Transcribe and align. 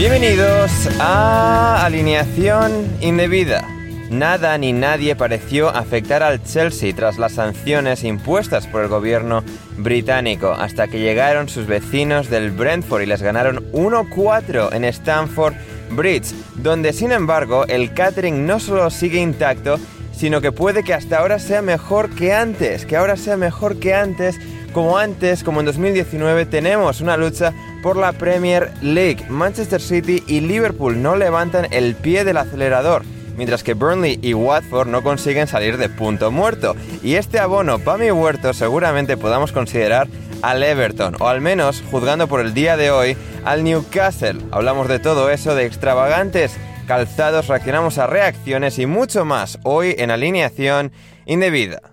Bienvenidos 0.00 0.88
a 0.98 1.84
Alineación 1.84 2.72
Indebida. 3.02 3.68
Nada 4.08 4.56
ni 4.56 4.72
nadie 4.72 5.14
pareció 5.14 5.68
afectar 5.68 6.22
al 6.22 6.42
Chelsea 6.42 6.94
tras 6.96 7.18
las 7.18 7.32
sanciones 7.32 8.02
impuestas 8.02 8.66
por 8.66 8.80
el 8.80 8.88
gobierno 8.88 9.44
británico, 9.76 10.52
hasta 10.52 10.88
que 10.88 11.00
llegaron 11.00 11.50
sus 11.50 11.66
vecinos 11.66 12.30
del 12.30 12.50
Brentford 12.50 13.02
y 13.02 13.06
les 13.06 13.20
ganaron 13.20 13.70
1-4 13.72 14.72
en 14.72 14.84
Stamford 14.84 15.52
Bridge, 15.90 16.32
donde 16.54 16.94
sin 16.94 17.12
embargo 17.12 17.66
el 17.66 17.92
catering 17.92 18.46
no 18.46 18.58
solo 18.58 18.88
sigue 18.88 19.20
intacto, 19.20 19.78
sino 20.12 20.40
que 20.40 20.50
puede 20.50 20.82
que 20.82 20.94
hasta 20.94 21.18
ahora 21.18 21.38
sea 21.38 21.60
mejor 21.60 22.08
que 22.08 22.32
antes, 22.32 22.86
que 22.86 22.96
ahora 22.96 23.18
sea 23.18 23.36
mejor 23.36 23.78
que 23.78 23.92
antes, 23.92 24.40
como 24.72 24.98
antes, 24.98 25.42
como 25.42 25.60
en 25.60 25.66
2019, 25.66 26.46
tenemos 26.46 27.00
una 27.00 27.16
lucha 27.16 27.52
por 27.82 27.96
la 27.96 28.12
Premier 28.12 28.70
League. 28.82 29.24
Manchester 29.28 29.80
City 29.80 30.22
y 30.26 30.40
Liverpool 30.40 31.02
no 31.02 31.16
levantan 31.16 31.66
el 31.72 31.94
pie 31.94 32.24
del 32.24 32.36
acelerador, 32.36 33.02
mientras 33.36 33.62
que 33.62 33.74
Burnley 33.74 34.18
y 34.22 34.34
Watford 34.34 34.88
no 34.88 35.02
consiguen 35.02 35.46
salir 35.46 35.76
de 35.76 35.88
punto 35.88 36.30
muerto. 36.30 36.76
Y 37.02 37.14
este 37.14 37.38
abono 37.38 37.78
para 37.78 37.98
mi 37.98 38.10
huerto 38.10 38.52
seguramente 38.54 39.16
podamos 39.16 39.52
considerar 39.52 40.08
al 40.42 40.62
Everton, 40.62 41.16
o 41.20 41.28
al 41.28 41.40
menos, 41.40 41.82
juzgando 41.90 42.28
por 42.28 42.40
el 42.40 42.54
día 42.54 42.76
de 42.76 42.90
hoy, 42.90 43.16
al 43.44 43.64
Newcastle. 43.64 44.40
Hablamos 44.50 44.88
de 44.88 44.98
todo 44.98 45.30
eso, 45.30 45.54
de 45.54 45.66
extravagantes 45.66 46.56
calzados, 46.86 47.46
reaccionamos 47.46 47.98
a 47.98 48.08
reacciones 48.08 48.78
y 48.80 48.86
mucho 48.86 49.24
más 49.24 49.60
hoy 49.62 49.94
en 49.96 50.10
alineación 50.10 50.90
indebida. 51.24 51.89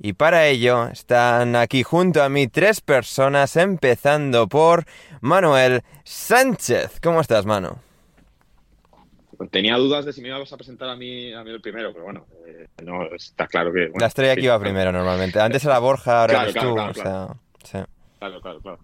Y 0.00 0.12
para 0.12 0.46
ello 0.46 0.88
están 0.88 1.56
aquí 1.56 1.82
junto 1.82 2.22
a 2.22 2.28
mí 2.28 2.46
tres 2.46 2.80
personas, 2.80 3.56
empezando 3.56 4.46
por 4.48 4.84
Manuel 5.20 5.82
Sánchez. 6.04 7.00
¿Cómo 7.02 7.20
estás, 7.20 7.46
Mano? 7.46 7.80
Pues 9.36 9.50
tenía 9.50 9.76
dudas 9.76 10.04
de 10.04 10.12
si 10.12 10.20
me 10.20 10.28
ibas 10.28 10.52
a 10.52 10.56
presentar 10.56 10.88
a 10.88 10.96
mí, 10.96 11.32
a 11.32 11.42
mí 11.44 11.50
el 11.50 11.60
primero, 11.60 11.92
pero 11.92 12.04
bueno, 12.04 12.26
eh, 12.46 12.66
no, 12.84 13.04
está 13.14 13.46
claro 13.46 13.72
que... 13.72 13.82
bueno, 13.86 13.96
La 14.00 14.06
estrella 14.06 14.34
que 14.34 14.40
sí, 14.40 14.46
iba 14.46 14.54
claro. 14.58 14.62
primero 14.70 14.92
normalmente. 14.92 15.40
Antes 15.40 15.64
era 15.64 15.78
Borja, 15.78 16.20
ahora 16.22 16.32
Claro, 16.34 16.50
eres 16.50 16.62
tú. 16.62 16.74
claro, 16.74 16.90
o 16.90 16.94
sea, 16.94 17.02
claro. 17.02 17.38
sí. 17.64 17.78
Claro, 18.18 18.40
claro, 18.40 18.60
claro. 18.60 18.78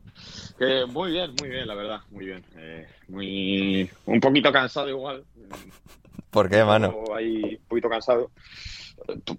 Que 0.58 0.86
muy 0.86 1.10
bien, 1.10 1.32
muy 1.41 1.48
bien, 1.48 1.66
la 1.66 1.75
verdad, 1.75 2.00
muy 2.10 2.26
bien. 2.26 2.44
Eh, 2.56 2.86
muy... 3.08 3.91
Un 4.06 4.20
poquito 4.20 4.52
cansado 4.52 4.88
igual. 4.88 5.25
¿Por 6.31 6.48
qué, 6.48 6.62
mano? 6.64 6.94
Ahí 7.16 7.56
un 7.60 7.66
poquito 7.69 7.88
cansado. 7.88 8.31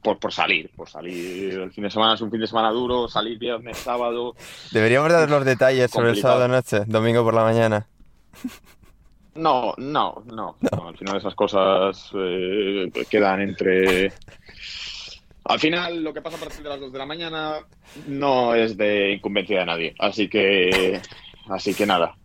Por, 0.01 0.19
por 0.19 0.31
salir, 0.31 0.69
por 0.75 0.87
salir. 0.87 1.53
El 1.53 1.71
fin 1.71 1.83
de 1.83 1.89
semana 1.89 2.13
es 2.13 2.21
un 2.21 2.29
fin 2.29 2.39
de 2.39 2.47
semana 2.47 2.69
duro, 2.69 3.07
salir 3.07 3.37
viernes, 3.39 3.77
sábado. 3.77 4.35
Deberíamos 4.71 5.11
dar 5.11 5.29
los 5.29 5.43
detalles 5.43 5.89
sobre 5.89 6.11
el 6.11 6.17
sábado 6.17 6.47
noche, 6.47 6.81
domingo 6.85 7.23
por 7.23 7.33
la 7.33 7.43
mañana. 7.43 7.87
No, 9.35 9.73
no, 9.77 10.23
no, 10.27 10.55
no, 10.61 10.87
Al 10.87 10.97
final 10.97 11.17
esas 11.17 11.35
cosas 11.35 12.09
eh, 12.13 12.89
quedan 13.09 13.41
entre... 13.41 14.13
Al 15.43 15.59
final 15.59 16.03
lo 16.03 16.13
que 16.13 16.21
pasa 16.21 16.37
a 16.37 16.39
partir 16.39 16.63
de 16.63 16.69
las 16.69 16.79
2 16.79 16.91
de 16.91 16.97
la 16.97 17.05
mañana 17.05 17.57
no 18.07 18.55
es 18.55 18.77
de 18.77 19.11
incumbencia 19.11 19.59
de 19.59 19.65
nadie. 19.65 19.95
Así 19.99 20.27
que, 20.27 21.01
así 21.49 21.75
que 21.75 21.85
nada. 21.85 22.15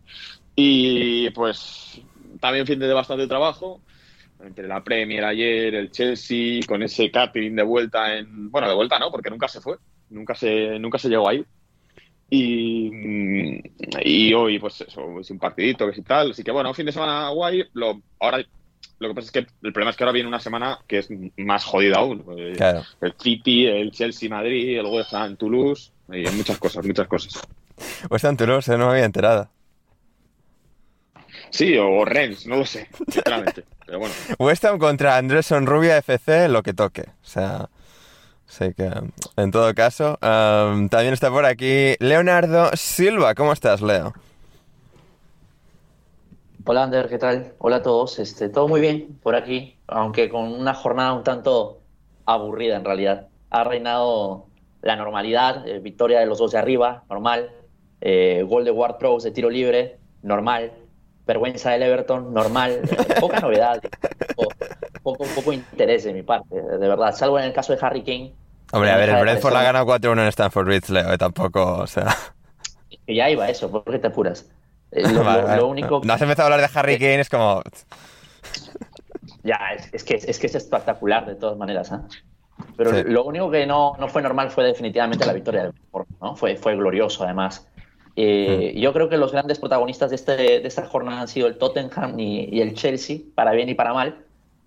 Y 0.55 1.29
pues 1.31 2.01
también 2.41 2.67
fin 2.67 2.79
de 2.79 2.93
bastante 2.93 3.27
trabajo. 3.27 3.81
Entre 4.45 4.67
la 4.67 4.83
Premier 4.83 5.25
ayer, 5.25 5.75
el 5.75 5.91
Chelsea, 5.91 6.61
con 6.67 6.83
ese 6.83 7.11
catering 7.11 7.56
de 7.56 7.62
vuelta 7.62 8.17
en... 8.17 8.51
Bueno, 8.51 8.69
de 8.69 8.75
vuelta 8.75 8.99
no, 8.99 9.11
porque 9.11 9.31
nunca 9.31 9.49
se 9.49 9.61
fue. 9.61 9.77
Nunca 10.09 10.34
se, 10.34 10.78
nunca 10.78 10.99
se 10.99 11.09
llegó 11.09 11.28
ahí. 11.28 11.45
Y, 12.31 13.61
y 14.03 14.33
hoy, 14.34 14.59
pues 14.59 14.81
eso, 14.81 15.21
es 15.21 15.31
un 15.31 15.39
partidito, 15.39 15.87
que 15.87 15.95
sí 15.95 16.03
tal. 16.03 16.31
Así 16.31 16.43
que 16.43 16.53
bueno, 16.53 16.73
fin 16.75 16.87
de 16.87 16.93
semana 16.93 17.29
guay. 17.31 17.65
Lo, 17.75 18.00
ahora, 18.21 18.43
lo 18.99 19.09
que 19.09 19.15
pasa 19.15 19.27
es 19.27 19.33
que 19.33 19.39
el 19.62 19.73
problema 19.73 19.91
es 19.91 19.97
que 19.97 20.05
ahora 20.05 20.12
viene 20.12 20.29
una 20.29 20.41
semana 20.41 20.79
que 20.87 20.99
es 20.99 21.09
más 21.39 21.65
jodida 21.65 21.99
aún. 21.99 22.25
Eh, 22.39 22.53
Claro. 22.56 22.83
El 23.00 23.15
City, 23.19 23.67
el 23.67 23.91
Chelsea 23.91 24.29
Madrid, 24.29 24.79
el 24.79 24.87
West 24.87 25.12
Ham 25.15 25.37
Toulouse, 25.37 25.91
y 26.12 26.25
muchas 26.37 26.59
cosas, 26.59 26.87
muchas 26.87 27.09
cosas. 27.09 27.43
Está 28.11 28.29
en 28.29 28.37
Toulouse, 28.37 28.73
¿eh? 28.73 28.79
no 28.79 28.87
me 28.87 28.93
había 28.93 29.05
enterado. 29.05 29.49
Sí, 31.50 31.77
o 31.77 32.05
Rennes, 32.05 32.47
no 32.47 32.56
lo 32.56 32.67
sé, 32.67 32.88
sinceramente. 33.09 33.64
Pero 33.90 33.98
bueno, 33.98 34.14
West 34.38 34.64
Ham 34.64 34.78
contra 34.78 35.16
Andresen 35.16 35.66
Rubia 35.66 35.98
FC, 35.98 36.48
lo 36.48 36.62
que 36.62 36.72
toque. 36.72 37.06
O 37.08 37.26
sea, 37.26 37.70
sé 38.46 38.72
que 38.72 38.88
en 39.37 39.50
todo 39.50 39.75
caso. 39.75 40.16
am, 40.20 40.88
también 40.88 41.12
está 41.12 41.28
por 41.28 41.44
aquí 41.44 41.96
Leonardo 41.98 42.70
Silva. 42.75 43.34
¿Cómo 43.34 43.52
estás, 43.52 43.82
Leo? 43.82 44.14
Hola 46.64 46.84
Ander, 46.84 47.08
¿qué 47.08 47.19
tal? 47.19 47.54
Hola 47.58 47.76
a 47.76 47.82
todos. 47.82 48.20
Este, 48.20 48.48
todo 48.48 48.69
muy 48.69 48.81
bien 48.81 49.19
por 49.25 49.34
aquí, 49.34 49.76
aunque 49.88 50.28
con 50.28 50.44
una 50.52 50.72
jornada 50.72 51.12
un 51.12 51.25
tanto 51.25 51.81
aburrida 52.26 52.76
en 52.76 52.84
realidad. 52.84 53.26
Ha 53.50 53.64
reinado 53.64 54.46
la 54.82 54.94
normalidad, 54.94 55.66
eh, 55.66 55.81
victoria 55.81 56.20
de 56.20 56.26
los 56.26 56.38
dos 56.38 56.52
de 56.52 56.58
arriba, 56.58 57.02
normal. 57.10 57.50
Eh, 58.00 58.44
gol 58.48 58.64
de 58.64 58.70
Ward 58.70 58.98
Prowse 58.98 59.31
de 59.31 59.34
tiro 59.34 59.50
libre, 59.50 59.98
normal. 60.22 60.75
Vergüenza 61.35 61.71
del 61.71 61.82
Everton, 61.85 62.35
normal. 62.35 62.81
Eh, 62.82 63.21
poca 63.21 63.38
novedad, 63.41 63.81
poco, 64.35 64.50
poco, 65.03 65.25
poco 65.35 65.53
interés 65.53 66.03
de 66.05 66.12
mi 66.12 66.23
parte, 66.23 66.55
de 66.61 66.88
verdad. 66.88 67.15
Salvo 67.15 67.38
en 67.38 67.44
el 67.44 67.53
caso 67.53 67.73
de 67.73 67.79
Harry 67.81 68.03
Kane. 68.03 68.35
Hombre, 68.73 68.91
a 68.91 68.97
ver, 68.97 69.09
el 69.11 69.21
Brentford 69.21 69.53
la 69.53 69.61
ha 69.61 69.65
ganado 69.65 69.87
4-1 69.87 70.12
en 70.23 70.27
Stanford 70.29 70.65
Bridge, 70.67 70.88
Leo, 70.91 71.12
eh, 71.12 71.19
tampoco, 71.19 71.79
o 71.79 71.87
sea... 71.87 72.06
Que 73.06 73.15
ya 73.15 73.31
iba 73.31 73.49
eso, 73.49 73.71
¿por 73.71 73.85
qué 73.85 73.99
te 73.99 74.09
apuras? 74.09 74.47
Eh, 74.93 75.03
lo, 75.12 75.23
Vale, 75.25 75.43
lo- 75.43 75.47
vale. 75.49 75.61
lo 75.61 75.67
único 75.69 76.00
No 76.05 76.12
has 76.12 76.23
empezado 76.23 76.49
a 76.49 76.53
hablar 76.55 76.69
de 76.71 76.79
Harry 76.79 76.99
Kane, 76.99 77.21
es 77.21 77.29
como... 77.31 77.62
Ya, 79.43 79.59
es, 79.76 79.88
es 79.93 80.05
que, 80.05 80.15
es 80.15 80.38
que 80.38 80.47
es 80.47 80.55
espectacular 80.55 81.26
de 81.26 81.35
todas 81.35 81.56
maneras. 81.56 81.93
¿ah? 81.93 82.03
Pero 82.76 82.91
Sí. 82.94 83.03
lo 83.06 83.25
único 83.25 83.50
que 83.50 83.67
no, 83.67 83.94
no 83.99 84.09
fue 84.09 84.23
normal 84.23 84.50
fue 84.50 84.65
definitivamente 84.65 85.25
la 85.25 85.33
victoria 85.33 85.62
del 85.65 85.73
Porto, 85.91 86.12
¿no? 86.21 86.37
Fue, 86.37 86.56
fue 86.56 86.76
glorioso, 86.76 87.25
además. 87.25 87.67
Eh, 88.17 88.75
Yo 88.77 88.93
creo 88.93 89.09
que 89.09 89.17
los 89.17 89.33
grandes 89.33 89.59
protagonistas 89.59 90.11
de, 90.11 90.17
este, 90.17 90.33
de 90.37 90.67
esta 90.69 90.87
jornada 90.87 91.23
han 91.23 91.29
sido 91.29 91.47
el 91.47 91.59
Tottenham 91.59 92.19
y, 92.19 92.45
y 92.55 92.61
el 92.61 92.75
Chelsea, 92.75 93.19
para 93.35 93.53
bien 93.53 93.69
y 93.69 93.75
para 93.75 93.93
mal, 93.95 94.25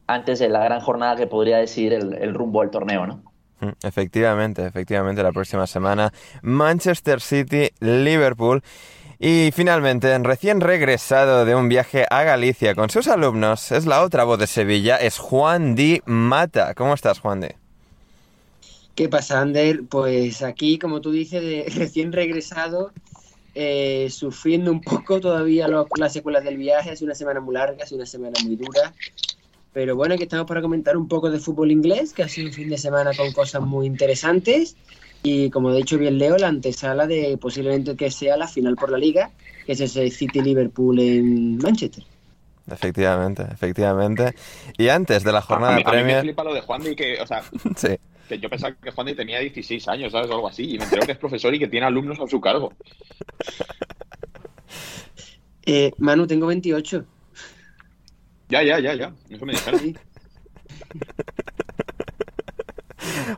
antes 0.08 0.40
de 0.40 0.50
la 0.50 0.64
gran 0.64 0.82
jornada 0.82 1.16
que 1.16 1.28
podría 1.28 1.58
decidir 1.58 1.94
el, 1.94 2.14
el 2.16 2.34
rumbo 2.34 2.62
del 2.62 2.72
torneo, 2.72 3.06
¿no? 3.08 3.24
Mm, 3.60 3.70
Efectivamente, 3.84 4.66
efectivamente, 4.66 5.24
la 5.24 5.32
próxima 5.32 5.68
semana 5.68 6.12
Manchester 6.42 7.22
City, 7.22 7.70
Liverpool 7.80 8.62
y 9.20 9.52
finalmente, 9.54 10.18
recién 10.20 10.62
regresado 10.62 11.46
de 11.46 11.56
un 11.56 11.70
viaje 11.70 12.06
a 12.10 12.24
Galicia 12.24 12.76
con 12.76 12.90
sus 12.90 13.08
alumnos, 13.08 13.72
es 13.72 13.86
la 13.86 14.04
otra 14.04 14.26
voz 14.26 14.40
de 14.40 14.48
Sevilla, 14.48 14.98
es 14.98 15.18
Juan 15.20 15.76
Di 15.76 16.02
Mata. 16.06 16.74
¿Cómo 16.76 16.94
estás, 16.94 17.20
Juan 17.20 17.42
Di? 17.42 17.48
¿Qué 18.96 19.10
pasa, 19.10 19.42
Ander? 19.42 19.88
Pues 19.90 20.42
aquí, 20.44 20.78
como 20.78 21.02
tú 21.02 21.12
dices, 21.12 21.42
de 21.42 21.66
recién 21.76 22.12
regresado, 22.12 22.94
eh, 23.56 24.08
sufriendo 24.10 24.72
un 24.72 24.82
poco 24.82 25.20
todavía 25.22 25.68
lo- 25.68 25.88
las 25.98 26.14
secuelas 26.14 26.44
del 26.44 26.58
viaje. 26.58 26.90
Ha 26.92 26.96
sido 26.96 27.08
una 27.08 27.16
semana 27.16 27.40
muy 27.40 27.54
larga, 27.56 27.86
sido 27.86 27.98
una 27.98 28.06
semana 28.06 28.34
muy 28.44 28.56
dura. 28.56 28.94
Pero 29.74 29.96
bueno, 29.96 30.14
aquí 30.16 30.24
estamos 30.24 30.46
para 30.46 30.62
comentar 30.62 30.96
un 30.98 31.08
poco 31.08 31.32
de 31.32 31.40
fútbol 31.40 31.72
inglés, 31.72 32.14
que 32.14 32.24
ha 32.24 32.30
sido 32.30 32.48
un 32.48 32.54
fin 32.54 32.70
de 32.70 32.78
semana 32.78 33.12
con 33.16 33.32
cosas 33.32 33.62
muy 33.64 33.88
interesantes. 33.88 34.76
Y 35.24 35.50
como 35.50 35.70
ha 35.70 35.76
dicho 35.76 35.98
bien 35.98 36.18
Leo, 36.20 36.38
la 36.38 36.50
antesala 36.50 37.08
de 37.08 37.38
posiblemente 37.38 37.96
que 37.96 38.12
sea 38.12 38.38
la 38.38 38.48
final 38.48 38.76
por 38.76 38.92
la 38.92 38.98
liga, 38.98 39.32
que 39.66 39.72
es 39.72 39.80
ese 39.80 40.10
City-Liverpool 40.12 41.00
en 41.00 41.58
Manchester. 41.58 42.04
Efectivamente, 42.70 43.44
efectivamente. 43.52 44.36
Y 44.78 44.90
antes 44.90 45.24
de 45.24 45.32
la 45.32 45.40
A 45.40 45.42
jornada 45.42 45.76
mí, 45.78 45.84
a 45.86 45.92
mí 45.92 46.04
me 46.04 46.22
flipa 46.22 46.44
lo 46.44 46.54
de 46.54 46.62
Juan 46.62 46.82
Di 46.84 46.96
que, 46.96 47.20
o 47.22 47.28
sea, 47.28 47.42
Sí. 47.76 47.90
Que 48.28 48.40
yo 48.40 48.50
pensaba 48.50 48.76
que 48.76 48.92
Juan 48.92 49.16
tenía 49.16 49.40
16 49.40 49.88
años, 49.88 50.12
¿sabes? 50.12 50.30
O 50.30 50.34
algo 50.34 50.48
así. 50.48 50.76
Y 50.76 50.78
me 50.78 50.86
entero 50.86 51.06
que 51.06 51.12
es 51.14 51.18
profesor 51.18 51.54
y 51.54 51.60
que 51.60 51.68
tiene 51.68 51.86
alumnos 51.86 52.20
a 52.20 52.28
su 52.28 52.40
cargo. 52.40 52.74
Eh, 55.66 55.92
Manu, 55.98 56.28
tengo 56.28 56.48
28. 56.48 57.06
Ya, 58.50 58.64
ya, 58.64 58.80
ya, 58.80 58.94
ya. 58.96 59.14
Eso 59.30 59.46
me 59.46 59.54
dijeron. 59.54 59.80
Sí. 59.80 59.96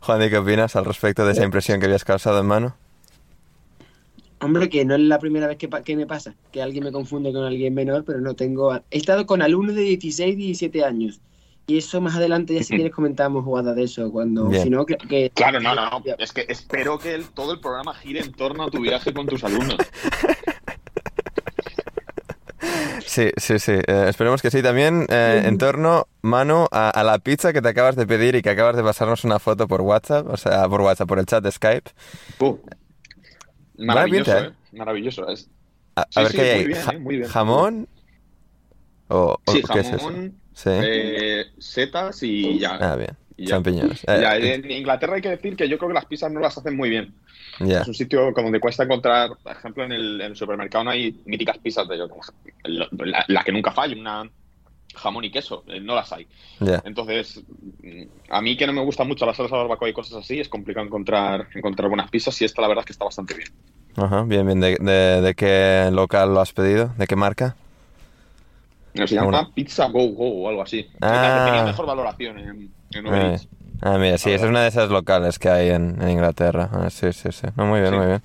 Juan 0.02 0.20
Di, 0.20 0.30
¿qué 0.30 0.38
opinas 0.38 0.76
al 0.76 0.86
respecto 0.86 1.26
de 1.26 1.34
esa 1.34 1.44
impresión 1.44 1.80
que 1.80 1.86
habías 1.86 2.04
causado 2.04 2.40
en 2.40 2.48
mano? 2.48 2.76
Hombre, 4.42 4.70
que 4.70 4.86
no 4.86 4.96
es 4.96 5.02
la 5.02 5.20
primera 5.20 5.48
vez 5.48 5.58
que 5.58 5.96
me 5.96 6.06
pasa, 6.06 6.36
que 6.52 6.62
alguien 6.62 6.84
me 6.84 6.92
confunde 6.92 7.32
con 7.32 7.44
alguien 7.44 7.74
menor, 7.74 8.04
pero 8.06 8.20
no 8.20 8.36
tengo... 8.36 8.76
He 8.76 8.98
estado 8.98 9.26
con 9.26 9.42
alumnos 9.42 9.76
de 9.76 9.82
16, 9.82 10.38
17 10.38 10.84
años. 10.84 11.22
Y 11.68 11.80
eso 11.80 12.00
más 12.00 12.16
adelante, 12.16 12.54
ya 12.54 12.64
si 12.64 12.76
quieres 12.76 12.94
comentamos 12.94 13.44
jugadas 13.44 13.76
de 13.76 13.84
eso, 13.84 14.12
cuando... 14.12 14.50
Bien. 14.50 14.64
Si 14.64 14.70
no, 14.70 14.86
que... 14.86 14.98
que- 14.98 15.32
Claro, 15.34 15.60
no, 15.60 15.74
no, 15.74 15.90
no. 15.90 16.04
Es 16.20 16.32
que 16.32 16.46
espero 16.48 17.00
que 17.00 17.16
el- 17.16 17.28
todo 17.30 17.54
el 17.54 17.60
programa 17.60 17.94
gire 17.96 18.20
en 18.20 18.32
torno 18.34 18.64
a 18.66 18.70
tu 18.70 18.80
viaje 18.82 19.12
con 19.14 19.26
tus 19.26 19.44
alumnos. 19.44 19.78
Sí, 23.06 23.30
sí, 23.38 23.60
sí. 23.60 23.72
eh, 23.74 24.06
esperemos 24.10 24.42
que 24.42 24.52
sí. 24.52 24.62
También 24.62 25.06
eh, 25.10 25.44
en 25.46 25.58
torno, 25.58 26.08
Manu, 26.22 26.68
a, 26.72 26.90
a 26.90 27.04
la 27.04 27.20
pizza 27.20 27.54
que 27.54 27.62
te 27.62 27.70
acabas 27.70 27.96
de 27.96 28.06
pedir 28.08 28.36
y 28.36 28.42
que 28.42 28.50
acabas 28.50 28.76
de 28.76 28.84
pasarnos 28.84 29.24
una 29.24 29.40
foto 29.40 29.68
por 29.68 29.82
WhatsApp, 29.82 30.28
o 30.28 30.38
sea, 30.38 30.68
por 30.68 30.82
WhatsApp, 30.82 31.08
por 31.08 31.20
el 31.20 31.26
chat 31.26 31.44
de 31.44 31.52
Skype. 31.52 31.92
Puh. 32.38 32.60
Maravilloso, 33.78 34.32
pinta, 34.32 34.48
¿eh? 34.48 34.52
¿eh? 34.74 34.78
Maravilloso. 34.78 35.28
Es... 35.30 35.50
A, 35.96 36.06
ver 36.22 36.28
sí, 36.32 36.38
qué 36.38 36.42
hay 36.44 36.50
muy 36.50 36.60
ahí. 36.62 36.68
bien, 36.68 36.82
Ja- 36.84 36.92
eh, 36.94 37.00
muy 37.00 37.18
bien. 37.18 37.30
¿Jamón? 37.30 37.88
¿O, 39.08 39.38
o 39.46 39.52
Sí, 39.52 39.62
qué 39.72 39.80
es 39.80 39.94
eso? 39.94 40.12
Sí. 40.56 40.70
eh, 40.72 41.46
y 42.22 42.26
y 42.26 42.60
ya. 42.60 42.76
ah, 42.82 42.96
bien. 42.96 43.12
y 43.38 43.44
ya. 43.46 43.50
Champiñones. 43.56 44.04
Eh, 44.08 44.20
Ya, 44.22 44.38
en 44.38 44.72
Inglaterra 44.72 45.16
hay 45.16 45.22
que 45.22 45.30
decir 45.30 45.56
que 45.56 45.68
yo 45.70 45.78
creo 45.78 45.90
que 45.90 45.96
las 45.96 46.06
pizzas 46.06 46.32
no 46.32 46.40
las 46.40 46.58
hacen 46.58 46.76
muy 46.76 46.90
bien. 46.90 47.14
ya. 47.60 47.82
Es 47.82 47.88
un 47.88 47.94
sitio 47.94 48.34
como 48.34 48.46
donde 48.48 48.60
cuesta 48.62 48.84
encontrar, 48.84 49.32
por 49.44 49.52
ejemplo, 49.52 49.84
en 49.84 49.92
el, 49.92 50.22
en 50.22 50.28
el 50.32 50.36
supermercado 50.36 50.86
no 50.86 50.92
hay 50.92 51.22
míticas 51.26 51.58
pizzas 51.58 51.88
de 51.88 51.98
la, 51.98 53.26
la 53.28 53.44
que 53.44 53.52
nunca 53.52 53.72
falla, 53.72 53.96
una 54.00 54.30
jamón 54.96 55.26
y 55.26 55.30
queso, 55.32 55.66
eh, 55.68 55.82
no 55.82 55.94
las 55.94 56.12
hay. 56.14 56.26
Ya. 56.62 56.82
Entonces, 56.86 57.44
a 58.30 58.42
mí 58.42 58.56
que 58.56 58.66
no 58.66 58.72
me 58.72 58.82
gustan 58.82 59.10
mucho 59.10 59.26
las 59.26 59.36
salsa 59.36 59.58
barbacoa 59.58 59.90
y 59.90 59.94
cosas 59.94 60.20
así, 60.20 60.40
es 60.40 60.48
complicado 60.48 60.86
encontrar, 60.86 61.50
encontrar 61.54 61.90
buenas 61.90 62.10
pizzas 62.10 62.42
y 62.42 62.46
esta 62.46 62.62
la 62.62 62.70
verdad 62.70 62.84
es 62.84 62.86
que 62.86 62.94
está 62.94 63.04
bastante 63.04 63.34
bien. 63.34 63.50
Ajá, 63.98 64.24
bien, 64.24 64.46
bien. 64.46 64.60
¿De, 64.62 64.78
de, 64.80 65.22
de 65.22 65.36
qué 65.36 65.90
local 65.92 66.34
lo 66.34 66.40
has 66.42 66.54
pedido? 66.54 66.94
¿De 66.98 67.08
qué 67.08 67.16
marca? 67.18 67.56
Se 68.96 69.16
llama 69.16 69.28
Una- 69.28 69.50
Pizza 69.54 69.88
Go 69.88 70.08
Go 70.10 70.44
o 70.44 70.50
algo 70.50 70.62
así. 70.62 70.88
Ah. 71.02 71.44
Tenía 71.48 71.64
mejor 71.66 71.86
valoración 71.86 72.40
en, 72.40 72.72
en 72.92 73.08
Uber 73.08 73.22
Ah, 73.22 73.32
Eats. 73.32 73.48
ah, 73.82 73.98
mira, 73.98 74.18
sí, 74.18 74.32
esa 74.32 74.46
es 74.46 74.50
una 74.50 74.62
de 74.64 74.70
esas 74.70 74.90
locales 74.90 75.38
que 75.40 75.50
hay 75.50 75.70
en, 75.70 76.02
en 76.02 76.10
Inglaterra. 76.10 76.70
Ah, 76.72 76.90
sí, 76.90 77.12
sí, 77.14 77.30
sí. 77.32 77.48
No, 77.56 77.66
muy 77.66 77.80
bien, 77.82 77.92
Sí. 77.92 77.98
muy 77.98 78.06
bien. 78.08 78.22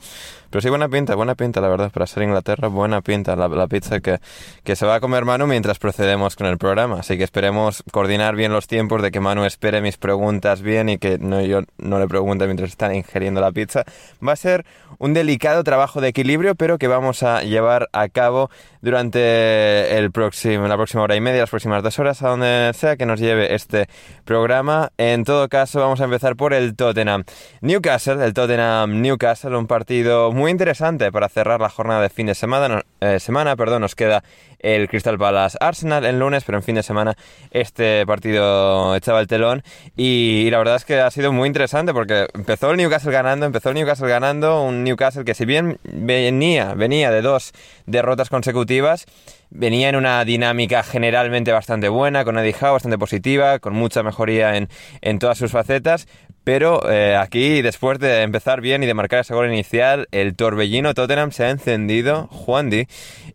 Pero 0.50 0.60
sí, 0.62 0.68
buena 0.68 0.88
pinta, 0.88 1.14
buena 1.14 1.36
pinta, 1.36 1.60
la 1.60 1.68
verdad. 1.68 1.92
Para 1.92 2.06
ser 2.06 2.24
Inglaterra, 2.24 2.68
buena 2.68 3.00
pinta 3.02 3.36
la, 3.36 3.68
pizza 3.68 4.00
que, 4.00 4.18
que 4.64 4.74
se 4.74 4.84
va 4.84 4.96
a 4.96 5.00
comer 5.00 5.24
Manu 5.24 5.46
mientras 5.46 5.78
procedemos 5.78 6.34
con 6.34 6.46
el 6.46 6.58
programa. 6.58 7.00
Así 7.00 7.16
que 7.16 7.24
esperemos 7.24 7.84
coordinar 7.92 8.34
bien 8.34 8.52
los 8.52 8.66
tiempos 8.66 9.00
de 9.02 9.10
que 9.12 9.20
Manu 9.20 9.44
espere 9.44 9.80
mis 9.80 9.96
preguntas 9.96 10.60
bien 10.62 10.88
y 10.88 10.98
que 10.98 11.18
no, 11.18 11.40
yo 11.40 11.60
no 11.78 12.00
le 12.00 12.08
pregunte 12.08 12.46
mientras 12.46 12.70
están 12.70 12.94
ingiriendo 12.94 13.40
la 13.40 13.52
pizza. 13.52 13.84
Va 14.26 14.32
a 14.32 14.36
ser 14.36 14.64
un 14.98 15.14
delicado 15.14 15.62
trabajo 15.62 16.00
de 16.00 16.08
equilibrio, 16.08 16.54
pero 16.56 16.78
que 16.78 16.88
vamos 16.88 17.22
a 17.22 17.42
llevar 17.42 17.88
a 17.92 18.08
cabo 18.08 18.50
durante 18.82 19.96
el 19.98 20.10
próximo, 20.10 20.66
la 20.66 20.76
próxima 20.76 21.02
hora 21.02 21.14
y 21.14 21.20
media, 21.20 21.40
las 21.40 21.50
próximas 21.50 21.82
dos 21.82 21.98
horas, 21.98 22.22
a 22.22 22.28
donde 22.28 22.72
sea 22.74 22.96
que 22.96 23.06
nos 23.06 23.20
lleve 23.20 23.54
este 23.54 23.88
programa. 24.24 24.90
En 24.98 25.24
todo 25.24 25.48
caso, 25.48 25.80
vamos 25.80 26.00
a 26.00 26.04
empezar 26.04 26.34
por 26.34 26.54
el 26.54 26.74
Tottenham 26.74 27.24
Newcastle, 27.60 28.24
el 28.24 28.34
Tottenham 28.34 29.00
Newcastle, 29.00 29.56
un 29.56 29.66
partido 29.66 30.32
muy 30.32 30.39
interesante 30.48 31.12
para 31.12 31.28
cerrar 31.28 31.60
la 31.60 31.68
jornada 31.68 32.00
de 32.00 32.08
fin 32.08 32.26
de 32.26 32.34
semana. 32.34 32.82
Eh, 33.00 33.20
semana 33.20 33.56
perdón, 33.56 33.82
nos 33.82 33.94
queda 33.94 34.22
el 34.60 34.88
Crystal 34.88 35.18
Palace 35.18 35.58
Arsenal 35.60 36.04
el 36.04 36.18
lunes, 36.18 36.44
pero 36.44 36.58
en 36.58 36.62
fin 36.62 36.76
de 36.76 36.82
semana 36.82 37.16
este 37.50 38.06
partido 38.06 38.94
echaba 38.94 39.20
el 39.20 39.26
telón 39.26 39.62
y, 39.96 40.48
la 40.50 40.58
verdad 40.58 40.76
es 40.76 40.84
que 40.84 41.00
ha 41.00 41.10
sido 41.10 41.32
muy 41.32 41.48
interesante 41.48 41.92
porque 41.92 42.28
empezó 42.34 42.70
el 42.70 42.76
Newcastle 42.76 43.12
ganando, 43.12 43.46
empezó 43.46 43.70
el 43.70 43.74
Newcastle 43.74 44.08
ganando, 44.08 44.62
un 44.62 44.84
Newcastle 44.84 45.24
que 45.24 45.34
si 45.34 45.44
bien 45.44 45.78
venía, 45.82 46.74
venía 46.74 47.10
de 47.10 47.22
dos 47.22 47.52
derrotas 47.86 48.28
consecutivas, 48.28 49.06
venía 49.50 49.88
en 49.88 49.96
una 49.96 50.24
dinámica 50.24 50.82
generalmente 50.82 51.52
bastante 51.52 51.88
buena, 51.88 52.24
con 52.24 52.38
Eddie 52.38 52.54
Howe 52.60 52.72
bastante 52.72 52.98
positiva, 52.98 53.58
con 53.58 53.74
mucha 53.74 54.02
mejoría 54.02 54.56
en, 54.56 54.68
en 55.00 55.18
todas 55.18 55.38
sus 55.38 55.50
facetas, 55.50 56.06
pero 56.44 56.90
eh, 56.90 57.16
aquí, 57.16 57.62
después 57.62 57.98
de 57.98 58.22
empezar 58.22 58.60
bien 58.60 58.82
y 58.82 58.86
de 58.86 58.94
marcar 58.94 59.20
ese 59.20 59.34
gol 59.34 59.48
inicial, 59.48 60.08
el 60.10 60.34
torbellino 60.34 60.94
Tottenham 60.94 61.32
se 61.32 61.44
ha 61.44 61.50
encendido, 61.50 62.26
Juan 62.28 62.70
Di, 62.70 62.86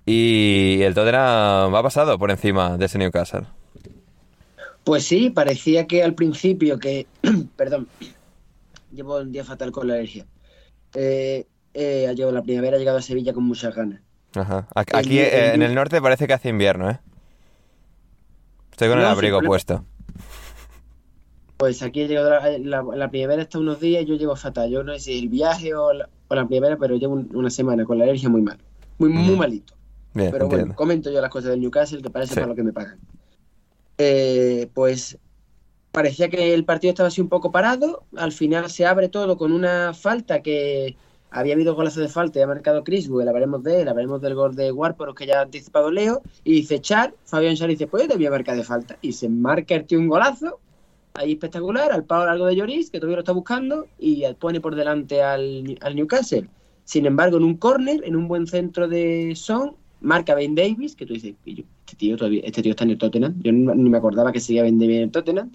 y 0.05 0.81
el 0.81 0.93
Tottenham 0.93 1.73
ha 1.75 1.83
pasado 1.83 2.17
por 2.17 2.31
encima 2.31 2.77
de 2.77 2.85
ese 2.85 2.97
Newcastle. 2.97 3.43
Pues 4.83 5.03
sí, 5.05 5.29
parecía 5.31 5.87
que 5.87 6.03
al 6.03 6.13
principio 6.13 6.77
que... 6.79 7.07
Perdón, 7.55 7.87
llevo 8.93 9.17
un 9.17 9.31
día 9.31 9.43
fatal 9.43 9.71
con 9.71 9.87
la 9.87 9.95
alergia. 9.95 10.25
Eh, 10.93 11.45
eh, 11.73 12.13
llevo 12.15 12.31
la 12.31 12.41
primavera, 12.43 12.77
he 12.77 12.79
llegado 12.79 12.97
a 12.97 13.01
Sevilla 13.01 13.33
con 13.33 13.43
muchas 13.43 13.75
ganas. 13.75 14.01
Ajá. 14.35 14.67
El 14.75 14.99
Aquí 14.99 15.09
New- 15.09 15.19
eh, 15.23 15.49
el 15.49 15.55
en 15.55 15.61
el 15.63 15.75
norte 15.75 16.01
parece 16.01 16.27
que 16.27 16.33
hace 16.33 16.49
invierno, 16.49 16.89
¿eh? 16.89 16.99
Estoy 18.71 18.89
con 18.89 18.97
el 18.97 19.05
No, 19.05 19.09
abrigo 19.11 19.41
puesto. 19.41 19.85
Pues 21.57 21.81
aquí 21.83 22.01
he 22.01 22.07
llegado 22.07 22.29
la, 22.29 22.57
la, 22.59 22.83
la 22.95 23.09
primavera 23.09 23.43
hasta 23.43 23.59
unos 23.59 23.79
días 23.79 24.03
y 24.03 24.05
yo 24.05 24.15
llevo 24.15 24.35
fatal. 24.35 24.69
Yo 24.69 24.83
no 24.83 24.93
sé 24.93 24.99
si 24.99 25.19
el 25.19 25.29
viaje 25.29 25.73
o 25.73 25.93
la, 25.93 26.09
o 26.27 26.35
la 26.35 26.45
primavera, 26.47 26.77
pero 26.77 26.95
llevo 26.97 27.13
un- 27.13 27.29
una 27.33 27.49
semana 27.49 27.85
con 27.85 27.97
la 27.97 28.03
alergia 28.03 28.27
muy 28.29 28.41
mal. 28.41 28.57
Muy, 28.97 29.09
muy 29.09 29.35
malito. 29.35 29.73
Bien, 30.13 30.31
Pero 30.31 30.45
entiendo. 30.45 30.65
bueno, 30.67 30.75
comento 30.75 31.11
yo 31.11 31.21
las 31.21 31.29
cosas 31.29 31.51
del 31.51 31.61
Newcastle, 31.61 32.01
que 32.01 32.09
parece 32.09 32.33
Sí. 32.33 32.39
para 32.39 32.47
lo 32.47 32.55
que 32.55 32.63
me 32.63 32.73
pagan. 32.73 32.97
Eh, 33.97 34.69
pues 34.73 35.17
parecía 35.91 36.29
que 36.29 36.53
el 36.53 36.65
partido 36.65 36.89
estaba 36.91 37.07
así 37.07 37.21
un 37.21 37.29
poco 37.29 37.51
parado. 37.51 38.03
Al 38.17 38.31
final 38.31 38.69
se 38.69 38.85
abre 38.85 39.07
todo 39.09 39.37
con 39.37 39.51
una 39.51 39.93
falta 39.93 40.41
que 40.41 40.95
había 41.31 41.53
habido 41.53 41.75
golazo 41.75 42.01
de 42.01 42.07
falta 42.09 42.39
y 42.39 42.41
ha 42.41 42.47
marcado 42.47 42.83
Criswell. 42.83 43.27
Hablaremos 43.27 43.63
de 43.63 43.81
él, 43.81 43.87
hablaremos 43.87 44.21
del 44.21 44.35
gol 44.35 44.55
de 44.55 44.71
Warporos 44.71 45.15
que 45.15 45.25
ya 45.25 45.39
ha 45.39 45.43
anticipado 45.43 45.89
Leo. 45.91 46.21
Y 46.43 46.53
dice 46.53 46.79
Char, 46.81 47.13
Fabián 47.25 47.55
Char 47.55 47.69
dice, 47.69 47.87
pues 47.87 48.03
yo 48.03 48.09
debía 48.09 48.29
marcar 48.29 48.57
de 48.57 48.63
falta. 48.63 48.97
Y 49.01 49.13
se 49.13 49.29
marca 49.29 49.75
el 49.75 49.85
tío 49.85 49.99
un 49.99 50.07
golazo. 50.09 50.59
Ahí 51.15 51.33
espectacular, 51.33 51.91
al 51.91 52.03
palo 52.03 52.25
largo 52.25 52.45
de 52.45 52.55
Lloris, 52.55 52.91
que 52.91 52.99
todavía 52.99 53.17
lo 53.17 53.21
está 53.21 53.31
buscando, 53.31 53.87
y 53.99 54.23
pone 54.39 54.61
por 54.61 54.75
delante 54.75 55.21
al, 55.23 55.77
al 55.81 55.95
Newcastle. 55.95 56.47
Sin 56.83 57.05
embargo, 57.05 57.37
en 57.37 57.43
un 57.43 57.57
córner, 57.57 58.03
en 58.05 58.15
un 58.15 58.27
buen 58.27 58.47
centro 58.47 58.87
de 58.87 59.33
Son, 59.35 59.75
marca 60.01 60.35
Ben 60.35 60.55
Davis, 60.55 60.95
que 60.95 61.05
tú 61.05 61.13
dices, 61.13 61.33
"Y 61.45 61.55
yo, 61.55 61.63
este 61.85 61.95
tío 61.95 62.17
todavía, 62.17 62.41
este 62.43 62.61
tío 62.61 62.71
está 62.71 62.83
en 62.83 62.91
el 62.91 62.97
Tottenham. 62.97 63.35
Yo 63.41 63.51
ni, 63.51 63.65
ni 63.65 63.89
me 63.89 63.97
acordaba 63.97 64.31
que 64.31 64.39
seguía 64.39 64.63
Ben 64.63 64.77
Davis 64.79 64.97
en 64.97 65.03
el 65.03 65.11
Tottenham. 65.11 65.51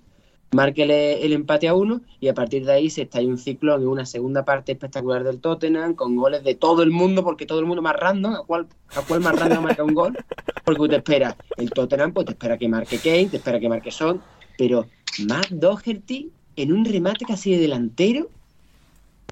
marque 0.52 0.82
el, 0.82 1.32
empate 1.32 1.68
a 1.68 1.74
uno 1.74 2.00
y 2.18 2.26
a 2.26 2.34
partir 2.34 2.64
de 2.64 2.72
ahí 2.72 2.90
se 2.90 3.02
está 3.02 3.20
un 3.20 3.38
ciclo 3.38 3.76
en 3.76 3.86
una 3.86 4.04
segunda 4.04 4.44
parte 4.44 4.72
espectacular 4.72 5.22
del 5.22 5.40
Tottenham 5.40 5.94
con 5.94 6.16
goles 6.16 6.42
de 6.42 6.56
todo 6.56 6.82
el 6.82 6.90
mundo 6.90 7.22
porque 7.22 7.46
todo 7.46 7.60
el 7.60 7.66
mundo 7.66 7.82
más 7.82 7.94
random 7.94 8.34
a 8.34 8.42
cuál 8.44 8.66
a 8.96 9.02
cuál 9.02 9.20
más 9.20 9.38
random 9.38 9.62
marca 9.62 9.84
un 9.84 9.94
gol 9.94 10.18
porque 10.64 10.88
te 10.88 10.96
espera 10.96 11.36
el 11.56 11.70
Tottenham 11.70 12.12
pues 12.12 12.26
te 12.26 12.32
espera 12.32 12.58
que 12.58 12.68
marque 12.68 12.98
Kane 12.98 13.28
te 13.28 13.36
espera 13.36 13.60
que 13.60 13.68
marque 13.68 13.92
Son 13.92 14.20
pero 14.58 14.86
Matt 15.18 15.50
Doherty 15.50 16.30
en 16.56 16.72
un 16.72 16.84
remate 16.84 17.24
casi 17.24 17.52
de 17.52 17.58
delantero 17.58 18.28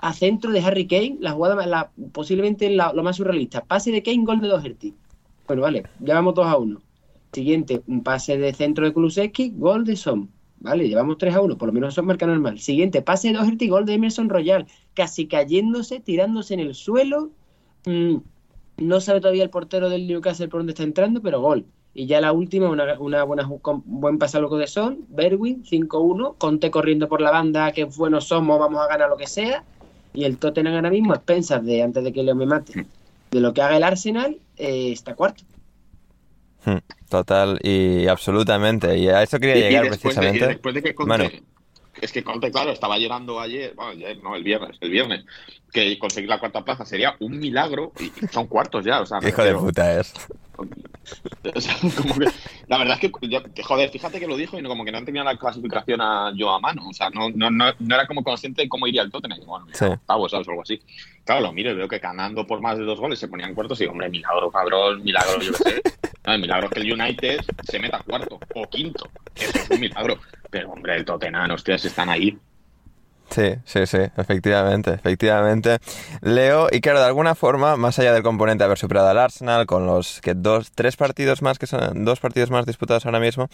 a 0.01 0.13
centro 0.13 0.53
de 0.53 0.61
Harry 0.61 0.87
Kane 0.87 1.17
la 1.21 1.33
jugada 1.33 1.93
posiblemente 2.13 2.71
la- 2.71 2.93
lo 2.93 3.03
más 3.03 3.17
surrealista 3.17 3.65
pase 3.65 3.91
de 3.91 4.03
Kane 4.03 4.25
gol 4.25 4.41
de 4.41 4.49
Doherty 4.49 4.95
bueno 5.47 5.63
vale 5.63 5.85
llevamos 6.05 6.35
2 6.35 6.47
a 6.47 6.57
1 6.57 6.81
siguiente 7.33 7.83
un 7.87 8.03
pase 8.03 8.39
de 8.39 8.53
centro 8.55 8.85
de 8.85 8.93
Kulusevski 8.93 9.53
gol 9.57 9.85
de 9.85 9.97
Son 9.97 10.29
Vale, 10.61 10.89
llevamos 10.89 11.19
3 11.19 11.37
a 11.37 11.41
1, 11.41 11.57
por 11.57 11.69
lo 11.69 11.73
menos 11.73 11.95
son 11.95 12.07
marca 12.07 12.27
normal. 12.27 12.59
Siguiente, 12.59 13.01
pase 13.01 13.29
de 13.29 13.35
Doherty, 13.35 13.69
gol 13.69 13.85
de 13.87 13.95
Emerson 13.95 14.29
Royal, 14.29 14.67
casi 14.93 15.29
cayéndose, 15.29 16.01
tirándose 16.01 16.55
en 16.55 16.59
el 16.59 16.75
suelo. 16.75 17.31
Mm, 17.87 18.17
no 18.79 19.01
sabe 19.01 19.21
todavía 19.21 19.45
el 19.45 19.51
portero 19.51 19.89
del 19.89 20.09
Newcastle 20.09 20.49
por 20.49 20.59
dónde 20.59 20.73
está 20.73 20.83
entrando, 20.83 21.23
pero 21.23 21.41
gol. 21.41 21.65
Y 21.99 22.07
ya 22.07 22.21
la 22.21 22.31
última, 22.31 22.69
una, 22.71 22.97
una 23.01 23.25
buena 23.25 23.49
con- 23.61 23.83
buen 23.85 24.19
pase 24.19 24.41
loco 24.41 24.57
de 24.57 24.69
Son, 24.69 25.01
Berwin, 25.09 25.65
5-1, 25.65 26.37
Conte 26.39 26.71
corriendo 26.71 27.09
por 27.09 27.21
la 27.21 27.33
banda, 27.33 27.73
que 27.73 27.83
buenos 27.83 28.29
somos, 28.29 28.57
vamos 28.61 28.81
a 28.81 28.87
ganar 28.87 29.09
lo 29.09 29.17
que 29.17 29.27
sea. 29.27 29.65
Y 30.15 30.23
el 30.23 30.39
Tottenham 30.39 30.77
ahora 30.77 30.91
mismo, 30.91 31.13
expensas 31.13 31.65
de, 31.67 31.83
antes 31.83 32.05
de 32.05 32.13
que 32.13 32.23
Leo 32.23 32.37
me 32.37 32.47
mate, 32.47 32.87
de 33.33 33.41
lo 33.41 33.53
que 33.53 33.63
haga 33.63 33.77
el 33.79 33.83
Arsenal, 33.83 34.39
eh, 34.57 34.93
está 34.93 35.17
cuarto. 35.17 35.43
Hmm, 36.65 36.77
Total 37.09 37.59
y 37.65 38.07
absolutamente. 38.07 38.97
Y 38.97 39.09
a 39.09 39.25
eso 39.25 39.41
quería 39.41 39.57
Y- 39.57 39.59
y 39.59 39.63
llegar 39.65 39.91
después 39.91 40.03
de- 40.03 40.09
y 40.09 40.15
precisamente. 40.15 40.47
después 40.55 40.75
de 40.77 40.83
que 40.85 40.95
Conte, 40.95 41.09
Manu. 41.09 41.31
es 42.01 42.13
que 42.13 42.23
Conte, 42.23 42.53
claro, 42.53 42.71
estaba 42.71 42.97
llorando 42.97 43.41
ayer, 43.41 43.75
bueno, 43.75 43.91
ayer, 43.91 44.23
no, 44.23 44.37
el 44.37 44.45
viernes, 44.45 44.77
el 44.81 44.91
viernes, 44.91 45.25
que 45.73 45.99
conseguir 45.99 46.31
la 46.31 46.39
cuarta 46.39 46.65
plaza 46.65 46.85
sería 46.85 47.17
un 47.19 47.41
milagro 47.41 47.91
y 47.99 48.13
son 48.29 48.47
cuartos 48.47 48.85
ya, 48.85 49.01
o 49.01 49.07
sea, 49.07 49.19
Hijo 49.29 49.43
de 49.43 49.55
puta 49.57 49.99
es. 49.99 50.15
o 51.55 51.61
sea, 51.61 51.75
como 51.97 52.15
que- 52.19 52.31
la 52.67 52.79
verdad 52.79 52.99
es 53.01 53.11
que, 53.11 53.29
yo- 53.29 53.43
joder, 53.65 53.91
fíjate 53.91 54.21
que 54.21 54.27
lo 54.27 54.37
dijo 54.37 54.59
y 54.59 54.63
no, 54.63 54.69
como 54.69 54.85
que 54.85 54.93
no 54.93 55.05
tenía 55.05 55.25
la 55.25 55.37
clasificación 55.37 56.01
a, 56.01 56.33
yo 56.35 56.51
a 56.51 56.61
mano. 56.61 56.89
O 56.89 56.93
sea, 56.93 57.11
no, 57.11 57.31
no, 57.31 57.51
no, 57.51 57.73
no 57.79 57.95
era 57.95 58.07
como 58.07 58.23
consciente 58.23 58.63
de 58.63 58.69
cómo 58.69 58.87
iría 58.87 59.03
el 59.03 59.11
Tottenham. 59.11 59.41
Bueno, 59.47 59.67
mira, 59.67 59.79
Sí. 59.79 59.85
octavos, 59.87 60.31
¿sabes? 60.31 60.49
O 60.49 60.51
algo 60.51 60.63
así. 60.63 60.81
Claro, 61.25 61.41
lo 61.43 61.53
miro 61.53 61.71
y 61.71 61.75
veo 61.75 61.89
que 61.89 61.99
ganando 61.99 62.47
por 62.47 62.61
más 62.61 62.79
de 62.79 62.85
dos 62.85 62.99
goles 63.01 63.19
se 63.19 63.29
ponían 63.29 63.55
cuartos 63.55 63.79
y 63.81 63.85
digo, 63.85 63.93
hombre, 63.93 64.09
milagro, 64.09 64.51
cabrón, 64.51 65.03
milagro, 65.03 65.41
yo 65.41 65.53
qué 65.53 65.71
sé. 65.71 65.83
No, 66.27 66.39
milagro 66.39 66.67
es 66.69 66.73
que 66.75 66.81
el 66.81 66.93
United 66.93 67.41
se 67.63 67.79
meta 67.79 68.01
cuarto 68.07 68.39
o 68.55 68.67
quinto. 68.69 69.09
Eso 69.35 69.59
es 69.59 69.71
un 69.71 69.81
milagro. 69.81 70.19
Pero, 70.51 70.71
hombre, 70.71 70.97
el 70.97 71.05
Tottenham, 71.05 71.51
ustedes 71.53 71.85
están 71.87 72.09
ahí. 72.09 72.37
Sí, 73.31 73.55
sí, 73.65 73.87
sí, 73.87 73.99
efectivamente, 74.17 74.93
efectivamente. 74.95 75.79
Leo, 76.23 76.69
y 76.73 76.81
claro, 76.81 76.99
de 77.01 77.05
alguna 77.05 77.35
forma, 77.35 77.77
más 77.77 77.99
allá 77.99 78.15
del 78.15 78.23
componente 78.23 78.63
de 78.63 78.65
haber 78.65 78.79
superado 78.79 79.09
al 79.09 79.19
Arsenal, 79.19 79.67
con 79.67 79.87
los 79.87 80.21
que 80.23 80.33
dos, 80.35 80.73
tres 80.75 80.97
partidos 80.97 81.43
más 81.43 81.59
que 81.59 81.67
son 81.67 82.07
dos 82.07 82.21
partidos 82.21 82.51
más 82.51 82.65
disputados 82.65 83.05
ahora 83.05 83.21
mismo, 83.21 83.49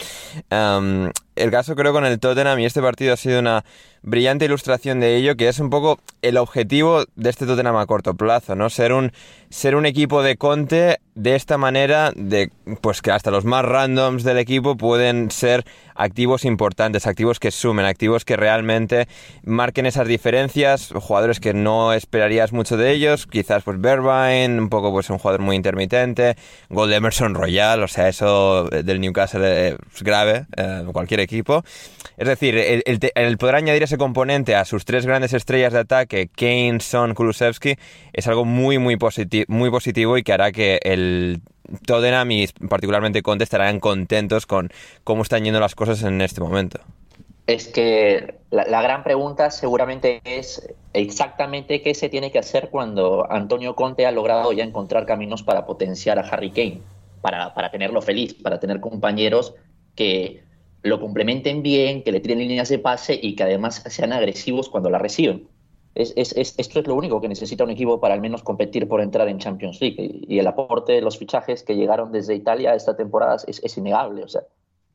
em, 0.48 1.10
el 1.34 1.50
caso 1.50 1.74
creo 1.74 1.92
con 1.92 2.04
el 2.04 2.20
Tottenham 2.20 2.60
y 2.60 2.66
este 2.66 2.80
partido 2.80 3.14
ha 3.14 3.16
sido 3.16 3.40
una 3.40 3.64
brillante 4.04 4.44
ilustración 4.44 5.00
de 5.00 5.16
ello, 5.16 5.34
que 5.36 5.48
es 5.48 5.58
un 5.58 5.70
poco 5.70 5.98
el 6.20 6.36
objetivo 6.36 7.04
de 7.16 7.30
este 7.30 7.46
Tottenham 7.46 7.76
a 7.76 7.86
corto 7.86 8.14
plazo, 8.14 8.54
¿no? 8.54 8.68
Ser 8.68 8.92
un, 8.92 9.12
ser 9.48 9.74
un 9.74 9.86
equipo 9.86 10.22
de 10.22 10.36
Conte 10.36 10.98
de 11.14 11.36
esta 11.36 11.58
manera, 11.58 12.12
de 12.14 12.50
pues 12.80 13.00
que 13.00 13.12
hasta 13.12 13.30
los 13.30 13.44
más 13.44 13.64
randoms 13.64 14.22
del 14.24 14.38
equipo 14.38 14.76
pueden 14.76 15.30
ser 15.30 15.64
activos 15.94 16.44
importantes, 16.44 17.06
activos 17.06 17.38
que 17.38 17.50
sumen, 17.50 17.86
activos 17.86 18.24
que 18.24 18.36
realmente 18.36 19.06
marquen 19.44 19.86
esas 19.86 20.08
diferencias, 20.08 20.92
jugadores 20.94 21.40
que 21.40 21.54
no 21.54 21.92
esperarías 21.92 22.52
mucho 22.52 22.76
de 22.76 22.90
ellos, 22.90 23.26
quizás 23.26 23.62
pues 23.62 23.80
Bergwijn, 23.80 24.58
un 24.58 24.68
poco 24.68 24.92
pues 24.92 25.08
un 25.08 25.18
jugador 25.18 25.40
muy 25.40 25.56
intermitente, 25.56 26.36
gol 26.68 26.90
de 26.90 26.96
Emerson 26.96 27.34
Royal, 27.34 27.82
o 27.82 27.88
sea, 27.88 28.08
eso 28.08 28.68
eh, 28.72 28.82
del 28.82 29.00
Newcastle 29.00 29.68
es 29.70 30.02
grave, 30.02 30.46
eh, 30.56 30.84
cualquier 30.92 31.20
equipo. 31.20 31.64
Es 32.16 32.28
decir, 32.28 32.56
el, 32.56 32.82
el 32.86 32.98
el 33.14 33.38
poder 33.38 33.56
añadir 33.56 33.82
ese 33.82 33.93
componente 33.98 34.54
a 34.54 34.64
sus 34.64 34.84
tres 34.84 35.06
grandes 35.06 35.32
estrellas 35.32 35.72
de 35.72 35.80
ataque, 35.80 36.28
Kane, 36.34 36.80
Son, 36.80 37.14
Kulusevski, 37.14 37.76
es 38.12 38.26
algo 38.26 38.44
muy, 38.44 38.78
muy, 38.78 38.96
positi- 38.96 39.44
muy 39.48 39.70
positivo 39.70 40.16
y 40.18 40.22
que 40.22 40.32
hará 40.32 40.52
que 40.52 40.80
el 40.82 41.40
Tottenham 41.86 42.30
y 42.30 42.46
particularmente 42.68 43.22
Conte 43.22 43.44
estarán 43.44 43.80
contentos 43.80 44.46
con 44.46 44.70
cómo 45.02 45.22
están 45.22 45.44
yendo 45.44 45.60
las 45.60 45.74
cosas 45.74 46.02
en 46.02 46.20
este 46.20 46.40
momento. 46.40 46.80
Es 47.46 47.68
que 47.68 48.36
la, 48.50 48.64
la 48.64 48.80
gran 48.80 49.04
pregunta 49.04 49.50
seguramente 49.50 50.22
es 50.24 50.66
exactamente 50.94 51.82
qué 51.82 51.94
se 51.94 52.08
tiene 52.08 52.30
que 52.30 52.38
hacer 52.38 52.70
cuando 52.70 53.30
Antonio 53.30 53.74
Conte 53.74 54.06
ha 54.06 54.12
logrado 54.12 54.52
ya 54.52 54.64
encontrar 54.64 55.04
caminos 55.04 55.42
para 55.42 55.66
potenciar 55.66 56.18
a 56.18 56.22
Harry 56.22 56.50
Kane, 56.50 56.80
para, 57.20 57.52
para 57.52 57.70
tenerlo 57.70 58.00
feliz, 58.00 58.34
para 58.34 58.60
tener 58.60 58.80
compañeros 58.80 59.54
que 59.94 60.42
lo 60.84 61.00
complementen 61.00 61.62
bien, 61.62 62.02
que 62.04 62.12
le 62.12 62.20
tiren 62.20 62.38
líneas 62.38 62.68
de 62.68 62.78
pase 62.78 63.18
y 63.20 63.36
que 63.36 63.42
además 63.44 63.82
sean 63.88 64.12
agresivos 64.12 64.68
cuando 64.70 64.90
la 64.90 64.98
reciben. 64.98 65.48
Es, 65.94 66.12
es- 66.16 66.36
es- 66.36 66.54
esto 66.58 66.80
es 66.80 66.86
lo 66.86 66.94
único 66.96 67.20
que 67.20 67.28
necesita 67.28 67.64
un 67.64 67.70
equipo 67.70 68.00
para 68.00 68.14
al 68.14 68.20
menos 68.20 68.42
competir 68.42 68.88
por 68.88 69.00
entrar 69.00 69.28
en 69.28 69.38
Champions 69.38 69.80
League. 69.80 69.96
Y, 70.28 70.38
el 70.38 70.46
aporte 70.46 70.92
de 70.92 71.00
los 71.02 71.18
fichajes 71.18 71.62
que 71.62 71.76
llegaron 71.76 72.12
desde 72.12 72.34
Italia 72.34 72.74
esta 72.74 72.96
temporada 72.96 73.36
es, 73.46 73.60
es 73.64 73.76
innegable. 73.78 74.24
O 74.24 74.28
sea, 74.28 74.42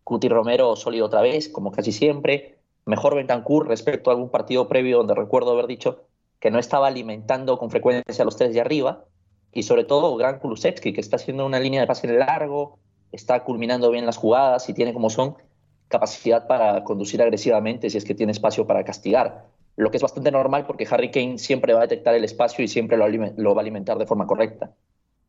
Cuti 0.04 0.30
Romero 0.30 0.76
sólido 0.76 1.06
otra 1.08 1.22
vez, 1.22 1.50
como 1.50 1.72
casi 1.72 1.92
siempre. 1.92 2.60
Mejor 2.86 3.16
Bentancur 3.16 3.68
respecto 3.68 4.10
a 4.10 4.14
algún 4.14 4.30
partido 4.30 4.68
previo 4.68 4.98
donde 4.98 5.16
recuerdo 5.16 5.52
haber 5.52 5.68
dicho 5.68 6.06
que 6.40 6.52
no 6.52 6.60
estaba 6.60 6.88
alimentando 6.88 7.58
con 7.58 7.70
frecuencia 7.72 8.24
a 8.24 8.26
los 8.26 8.38
tres 8.38 8.54
de 8.54 8.62
arriba. 8.62 9.06
Y 9.54 9.64
sobre 9.64 9.84
todo, 9.86 10.16
Gran 10.18 10.40
Kulusevski, 10.40 10.94
que 10.94 11.02
está 11.02 11.16
haciendo 11.18 11.46
una 11.46 11.60
línea 11.60 11.82
de 11.82 11.88
pase 11.88 12.08
largo, 12.08 12.80
está 13.12 13.44
culminando 13.44 13.90
bien 13.92 14.06
las 14.06 14.18
jugadas 14.18 14.70
y 14.70 14.74
tiene 14.74 14.94
como 14.94 15.10
son 15.10 15.36
capacidad 15.90 16.48
para 16.48 16.84
conducir 16.86 17.22
agresivamente 17.22 17.90
si 17.90 17.98
es 18.00 18.06
que 18.06 18.16
tiene 18.16 18.32
espacio 18.34 18.68
para 18.68 18.86
castigar. 18.86 19.48
Lo 19.78 19.92
que 19.92 19.98
es 19.98 20.04
bastante 20.04 20.32
normal 20.32 20.66
porque 20.68 20.88
Harry 20.90 21.12
Kane 21.12 21.38
siempre 21.40 21.74
va 21.74 21.82
a 21.82 21.84
detectar 21.84 22.16
el 22.16 22.24
espacio 22.26 22.64
y 22.64 22.70
siempre 22.70 22.98
lo, 22.98 23.06
va 23.56 23.62
a 23.62 23.64
alimentar 23.64 23.98
de 23.98 24.08
forma 24.08 24.28
correcta. 24.28 24.76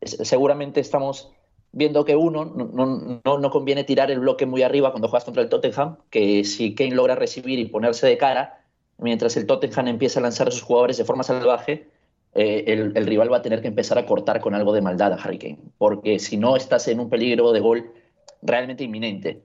Seguramente 0.03 0.81
estamos 0.81 1.33
viendo 1.73 2.05
que 2.05 2.17
uno, 2.17 2.45
no, 2.47 2.67
no- 2.67 3.21
no, 3.25 3.39
no 3.39 3.51
conviene 3.51 3.85
tirar 3.85 4.11
el 4.11 4.21
bloque 4.21 4.47
muy 4.47 4.63
arriba 4.63 4.91
cuando 4.93 5.09
juegas 5.09 5.25
contra 5.25 5.43
el 5.43 5.49
Tottenham, 5.49 5.99
que 6.11 6.45
si 6.45 6.75
Kane 6.75 6.95
logra 6.95 7.15
recibir 7.15 7.59
y 7.59 7.67
ponerse 7.67 8.07
de 8.07 8.19
cara, 8.19 8.65
mientras 8.99 9.37
el 9.37 9.47
Tottenham 9.47 9.89
empieza 9.89 10.21
a 10.21 10.23
lanzar 10.23 10.49
a 10.49 10.51
sus 10.51 10.63
jugadores 10.63 10.97
de 10.99 11.05
forma 11.05 11.23
salvaje, 11.23 11.89
eh, 12.35 12.65
el, 12.67 12.93
el 12.97 13.07
rival 13.07 13.33
va 13.33 13.39
a 13.39 13.43
tener 13.43 13.61
que 13.61 13.69
empezar 13.69 13.99
a 13.99 14.07
cortar 14.07 14.41
con 14.41 14.55
algo 14.55 14.73
de 14.73 14.81
maldad 14.83 15.13
a 15.13 15.17
Harry 15.17 15.39
Kane, 15.39 15.59
porque 15.79 16.19
si 16.19 16.37
no 16.37 16.57
estás 16.57 16.89
en 16.89 17.01
un 17.01 17.11
peligro 17.11 17.53
de 17.53 17.61
gol 17.61 17.93
realmente 18.43 18.85
inminente. 18.85 19.45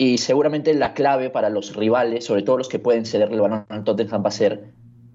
Y 0.00 0.18
seguramente 0.18 0.72
la 0.74 0.94
clave 0.94 1.28
para 1.28 1.50
los 1.50 1.74
rivales, 1.74 2.24
sobre 2.24 2.42
todo 2.42 2.56
los 2.56 2.68
que 2.68 2.78
pueden 2.78 3.04
cederle 3.04 3.34
el 3.34 3.40
balón 3.40 3.66
al 3.68 3.82
Tottenham, 3.82 4.24
va 4.24 4.28
a 4.28 4.32
ser 4.32 4.70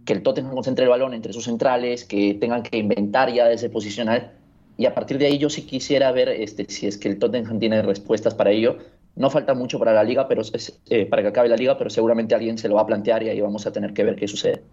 que 0.05 0.11
el 0.11 0.21
Tottenham 0.23 0.53
concentre 0.53 0.83
el 0.83 0.89
balón 0.89 1.13
entre 1.13 1.31
sus 1.31 1.45
centrales, 1.45 2.03
que 2.03 2.33
tengan 2.33 2.63
que 2.63 2.77
inventar 2.77 3.31
ya 3.31 3.45
desde 3.47 3.69
posicional. 3.69 4.33
Y 4.77 4.85
a 4.85 4.93
partir 4.93 5.17
de 5.19 5.27
ahí 5.27 5.37
yo 5.37 5.49
sí 5.49 5.61
quisiera 5.61 6.11
ver 6.11 6.27
este, 6.27 6.65
si 6.67 6.87
es 6.87 6.97
que 6.97 7.07
el 7.07 7.17
Tottenham 7.17 7.59
tiene 7.59 7.81
respuestas 7.81 8.35
para 8.35 8.51
ello. 8.51 8.77
No 9.15 9.29
falta 9.29 9.53
mucho 9.53 9.79
para 9.79 9.93
la 9.93 10.03
liga, 10.03 10.27
pero 10.27 10.41
eh, 10.89 11.05
para 11.05 11.21
que 11.21 11.29
acabe 11.29 11.47
la 11.47 11.55
liga, 11.55 11.77
pero 11.77 11.89
seguramente 11.89 12.35
alguien 12.35 12.57
se 12.57 12.67
lo 12.67 12.75
va 12.75 12.81
a 12.81 12.85
plantear 12.85 13.23
y 13.23 13.29
ahí 13.29 13.39
vamos 13.39 13.65
a 13.65 13.71
tener 13.71 13.93
que 13.93 14.03
ver 14.03 14.15
qué 14.17 14.27
sucede. 14.27 14.63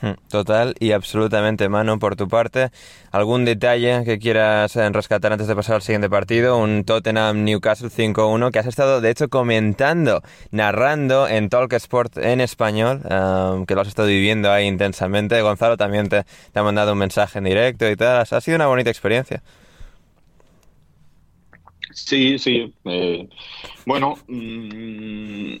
Hmm, 0.00 0.12
Total 0.28 0.74
y 0.78 0.92
absolutamente, 0.92 1.70
Manu, 1.70 1.98
por 1.98 2.16
tu 2.16 2.28
parte. 2.28 2.70
¿Algún 3.12 3.46
detalle 3.46 4.04
que 4.04 4.18
quieras 4.18 4.76
eh, 4.76 4.86
rescatar 4.90 5.32
antes 5.32 5.46
de 5.46 5.56
pasar 5.56 5.76
al 5.76 5.82
siguiente 5.82 6.10
partido? 6.10 6.58
Un 6.58 6.84
Tottenham-Newcastle 6.84 7.88
5-1 7.88 8.50
que 8.50 8.58
has 8.58 8.66
estado, 8.66 9.00
de 9.00 9.08
hecho, 9.08 9.28
comentando, 9.30 10.22
narrando 10.50 11.26
en 11.28 11.48
Talk 11.48 11.72
Sport 11.72 12.18
en 12.18 12.42
español, 12.42 13.00
eh, 13.08 13.64
que 13.66 13.74
lo 13.74 13.80
has 13.80 13.88
estado 13.88 14.08
viviendo 14.08 14.52
ahí 14.52 14.66
intensamente. 14.66 15.40
Gonzalo 15.40 15.78
también 15.78 16.10
te, 16.10 16.24
te 16.52 16.58
ha 16.58 16.62
mandado 16.62 16.92
un 16.92 16.98
mensaje 16.98 17.38
en 17.38 17.44
directo 17.44 17.88
y 17.88 17.96
tal. 17.96 18.26
Ha 18.30 18.40
sido 18.42 18.56
una 18.56 18.66
bonita 18.66 18.90
experiencia. 18.90 19.42
Sí, 21.96 22.38
sí. 22.38 22.74
eh, 22.84 23.26
bueno, 23.86 24.18
mm, 24.28 25.54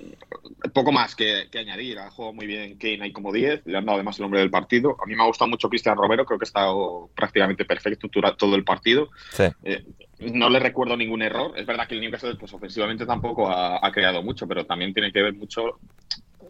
poco 0.74 0.92
más 0.92 1.16
que, 1.16 1.48
que 1.50 1.60
añadir. 1.60 1.98
Ha 1.98 2.10
jugado 2.10 2.34
muy 2.34 2.46
bien 2.46 2.76
Kane 2.76 3.04
ahí 3.04 3.12
como 3.12 3.32
10, 3.32 3.62
le 3.64 3.78
han 3.78 3.86
dado 3.86 3.96
además 3.96 4.18
el 4.18 4.24
nombre 4.24 4.40
del 4.40 4.50
partido. 4.50 4.98
A 5.02 5.06
mí 5.06 5.16
me 5.16 5.22
ha 5.22 5.26
gustado 5.26 5.48
mucho 5.48 5.70
Cristian 5.70 5.96
Romero, 5.96 6.26
creo 6.26 6.38
que 6.38 6.44
ha 6.44 6.46
estado 6.46 7.08
prácticamente 7.16 7.64
perfecto 7.64 8.08
durante 8.12 8.36
todo 8.36 8.54
el 8.54 8.64
partido. 8.64 9.08
Sí. 9.32 9.44
Eh, 9.64 9.82
no 10.18 10.50
le 10.50 10.58
recuerdo 10.60 10.94
ningún 10.94 11.22
error. 11.22 11.54
Es 11.56 11.64
verdad 11.64 11.88
que 11.88 11.94
el 11.94 12.02
Newcastle 12.02 12.36
pues, 12.36 12.52
ofensivamente 12.52 13.06
tampoco 13.06 13.48
ha, 13.48 13.84
ha 13.84 13.90
creado 13.90 14.22
mucho, 14.22 14.46
pero 14.46 14.66
también 14.66 14.92
tiene 14.92 15.10
que 15.10 15.22
ver 15.22 15.32
mucho 15.32 15.80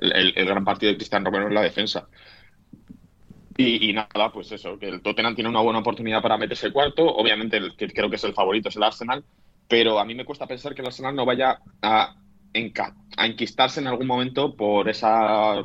el, 0.01 0.33
el 0.37 0.47
gran 0.47 0.65
partido 0.65 0.91
de 0.91 0.97
Cristian 0.99 1.25
Romero 1.25 1.47
en 1.47 1.55
la 1.55 1.63
defensa. 1.63 2.09
Y, 3.57 3.89
y 3.89 3.93
nada, 3.93 4.33
pues 4.33 4.51
eso, 4.51 4.79
que 4.81 4.89
el 4.89 5.01
Tottenham 5.01 5.37
tiene 5.37 5.49
una 5.49 5.61
buena 5.61 5.79
oportunidad 5.79 6.21
para 6.21 6.37
meterse 6.37 6.73
cuarto. 6.73 7.07
Obviamente, 7.07 7.57
el 7.57 7.77
que 7.77 7.89
creo 7.89 8.11
que 8.11 8.17
es 8.17 8.25
el 8.25 8.35
favorito 8.35 8.69
es 8.69 8.77
el 8.77 8.83
Arsenal, 8.83 9.25
pero 9.69 9.99
a 9.99 10.05
mí 10.05 10.15
me 10.15 10.25
cuesta 10.25 10.47
pensar 10.47 10.75
que 10.75 10.83
el 10.83 10.89
Arsenal 10.89 11.15
no 11.15 11.27
vaya 11.27 11.61
a 11.83 12.15
a 13.17 13.27
enquistarse 13.27 13.81
en 13.81 13.87
algún 13.87 14.07
momento 14.07 14.55
por 14.57 14.89
esa 14.89 15.63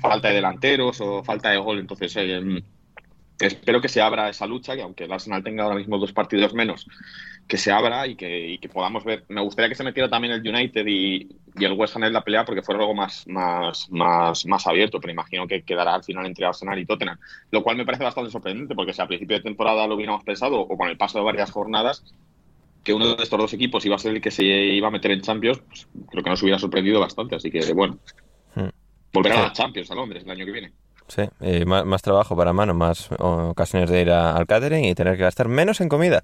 falta 0.00 0.28
de 0.28 0.34
delanteros 0.34 1.00
o 1.00 1.22
falta 1.24 1.50
de 1.50 1.58
gol. 1.58 1.78
Entonces, 1.78 2.14
eh, 2.16 2.62
espero 3.40 3.80
que 3.80 3.88
se 3.88 4.00
abra 4.00 4.28
esa 4.28 4.46
lucha, 4.46 4.74
que 4.76 4.82
aunque 4.82 5.04
el 5.04 5.12
Arsenal 5.12 5.42
tenga 5.42 5.64
ahora 5.64 5.76
mismo 5.76 5.98
dos 5.98 6.12
partidos 6.12 6.54
menos, 6.54 6.86
que 7.46 7.56
se 7.56 7.72
abra 7.72 8.06
y 8.06 8.16
que, 8.16 8.70
podamos 8.72 9.04
ver. 9.04 9.24
Me 9.28 9.40
gustaría 9.40 9.68
que 9.68 9.74
se 9.74 9.84
metiera 9.84 10.08
también 10.08 10.34
el 10.34 10.46
United 10.46 10.86
y, 10.86 11.28
el 11.58 11.72
West 11.72 11.96
Ham 11.96 12.04
en 12.04 12.12
la 12.12 12.22
pelea 12.22 12.44
porque 12.44 12.62
fuera 12.62 12.80
algo 12.80 12.94
más, 12.94 13.26
más, 13.26 13.90
más, 13.90 14.46
más 14.46 14.66
abierto, 14.66 15.00
pero 15.00 15.12
imagino 15.12 15.48
que 15.48 15.62
quedará 15.62 15.94
al 15.94 16.04
final 16.04 16.26
entre 16.26 16.46
Arsenal 16.46 16.78
y 16.78 16.86
Tottenham, 16.86 17.18
lo 17.50 17.64
cual 17.64 17.76
me 17.76 17.84
parece 17.84 18.04
bastante 18.04 18.30
sorprendente 18.30 18.76
porque 18.76 18.92
si 18.92 19.02
a 19.02 19.08
principio 19.08 19.38
de 19.38 19.42
temporada 19.42 19.86
lo 19.86 19.96
hubiéramos 19.96 20.22
pensado 20.22 20.60
o 20.60 20.76
con 20.76 20.88
el 20.88 20.96
paso 20.96 21.18
de 21.18 21.24
varias 21.24 21.50
jornadas, 21.50 22.04
que 22.88 22.94
uno 22.94 23.14
de 23.14 23.22
estos 23.22 23.38
dos 23.38 23.52
equipos 23.52 23.84
iba 23.84 23.96
a 23.96 23.98
ser 23.98 24.14
el 24.14 24.22
que 24.22 24.30
se 24.30 24.42
iba 24.42 24.88
a 24.88 24.90
meter 24.90 25.10
en 25.10 25.20
Champions, 25.20 25.60
pues 25.68 25.86
creo 26.10 26.24
que 26.24 26.30
nos 26.30 26.42
hubiera 26.42 26.58
sorprendido 26.58 26.98
bastante, 26.98 27.36
así 27.36 27.50
que 27.50 27.70
bueno. 27.74 27.98
Hmm. 28.54 28.70
Volverá 29.12 29.40
a 29.40 29.42
la 29.48 29.52
Champions 29.52 29.90
a 29.90 29.94
Londres 29.94 30.22
el 30.24 30.30
año 30.30 30.46
que 30.46 30.52
viene. 30.52 30.72
Sí, 31.06 31.22
y 31.42 31.66
más, 31.66 32.00
trabajo 32.00 32.34
para 32.34 32.54
mano, 32.54 32.72
más 32.72 33.10
ocasiones 33.18 33.90
de 33.90 34.00
ir 34.00 34.10
al 34.10 34.46
catering 34.46 34.86
y 34.86 34.94
tener 34.94 35.18
que 35.18 35.22
gastar 35.22 35.48
menos 35.48 35.82
en 35.82 35.90
comida. 35.90 36.22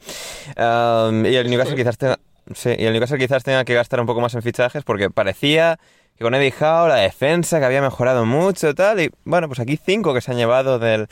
y 0.56 1.35
el 1.35 1.50
Newcastle 1.50 1.76
quizás 1.76 1.99
tenga, 1.99 2.18
sí, 2.54 2.71
y 2.78 2.85
el 2.85 2.94
Newcastle 2.94 3.18
quizás 3.18 3.44
tenga 3.44 3.66
que 3.66 3.75
gastar 3.75 4.00
un 4.00 4.06
poco 4.06 4.23
más 4.23 4.35
en 4.35 4.40
fichajes 4.40 4.85
porque 4.85 5.11
parecía 5.11 5.78
que 6.16 6.25
con 6.25 6.35
Eddie 6.35 6.54
Howe 6.59 6.88
la 6.88 6.97
defensa 6.97 7.59
que 7.59 7.66
había 7.66 7.83
mejorado 7.83 8.25
mucho 8.25 8.75
tal. 8.75 9.00
Y 9.00 9.11
bueno, 9.25 9.49
pues 9.49 9.61
aquí 9.61 9.76
cinco 9.76 10.14
que 10.14 10.23
se 10.23 10.30
han 10.30 10.38
llevado 10.38 10.78
del, 10.78 11.09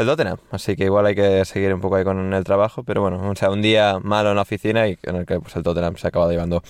del 0.00 0.08
Tottenham. 0.08 0.38
Así 0.50 0.76
que 0.76 0.84
igual 0.84 1.06
hay 1.06 1.14
que 1.14 1.44
seguir 1.44 1.72
un 1.72 1.80
poco 1.80 1.96
ahí 1.96 2.04
con 2.04 2.32
el 2.32 2.44
trabajo. 2.44 2.82
Pero 2.82 3.02
bueno, 3.02 3.30
o 3.30 3.36
sea, 3.36 3.50
un 3.50 3.62
día 3.62 3.98
malo 4.02 4.30
en 4.30 4.36
la 4.36 4.42
oficina 4.42 4.88
y 4.88 4.98
en 5.02 5.16
el 5.16 5.26
que 5.26 5.40
pues, 5.40 5.54
el 5.56 5.62
Tottenham 5.62 5.96
se 5.96 6.08
acaba 6.08 6.28
llevando 6.28 6.62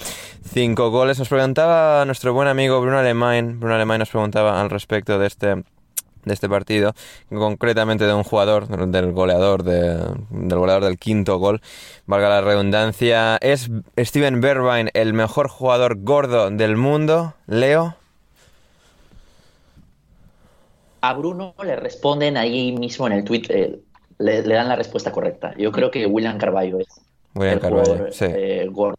cinco 0.53 0.91
goles. 0.91 1.19
Nos 1.19 1.29
preguntaba 1.29 2.05
nuestro 2.05 2.33
buen 2.33 2.49
amigo 2.49 2.81
Bruno 2.81 2.99
Alemán. 2.99 3.59
Bruno 3.61 3.75
Alemán 3.75 4.01
nos 4.01 4.11
preguntaba 4.11 4.61
al 4.61 4.71
respecto 4.71 5.19
de 5.19 5.27
este 5.27 5.65
de 6.25 6.35
este 6.35 6.49
partido, 6.49 6.95
concretamente 7.31 8.05
de 8.05 8.13
un 8.13 8.25
jugador, 8.25 8.69
del 8.69 9.13
goleador, 9.13 9.63
del 9.63 10.15
goleador 10.31 10.85
del 10.85 10.99
quinto 10.99 11.39
gol, 11.39 11.63
valga 12.07 12.29
la 12.29 12.41
redundancia. 12.43 13.37
¿Es 13.41 13.71
Steven 13.99 14.41
Bergwijn 14.41 14.91
el 14.95 15.15
mejor 15.15 15.49
jugador 15.49 15.97
gordo 16.03 16.51
del 16.51 16.77
mundo? 16.77 17.35
Leo. 17.47 18.00
A 21.01 21.15
Bruno 21.15 21.55
le 21.65 21.77
responden 21.77 22.37
ahí 22.37 22.73
mismo 22.73 23.07
en 23.07 23.15
el 23.15 23.25
tweet, 23.25 23.43
eh, 23.49 23.81
le, 24.19 24.43
dan 24.43 24.69
la 24.69 24.77
respuesta 24.77 25.13
correcta. 25.13 25.55
Yo 25.57 25.73
creo 25.73 25.91
que 25.91 26.07
William 26.07 26.39
Carvalho 26.39 26.79
es 26.79 26.89
William 27.35 27.55
el 27.55 27.61
Carvalho, 27.61 28.13
sí. 28.13 28.27
Eh, 28.29 28.69
gordo 28.71 28.97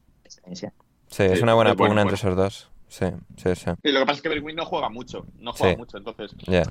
Sí, 1.07 1.23
es 1.23 1.41
una 1.41 1.53
buena 1.53 1.75
pugna 1.75 2.01
entre 2.01 2.15
esos 2.15 2.35
dos. 2.35 2.69
Sí, 2.87 3.05
sí, 3.37 3.55
sí. 3.55 3.71
Y 3.83 3.91
lo 3.91 4.01
que 4.01 4.05
pasa 4.05 4.17
es 4.17 4.21
que 4.21 4.29
Bergwijn 4.29 4.57
no 4.57 4.65
juega 4.65 4.89
mucho, 4.89 5.25
no 5.39 5.53
juega 5.53 5.77
mucho, 5.77 5.97
entonces 5.97 6.35
eh, 6.47 6.63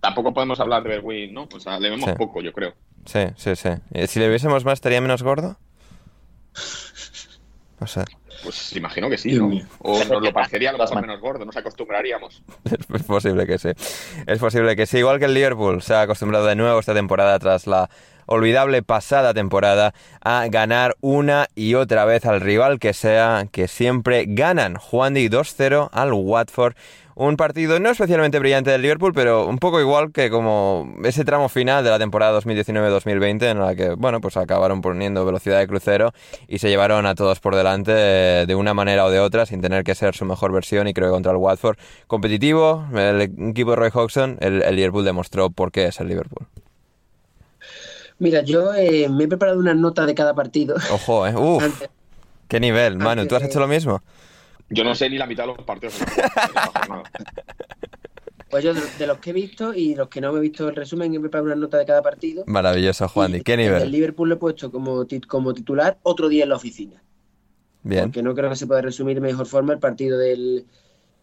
tampoco 0.00 0.32
podemos 0.32 0.58
hablar 0.60 0.82
de 0.82 0.88
Bergwijn, 0.88 1.34
¿no? 1.34 1.46
O 1.54 1.60
sea, 1.60 1.78
le 1.78 1.90
vemos 1.90 2.10
poco, 2.12 2.40
yo 2.40 2.54
creo. 2.54 2.72
Sí, 3.04 3.20
sí, 3.36 3.54
sí. 3.54 3.68
Eh, 3.92 4.06
si 4.06 4.18
le 4.18 4.30
viésemos 4.30 4.64
más, 4.64 4.74
¿estaría 4.74 5.02
menos 5.02 5.22
gordo? 5.22 5.58
O 7.80 7.86
sea. 7.86 8.04
Pues 8.42 8.74
imagino 8.76 9.10
que 9.10 9.18
sí, 9.18 9.32
¿no? 9.32 9.50
O 9.80 9.98
nos 10.04 10.22
lo 10.22 10.32
parecería 10.32 10.72
lo 10.72 11.00
menos 11.00 11.20
gordo, 11.20 11.44
nos 11.44 11.56
acostumbraríamos. 11.56 12.42
Es 12.94 13.02
posible 13.02 13.46
que 13.46 13.58
sí. 13.58 13.70
Es 14.26 14.38
posible 14.38 14.76
que 14.76 14.86
sí. 14.86 14.98
Igual 14.98 15.18
que 15.18 15.24
el 15.26 15.34
Liverpool 15.34 15.82
se 15.82 15.94
ha 15.94 16.02
acostumbrado 16.02 16.46
de 16.46 16.54
nuevo 16.54 16.78
esta 16.78 16.94
temporada 16.94 17.38
tras 17.38 17.66
la 17.66 17.88
olvidable 18.28 18.82
pasada 18.82 19.32
temporada 19.32 19.94
a 20.22 20.46
ganar 20.48 20.96
una 21.00 21.46
y 21.54 21.74
otra 21.74 22.04
vez 22.04 22.26
al 22.26 22.40
rival 22.40 22.78
que 22.78 22.92
sea, 22.92 23.48
que 23.50 23.68
siempre 23.68 24.26
ganan. 24.28 24.76
Juan 24.76 25.14
Di 25.14 25.28
2-0 25.28 25.88
al 25.90 26.12
Watford. 26.12 26.74
Un 27.20 27.36
partido 27.36 27.80
no 27.80 27.90
especialmente 27.90 28.38
brillante 28.38 28.70
del 28.70 28.80
Liverpool, 28.80 29.12
pero 29.12 29.48
un 29.48 29.58
poco 29.58 29.80
igual 29.80 30.12
que 30.12 30.30
como 30.30 30.94
ese 31.02 31.24
tramo 31.24 31.48
final 31.48 31.82
de 31.82 31.90
la 31.90 31.98
temporada 31.98 32.38
2019-2020 32.40 33.42
en 33.50 33.58
la 33.58 33.74
que, 33.74 33.90
bueno, 33.90 34.20
pues 34.20 34.36
acabaron 34.36 34.80
poniendo 34.82 35.24
velocidad 35.24 35.58
de 35.58 35.66
crucero 35.66 36.12
y 36.46 36.60
se 36.60 36.68
llevaron 36.68 37.06
a 37.06 37.16
todos 37.16 37.40
por 37.40 37.56
delante 37.56 37.90
de 37.90 38.54
una 38.54 38.72
manera 38.72 39.04
o 39.04 39.10
de 39.10 39.18
otra 39.18 39.46
sin 39.46 39.60
tener 39.60 39.82
que 39.82 39.96
ser 39.96 40.14
su 40.14 40.26
mejor 40.26 40.52
versión 40.52 40.86
y 40.86 40.94
creo 40.94 41.08
que 41.08 41.14
contra 41.14 41.32
el 41.32 41.38
Watford 41.38 41.76
competitivo, 42.06 42.86
el 42.94 43.20
equipo 43.20 43.70
de 43.70 43.76
Roy 43.76 43.90
Hodgson, 43.92 44.36
el 44.40 44.76
Liverpool 44.76 45.04
demostró 45.04 45.50
por 45.50 45.72
qué 45.72 45.86
es 45.86 45.98
el 45.98 46.06
Liverpool. 46.06 46.46
Mira, 48.20 48.42
yo 48.42 48.72
eh, 48.74 49.08
me 49.08 49.24
he 49.24 49.28
preparado 49.28 49.58
una 49.58 49.74
nota 49.74 50.06
de 50.06 50.14
cada 50.14 50.34
partido. 50.34 50.76
Ojo, 50.92 51.26
¿eh? 51.26 51.34
Uf, 51.36 51.82
qué 52.46 52.60
nivel, 52.60 52.96
Manu. 52.96 53.26
¿Tú 53.26 53.34
has 53.34 53.42
hecho 53.42 53.58
lo 53.58 53.66
mismo? 53.66 54.02
Yo 54.70 54.84
no 54.84 54.94
sé 54.94 55.08
ni 55.08 55.18
la 55.18 55.26
mitad 55.26 55.44
de 55.44 55.48
los 55.48 55.58
partidos. 55.64 55.94
pues 58.50 58.64
yo 58.64 58.74
de 58.74 59.06
los 59.06 59.18
que 59.18 59.30
he 59.30 59.32
visto 59.32 59.72
y 59.74 59.94
los 59.94 60.08
que 60.08 60.20
no 60.20 60.32
me 60.32 60.38
he 60.38 60.42
visto 60.42 60.68
el 60.68 60.76
resumen, 60.76 61.14
he 61.14 61.20
preparado 61.20 61.46
una 61.46 61.56
nota 61.56 61.78
de 61.78 61.86
cada 61.86 62.02
partido. 62.02 62.44
Maravilloso, 62.46 63.08
Juan. 63.08 63.34
¿Y 63.34 63.40
qué 63.40 63.56
nivel? 63.56 63.82
El 63.82 63.90
Liverpool 63.90 64.28
lo 64.28 64.34
he 64.34 64.38
puesto 64.38 64.70
como, 64.70 65.06
como 65.26 65.54
titular 65.54 65.98
otro 66.02 66.28
día 66.28 66.42
en 66.44 66.50
la 66.50 66.56
oficina. 66.56 67.02
Bien. 67.82 68.04
Porque 68.04 68.22
no 68.22 68.34
creo 68.34 68.50
que 68.50 68.56
se 68.56 68.66
pueda 68.66 68.82
resumir 68.82 69.14
de 69.14 69.20
mejor 69.22 69.46
forma 69.46 69.72
el 69.72 69.78
partido 69.78 70.18
del, 70.18 70.66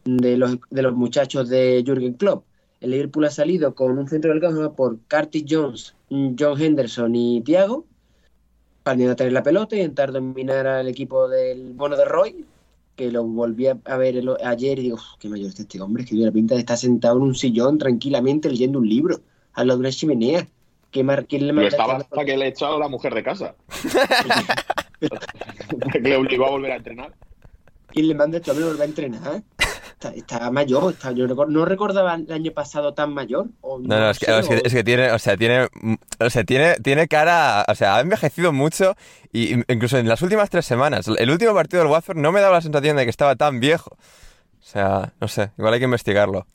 de, 0.06 0.38
los, 0.38 0.58
de 0.70 0.82
los 0.82 0.94
muchachos 0.94 1.50
de 1.50 1.84
Jürgen 1.86 2.14
Klopp. 2.14 2.46
El 2.82 2.92
Liverpool 2.92 3.26
ha 3.26 3.32
salido 3.32 3.74
con 3.76 3.98
un 3.98 4.08
centro 4.08 4.32
del 4.32 4.42
campo 4.42 4.74
por 4.76 4.98
Curtis 5.10 5.46
Jones, 5.48 5.96
John 6.10 6.62
Henderson 6.62 7.16
y 7.16 7.42
Thiago 7.42 7.86
para 8.84 9.16
tener 9.16 9.34
la 9.34 9.42
pelota 9.42 9.76
y 9.76 9.80
intentar 9.80 10.12
dominar 10.12 10.68
al 10.68 10.88
equipo 10.88 11.28
del 11.28 11.74
bono 11.74 11.98
de 11.98 12.06
Roy, 12.06 12.46
que 12.96 13.12
lo 13.12 13.24
volví 13.24 13.68
a 13.68 13.98
ver 13.98 14.24
ayer 14.44 14.80
y 14.80 14.84
digo, 14.84 14.98
qué 15.20 15.28
mayor 15.30 15.50
es 15.50 15.60
este 15.60 15.82
hombre, 15.82 16.04
que 16.04 16.12
tiene 16.12 16.26
la 16.26 16.32
pinta 16.32 16.56
de 16.56 16.62
estar 16.62 16.78
sentado 16.78 17.18
en 17.18 17.24
un 17.24 17.36
sillón 17.36 17.78
tranquilamente 17.78 18.50
leyendo 18.50 18.80
un 18.80 18.88
libro 18.88 19.20
al 19.54 19.68
lado 19.68 19.80
de 19.80 19.88
una 19.88 19.92
chimenea. 19.92 20.48
¿Qué 20.92 21.06
¿Quién 21.28 21.48
le 21.48 21.54
Pero 21.54 21.68
estaba 21.68 21.98
hasta 21.98 22.24
que 22.24 22.38
le 22.38 22.48
echó 22.48 22.68
a 22.68 22.80
la 22.80 22.88
mujer 22.88 23.14
de 23.14 23.24
casa. 23.24 23.56
que 25.92 26.00
le 26.00 26.16
obligó 26.16 26.46
a 26.46 26.52
volver 26.52 26.72
a 26.72 26.76
entrenar. 26.78 27.14
¿Quién 27.88 28.08
le 28.08 28.16
manda 28.16 28.38
esto 28.38 28.52
a 28.52 28.54
volver 28.54 28.82
a 28.82 28.86
entrenar? 28.86 29.44
Está, 30.00 30.52
mayor. 30.52 30.94
Está, 30.94 31.12
yo 31.12 31.28
no 31.28 31.66
recordaba 31.66 32.16
el 32.16 32.32
año 32.32 32.52
pasado 32.52 32.94
tan 32.94 33.14
mayor. 33.14 33.48
no, 33.64 33.80
no, 33.80 34.10
es, 34.10 34.20
que, 34.20 34.38
es, 34.38 34.74
que, 34.74 34.84
tiene, 34.84 35.12
o 35.12 35.20
sea, 35.20 35.38
tiene, 35.38 35.68
o 36.20 36.30
sea, 36.30 36.44
tiene, 36.44 36.76
tiene 36.76 37.08
cara, 37.08 37.66
o 37.68 37.76
sea, 37.76 37.98
ha 37.98 38.02
envejecido 38.02 38.52
mucho 38.52 38.96
y 39.32 39.54
incluso 39.72 39.98
en 39.98 40.08
las 40.08 40.22
últimas 40.22 40.50
tres 40.50 40.66
semanas. 40.66 41.08
El 41.08 41.30
último 41.30 41.54
partido 41.54 41.84
del 41.84 41.92
Watford 41.92 42.18
no 42.18 42.32
me 42.32 42.42
daba 42.42 42.56
la 42.56 42.62
sensación 42.62 42.98
de 42.98 43.04
que 43.04 43.10
estaba 43.10 43.36
tan 43.36 43.60
viejo. 43.60 43.98
O 44.60 44.68
sea, 44.68 45.14
no 45.22 45.28
sé, 45.28 45.52
igual 45.58 45.74
hay 45.74 45.80
que 45.80 45.86
investigarlo. 45.86 46.48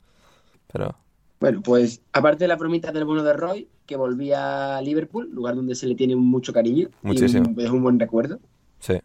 Pero. 0.71 0.95
Bueno, 1.39 1.61
pues 1.63 2.01
aparte 2.13 2.43
de 2.43 2.47
la 2.49 2.57
promita 2.57 2.91
del 2.91 3.05
bono 3.05 3.23
de 3.23 3.33
Roy, 3.33 3.67
que 3.85 3.95
volvía 3.95 4.77
a 4.77 4.81
Liverpool, 4.81 5.29
lugar 5.31 5.55
donde 5.55 5.75
se 5.75 5.87
le 5.87 5.95
tiene 5.95 6.15
mucho 6.15 6.53
cariño. 6.53 6.89
Muchísimo. 7.01 7.53
es 7.57 7.69
un 7.69 7.81
buen 7.81 7.99
recuerdo. 7.99 8.39
Sí. 8.79 8.99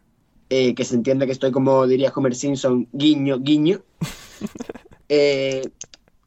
Eh, 0.49 0.75
que 0.75 0.85
se 0.85 0.95
entiende 0.95 1.25
que 1.25 1.33
estoy 1.33 1.51
como 1.51 1.85
diría 1.87 2.13
Homer 2.15 2.33
Simpson, 2.35 2.87
guiño, 2.91 3.39
guiño. 3.39 3.81
Eh, 5.09 5.61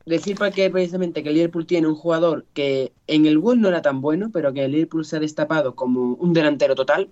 decir 0.06 0.38
para 0.38 0.50
que 0.50 0.70
precisamente 0.70 1.22
que 1.22 1.28
el 1.28 1.34
Liverpool 1.34 1.66
tiene 1.66 1.86
un 1.86 1.94
jugador 1.94 2.46
que 2.54 2.94
en 3.06 3.26
el 3.26 3.38
gol 3.38 3.60
no 3.60 3.68
era 3.68 3.82
tan 3.82 4.00
bueno, 4.00 4.30
pero 4.32 4.54
que 4.54 4.64
el 4.64 4.72
Liverpool 4.72 5.04
se 5.04 5.16
ha 5.16 5.20
destapado 5.20 5.74
como 5.74 6.14
un 6.14 6.32
delantero 6.32 6.74
total, 6.74 7.10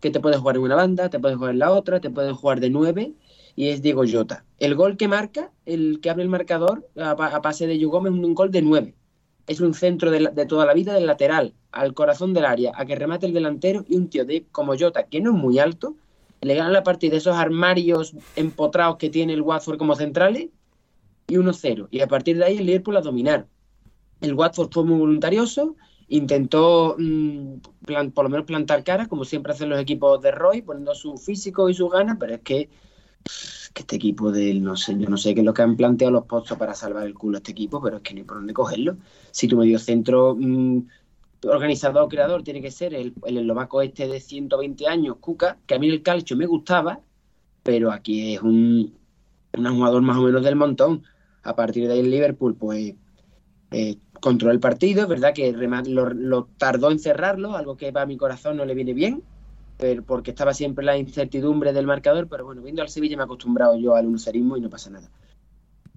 que 0.00 0.10
te 0.10 0.20
puede 0.20 0.38
jugar 0.38 0.56
en 0.56 0.62
una 0.62 0.74
banda, 0.74 1.10
te 1.10 1.20
puede 1.20 1.34
jugar 1.34 1.50
en 1.52 1.58
la 1.58 1.70
otra, 1.70 2.00
te 2.00 2.08
puede 2.08 2.32
jugar 2.32 2.60
de 2.60 2.70
nueve, 2.70 3.12
y 3.56 3.68
es 3.68 3.82
Diego 3.82 4.04
Jota. 4.10 4.44
El 4.58 4.74
gol 4.74 4.96
que 4.96 5.06
marca, 5.06 5.50
el 5.66 6.00
que 6.00 6.08
abre 6.08 6.22
el 6.22 6.30
marcador 6.30 6.88
a, 6.96 7.42
pase 7.42 7.66
de 7.66 7.78
Yu 7.78 7.88
es 7.88 8.10
un 8.10 8.34
gol 8.34 8.50
de 8.50 8.62
nueve. 8.62 8.94
Es 9.46 9.60
un 9.60 9.74
centro 9.74 10.10
de, 10.10 10.30
de, 10.34 10.46
toda 10.46 10.66
la 10.66 10.74
vida 10.74 10.94
del 10.94 11.06
lateral, 11.06 11.52
al 11.72 11.92
corazón 11.92 12.32
del 12.32 12.46
área, 12.46 12.72
a 12.74 12.86
que 12.86 12.96
remate 12.96 13.26
el 13.26 13.34
delantero 13.34 13.84
y 13.86 13.96
un 13.96 14.08
tío 14.08 14.24
de 14.24 14.44
como 14.50 14.76
Jota, 14.78 15.04
que 15.04 15.20
no 15.20 15.30
es 15.30 15.36
muy 15.36 15.58
alto, 15.58 15.94
le 16.40 16.54
ganan 16.54 16.72
la 16.72 16.82
partida 16.82 17.12
de 17.12 17.18
esos 17.18 17.36
armarios 17.36 18.14
empotrados 18.36 18.96
que 18.96 19.10
tiene 19.10 19.32
el 19.32 19.42
Watford 19.42 19.78
como 19.78 19.94
centrales 19.94 20.48
y 21.28 21.34
1-0. 21.34 21.88
Y 21.90 22.00
a 22.00 22.06
partir 22.06 22.38
de 22.38 22.44
ahí 22.44 22.58
el 22.58 22.66
Liverpool 22.66 22.96
a 22.96 23.00
dominar. 23.00 23.46
El 24.20 24.34
Watford 24.34 24.70
fue 24.72 24.84
muy 24.84 24.98
voluntarioso, 24.98 25.76
intentó 26.08 26.96
mm, 26.98 27.58
por 28.14 28.24
lo 28.24 28.30
menos 28.30 28.46
plantar 28.46 28.82
cara, 28.84 29.06
como 29.06 29.24
siempre 29.24 29.52
hacen 29.52 29.68
los 29.68 29.80
equipos 29.80 30.20
de 30.22 30.30
Roy, 30.30 30.62
poniendo 30.62 30.94
su 30.94 31.18
físico 31.18 31.68
y 31.68 31.74
su 31.74 31.88
ganas, 31.88 32.16
pero 32.18 32.34
es 32.34 32.40
que, 32.40 32.70
que 33.74 33.82
este 33.82 33.96
equipo 33.96 34.32
del, 34.32 34.62
no 34.62 34.76
sé, 34.76 34.96
yo 34.98 35.08
no 35.08 35.18
sé 35.18 35.34
qué 35.34 35.40
es 35.40 35.46
lo 35.46 35.52
que 35.52 35.62
han 35.62 35.76
planteado 35.76 36.12
los 36.12 36.24
postos 36.24 36.56
para 36.56 36.74
salvar 36.74 37.06
el 37.06 37.14
culo 37.14 37.36
a 37.36 37.40
este 37.40 37.52
equipo, 37.52 37.82
pero 37.82 37.96
es 37.96 38.02
que 38.02 38.14
hay 38.14 38.22
por 38.22 38.38
dónde 38.38 38.54
cogerlo. 38.54 38.96
Si 39.30 39.48
tu 39.48 39.58
medio 39.58 39.78
centro 39.78 40.34
mm, 40.38 40.86
organizador 41.44 42.08
creador 42.08 42.42
tiene 42.42 42.62
que 42.62 42.70
ser 42.70 42.94
el, 42.94 43.14
el 43.24 43.38
eslovaco 43.38 43.82
este 43.82 44.08
de 44.08 44.20
120 44.20 44.86
años, 44.86 45.16
Kuka, 45.20 45.58
que 45.66 45.74
a 45.74 45.78
mí 45.78 45.88
el 45.88 46.02
calcio 46.02 46.36
me 46.36 46.46
gustaba, 46.46 47.00
pero 47.62 47.92
aquí 47.92 48.34
es 48.34 48.42
un, 48.42 48.94
un 49.56 49.74
jugador 49.74 50.02
más 50.02 50.16
o 50.16 50.22
menos 50.22 50.42
del 50.42 50.56
montón. 50.56 51.02
A 51.42 51.54
partir 51.54 51.86
de 51.86 51.94
ahí 51.94 52.00
el 52.00 52.10
Liverpool, 52.10 52.56
pues 52.56 52.94
eh, 53.70 53.96
controló 54.20 54.52
el 54.52 54.60
partido, 54.60 55.02
es 55.02 55.08
verdad 55.08 55.34
que 55.34 55.52
lo, 55.52 56.48
tardó 56.56 56.90
en 56.90 56.98
cerrarlo, 56.98 57.56
algo 57.56 57.76
que 57.76 57.92
para 57.92 58.06
mi 58.06 58.16
corazón 58.16 58.56
no 58.56 58.64
le 58.64 58.74
viene 58.74 58.94
bien, 58.94 59.22
pero 59.76 60.02
porque 60.02 60.30
estaba 60.30 60.54
siempre 60.54 60.84
la 60.84 60.96
incertidumbre 60.96 61.72
del 61.72 61.86
marcador, 61.86 62.28
pero 62.28 62.44
bueno, 62.44 62.62
viendo 62.62 62.82
al 62.82 62.88
Sevilla 62.88 63.16
me 63.16 63.22
he 63.22 63.24
acostumbrado 63.24 63.76
yo 63.76 63.94
al 63.94 64.06
unocerismo 64.06 64.56
y 64.56 64.60
no 64.60 64.70
pasa 64.70 64.90
nada. 64.90 65.10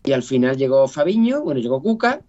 Y 0.04 0.12
al 0.12 0.24
final 0.24 0.58
llegó 0.58 0.88
Fabiño, 0.88 1.42
bueno, 1.42 1.60
llegó 1.60 1.82
Cuca, 1.82 2.22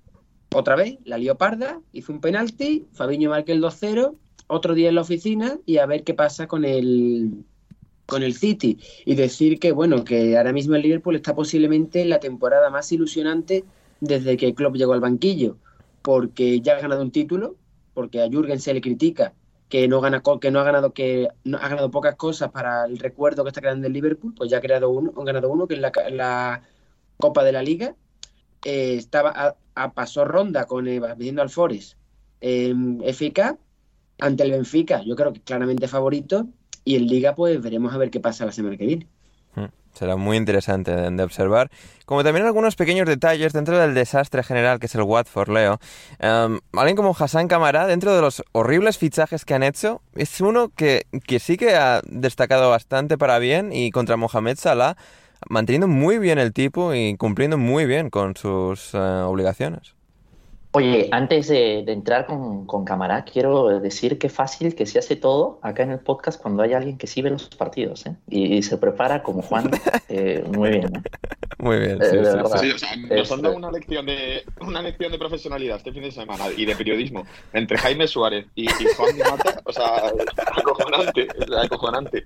otra 0.54 0.76
vez, 0.76 0.98
la 1.04 1.18
lió 1.18 1.36
parda, 1.36 1.80
hizo 1.92 2.12
un 2.12 2.20
penalti, 2.20 2.86
Fabiño 2.92 3.30
marca 3.30 3.52
el 3.52 3.62
2-0, 3.62 4.16
otro 4.48 4.74
día 4.74 4.88
en 4.88 4.96
la 4.96 5.02
oficina 5.02 5.58
y 5.64 5.78
a 5.78 5.86
ver 5.86 6.02
qué 6.02 6.14
pasa 6.14 6.46
con 6.46 6.64
el 6.64 7.44
con 8.06 8.24
el 8.24 8.34
City 8.34 8.78
y 9.04 9.14
decir 9.14 9.60
que 9.60 9.70
bueno, 9.70 10.04
que 10.04 10.36
ahora 10.36 10.52
mismo 10.52 10.74
el 10.74 10.82
Liverpool 10.82 11.14
está 11.14 11.34
posiblemente 11.34 12.02
en 12.02 12.08
la 12.08 12.18
temporada 12.18 12.68
más 12.68 12.90
ilusionante 12.90 13.64
desde 14.00 14.36
que 14.36 14.52
club 14.54 14.76
llegó 14.76 14.92
al 14.94 15.00
banquillo, 15.00 15.56
porque 16.02 16.60
ya 16.60 16.76
ha 16.76 16.80
ganado 16.80 17.02
un 17.02 17.12
título, 17.12 17.54
porque 17.94 18.20
a 18.20 18.28
Jürgen 18.28 18.58
se 18.58 18.74
le 18.74 18.80
critica 18.80 19.34
que 19.68 19.86
no 19.86 20.00
gana 20.00 20.20
que 20.40 20.50
no 20.50 20.58
ha 20.58 20.64
ganado 20.64 20.92
que 20.92 21.28
no 21.44 21.58
ha 21.58 21.68
ganado 21.68 21.92
pocas 21.92 22.16
cosas 22.16 22.50
para 22.50 22.86
el 22.86 22.98
recuerdo 22.98 23.44
que 23.44 23.50
está 23.50 23.60
creando 23.60 23.86
el 23.86 23.92
Liverpool, 23.92 24.34
pues 24.36 24.50
ya 24.50 24.58
ha 24.58 24.60
creado 24.60 24.90
uno, 24.90 25.12
ha 25.16 25.24
ganado 25.24 25.48
uno 25.48 25.68
que 25.68 25.74
es 25.74 25.80
la 25.80 26.62
Copa 27.18 27.44
de 27.44 27.52
la 27.52 27.62
Liga. 27.62 27.94
Eh, 28.64 28.94
estaba 28.96 29.30
a, 29.30 29.56
a, 29.74 29.92
pasó 29.92 30.24
ronda 30.24 30.66
con 30.66 30.86
viendo 31.16 31.42
al 31.42 31.50
Forest 31.50 31.96
FK 32.40 33.58
ante 34.18 34.42
el 34.42 34.50
Benfica, 34.50 35.02
yo 35.02 35.16
creo 35.16 35.32
que 35.32 35.40
claramente 35.40 35.88
favorito 35.88 36.46
y 36.84 36.96
en 36.96 37.06
Liga 37.06 37.34
pues 37.34 37.60
veremos 37.60 37.92
a 37.94 37.98
ver 37.98 38.10
qué 38.10 38.20
pasa 38.20 38.46
la 38.46 38.52
semana 38.52 38.76
que 38.76 38.86
viene. 38.86 39.06
Será 39.92 40.14
muy 40.14 40.36
interesante 40.36 40.92
de, 40.94 41.22
observar. 41.22 41.68
Como 42.06 42.22
también 42.22 42.46
algunos 42.46 42.76
pequeños 42.76 43.08
detalles 43.08 43.52
dentro 43.52 43.76
del 43.76 43.92
desastre 43.92 44.44
general 44.44 44.78
que 44.78 44.86
es 44.86 44.94
el 44.94 45.02
Watford, 45.02 45.48
Leo. 45.48 45.80
Um, 46.22 46.60
alguien 46.78 46.96
como 46.96 47.14
Hassan 47.18 47.48
Kamara, 47.48 47.86
dentro 47.86 48.14
de 48.14 48.22
los 48.22 48.42
horribles 48.52 48.98
fichajes 48.98 49.44
que 49.44 49.54
han 49.54 49.64
hecho, 49.64 50.00
es 50.14 50.40
uno 50.40 50.68
que, 50.68 51.06
que 51.26 51.40
sí 51.40 51.56
que 51.56 51.74
ha 51.74 52.02
destacado 52.06 52.70
bastante 52.70 53.18
para 53.18 53.40
bien 53.40 53.72
y 53.72 53.90
contra 53.90 54.16
Mohamed 54.16 54.58
Salah, 54.58 54.96
manteniendo 55.48 55.88
muy 55.88 56.18
bien 56.18 56.38
el 56.38 56.52
tipo 56.52 56.94
y 56.94 57.16
cumpliendo 57.16 57.58
muy 57.58 57.86
bien 57.86 58.10
con 58.10 58.36
sus 58.36 58.94
uh, 58.94 59.26
obligaciones. 59.26 59.94
Oye, 60.72 61.08
antes 61.10 61.48
de, 61.48 61.82
de 61.84 61.92
entrar 61.92 62.26
con, 62.26 62.64
con 62.64 62.84
Camará, 62.84 63.24
quiero 63.24 63.80
decir 63.80 64.20
qué 64.20 64.28
fácil 64.28 64.76
que 64.76 64.86
se 64.86 65.00
hace 65.00 65.16
todo 65.16 65.58
acá 65.62 65.82
en 65.82 65.90
el 65.90 65.98
podcast 65.98 66.40
cuando 66.40 66.62
hay 66.62 66.74
alguien 66.74 66.96
que 66.96 67.08
sí 67.08 67.22
ve 67.22 67.30
los 67.30 67.48
partidos 67.48 68.06
¿eh? 68.06 68.14
y, 68.28 68.54
y, 68.54 68.62
se 68.62 68.78
prepara 68.78 69.24
como 69.24 69.42
Juan 69.42 69.68
eh, 70.08 70.44
muy 70.46 70.70
bien. 70.70 70.94
¿eh? 70.94 71.02
Muy 71.58 71.78
bien. 71.80 71.98
Sí, 72.00 72.10
sí, 72.10 72.24
sí. 72.24 72.70
o 72.70 72.78
sea, 72.78 72.96
nos 72.96 73.32
han 73.32 73.42
dado 73.42 73.56
una 73.56 73.72
lección, 73.72 74.06
de, 74.06 74.44
una 74.60 74.80
lección 74.80 75.10
de 75.10 75.18
profesionalidad 75.18 75.78
este 75.78 75.92
fin 75.92 76.04
de 76.04 76.12
semana 76.12 76.44
y 76.56 76.64
de 76.64 76.76
periodismo 76.76 77.26
entre 77.52 77.76
Jaime 77.76 78.06
Suárez 78.06 78.46
y, 78.54 78.66
y 78.66 78.86
Juan 78.96 79.18
Mata. 79.18 79.60
O 79.64 79.72
sea, 79.72 80.12
acojonante, 80.56 81.26
acojonante. 81.60 82.24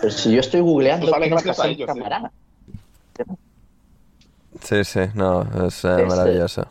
Pero 0.00 0.12
si 0.12 0.32
yo 0.32 0.40
estoy 0.40 0.60
googleando, 0.60 1.06
Pues 1.06 1.12
vale, 1.12 1.28
gracias 1.28 1.60
a 1.60 1.68
ellos, 1.68 1.86
Camará. 1.86 2.30
Sí, 4.62 4.84
sí, 4.84 5.00
no, 5.14 5.42
es 5.66 5.84
eh, 5.84 6.04
maravilloso. 6.08 6.66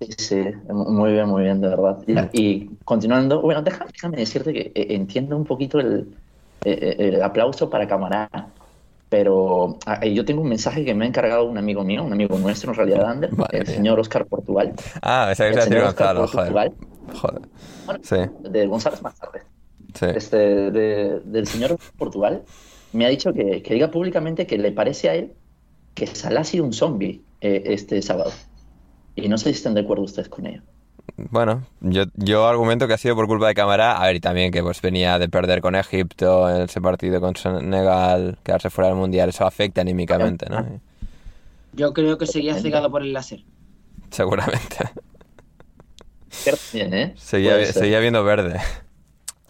Sí, 0.00 0.06
sí, 0.18 0.44
muy 0.68 1.12
bien, 1.12 1.28
muy 1.28 1.42
bien, 1.44 1.60
de 1.60 1.68
verdad. 1.68 1.98
Y, 2.06 2.40
y 2.42 2.70
continuando, 2.84 3.40
bueno, 3.40 3.62
déjame, 3.62 3.90
déjame 3.92 4.16
decirte 4.18 4.52
que 4.52 4.72
eh, 4.74 4.86
entiendo 4.94 5.36
un 5.36 5.44
poquito 5.44 5.78
el, 5.80 6.14
eh, 6.64 6.96
el 6.98 7.22
aplauso 7.22 7.70
para 7.70 7.86
Camará, 7.86 8.28
pero 9.08 9.78
ah, 9.86 10.04
yo 10.04 10.24
tengo 10.24 10.42
un 10.42 10.48
mensaje 10.48 10.84
que 10.84 10.94
me 10.94 11.04
ha 11.04 11.08
encargado 11.08 11.44
un 11.44 11.56
amigo 11.58 11.84
mío, 11.84 12.02
un 12.04 12.12
amigo 12.12 12.38
nuestro, 12.38 12.72
en 12.72 12.76
realidad, 12.78 13.04
Ander, 13.08 13.30
Vale, 13.32 13.58
el 13.58 13.66
señor 13.66 14.00
Oscar 14.00 14.26
Portugal. 14.26 14.74
Ah, 15.02 15.28
esa 15.30 15.44
que 15.44 15.50
El 15.50 15.60
se 15.62 15.62
señor 15.68 15.84
Oscar 15.84 16.16
Gonzalo, 16.16 16.26
joder. 16.26 16.52
Portugal, 16.52 16.72
Joder. 17.12 17.42
bueno, 17.84 18.00
Sí, 18.02 18.16
de 18.50 18.66
González 18.66 19.02
más 19.02 19.14
tarde. 19.18 19.42
Sí. 19.94 20.06
este, 20.14 20.36
de- 20.70 21.20
del 21.20 21.46
señor 21.46 21.78
Portugal, 21.96 22.42
me 22.92 23.06
ha 23.06 23.08
dicho 23.08 23.32
que, 23.32 23.62
que 23.62 23.74
diga 23.74 23.90
públicamente 23.90 24.46
que 24.46 24.58
le 24.58 24.72
parece 24.72 25.08
a 25.08 25.14
él 25.14 25.32
que 25.94 26.06
Salah 26.06 26.40
ha 26.40 26.44
sido 26.44 26.64
un 26.64 26.72
zombie 26.72 27.22
eh, 27.40 27.62
este 27.66 28.02
sábado. 28.02 28.32
Y 29.16 29.28
no 29.28 29.38
sé 29.38 29.44
si 29.44 29.56
están 29.56 29.74
de 29.74 29.82
acuerdo 29.82 30.02
ustedes 30.04 30.28
con 30.28 30.46
ello. 30.46 30.62
Bueno, 31.16 31.62
yo, 31.80 32.04
yo 32.14 32.48
argumento 32.48 32.88
que 32.88 32.94
ha 32.94 32.98
sido 32.98 33.14
por 33.14 33.26
culpa 33.28 33.46
de 33.46 33.54
Cámara. 33.54 33.96
A 33.98 34.06
ver, 34.06 34.16
y 34.16 34.20
también 34.20 34.50
que 34.50 34.62
pues 34.62 34.80
venía 34.82 35.18
de 35.18 35.28
perder 35.28 35.60
con 35.60 35.76
Egipto 35.76 36.50
en 36.50 36.62
ese 36.62 36.80
partido 36.80 37.20
con 37.20 37.36
Senegal, 37.36 38.38
quedarse 38.42 38.70
fuera 38.70 38.88
del 38.88 38.96
Mundial. 38.98 39.28
Eso 39.28 39.46
afecta 39.46 39.82
anímicamente, 39.82 40.46
¿no? 40.50 40.66
Yo 41.74 41.92
creo 41.92 42.18
que 42.18 42.26
seguía 42.26 42.54
cegado 42.54 42.90
por 42.90 43.02
el 43.02 43.12
láser. 43.12 43.44
seguramente. 44.10 44.76
Bien, 46.72 46.92
¿eh? 46.94 47.12
Seguía, 47.16 47.64
seguía 47.66 48.00
viendo 48.00 48.24
verde. 48.24 48.58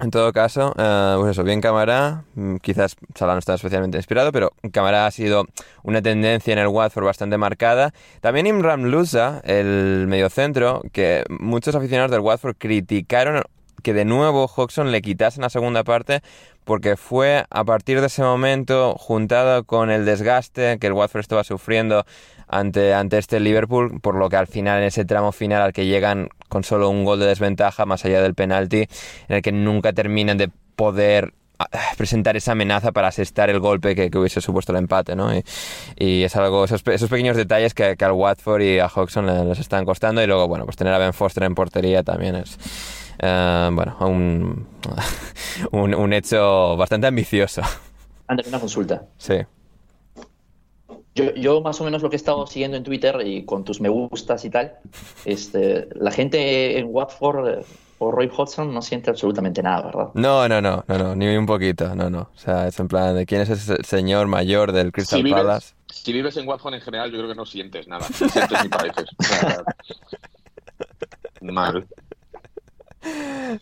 En 0.05 0.11
todo 0.11 0.35
caso, 0.35 0.75
pues 0.75 1.31
eso, 1.31 1.45
bien 1.45 1.63
Cámara, 1.63 2.25
mm, 2.35 2.57
quizás 2.57 2.95
Salah 3.15 3.33
no 3.33 3.39
está 3.39 3.55
especialmente 3.55 3.97
inspirado, 3.97 4.33
pero 4.33 4.53
Cámara 4.71 5.07
ha 5.07 5.11
sido 5.11 5.47
una 5.83 6.03
tendencia 6.03 6.53
en 6.53 6.59
el 6.59 6.67
Watford 6.67 7.07
bastante 7.07 7.39
marcada. 7.39 7.95
También 8.21 8.47
Imran 8.47 8.91
Lusa, 8.91 9.41
el 9.45 10.05
mediocentro, 10.07 10.83
que 10.93 11.25
muchos 11.31 11.75
aficionados 11.75 12.11
del 12.11 12.21
Watford 12.21 12.57
criticaron 12.59 13.45
que 13.83 13.95
de 13.95 14.05
nuevo 14.05 14.45
Hodgson 14.45 14.93
le 14.93 15.01
quitasen 15.01 15.41
la 15.41 15.49
segunda 15.49 15.85
parte 15.85 16.21
porque 16.65 16.97
fue 16.97 17.47
a 17.49 17.65
partir 17.65 18.01
de 18.01 18.09
ese 18.09 18.23
momento, 18.23 18.97
juntado 18.99 19.65
con 19.65 19.91
el 19.91 20.05
desgaste 20.05 20.79
que 20.79 20.87
el 20.87 20.93
Watford 20.93 21.21
estaba 21.21 21.45
sufriendo 21.45 22.05
ante, 22.49 22.95
ante 22.95 23.19
este 23.19 23.41
Liverpool, 23.41 24.01
por 24.01 24.15
lo 24.17 24.29
que 24.29 24.37
al 24.37 24.47
final, 24.47 24.79
en 24.79 24.85
ese 24.85 25.05
tramo 25.05 25.33
final 25.33 25.63
al 25.63 25.73
que 25.73 25.87
llegan 25.87 26.29
con 26.49 26.65
solo 26.65 26.89
un 26.91 27.05
gol 27.05 27.19
de 27.21 27.27
desventaja, 27.27 27.85
más 27.87 28.05
allá 28.05 28.21
del 28.23 28.35
penalti, 28.35 28.87
en 29.29 29.37
el 29.37 29.43
que 29.43 29.53
nunca 29.53 29.93
terminan 29.93 30.37
de 30.39 30.51
poder 30.77 31.35
ah, 31.59 31.69
presentar 31.97 32.37
esa 32.37 32.53
amenaza 32.53 32.93
para 32.93 33.09
asestar 33.09 33.51
el 33.51 33.61
golpe 33.61 33.95
que, 33.95 34.11
que 34.11 34.19
hubiese 34.19 34.41
supuesto 34.41 34.73
el 34.73 34.79
empate, 34.79 35.17
¿no? 35.17 35.35
Y, 35.35 35.43
y 35.97 36.23
es 36.25 36.35
algo, 36.37 36.65
esos, 36.65 36.83
pe- 36.83 36.95
esos 36.95 37.09
pequeños 37.11 37.37
detalles 37.37 37.75
que, 37.75 37.97
que 37.97 38.05
al 38.05 38.13
Watford 38.13 38.63
y 38.63 38.79
a 38.79 38.87
Hodgson 38.87 39.27
le- 39.27 39.45
les 39.45 39.59
están 39.59 39.85
costando 39.85 40.23
y 40.23 40.27
luego, 40.27 40.47
bueno, 40.49 40.65
pues 40.65 40.77
tener 40.77 40.93
a 40.95 40.99
Ben 40.99 41.13
Foster 41.13 41.43
en 41.45 41.55
portería 41.55 42.03
también 42.03 42.37
es, 42.37 42.59
eh, 43.21 43.69
bueno, 43.73 43.97
un, 44.01 44.67
un, 45.73 45.95
un 45.95 46.13
hecho 46.13 46.77
bastante 46.77 47.07
ambicioso, 47.07 47.63
Ander, 48.29 48.47
una 48.49 48.59
consulta. 48.61 49.03
sí. 49.19 49.37
Yo, 51.15 51.33
yo 51.35 51.61
más 51.61 51.81
o 51.81 51.85
menos 51.85 52.03
lo 52.03 52.11
que 52.11 52.17
he 52.17 52.19
estado 52.19 52.47
siguiendo 52.47 52.77
en 52.77 52.83
Twitter 52.83 53.17
y 53.25 53.45
con 53.45 53.65
tus 53.65 53.81
me 53.81 53.89
gustas 53.89 54.45
y 54.45 54.51
tal, 54.51 54.75
este, 55.25 55.89
la 55.95 56.11
gente 56.11 56.79
en 56.79 56.89
Watford 56.91 57.49
eh, 57.49 57.65
o 57.99 58.11
Roy 58.11 58.31
Hodgson 58.35 58.75
no 58.75 58.83
siente 58.83 59.11
absolutamente 59.11 59.63
nada, 59.63 59.83
¿verdad? 59.83 60.09
No, 60.15 60.49
no, 60.49 60.61
no, 60.61 60.85
no, 60.87 60.99
no, 60.99 61.15
ni 61.15 61.29
un 61.37 61.47
poquito, 61.47 61.95
no, 61.95 62.11
no. 62.11 62.31
O 62.35 62.39
sea, 62.39 62.67
es 62.67 62.79
en 62.81 62.89
plan 62.89 63.15
de 63.15 63.27
quién 63.27 63.41
es 63.43 63.51
ese 63.51 63.83
señor 63.85 64.27
mayor 64.27 64.73
del 64.73 64.91
Crystal 64.93 65.19
Si 65.19 65.23
vives, 65.23 65.43
Palace. 65.43 65.75
si 65.87 66.13
vives 66.13 66.37
en 66.37 66.49
Watford 66.49 66.75
en 66.75 66.81
general, 66.81 67.11
yo 67.11 67.19
creo 67.19 67.29
que 67.29 67.37
no 67.37 67.47
sientes 67.47 67.87
nada. 67.87 68.07
Ni 68.09 68.29
sientes 68.29 68.63
ni 68.63 68.69
pareces. 68.69 69.07
O 69.19 69.23
sea, 69.23 69.65
mal. 71.53 71.87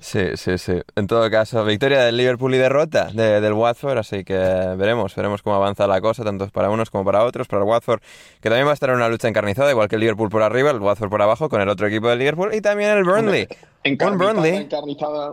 Sí, 0.01 0.37
sí, 0.37 0.57
sí. 0.59 0.81
En 0.97 1.07
todo 1.07 1.31
caso, 1.31 1.65
victoria 1.65 2.01
del 2.03 2.17
Liverpool 2.17 2.55
y 2.55 2.59
derrota 2.59 3.11
de- 3.13 3.41
del 3.41 3.53
Watford, 3.53 3.99
así 3.99 4.25
que 4.25 4.35
veremos, 4.35 5.15
veremos 5.15 5.43
cómo 5.43 5.57
avanza 5.57 5.87
la 5.87 6.01
cosa, 6.01 6.25
tanto 6.25 6.49
para 6.49 6.71
unos 6.71 6.91
como 6.91 7.05
para 7.05 7.25
otros. 7.25 7.47
Para 7.49 7.63
el 7.63 7.69
Watford, 7.69 8.01
que 8.41 8.49
también 8.49 8.67
va 8.67 8.71
a 8.71 8.75
estar 8.75 8.91
en 8.91 8.97
una 8.97 9.09
lucha 9.09 9.29
encarnizada, 9.29 9.71
igual 9.71 9.89
que 9.89 9.97
el 9.97 10.01
Liverpool 10.01 10.31
por 10.31 10.43
arriba, 10.43 10.71
el 10.71 10.79
Watford 10.81 11.11
por 11.11 11.21
abajo, 11.23 11.49
con 11.49 11.61
el 11.61 11.69
otro 11.69 11.87
equipo 11.87 12.09
del 12.09 12.19
Liverpool 12.21 12.55
y 12.55 12.61
también 12.61 12.91
el 12.91 13.05
Burnley. 13.05 13.49
Un 13.51 13.93
Encarnizada, 13.93 14.33
Burnley 14.33 14.57
encarnizada, 14.57 15.33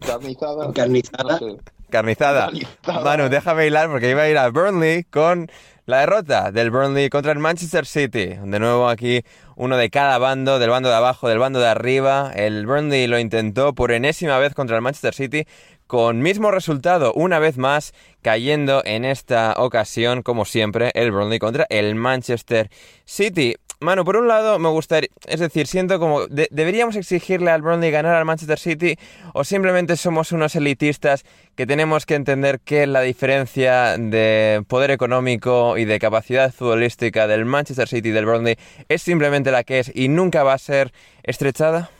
encarnizada. 0.00 0.66
Encarnizada. 0.66 1.32
No 1.32 1.38
sé. 1.38 1.56
Carnizada. 1.90 2.46
Carnizada. 2.46 3.00
Manu, 3.02 3.28
déjame 3.28 3.66
hilar 3.66 3.88
porque 3.88 4.10
iba 4.10 4.22
a 4.22 4.28
ir 4.28 4.38
a 4.38 4.48
Burnley 4.48 5.04
con 5.04 5.48
la 5.86 6.00
derrota 6.00 6.50
del 6.50 6.70
Burnley 6.70 7.08
contra 7.08 7.32
el 7.32 7.38
Manchester 7.38 7.86
City. 7.86 8.34
De 8.42 8.58
nuevo 8.58 8.88
aquí 8.88 9.22
uno 9.54 9.76
de 9.76 9.88
cada 9.88 10.18
bando, 10.18 10.58
del 10.58 10.70
bando 10.70 10.88
de 10.88 10.96
abajo, 10.96 11.28
del 11.28 11.38
bando 11.38 11.60
de 11.60 11.68
arriba. 11.68 12.32
El 12.34 12.66
Burnley 12.66 13.06
lo 13.06 13.18
intentó 13.18 13.74
por 13.74 13.92
enésima 13.92 14.38
vez 14.38 14.52
contra 14.52 14.76
el 14.76 14.82
Manchester 14.82 15.14
City 15.14 15.46
con 15.86 16.20
mismo 16.20 16.50
resultado, 16.50 17.12
una 17.14 17.38
vez 17.38 17.58
más, 17.58 17.94
cayendo 18.22 18.82
en 18.84 19.04
esta 19.04 19.54
ocasión, 19.56 20.22
como 20.22 20.44
siempre, 20.44 20.90
el 20.94 21.12
Burnley 21.12 21.38
contra 21.38 21.66
el 21.70 21.94
Manchester 21.94 22.70
City. 23.04 23.54
Manu, 23.78 24.04
por 24.06 24.16
un 24.16 24.26
lado 24.26 24.58
me 24.58 24.70
gustaría, 24.70 25.10
es 25.26 25.38
decir, 25.38 25.66
siento 25.66 25.98
como, 26.00 26.26
de- 26.28 26.48
¿deberíamos 26.50 26.96
exigirle 26.96 27.50
al 27.50 27.60
Burnley 27.60 27.90
ganar 27.90 28.14
al 28.14 28.24
Manchester 28.24 28.58
City 28.58 28.96
o 29.34 29.44
simplemente 29.44 29.96
somos 29.98 30.32
unos 30.32 30.56
elitistas 30.56 31.24
que 31.56 31.66
tenemos 31.66 32.06
que 32.06 32.14
entender 32.14 32.58
que 32.60 32.86
la 32.86 33.02
diferencia 33.02 33.98
de 33.98 34.64
poder 34.66 34.90
económico 34.92 35.76
y 35.76 35.84
de 35.84 35.98
capacidad 35.98 36.54
futbolística 36.54 37.26
del 37.26 37.44
Manchester 37.44 37.86
City 37.86 38.08
y 38.08 38.12
del 38.12 38.24
Burnley 38.24 38.56
es 38.88 39.02
simplemente 39.02 39.50
la 39.50 39.62
que 39.62 39.80
es 39.80 39.92
y 39.94 40.08
nunca 40.08 40.42
va 40.42 40.54
a 40.54 40.58
ser 40.58 40.90
estrechada? 41.22 41.90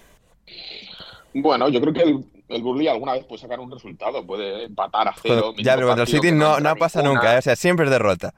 Bueno, 1.34 1.68
yo 1.68 1.80
creo 1.82 1.92
que 1.92 2.00
el, 2.02 2.24
el 2.48 2.62
Burnley 2.62 2.88
alguna 2.88 3.12
vez 3.12 3.24
puede 3.24 3.40
sacar 3.40 3.60
un 3.60 3.70
resultado, 3.70 4.24
puede 4.26 4.64
empatar 4.64 5.08
a 5.08 5.14
cero. 5.20 5.52
ya, 5.58 5.74
pero 5.74 5.88
contra 5.88 6.04
el 6.04 6.08
City 6.10 6.32
no, 6.32 6.60
no 6.60 6.76
pasa 6.76 7.02
nunca, 7.02 7.34
¿eh? 7.34 7.38
o 7.38 7.42
sea, 7.42 7.56
siempre 7.56 7.84
es 7.86 7.90
derrota. 7.90 8.34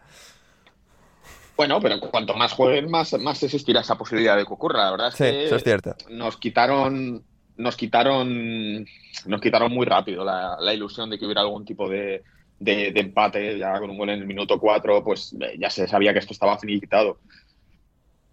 Bueno, 1.57 1.81
pero 1.81 1.99
cuanto 2.01 2.35
más 2.35 2.53
jueguen, 2.53 2.91
más, 2.91 3.13
más 3.19 3.43
existirá 3.43 3.81
esa 3.81 3.99
posibilidad 3.99 4.37
de 4.37 4.47
que 4.47 4.53
ocurra. 4.53 4.85
La 4.85 4.91
verdad 4.93 5.09
es 5.09 5.15
Sí, 5.15 5.25
que 5.25 5.45
eso 5.47 5.57
es 5.57 5.65
cierto. 5.65 5.95
nos 6.09 6.37
quitaron 6.37 7.25
nos 7.57 7.77
quitaron, 7.77 8.87
nos 9.27 9.41
quitaron 9.41 9.73
muy 9.73 9.85
rápido 9.85 10.25
la, 10.25 10.57
la 10.61 10.73
ilusión 10.73 11.11
de 11.11 11.19
que 11.19 11.25
hubiera 11.25 11.41
algún 11.41 11.65
tipo 11.65 11.89
de, 11.89 12.23
de, 12.61 12.93
de, 12.93 13.01
empate, 13.01 13.59
ya 13.59 13.81
con 13.81 13.91
un 13.91 13.99
gol 13.99 14.11
en 14.11 14.21
el 14.21 14.27
minuto 14.27 14.61
4, 14.61 15.03
pues 15.03 15.35
eh, 15.41 15.57
ya 15.59 15.69
se 15.69 15.89
sabía 15.89 16.13
que 16.13 16.21
esto 16.21 16.33
estaba 16.33 16.57
finiquitado. 16.57 17.19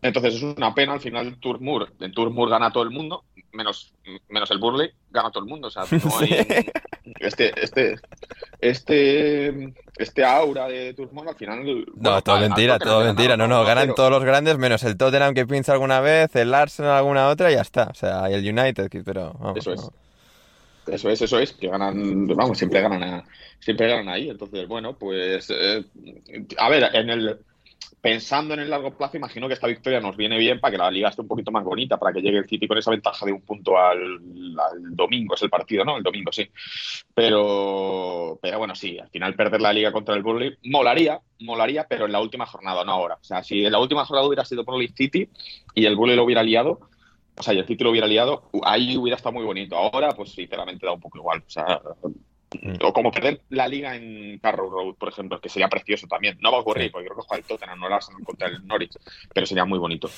Entonces 0.03 0.35
es 0.35 0.43
una 0.43 0.75
pena, 0.75 0.93
al 0.93 1.01
final 1.01 1.39
Turmur, 1.39 1.91
en 1.99 2.11
Turmur 2.11 2.49
gana 2.51 2.71
todo 2.71 2.83
el 2.83 2.91
mundo, 2.91 3.23
menos, 3.55 3.93
menos 4.29 4.51
el 4.51 4.59
Burley, 4.59 4.91
gana 5.09 5.31
todo 5.31 5.43
el 5.43 5.49
mundo. 5.49 5.67
O 5.67 5.71
sea, 5.71 5.83
no 5.91 6.19
hay 6.19 6.45
este, 7.19 7.53
este, 7.63 7.95
este, 8.61 9.73
este 9.97 10.25
aura 10.25 10.67
de 10.67 10.93
Turmur 10.93 11.27
al 11.29 11.35
final. 11.35 11.63
No, 11.65 11.73
bueno, 11.95 12.21
todo 12.21 12.39
mentira, 12.39 12.77
todo 12.79 13.03
mentira. 13.03 13.37
No, 13.37 13.47
no, 13.47 13.63
ganan 13.63 13.89
1-0. 13.89 13.95
todos 13.95 14.11
los 14.11 14.23
grandes 14.23 14.57
menos 14.57 14.83
el 14.83 14.97
Tottenham 14.97 15.33
que 15.33 15.45
pincha 15.45 15.73
alguna 15.73 15.99
vez, 16.01 16.35
el 16.35 16.53
Arsenal 16.53 16.91
alguna 16.97 17.29
otra 17.29 17.51
y 17.51 17.55
ya 17.55 17.61
está. 17.61 17.85
O 17.85 17.93
sea, 17.93 18.29
y 18.29 18.33
el 18.33 18.57
United, 18.59 18.89
que- 18.89 19.03
pero 19.03 19.33
vamos, 19.39 19.57
Eso 19.57 19.73
es. 19.73 19.81
no. 19.81 19.93
Eso 20.87 21.09
es, 21.09 21.19
eso 21.21 21.39
es, 21.39 21.53
que 21.53 21.67
ganan, 21.67 22.27
vamos, 22.27 22.59
siempre 22.59 22.79
ganan, 22.81 23.01
a- 23.03 23.23
siempre 23.59 23.87
ganan 23.87 24.07
ahí. 24.09 24.29
Entonces, 24.29 24.67
bueno, 24.67 24.93
pues, 24.93 25.47
eh, 25.49 25.83
a 26.57 26.69
ver, 26.69 26.89
en 26.93 27.09
el, 27.09 27.39
pensando 28.05 28.53
en 28.53 28.59
el 28.59 28.69
largo 28.69 28.95
plazo, 28.95 29.17
imagino 29.17 29.47
que 29.47 29.55
esta 29.55 29.65
victoria 29.65 29.99
nos 29.99 30.15
viene 30.15 30.37
bien 30.37 30.59
para 30.59 30.71
que 30.71 30.77
la 30.77 30.91
liga 30.91 31.09
esté 31.09 31.23
un 31.23 31.27
poquito 31.27 31.49
más 31.49 31.63
bonita, 31.63 31.97
para 31.97 32.13
que 32.13 32.21
llegue 32.21 32.37
el 32.37 32.47
City 32.47 32.67
con 32.67 32.77
esa 32.77 32.91
ventaja 32.91 33.25
de 33.25 33.31
un 33.31 33.41
punto 33.41 33.79
al, 33.79 34.19
domingo, 34.91 35.33
es 35.33 35.41
el 35.41 35.49
partido, 35.49 35.83
¿no? 35.83 35.97
El 35.97 36.03
domingo, 36.03 36.31
sí. 36.31 36.47
Pero, 37.15 38.37
pero 38.39 38.59
bueno, 38.59 38.75
sí, 38.75 38.99
al 38.99 39.09
final 39.09 39.33
perder 39.33 39.59
la 39.59 39.73
liga 39.73 39.91
contra 39.91 40.13
el 40.13 40.21
Burnley 40.21 40.55
molaría, 40.65 41.19
molaría, 41.39 41.87
pero 41.89 42.05
en 42.05 42.11
la 42.11 42.21
última 42.21 42.45
jornada, 42.45 42.85
no 42.85 42.91
ahora. 42.91 43.15
O 43.15 43.23
sea, 43.23 43.41
si 43.41 43.65
en 43.65 43.71
la 43.71 43.79
última 43.79 44.05
jornada 44.05 44.27
hubiera 44.27 44.45
sido 44.45 44.63
Burnley 44.63 44.89
City 44.89 45.27
y 45.73 45.87
el 45.87 45.95
Burnley 45.95 46.15
lo 46.15 46.25
hubiera 46.25 46.43
liado, 46.43 46.81
o 47.35 47.41
sea, 47.41 47.55
y 47.55 47.57
el 47.57 47.65
City 47.65 47.83
lo 47.83 47.89
hubiera 47.89 48.05
liado, 48.05 48.51
ahí 48.65 48.97
hubiera 48.97 49.17
estado 49.17 49.33
muy 49.33 49.45
bonito. 49.45 49.75
Ahora, 49.77 50.11
pues 50.11 50.31
sinceramente 50.31 50.85
da 50.85 50.91
un 50.91 51.01
poco 51.01 51.17
igual. 51.17 51.39
O 51.39 51.49
sea, 51.49 51.81
o 52.81 52.93
como 52.93 53.12
perder 53.12 53.41
la 53.49 53.67
liga 53.67 53.95
en 53.95 54.39
Carrow 54.39 54.69
Road, 54.69 54.95
por 54.95 55.10
ejemplo, 55.10 55.39
que 55.41 55.49
sería 55.49 55.67
precioso 55.67 56.08
también. 56.08 56.38
No 56.41 56.51
va 56.51 56.58
a 56.60 56.62
ocurrir, 56.62 56.86
Sí. 56.86 56.89
porque 56.91 57.08
creo 57.08 57.17
que 57.17 57.27
juega 57.27 57.39
el 57.41 57.47
Tottenham, 57.47 57.79
no 57.79 57.88
el 57.88 57.93
Arsenal 57.93 58.23
contra 58.23 58.47
el 58.47 58.65
Norwich, 58.65 58.93
pero 59.34 59.45
sería 59.45 59.65
muy 59.65 59.79
bonito. 59.79 60.10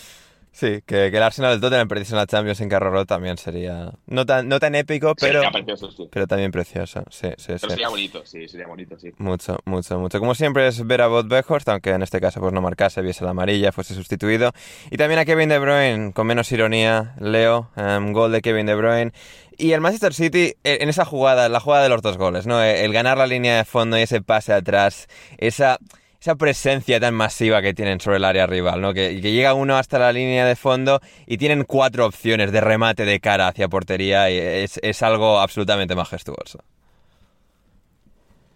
Sí, 0.50 0.82
que, 0.88 1.12
que 1.12 1.18
el 1.18 1.22
Arsenal 1.22 1.52
del 1.52 1.62
Tottenham 1.62 1.88
perdiese 1.88 2.14
en 2.14 2.18
la 2.18 2.26
Champions 2.26 2.60
en 2.62 2.70
Carro 2.70 2.90
Road 2.90 3.06
también 3.06 3.38
sería 3.38 3.92
no 4.08 4.26
tan, 4.26 4.48
no 4.50 4.60
tan 4.60 4.74
épico, 4.74 5.14
pero, 5.14 5.42
sería 5.44 5.52
precioso, 5.52 5.92
sí. 5.92 6.10
pero 6.12 6.26
también 6.26 6.50
precioso. 6.52 7.04
Sí, 7.12 7.28
sí, 7.38 7.46
Pero 7.50 7.60
sí. 7.60 7.70
sería 7.70 7.90
bonito, 7.90 8.26
sí, 8.26 8.48
sería 8.48 8.66
bonito, 8.66 8.98
sí. 8.98 9.12
Mucho, 9.20 9.60
mucho, 9.66 10.00
mucho. 10.00 10.18
Como 10.20 10.34
siempre 10.34 10.66
es 10.66 10.84
ver 10.88 11.02
a 11.04 11.08
Bot 11.08 11.32
Weghorst, 11.32 11.70
aunque 11.70 11.92
en 11.92 12.02
este 12.02 12.20
caso 12.20 12.40
pues 12.42 12.54
no 12.54 12.62
marcase, 12.62 13.04
viese 13.04 13.24
la 13.24 13.32
amarilla, 13.32 13.72
fuese 13.72 13.94
sustituido. 13.94 14.52
Y 14.90 14.98
también 14.98 15.20
a 15.20 15.26
Kevin 15.26 15.50
De 15.50 15.60
Bruyne, 15.60 16.12
con 16.14 16.26
menos 16.26 16.52
ironía, 16.52 17.14
Leo, 17.20 17.70
em, 17.76 18.12
gol 18.12 18.32
de 18.32 18.42
Kevin 18.42 18.66
De 18.66 18.74
Bruyne. 18.74 19.12
Y 19.58 19.72
el 19.72 19.82
Manchester 19.82 20.14
City, 20.14 20.54
eh, 20.64 20.78
en 20.82 20.90
esa 20.90 21.04
jugada, 21.06 21.50
la 21.50 21.60
jugada 21.60 21.84
de 21.84 21.90
los 21.90 22.02
dos 22.04 22.18
goles, 22.18 22.46
¿no? 22.46 22.62
El 22.62 22.94
ganar 22.94 23.18
la 23.18 23.26
línea 23.28 23.58
de 23.58 23.66
fondo 23.66 23.98
y 23.98 24.02
ese 24.04 24.22
pase 24.22 24.54
atrás, 24.54 25.08
esa, 25.40 25.80
esa 26.22 26.36
presencia 26.36 27.00
tan 27.00 27.16
masiva 27.16 27.62
que 27.64 27.74
tienen 27.74 28.00
sobre 28.00 28.18
el 28.18 28.26
área 28.26 28.46
rival, 28.46 28.82
¿no? 28.82 28.94
Que, 28.94 29.20
que 29.20 29.32
llega 29.32 29.56
uno 29.56 29.76
hasta 29.78 29.98
la 29.98 30.14
línea 30.14 30.46
de 30.46 30.56
fondo 30.56 31.02
y 31.26 31.38
tienen 31.38 31.64
cuatro 31.64 32.06
opciones 32.06 32.52
de 32.52 32.62
remate 32.62 33.06
de 33.06 33.20
cara 33.20 33.48
hacia 33.48 33.68
portería 33.68 34.30
y 34.30 34.38
es, 34.38 34.80
es 34.84 35.02
algo 35.02 35.40
absolutamente 35.40 35.96
majestuoso. 35.96 36.60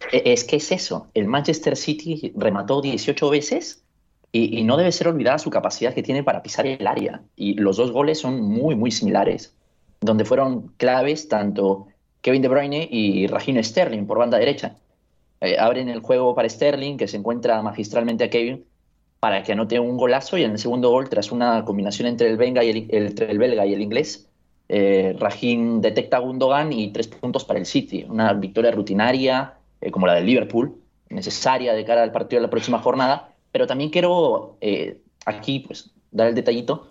E- 0.09 0.23
Es 0.33 0.43
que 0.43 0.57
es 0.57 0.71
eso. 0.71 1.09
El 1.13 1.27
Manchester 1.27 1.75
City 1.77 2.33
remató 2.35 2.81
18 2.81 3.29
veces 3.29 3.85
y, 4.31 4.59
y 4.59 4.63
no 4.63 4.77
debe 4.77 4.91
ser 4.91 5.07
olvidada 5.07 5.39
su 5.39 5.49
capacidad 5.49 5.93
que 5.93 6.03
tiene 6.03 6.23
para 6.23 6.41
pisar 6.43 6.67
el 6.67 6.87
área. 6.87 7.23
Y 7.35 7.55
los 7.55 7.77
dos 7.77 7.91
goles 7.91 8.19
son 8.19 8.41
muy, 8.41 8.75
muy 8.75 8.91
similares, 8.91 9.57
donde 10.01 10.25
fueron 10.25 10.69
claves 10.77 11.27
tanto 11.29 11.87
Kevin 12.21 12.41
De 12.41 12.47
Bruyne 12.47 12.87
y 12.91 13.27
Raheem 13.27 13.63
Sterling 13.63 14.05
por 14.05 14.17
banda 14.19 14.37
derecha. 14.37 14.75
Eh, 15.41 15.57
abren 15.59 15.89
el 15.89 16.01
juego 16.01 16.35
para 16.35 16.49
Sterling, 16.49 16.97
que 16.97 17.07
se 17.07 17.17
encuentra 17.17 17.61
magistralmente 17.61 18.23
a 18.25 18.29
Kevin, 18.29 18.65
para 19.19 19.43
que 19.43 19.53
anote 19.53 19.79
un 19.79 19.97
golazo 19.97 20.37
y 20.37 20.43
en 20.43 20.51
el 20.51 20.59
segundo 20.59 20.89
gol, 20.89 21.09
tras 21.09 21.31
una 21.31 21.63
combinación 21.65 22.07
entre 22.07 22.27
el, 22.29 22.37
belga 22.37 22.63
y 22.63 22.69
el, 22.69 22.87
el- 22.89 23.21
el 23.29 23.37
belga 23.37 23.65
y 23.65 23.73
el 23.73 23.81
inglés, 23.81 24.27
eh, 24.69 25.15
Raheem 25.19 25.81
detecta 25.81 26.17
a 26.17 26.19
Gundogan 26.21 26.71
y 26.73 26.91
tres 26.91 27.07
puntos 27.07 27.43
para 27.45 27.59
el 27.59 27.65
City. 27.65 28.05
Una 28.09 28.33
victoria 28.33 28.71
rutinaria, 28.71 29.55
eh, 29.81 29.91
como 29.91 30.07
la 30.07 30.15
del 30.15 30.25
Liverpool, 30.25 30.75
necesaria 31.09 31.73
de 31.73 31.83
cara 31.85 32.03
al 32.03 32.11
partido 32.11 32.39
de 32.41 32.47
la 32.47 32.49
próxima 32.49 32.79
jornada. 32.79 33.29
Pero 33.51 33.67
también 33.67 33.89
quiero 33.89 34.57
eh, 34.61 35.01
aquí 35.25 35.59
pues, 35.59 35.91
dar 36.11 36.27
el 36.27 36.35
detallito. 36.35 36.90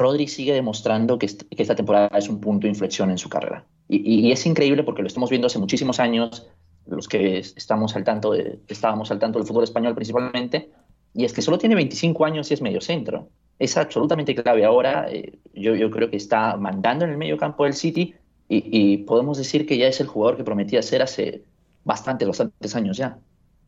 Rodri 0.00 0.26
sigue 0.28 0.52
demostrando 0.54 1.18
que, 1.18 1.26
est- 1.26 1.42
que 1.56 1.62
esta 1.62 1.74
temporada 1.76 2.18
es 2.18 2.28
un 2.28 2.40
punto 2.40 2.66
de 2.66 2.70
inflexión 2.70 3.10
en 3.10 3.18
su 3.18 3.28
carrera. 3.28 3.64
Y, 3.88 4.30
es 4.32 4.46
increíble 4.46 4.82
porque 4.84 5.02
lo 5.02 5.08
estamos 5.08 5.30
viendo 5.30 5.46
hace 5.46 5.58
muchísimos 5.58 5.98
años, 6.00 6.46
los 6.86 7.06
que 7.08 7.38
es- 7.38 7.54
estamos 7.56 7.94
al 7.96 8.04
tanto 8.04 8.34
estábamos 8.68 9.10
al 9.10 9.18
tanto 9.18 9.38
del 9.38 9.46
fútbol 9.48 9.64
español 9.64 9.94
principalmente, 9.94 10.70
y 11.14 11.24
es 11.24 11.32
que 11.32 11.42
solo 11.42 11.58
tiene 11.58 11.74
25 11.74 12.24
años 12.24 12.50
y 12.50 12.54
es 12.54 12.62
medio 12.62 12.80
centro. 12.80 13.28
Es 13.58 13.76
absolutamente 13.76 14.34
clave 14.34 14.64
ahora. 14.64 15.06
eh, 15.10 15.38
yo, 15.54 15.90
creo 15.90 16.08
que 16.10 16.16
está 16.16 16.56
mandando 16.56 17.04
en 17.04 17.10
el 17.10 17.18
medio 17.18 17.36
campo 17.36 17.64
del 17.64 17.74
City 17.74 18.14
y, 18.48 18.64
y 18.72 18.96
podemos 18.98 19.36
decir 19.38 19.66
que 19.66 19.76
ya 19.76 19.86
es 19.88 20.00
el 20.00 20.06
jugador 20.06 20.36
que 20.36 20.44
prometía 20.44 20.82
ser 20.82 21.02
hace 21.02 21.42
bastantes, 21.84 22.26
bastantes 22.28 22.74
años 22.76 22.96
ya. 22.96 23.18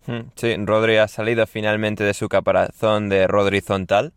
Mm, 0.06 0.20
Sí, 0.34 0.56
Rodri 0.56 0.96
ha 0.96 1.08
salido 1.08 1.46
finalmente 1.46 2.04
de 2.04 2.14
su 2.14 2.28
caparazón 2.28 3.08
de 3.08 3.26
Rodri 3.26 3.58
horizontal. 3.58 4.12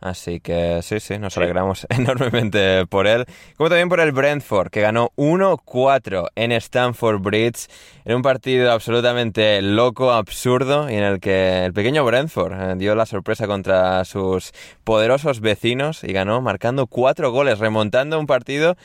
Así 0.00 0.40
que 0.40 0.80
sí, 0.82 0.98
sí, 0.98 1.18
nos 1.18 1.36
alegramos 1.36 1.86
enormemente 1.90 2.86
por 2.86 3.06
él. 3.06 3.26
Como 3.56 3.68
también 3.68 3.88
por 3.88 4.00
el 4.00 4.12
Brentford, 4.12 4.70
que 4.70 4.80
ganó 4.80 5.12
1-4 5.16 6.28
en 6.34 6.52
Stamford 6.52 7.20
Bridge. 7.20 7.68
En 8.04 8.16
un 8.16 8.22
partido 8.22 8.72
absolutamente 8.72 9.60
loco, 9.60 10.12
absurdo, 10.12 10.90
y 10.90 10.94
en 10.94 11.04
el 11.04 11.20
que 11.20 11.64
el 11.64 11.72
pequeño 11.72 12.04
Brentford 12.04 12.52
eh, 12.52 12.74
dio 12.76 12.94
la 12.94 13.04
sorpresa 13.04 13.46
contra 13.46 14.04
sus 14.04 14.52
poderosos 14.84 15.40
vecinos 15.40 16.02
y 16.02 16.12
ganó 16.12 16.40
marcando 16.40 16.86
cuatro 16.86 17.30
goles, 17.30 17.58
remontando 17.58 18.18
un 18.18 18.26
partido 18.26 18.76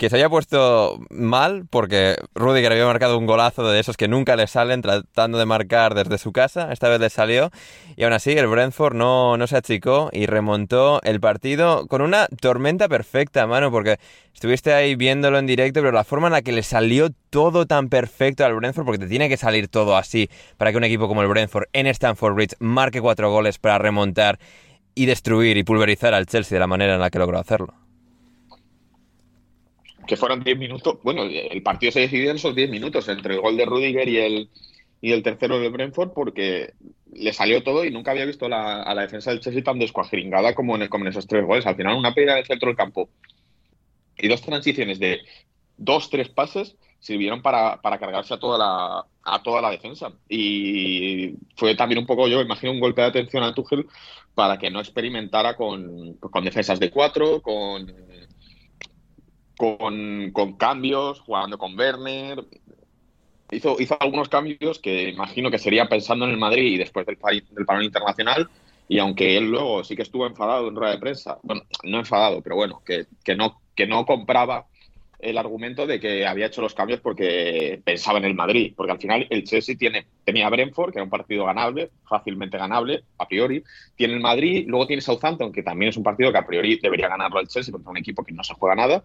que 0.00 0.08
se 0.08 0.16
había 0.16 0.30
puesto 0.30 0.98
mal 1.10 1.66
porque 1.68 2.16
Rudiger 2.34 2.72
había 2.72 2.86
marcado 2.86 3.18
un 3.18 3.26
golazo 3.26 3.70
de 3.70 3.78
esos 3.80 3.98
que 3.98 4.08
nunca 4.08 4.34
le 4.34 4.46
salen 4.46 4.80
tratando 4.80 5.36
de 5.36 5.44
marcar 5.44 5.94
desde 5.94 6.16
su 6.16 6.32
casa, 6.32 6.72
esta 6.72 6.88
vez 6.88 7.00
le 7.00 7.10
salió 7.10 7.50
y 7.96 8.04
aún 8.04 8.14
así 8.14 8.30
el 8.30 8.46
Brentford 8.46 8.94
no, 8.94 9.36
no 9.36 9.46
se 9.46 9.58
achicó 9.58 10.08
y 10.10 10.24
remontó 10.24 11.02
el 11.02 11.20
partido 11.20 11.86
con 11.86 12.00
una 12.00 12.28
tormenta 12.28 12.88
perfecta, 12.88 13.46
mano, 13.46 13.70
porque 13.70 13.98
estuviste 14.32 14.72
ahí 14.72 14.94
viéndolo 14.94 15.38
en 15.38 15.46
directo, 15.46 15.82
pero 15.82 15.92
la 15.92 16.04
forma 16.04 16.28
en 16.28 16.32
la 16.32 16.40
que 16.40 16.52
le 16.52 16.62
salió 16.62 17.10
todo 17.28 17.66
tan 17.66 17.90
perfecto 17.90 18.46
al 18.46 18.54
Brentford, 18.54 18.86
porque 18.86 19.00
te 19.00 19.06
tiene 19.06 19.28
que 19.28 19.36
salir 19.36 19.68
todo 19.68 19.98
así 19.98 20.30
para 20.56 20.70
que 20.70 20.78
un 20.78 20.84
equipo 20.84 21.08
como 21.08 21.20
el 21.20 21.28
Brentford 21.28 21.66
en 21.74 21.86
Stamford 21.86 22.32
Bridge 22.36 22.56
marque 22.58 23.02
cuatro 23.02 23.30
goles 23.30 23.58
para 23.58 23.76
remontar 23.76 24.38
y 24.94 25.04
destruir 25.04 25.58
y 25.58 25.62
pulverizar 25.62 26.14
al 26.14 26.24
Chelsea 26.24 26.56
de 26.56 26.60
la 26.60 26.66
manera 26.66 26.94
en 26.94 27.00
la 27.00 27.10
que 27.10 27.18
logró 27.18 27.38
hacerlo. 27.38 27.89
Que 30.10 30.16
fueron 30.16 30.42
10 30.42 30.58
minutos. 30.58 30.98
Bueno, 31.04 31.22
el 31.22 31.62
partido 31.62 31.92
se 31.92 32.00
decidió 32.00 32.30
en 32.30 32.36
esos 32.36 32.52
10 32.52 32.68
minutos 32.68 33.08
entre 33.08 33.34
el 33.34 33.40
gol 33.40 33.56
de 33.56 33.64
Rudiger 33.64 34.08
y 34.08 34.16
el, 34.16 34.50
y 35.00 35.12
el 35.12 35.22
tercero 35.22 35.60
de 35.60 35.68
Brentford 35.68 36.10
porque 36.12 36.74
le 37.12 37.32
salió 37.32 37.62
todo 37.62 37.84
y 37.84 37.92
nunca 37.92 38.10
había 38.10 38.24
visto 38.24 38.46
a 38.46 38.48
la 38.92 39.02
defensa 39.02 39.30
del 39.30 39.38
Chelsea 39.38 39.62
tan 39.62 39.78
descuajringada 39.78 40.56
como 40.56 40.74
en, 40.74 40.82
en 40.82 41.06
esos 41.06 41.28
tres 41.28 41.46
goles. 41.46 41.64
Al 41.64 41.76
final, 41.76 41.96
una 41.96 42.12
pelea 42.12 42.34
del 42.34 42.44
centro 42.44 42.66
del 42.66 42.76
campo 42.76 43.08
y 44.18 44.26
dos 44.26 44.42
transiciones 44.42 44.98
de 44.98 45.20
dos, 45.76 46.10
tres 46.10 46.28
pases 46.28 46.76
sirvieron 46.98 47.40
para, 47.40 47.80
para 47.80 48.00
cargarse 48.00 48.34
a 48.34 48.40
toda 48.40 48.58
la 48.58 49.06
a 49.22 49.42
toda 49.44 49.62
la 49.62 49.70
defensa. 49.70 50.12
Y 50.28 51.36
fue 51.54 51.76
también 51.76 52.00
un 52.00 52.06
poco, 52.06 52.26
yo 52.26 52.40
imagino, 52.40 52.72
un 52.72 52.80
golpe 52.80 53.02
de 53.02 53.06
atención 53.06 53.44
a 53.44 53.54
Tuchel 53.54 53.86
para 54.34 54.58
que 54.58 54.72
no 54.72 54.80
experimentara 54.80 55.54
con, 55.54 56.14
con 56.14 56.44
defensas 56.44 56.80
de 56.80 56.90
cuatro, 56.90 57.40
con, 57.40 57.86
con, 59.60 60.30
con 60.32 60.54
cambios, 60.54 61.20
jugando 61.20 61.58
con 61.58 61.78
Werner. 61.78 62.42
Hizo, 63.50 63.76
hizo 63.78 63.94
algunos 64.00 64.30
cambios 64.30 64.78
que 64.78 65.10
imagino 65.10 65.50
que 65.50 65.58
sería 65.58 65.86
pensando 65.86 66.24
en 66.24 66.30
el 66.30 66.38
Madrid 66.38 66.72
y 66.72 66.78
después 66.78 67.04
del, 67.04 67.18
del 67.50 67.66
parón 67.66 67.82
internacional. 67.82 68.48
Y 68.88 68.98
aunque 68.98 69.36
él 69.36 69.50
luego 69.50 69.84
sí 69.84 69.96
que 69.96 70.02
estuvo 70.02 70.26
enfadado 70.26 70.68
en 70.68 70.76
rueda 70.76 70.92
de 70.92 70.98
prensa, 70.98 71.38
bueno, 71.42 71.62
no 71.84 71.98
enfadado, 71.98 72.40
pero 72.40 72.56
bueno, 72.56 72.82
que, 72.86 73.04
que 73.22 73.36
no, 73.36 73.60
que 73.76 73.86
no 73.86 74.06
compraba 74.06 74.66
el 75.22 75.38
argumento 75.38 75.86
de 75.86 76.00
que 76.00 76.26
había 76.26 76.46
hecho 76.46 76.62
los 76.62 76.74
cambios 76.74 77.00
porque 77.00 77.80
pensaba 77.84 78.18
en 78.18 78.24
el 78.26 78.34
Madrid, 78.34 78.72
porque 78.76 78.92
al 78.92 78.98
final 79.00 79.26
el 79.30 79.44
Chelsea 79.44 79.76
tiene, 79.76 80.06
tenía 80.24 80.48
Brentford, 80.50 80.92
que 80.92 80.98
era 80.98 81.04
un 81.04 81.10
partido 81.10 81.44
ganable, 81.46 81.90
fácilmente 82.08 82.58
ganable, 82.58 83.04
a 83.18 83.26
priori, 83.28 83.62
tiene 83.96 84.14
el 84.14 84.20
Madrid, 84.20 84.64
luego 84.66 84.86
tiene 84.86 85.02
Southampton, 85.02 85.52
que 85.52 85.62
también 85.62 85.90
es 85.90 85.96
un 85.96 86.02
partido 86.04 86.32
que 86.32 86.38
a 86.38 86.46
priori 86.46 86.78
debería 86.82 87.08
ganarlo 87.08 87.40
el 87.40 87.48
Chelsea 87.48 87.72
contra 87.72 87.90
un 87.90 87.98
equipo 87.98 88.24
que 88.24 88.32
no 88.34 88.44
se 88.44 88.54
juega 88.54 88.74
nada, 88.76 89.04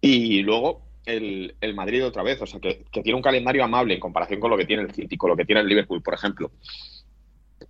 y 0.00 0.42
luego 0.42 0.82
el, 1.04 1.56
el 1.60 1.74
Madrid 1.74 2.04
otra 2.04 2.22
vez, 2.22 2.40
o 2.42 2.46
sea, 2.46 2.60
que, 2.60 2.84
que 2.90 3.02
tiene 3.02 3.16
un 3.16 3.22
calendario 3.22 3.64
amable 3.64 3.94
en 3.94 4.00
comparación 4.00 4.40
con 4.40 4.50
lo 4.50 4.56
que 4.56 4.66
tiene 4.66 4.82
el 4.82 4.92
City, 4.94 5.16
lo 5.22 5.36
que 5.36 5.44
tiene 5.44 5.60
el 5.60 5.68
Liverpool, 5.68 6.02
por 6.02 6.14
ejemplo. 6.14 6.50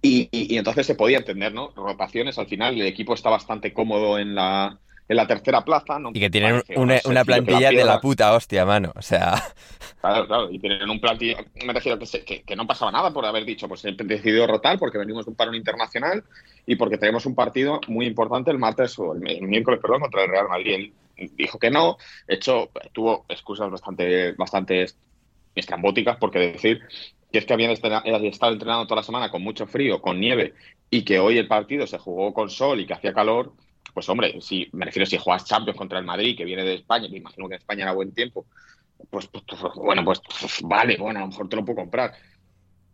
Y, 0.02 0.28
y- 0.32 0.54
y 0.54 0.58
entonces 0.58 0.86
se 0.86 0.94
podía 0.94 1.18
entender, 1.18 1.52
¿no? 1.54 1.72
Rotaciones, 1.74 2.38
al 2.38 2.46
final 2.48 2.74
el 2.80 2.86
equipo 2.86 3.14
está 3.14 3.30
bastante 3.30 3.72
cómodo 3.72 4.18
en 4.18 4.34
la, 4.34 4.80
en 5.08 5.16
la 5.16 5.26
tercera 5.26 5.64
plaza. 5.64 5.98
No 5.98 6.10
y 6.12 6.20
que 6.20 6.30
tienen 6.30 6.52
parece 6.52 6.78
una, 6.78 6.94
una 7.06 7.24
plantilla 7.24 7.70
de 7.70 7.84
la 7.84 8.00
puta 8.00 8.32
hostia, 8.34 8.64
mano. 8.64 8.92
O 8.96 9.02
sea, 9.02 9.34
Claro, 10.00 10.26
claro, 10.26 10.50
y 10.50 10.58
tienen 10.60 10.88
un 10.88 11.00
plantilla, 11.00 11.38
me 11.64 11.72
refiero 11.72 11.98
que, 11.98 12.06
se- 12.06 12.24
que, 12.24 12.42
que 12.42 12.54
no 12.54 12.66
pasaba 12.66 12.92
nada 12.92 13.12
por 13.12 13.24
haber 13.26 13.44
dicho, 13.44 13.66
pues 13.66 13.84
he 13.84 13.92
decidido 13.92 14.46
rotar 14.46 14.78
porque 14.78 14.98
venimos 14.98 15.24
de 15.26 15.30
un 15.30 15.36
parón 15.36 15.54
internacional 15.56 16.22
y 16.64 16.76
porque 16.76 16.98
tenemos 16.98 17.26
un 17.26 17.34
partido 17.34 17.80
muy 17.88 18.06
importante 18.06 18.50
el 18.52 18.58
martes 18.58 18.96
o 18.98 19.14
el, 19.14 19.28
el 19.28 19.42
miércoles, 19.48 19.80
perdón, 19.80 20.00
contra 20.02 20.22
el 20.24 20.30
Real 20.30 20.48
Madrid. 20.48 20.92
Él 21.16 21.30
dijo 21.34 21.58
que 21.58 21.70
no, 21.70 21.96
de 22.28 22.34
hecho, 22.36 22.70
tuvo 22.92 23.24
excusas 23.28 23.70
bastante, 23.70 24.32
bastante 24.32 24.86
estrambóticas 25.54 26.16
porque 26.18 26.38
decir 26.38 26.82
que 27.32 27.38
es 27.38 27.46
que 27.46 27.52
habían 27.54 27.70
había 27.72 28.30
estado 28.30 28.52
entrenando 28.52 28.86
toda 28.86 29.00
la 29.00 29.06
semana 29.06 29.30
con 29.30 29.42
mucho 29.42 29.66
frío, 29.66 30.00
con 30.00 30.20
nieve 30.20 30.54
y 30.90 31.04
que 31.04 31.18
hoy 31.18 31.38
el 31.38 31.48
partido 31.48 31.86
se 31.86 31.98
jugó 31.98 32.32
con 32.32 32.50
sol 32.50 32.80
y 32.80 32.86
que 32.86 32.94
hacía 32.94 33.12
calor, 33.14 33.52
pues 33.96 34.10
hombre, 34.10 34.38
si 34.42 34.68
me 34.72 34.84
refiero 34.84 35.06
si 35.06 35.16
juegas 35.16 35.46
Champions 35.46 35.78
contra 35.78 35.98
el 35.98 36.04
Madrid, 36.04 36.36
que 36.36 36.44
viene 36.44 36.62
de 36.62 36.74
España, 36.74 37.08
que 37.08 37.16
imagino 37.16 37.48
que 37.48 37.54
en 37.54 37.60
España 37.60 37.84
era 37.84 37.92
buen 37.92 38.12
tiempo, 38.12 38.44
pues, 39.08 39.26
pues, 39.26 39.42
pues, 39.48 39.62
bueno, 39.74 40.04
pues, 40.04 40.20
pues, 40.38 40.60
vale, 40.64 40.98
bueno, 40.98 41.20
a 41.20 41.22
lo 41.22 41.28
mejor 41.28 41.48
te 41.48 41.56
lo 41.56 41.64
puedo 41.64 41.76
comprar. 41.76 42.12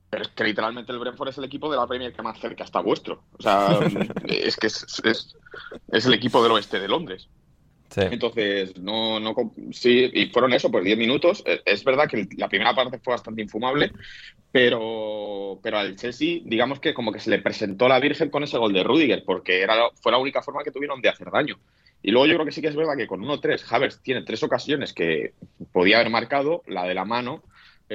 Pero 0.09 0.23
es 0.23 0.29
que 0.29 0.45
literalmente 0.45 0.93
el 0.93 1.01
Brentford 1.01 1.31
es 1.31 1.39
el 1.39 1.45
equipo 1.45 1.69
de 1.69 1.77
la 1.77 1.89
Premier 1.89 2.13
que 2.13 2.23
más 2.23 2.39
cerca 2.39 2.63
está 2.63 2.79
vuestro. 2.79 3.25
O 3.37 3.43
sea, 3.43 3.81
es 4.29 4.57
que 4.57 4.69
es, 4.69 5.03
es, 5.03 5.37
es 5.89 6.07
el 6.07 6.15
equipo 6.15 6.41
del 6.41 6.53
oeste 6.53 6.79
de 6.79 6.87
Londres. 6.87 7.29
Sí. 7.93 8.01
Entonces, 8.11 8.77
no, 8.79 9.21
no, 9.21 9.35
sí, 9.71 10.11
y 10.13 10.27
fueron 10.27 10.53
eso, 10.53 10.71
pues 10.71 10.85
10 10.85 10.99
minutos. 10.99 11.43
Eh, 11.47 11.61
Es 11.65 11.85
verdad 11.85 12.09
que 12.09 12.27
la 12.37 12.49
primera 12.49 12.75
parte 12.75 12.99
fue 12.99 13.13
bastante 13.13 13.43
infumable, 13.43 13.93
pero, 14.51 15.59
pero 15.63 15.79
al 15.79 15.97
Chelsea, 15.97 16.41
digamos 16.45 16.81
que 16.81 16.95
como 16.95 17.13
que 17.13 17.21
se 17.21 17.31
le 17.31 17.41
presentó 17.41 17.89
la 17.89 18.01
Virgen 18.01 18.31
con 18.31 18.45
ese 18.45 18.59
gol 18.59 18.73
de 18.73 18.83
Rudiger, 18.83 19.25
porque 19.25 19.61
era, 19.61 19.75
fue 20.01 20.13
la 20.13 20.19
única 20.19 20.43
forma 20.43 20.63
que 20.63 20.71
tuvieron 20.71 21.01
de 21.01 21.09
hacer 21.09 21.31
daño. 21.31 21.59
Y 22.03 22.11
luego 22.11 22.27
yo 22.27 22.35
creo 22.35 22.47
que 22.47 22.53
sí 22.53 22.61
que 22.61 22.69
es 22.69 22.77
verdad 22.77 22.97
que 22.97 23.07
con 23.07 23.21
1-3, 23.21 23.63
Havertz 23.71 24.03
tiene 24.03 24.23
tres 24.23 24.43
ocasiones 24.43 24.93
que 24.93 25.35
podía 25.73 25.97
haber 25.99 26.11
marcado, 26.11 26.63
la 26.67 26.85
de 26.85 26.95
la 26.95 27.05
mano, 27.05 27.43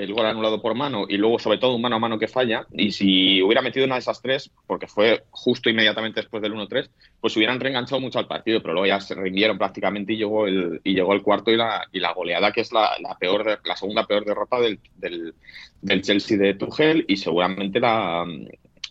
el 0.04 0.14
gol 0.14 0.26
anulado 0.26 0.62
por 0.62 0.76
mano 0.76 1.06
y 1.10 1.18
luego 1.18 1.40
sobre 1.40 1.58
todo 1.58 1.76
un 1.76 1.82
mano 1.82 1.96
a 1.96 2.00
mano 2.00 2.20
que 2.20 2.28
falla. 2.28 2.68
Y 2.72 2.92
si 2.92 3.42
hubiera 3.42 3.62
metido 3.62 3.86
una 3.86 3.96
de 3.96 4.00
esas 4.00 4.22
tres, 4.22 4.52
porque 4.68 4.88
fue 4.88 5.24
justo 5.32 5.70
inmediatamente 5.70 6.22
después 6.22 6.42
del 6.44 6.54
1-3, 6.54 6.90
pues 7.20 7.36
hubieran 7.36 7.60
reenganchado 7.60 8.00
mucho 8.00 8.20
al 8.20 8.28
partido, 8.28 8.62
pero 8.62 8.74
luego 8.74 8.88
ya 8.88 9.00
se 9.00 9.16
rindieron 9.16 9.58
prácticamente 9.58 10.14
y 10.14 10.18
llegó 10.18 10.46
el, 10.46 10.82
y 10.84 10.94
llegó 10.94 11.14
el 11.14 11.24
cuarto 11.24 11.52
y 11.52 11.58
la, 11.58 11.88
y 11.92 12.00
la 12.00 12.14
goleada, 12.14 12.52
que 12.52 12.62
es 12.62 12.72
la, 12.72 12.96
peor 13.20 13.60
la 13.64 13.76
segunda 13.76 14.06
peor 14.06 14.24
derrota 14.24 14.60
del, 14.60 14.80
del, 14.96 16.02
Chelsea 16.02 16.38
de 16.38 16.54
Tuchel 16.54 17.06
y 17.08 17.18
seguramente 17.18 17.80
la, 17.80 18.26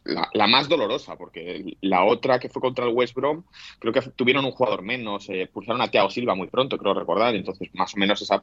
la, 0.04 0.46
más 0.48 0.68
dolorosa, 0.68 1.16
porque 1.16 1.76
la 1.82 2.04
otra 2.04 2.40
que 2.40 2.48
fue 2.48 2.60
contra 2.60 2.84
el 2.84 2.94
West 2.94 3.14
Brom, 3.14 3.44
creo 3.78 3.92
que 3.92 4.00
tuvieron 4.16 4.44
un 4.44 4.52
jugador 4.52 4.82
menos, 4.82 5.28
eh, 5.28 5.48
pulsaron 5.52 5.82
a 5.82 5.90
Thiago 5.90 6.10
Silva 6.10 6.34
muy 6.34 6.48
pronto, 6.48 6.78
creo 6.78 6.94
recordar, 6.94 7.36
entonces 7.36 7.68
más 7.74 7.94
o 7.94 7.98
menos 7.98 8.20
esa 8.22 8.42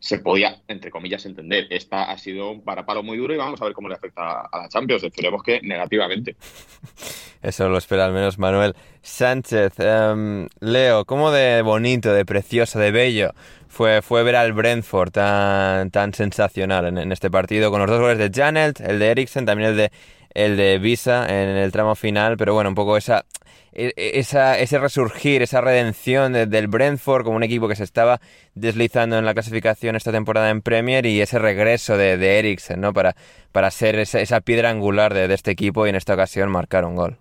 se 0.00 0.18
podía, 0.18 0.62
entre 0.66 0.90
comillas, 0.90 1.24
entender. 1.26 1.66
Esta 1.70 2.10
ha 2.10 2.18
sido 2.18 2.50
un 2.50 2.62
parapalo 2.62 3.02
muy 3.02 3.18
duro 3.18 3.34
y 3.34 3.36
vamos 3.36 3.60
a 3.60 3.64
ver 3.66 3.74
cómo 3.74 3.88
le 3.88 3.94
afecta 3.94 4.40
a 4.40 4.58
la 4.62 4.68
Champions. 4.68 5.04
Esperemos 5.04 5.42
que 5.42 5.60
negativamente. 5.62 6.36
Eso 7.42 7.68
lo 7.68 7.78
espera 7.78 8.06
al 8.06 8.12
menos 8.12 8.38
Manuel 8.38 8.74
Sánchez. 9.02 9.74
Em, 9.78 10.48
Leo, 10.60 11.04
¿cómo 11.04 11.30
de 11.30 11.62
bonito, 11.62 12.12
de 12.12 12.24
precioso, 12.24 12.78
de 12.78 12.90
bello 12.90 13.32
fue, 13.68 14.02
fue 14.02 14.22
ver 14.22 14.36
al 14.36 14.52
Brentford 14.52 15.10
tan, 15.12 15.90
tan 15.90 16.12
sensacional 16.12 16.98
en, 16.98 17.12
este 17.12 17.30
partido 17.30 17.70
con 17.70 17.80
los 17.80 17.88
dos 17.88 18.00
goles 18.00 18.18
de 18.18 18.30
Janelt, 18.30 18.80
el 18.80 18.98
de 18.98 19.06
Eriksen, 19.06 19.46
también 19.46 19.70
el 19.70 19.76
de, 19.76 19.92
el 20.34 20.56
de 20.56 20.78
Visa 20.78 21.26
en 21.28 21.56
el 21.56 21.72
tramo 21.72 21.94
final, 21.94 22.36
pero 22.36 22.52
bueno, 22.52 22.68
un 22.70 22.74
poco 22.74 22.96
esa, 22.96 23.24
esa, 23.72 24.58
ese 24.58 24.78
resurgir, 24.78 25.42
esa 25.42 25.60
redención 25.60 26.32
de- 26.32 26.46
del 26.46 26.68
Brentford 26.68 27.24
como 27.24 27.36
un 27.36 27.42
equipo 27.42 27.68
que 27.68 27.76
se 27.76 27.84
estaba 27.84 28.20
deslizando 28.54 29.18
en 29.18 29.24
la 29.24 29.34
clasificación 29.34 29.96
esta 29.96 30.12
temporada 30.12 30.50
en 30.50 30.62
Premier 30.62 31.06
y 31.06 31.20
ese 31.20 31.38
regreso 31.38 31.96
de, 31.96 32.16
de 32.18 32.38
Eriksen, 32.38 32.80
¿no? 32.80 32.92
Para, 32.92 33.14
para 33.52 33.70
ser 33.70 33.96
esa, 33.98 34.20
esa 34.20 34.40
piedra 34.40 34.70
angular 34.70 35.14
de, 35.14 35.28
de 35.28 35.34
este 35.34 35.50
equipo 35.52 35.86
y 35.86 35.90
en 35.90 35.96
esta 35.96 36.14
ocasión 36.14 36.50
marcar 36.50 36.84
un 36.84 36.96
gol. 36.96 37.18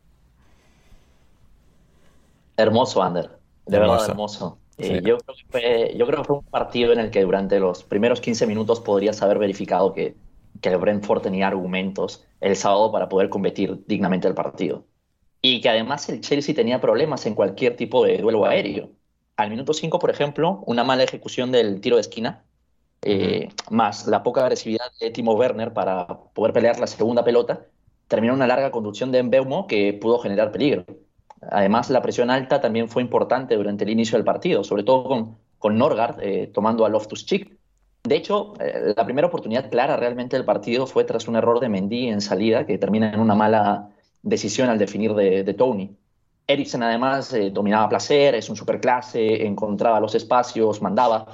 Hermoso, 2.57 3.01
Ander. 3.03 3.39
De 3.65 3.77
Hermoso. 3.77 3.93
verdad, 3.93 4.09
hermoso. 4.09 4.61
Eh, 4.77 5.01
yo, 5.03 5.17
creo 5.17 5.35
que 5.35 5.45
fue, 5.49 5.95
yo 5.97 6.05
creo 6.07 6.19
que 6.19 6.25
fue 6.27 6.37
un 6.37 6.45
partido 6.45 6.93
en 6.93 6.99
el 6.99 7.11
que 7.11 7.21
durante 7.23 7.59
los 7.59 7.83
primeros 7.83 8.21
15 8.21 8.47
minutos 8.47 8.79
podrías 8.81 9.21
haber 9.21 9.37
verificado 9.39 9.93
que, 9.93 10.15
que 10.61 10.69
el 10.69 10.77
Brentford 10.77 11.21
tenía 11.21 11.47
argumentos 11.47 12.25
el 12.39 12.55
sábado 12.55 12.91
para 12.91 13.09
poder 13.09 13.29
competir 13.29 13.83
dignamente 13.87 14.27
el 14.27 14.35
partido. 14.35 14.85
Y 15.41 15.61
que 15.61 15.69
además 15.69 16.09
el 16.09 16.21
Chelsea 16.21 16.53
tenía 16.53 16.81
problemas 16.81 17.25
en 17.25 17.35
cualquier 17.35 17.75
tipo 17.75 18.05
de 18.05 18.17
duelo 18.17 18.45
aéreo. 18.45 18.91
Al 19.37 19.49
minuto 19.49 19.73
5, 19.73 19.99
por 19.99 20.09
ejemplo, 20.09 20.63
una 20.65 20.83
mala 20.83 21.03
ejecución 21.03 21.51
del 21.51 21.79
tiro 21.79 21.95
de 21.95 22.01
esquina, 22.01 22.43
eh, 23.01 23.47
más 23.69 24.07
la 24.07 24.23
poca 24.23 24.41
agresividad 24.41 24.91
de 24.99 25.11
Timo 25.11 25.33
Werner 25.33 25.73
para 25.73 26.07
poder 26.33 26.51
pelear 26.51 26.77
la 26.79 26.87
segunda 26.87 27.23
pelota, 27.23 27.65
terminó 28.09 28.33
una 28.33 28.47
larga 28.47 28.71
conducción 28.71 29.11
de 29.11 29.23
Mbeumo 29.23 29.67
que 29.67 29.93
pudo 29.93 30.19
generar 30.19 30.51
peligro. 30.51 30.85
Además, 31.41 31.89
la 31.89 32.01
presión 32.01 32.29
alta 32.29 32.59
también 32.59 32.89
fue 32.89 33.01
importante 33.01 33.55
durante 33.55 33.85
el 33.85 33.91
inicio 33.91 34.17
del 34.17 34.25
partido, 34.25 34.63
sobre 34.65 34.83
todo 34.83 35.05
con, 35.05 35.37
con 35.57 35.77
Norgard 35.77 36.19
eh, 36.21 36.47
tomando 36.53 36.85
a 36.85 36.89
Loftus-Cheek. 36.89 37.57
De 38.03 38.15
hecho, 38.15 38.55
eh, 38.59 38.93
la 38.95 39.05
primera 39.05 39.27
oportunidad 39.27 39.69
clara 39.69 39.95
realmente 39.95 40.35
del 40.35 40.45
partido 40.45 40.85
fue 40.85 41.05
tras 41.05 41.27
un 41.27 41.37
error 41.37 41.59
de 41.61 41.69
Mendy 41.69 42.09
en 42.09 42.19
salida, 42.19 42.65
que 42.65 42.77
termina 42.77 43.13
en 43.13 43.19
una 43.19 43.35
mala 43.35 43.89
decisión 44.21 44.69
al 44.69 44.77
definir 44.77 45.13
de, 45.13 45.53
Tony. 45.53 45.95
Eriksen 46.47 46.83
además 46.83 47.33
eh, 47.33 47.51
dominaba 47.51 47.89
placer, 47.89 48.35
es 48.35 48.49
un 48.49 48.55
superclase, 48.55 49.45
encontraba 49.45 49.99
los 49.99 50.15
espacios, 50.15 50.81
mandaba. 50.81 51.27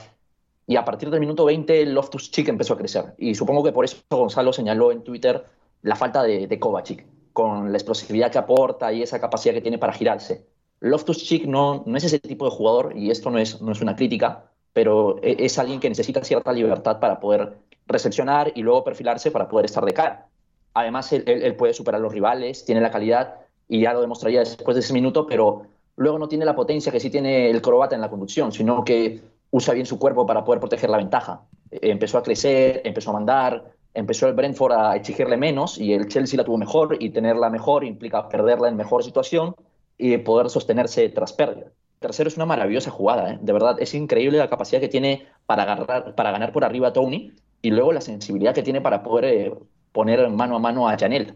Y 0.68 0.76
a 0.76 0.86
partir 0.86 1.10
del 1.10 1.20
minuto 1.20 1.46
20, 1.46 1.86
Loftus-Cheek 1.86 2.50
empezó 2.50 2.74
a 2.74 2.78
crecer. 2.78 3.14
Y 3.18 3.36
supongo 3.36 3.64
que 3.64 3.72
por 3.72 3.86
eso 3.86 3.98
Gonzalo 4.10 4.52
señaló 4.52 4.92
en 4.92 5.04
Twitter 5.04 5.46
la 5.84 5.96
falta 5.96 6.24
de, 6.24 6.48
de 6.48 6.60
Kovacic, 6.60 7.06
con 7.34 7.72
la 7.72 7.78
explosividad 7.78 8.32
que 8.32 8.40
aporta 8.40 8.92
y 8.92 9.04
esa 9.04 9.22
capacidad 9.22 9.54
que 9.54 9.62
tiene 9.62 9.78
para 9.78 9.94
girarse. 9.94 10.46
Loftus-Cheek 10.82 11.46
no, 11.48 11.84
no 11.86 11.98
es 11.98 12.04
ese 12.04 12.20
tipo 12.20 12.46
de 12.46 12.52
jugador, 12.52 12.94
y 12.98 13.12
esto 13.12 13.32
no 13.32 13.40
es, 13.40 13.62
no 13.62 13.72
es 13.72 13.82
una 13.82 13.96
crítica, 13.96 14.52
pero 14.74 15.18
e- 15.24 15.38
es 15.40 15.58
alguien 15.58 15.80
que 15.80 15.90
necesita 15.90 16.24
cierta 16.24 16.52
libertad 16.52 17.00
para 17.00 17.20
poder 17.20 17.58
recepcionar 17.88 18.52
y 18.56 18.62
luego 18.62 18.84
perfilarse 18.84 19.32
para 19.32 19.48
poder 19.48 19.66
estar 19.66 19.86
de 19.86 19.94
cara. 19.94 20.28
Además, 20.76 21.12
él, 21.14 21.56
puede 21.56 21.74
superar 21.74 22.02
a 22.02 22.04
los 22.04 22.14
rivales, 22.14 22.66
tiene 22.66 22.82
la 22.82 22.92
calidad 22.92 23.36
y 23.68 23.82
ya 23.82 23.94
lo 23.94 24.02
demostraría 24.02 24.42
después 24.42 24.76
de 24.76 24.82
ese 24.82 24.94
minuto, 24.94 25.26
pero 25.26 25.64
luego 25.96 26.20
no 26.20 26.28
tiene 26.28 26.44
la 26.44 26.54
potencia 26.54 26.92
que 26.92 27.00
sí 27.00 27.10
tiene 27.10 27.50
el 27.50 27.62
croata 27.62 27.96
en 27.96 28.02
la 28.02 28.10
conducción, 28.10 28.52
sino 28.52 28.84
que 28.84 29.22
usa 29.52 29.74
bien 29.74 29.86
su 29.86 29.98
cuerpo 29.98 30.26
para 30.26 30.44
poder 30.44 30.60
proteger 30.60 30.90
la 30.90 30.98
ventaja. 30.98 31.44
Eh, 31.72 31.80
Empezó 31.84 32.18
a 32.18 32.24
crecer, 32.24 32.82
empezó 32.84 33.12
a 33.12 33.14
mandar, 33.14 33.72
empezó 33.94 34.28
el 34.28 34.34
Brentford 34.34 34.74
a 34.74 34.96
exigirle 34.98 35.38
menos 35.38 35.78
y 35.78 35.94
el 35.94 36.10
Chelsea 36.10 36.36
la 36.36 36.44
tuvo 36.44 36.58
mejor 36.58 36.98
y 37.00 37.10
tenerla 37.10 37.50
mejor 37.50 37.86
implica 37.86 38.28
perderla 38.28 38.68
en 38.68 38.76
mejor 38.76 39.02
situación 39.02 39.56
y 39.98 40.18
poder 40.18 40.50
sostenerse 40.50 41.08
tras 41.08 41.32
pérdida. 41.32 41.68
Tercero 42.00 42.28
es 42.28 42.36
una 42.36 42.46
maravillosa 42.46 42.92
jugada, 42.92 43.32
¿eh? 43.32 43.40
de 43.42 43.54
verdad 43.54 43.78
es 43.80 43.94
increíble 43.94 44.40
la 44.40 44.50
capacidad 44.50 44.82
que 44.82 44.90
tiene 44.90 45.26
para 45.46 45.64
ganar 45.64 46.52
por 46.52 46.66
arriba 46.66 46.90
a 46.90 46.94
Tony 46.94 47.32
y 47.62 47.72
luego 47.72 47.94
la 47.94 48.02
sensibilidad 48.02 48.54
que 48.54 48.62
tiene 48.62 48.82
para 48.82 49.02
poder 49.02 49.26
eh, 49.26 49.54
poner 49.96 50.30
mano 50.30 50.58
a 50.58 50.60
mano 50.60 50.90
a 50.90 50.98
Janel. 50.98 51.36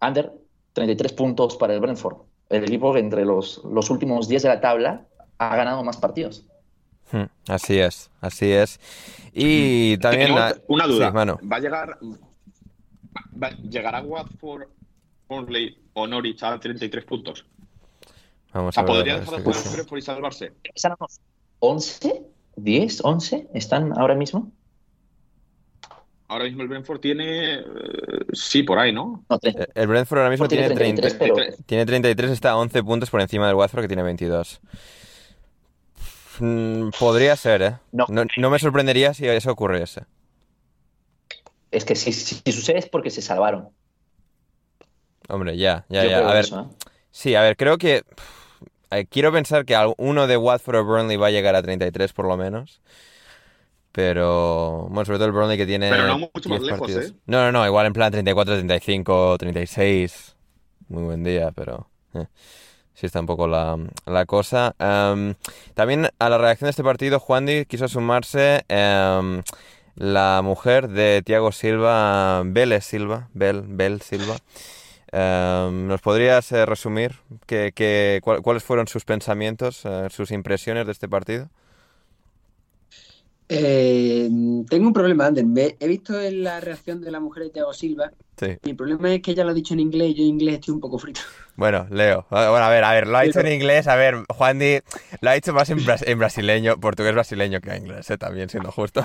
Under, 0.00 0.32
33 0.74 1.12
puntos 1.12 1.56
para 1.56 1.74
el 1.74 1.80
Brentford, 1.80 2.18
el 2.48 2.62
equipo 2.64 2.92
que 2.94 3.00
entre 3.00 3.24
los, 3.24 3.60
los 3.64 3.90
últimos 3.90 4.28
10 4.28 4.42
de 4.44 4.48
la 4.48 4.60
tabla 4.60 5.04
ha 5.38 5.56
ganado 5.56 5.82
más 5.82 5.96
partidos. 5.96 6.44
Hmm, 7.10 7.24
Así 7.48 7.78
es, 7.78 8.10
así 8.20 8.50
es. 8.52 8.78
Y 9.32 9.98
también... 9.98 10.34
La- 10.34 10.56
una 10.68 10.86
duda. 10.86 11.08
Sí, 11.08 11.12
Manu. 11.14 11.36
¿Va 11.50 11.56
a 11.56 11.60
llegar. 11.60 11.98
va- 13.42 13.50
¿Llegará 13.68 14.00
Watford, 14.02 14.68
Burnley 15.28 15.76
o 15.94 16.06
Norwich 16.06 16.42
a 16.44 16.58
33 16.58 17.04
puntos? 17.04 17.44
O 18.54 18.58
Vamos 18.58 18.74
sea, 18.74 18.82
a 18.84 18.86
ver. 18.86 18.94
¿podría 18.96 19.18
dejar 19.18 19.36
de 19.38 19.42
jugar. 19.42 19.72
Brentford 19.72 19.98
y 19.98 20.02
salvarse? 20.02 20.52
¿Están 20.74 20.92
a 20.92 20.96
unos 21.00 21.20
11? 21.58 22.22
¿10? 22.56 23.02
¿11? 23.02 23.48
¿Están 23.52 23.98
ahora 23.98 24.14
mismo? 24.14 24.50
Ahora 26.32 26.44
mismo 26.44 26.62
el 26.62 26.68
Brentford 26.68 27.00
tiene. 27.00 27.54
eh, 27.60 27.64
sí, 28.32 28.62
por 28.62 28.78
ahí, 28.78 28.92
¿no? 28.92 29.24
No, 29.28 29.38
30. 29.38 29.62
Eh, 29.64 29.66
El 29.74 29.86
Brentford 29.86 30.18
ahora 30.18 30.30
mismo 30.30 30.48
tiene, 30.48 30.70
33, 30.70 31.14
30 31.18 31.18
pero 31.18 31.64
tiene 31.66 31.86
33, 31.86 32.30
está 32.30 32.50
a 32.52 32.56
11 32.56 32.82
puntos 32.82 33.10
por 33.10 33.20
encima 33.20 33.46
del 33.46 33.56
Watford 33.56 33.82
que 33.82 33.88
tiene 33.88 34.02
22. 34.02 34.60
Mm, 36.40 36.90
podría 36.98 37.36
ser, 37.36 37.62
¿eh? 37.62 37.76
No. 37.92 38.06
No, 38.08 38.24
no 38.36 38.50
me 38.50 38.58
sorprendería 38.58 39.14
si 39.14 39.26
eso 39.26 39.52
ocurriese. 39.52 40.02
es 41.72 41.84
que 41.84 41.96
si, 41.96 42.12
si- 42.12 42.36
si 42.44 42.52
sucede 42.52 42.78
es 42.78 42.88
porque 42.88 43.10
se 43.10 43.20
salvaron. 43.22 43.70
Hombre, 45.28 45.56
ya, 45.56 45.86
ya, 45.88 46.04
Yo 46.04 46.10
ya. 46.10 46.18
creo 46.18 46.30
A 46.30 46.32
ver, 46.34 46.44
eso, 46.44 46.60
¿eh? 46.60 46.64
sí, 47.12 47.34
a 47.34 47.42
ver, 47.42 47.56
creo 47.56 47.78
que... 47.78 48.04
pff, 48.04 48.62
eh, 48.92 49.06
Quiero 49.08 49.32
pensar 49.32 49.64
que 49.66 49.76
uno 49.98 50.26
de 50.26 50.36
Watford 50.36 50.76
o 50.78 50.84
Burnley 50.84 51.16
va 51.16 51.28
a 51.28 51.30
llegar 51.30 51.54
a 51.56 51.62
33 51.62 52.12
por 52.12 52.26
lo 52.26 52.36
menos. 52.36 52.82
Pero, 53.92 54.86
bueno, 54.88 55.04
sobre 55.04 55.18
todo 55.18 55.26
el 55.26 55.32
Burnley 55.32 55.58
que 55.58 55.66
tiene 55.66 55.90
Pero 55.90 56.06
no 56.06 56.18
mucho 56.18 56.48
más 56.48 56.60
10 56.60 56.62
lejos, 56.62 56.78
partidos. 56.80 57.04
¿eh? 57.10 57.14
No, 57.26 57.44
no, 57.44 57.52
no, 57.52 57.66
igual 57.66 57.86
en 57.86 57.92
plan 57.92 58.10
34, 58.10 58.54
35, 58.54 59.36
36. 59.38 60.34
Muy 60.88 61.02
buen 61.04 61.22
día, 61.22 61.50
pero... 61.54 61.88
eh. 62.14 62.26
sí 62.94 63.06
está 63.06 63.20
un 63.20 63.26
poco 63.26 63.46
la, 63.46 63.78
la 64.06 64.24
cosa. 64.26 64.74
Em, 64.78 65.34
también 65.74 66.08
a 66.18 66.28
la 66.30 66.38
reacción 66.38 66.66
de 66.66 66.70
este 66.70 66.82
partido, 66.84 67.20
Juan 67.20 67.44
Di 67.46 67.66
quiso 67.66 67.86
sumarse 67.88 68.64
em, 68.68 69.42
la 69.96 70.40
mujer 70.42 70.88
de 70.88 71.22
Tiago 71.24 71.52
Silva, 71.52 72.42
Vélez 72.46 72.84
Silva, 72.84 73.28
Bel, 73.34 73.62
Bel 73.66 74.00
Silva. 74.00 74.36
Em, 75.12 75.86
¿Nos 75.86 76.00
podrías 76.00 76.50
eh, 76.52 76.64
resumir 76.64 77.16
que, 77.46 77.72
que- 77.74 78.20
cuál- 78.22 78.40
cuáles 78.40 78.64
fueron 78.64 78.88
sus 78.88 79.04
pensamientos, 79.04 79.82
eh, 79.84 80.06
sus 80.10 80.30
impresiones 80.30 80.86
de 80.86 80.92
este 80.92 81.08
partido? 81.08 81.48
Eh, 83.54 84.28
tengo 84.70 84.86
un 84.86 84.92
problema, 84.94 85.26
Ander. 85.26 85.44
Me- 85.44 85.76
he 85.78 85.86
visto 85.86 86.18
en 86.20 86.42
la 86.42 86.58
reacción 86.60 87.00
de 87.02 87.10
la 87.10 87.20
mujer 87.20 87.44
de 87.44 87.50
Thiago 87.50 87.72
Silva. 87.74 88.10
Sí. 88.38 88.56
Mi 88.64 88.72
problema 88.74 89.12
es 89.12 89.20
que 89.20 89.32
ella 89.32 89.44
lo 89.44 89.50
ha 89.50 89.54
dicho 89.54 89.74
en 89.74 89.80
inglés 89.80 90.10
y 90.10 90.14
yo 90.14 90.22
en 90.22 90.28
inglés 90.30 90.54
estoy 90.54 90.74
un 90.74 90.80
poco 90.80 90.98
frito. 90.98 91.20
Bueno, 91.54 91.86
Leo. 91.90 92.24
Bueno, 92.30 92.46
a 92.56 92.70
ver, 92.70 92.82
a 92.82 92.92
ver, 92.92 93.06
lo 93.06 93.18
ha 93.18 93.22
dicho 93.22 93.40
en 93.40 93.52
inglés. 93.52 93.86
A 93.86 93.94
ver, 93.94 94.24
Juan 94.30 94.58
Di 94.58 94.78
lo 95.20 95.28
ha 95.30 95.34
dicho 95.34 95.52
más 95.52 95.68
en, 95.68 95.84
bras- 95.84 96.02
en 96.06 96.18
brasileño, 96.18 96.80
portugués 96.80 97.12
brasileño 97.12 97.60
que 97.60 97.70
en 97.72 97.82
inglés, 97.84 98.08
eh, 98.10 98.16
también 98.16 98.48
siendo 98.48 98.72
justos. 98.72 99.04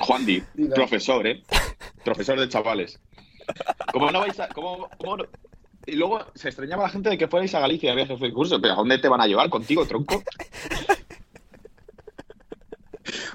Juan 0.00 0.24
Di, 0.24 0.42
profesor, 0.74 1.26
¿eh? 1.26 1.42
Profesor 2.02 2.40
de 2.40 2.48
chavales. 2.48 2.98
¿Cómo 3.92 4.10
no 4.10 4.20
vais 4.20 4.40
a.? 4.40 4.48
Cómo, 4.48 4.88
cómo 4.96 5.18
no- 5.18 5.26
Y 5.86 5.92
luego 5.96 6.20
se 6.34 6.48
extrañaba 6.48 6.84
la 6.84 6.88
gente 6.88 7.10
de 7.10 7.18
que 7.18 7.28
fuerais 7.28 7.54
a 7.54 7.60
Galicia 7.60 7.92
a 7.92 7.94
viajes 7.94 8.18
de 8.18 8.32
curso. 8.32 8.58
¿Pero 8.62 8.72
a 8.72 8.76
dónde 8.76 8.98
te 8.98 9.08
van 9.08 9.20
a 9.20 9.26
llevar 9.26 9.50
contigo, 9.50 9.84
tronco? 9.84 10.22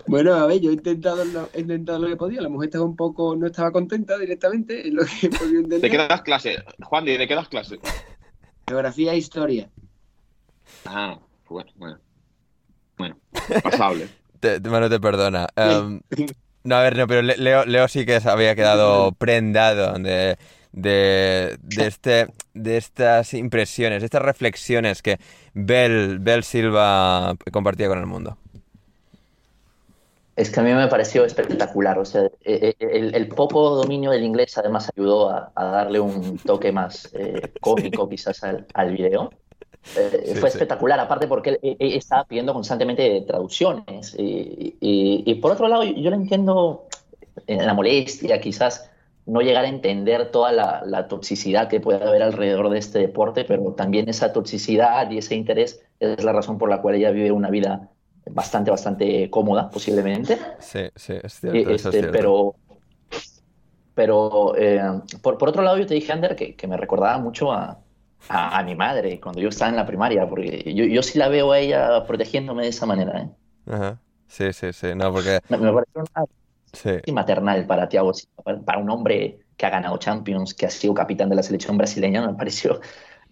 Bueno, 0.07 0.33
a 0.33 0.45
ver, 0.47 0.59
yo 0.61 0.69
he 0.71 0.73
intentado 0.73 1.23
lo, 1.25 1.49
he 1.53 1.61
intentado 1.61 1.99
lo 1.99 2.07
que 2.07 2.15
podía. 2.15 2.41
La 2.41 2.49
mujer 2.49 2.67
estaba 2.69 2.85
un 2.85 2.95
poco, 2.95 3.35
no 3.35 3.47
estaba 3.47 3.71
contenta 3.71 4.17
directamente, 4.17 4.87
es 4.87 4.93
lo 4.93 5.03
que 5.03 5.27
he 5.27 5.29
podido 5.29 5.61
¿De 5.61 5.75
entender. 5.75 5.91
qué 5.91 5.97
das 5.97 6.21
clase? 6.21 6.63
Juan 6.83 7.05
¿de 7.05 7.27
qué 7.27 7.35
das 7.35 7.47
clase? 7.47 7.79
Geografía 8.67 9.13
e 9.13 9.17
historia. 9.17 9.69
Ah, 10.85 11.19
bueno, 11.49 11.71
bueno. 11.77 11.99
Bueno, 12.97 13.17
pasable. 13.63 14.07
Te, 14.39 14.59
te- 14.59 14.69
bueno, 14.69 14.89
te 14.89 14.99
perdona. 14.99 15.47
Em, 15.55 16.01
no, 16.65 16.75
a 16.75 16.81
ver, 16.81 16.97
no, 16.97 17.07
pero 17.07 17.21
Le- 17.21 17.37
Leo, 17.37 17.65
Leo 17.65 17.87
sí 17.87 18.05
que 18.05 18.19
se 18.19 18.29
había 18.29 18.55
quedado 18.55 19.11
prendado 19.17 19.93
de, 19.93 20.37
de, 20.73 21.57
de, 21.61 21.87
este, 21.87 22.27
de 22.53 22.77
estas 22.77 23.33
impresiones, 23.33 24.01
de 24.01 24.05
estas 24.05 24.21
reflexiones 24.21 25.01
que 25.01 25.17
Bel, 25.53 26.19
Bel 26.19 26.43
Silva 26.43 27.35
compartía 27.53 27.87
con 27.87 27.99
el 27.99 28.05
mundo. 28.05 28.37
Es 30.35 30.49
que 30.49 30.59
a 30.59 30.63
mí 30.63 30.73
me 30.73 30.87
pareció 30.87 31.25
espectacular. 31.25 31.99
O 31.99 32.05
sea, 32.05 32.23
eh, 32.23 32.31
eh, 32.43 32.75
el, 32.79 33.13
el 33.15 33.27
poco 33.27 33.69
dominio 33.75 34.11
del 34.11 34.23
inglés 34.23 34.57
además 34.57 34.89
ayudó 34.95 35.29
a, 35.29 35.51
a 35.55 35.65
darle 35.65 35.99
un 35.99 36.37
toque 36.39 36.71
más 36.71 37.09
eh, 37.13 37.53
cómico 37.61 38.09
quizás 38.09 38.43
al, 38.43 38.65
al 38.73 38.91
video. 38.91 39.31
Eh, 39.95 40.23
Sí, 40.27 40.35
fue 40.35 40.49
sí. 40.49 40.55
espectacular, 40.57 40.99
aparte 40.99 41.27
porque 41.27 41.51
él, 41.51 41.59
él- 41.61 41.93
estaba 41.93 42.23
pidiendo 42.25 42.53
constantemente 42.53 43.21
traducciones. 43.27 44.15
Y, 44.17 44.77
y- 44.81 45.23
y 45.25 45.35
por 45.35 45.51
otro 45.51 45.67
lado, 45.67 45.83
yo 45.83 46.09
lo 46.09 46.15
entiendo 46.15 46.85
en 47.47 47.65
la 47.65 47.73
molestia, 47.73 48.39
quizás 48.41 48.89
no 49.25 49.41
llegar 49.41 49.65
a 49.65 49.69
entender 49.69 50.31
toda 50.31 50.51
la, 50.51 50.83
la 50.85 51.07
toxicidad 51.07 51.67
que 51.69 51.79
puede 51.79 52.03
haber 52.03 52.23
alrededor 52.23 52.69
de 52.69 52.79
este 52.79 52.99
deporte, 52.99 53.45
pero 53.45 53.73
también 53.73 54.09
esa 54.09 54.33
toxicidad 54.33 55.09
y 55.11 55.17
ese 55.19 55.35
interés 55.35 55.81
es 55.99 56.23
la 56.23 56.33
razón 56.33 56.57
por 56.57 56.69
la 56.69 56.81
cual 56.81 56.95
ella 56.95 57.11
vive 57.11 57.31
una 57.31 57.49
vida 57.49 57.89
bastante, 58.33 58.71
bastante 58.71 59.29
cómoda, 59.29 59.69
posiblemente. 59.69 60.39
Sí, 60.57 60.89
sí, 60.95 61.13
es 61.21 61.39
cierto, 61.39 61.69
eso 61.69 61.89
es 61.89 61.95
este, 61.95 61.99
cierto. 61.99 62.11
pero 62.11 62.55
pero 63.93 64.55
eh, 64.57 64.81
por, 65.21 65.37
por 65.37 65.49
otro 65.49 65.61
lado, 65.63 65.77
yo 65.77 65.85
te 65.85 65.93
dije, 65.93 66.11
Ander, 66.11 66.35
que, 66.35 66.55
que 66.55 66.67
me 66.67 66.77
recordaba 66.77 67.17
mucho 67.19 67.51
a, 67.51 67.79
a, 68.27 68.57
a 68.59 68.63
mi 68.63 68.75
madre 68.75 69.19
cuando 69.19 69.39
yo 69.41 69.49
estaba 69.49 69.69
en 69.69 69.75
la 69.77 69.85
primaria, 69.85 70.27
porque 70.27 70.73
yo, 70.73 70.85
yo 70.85 71.03
sí 71.03 71.19
la 71.19 71.27
veo 71.29 71.51
a 71.51 71.59
ella 71.59 72.05
protegiéndome 72.05 72.63
de 72.63 72.69
esa 72.69 72.85
manera. 72.85 73.21
¿eh? 73.21 73.29
Ajá. 73.67 74.01
Sí, 74.27 74.51
sí, 74.53 74.73
sí, 74.73 74.95
no, 74.95 75.11
porque... 75.13 75.39
Me, 75.49 75.57
me 75.57 75.71
pareció 75.71 76.01
una 76.15 76.25
Sí, 76.73 77.11
maternal 77.11 77.67
para 77.67 77.87
Silva, 77.89 78.11
para, 78.43 78.59
para 78.61 78.79
un 78.79 78.89
hombre 78.89 79.39
que 79.55 79.65
ha 79.67 79.69
ganado 79.69 79.97
Champions, 79.97 80.55
que 80.55 80.65
ha 80.65 80.69
sido 80.71 80.95
capitán 80.95 81.29
de 81.29 81.35
la 81.35 81.43
selección 81.43 81.77
brasileña, 81.77 82.25
me 82.25 82.33
pareció 82.33 82.81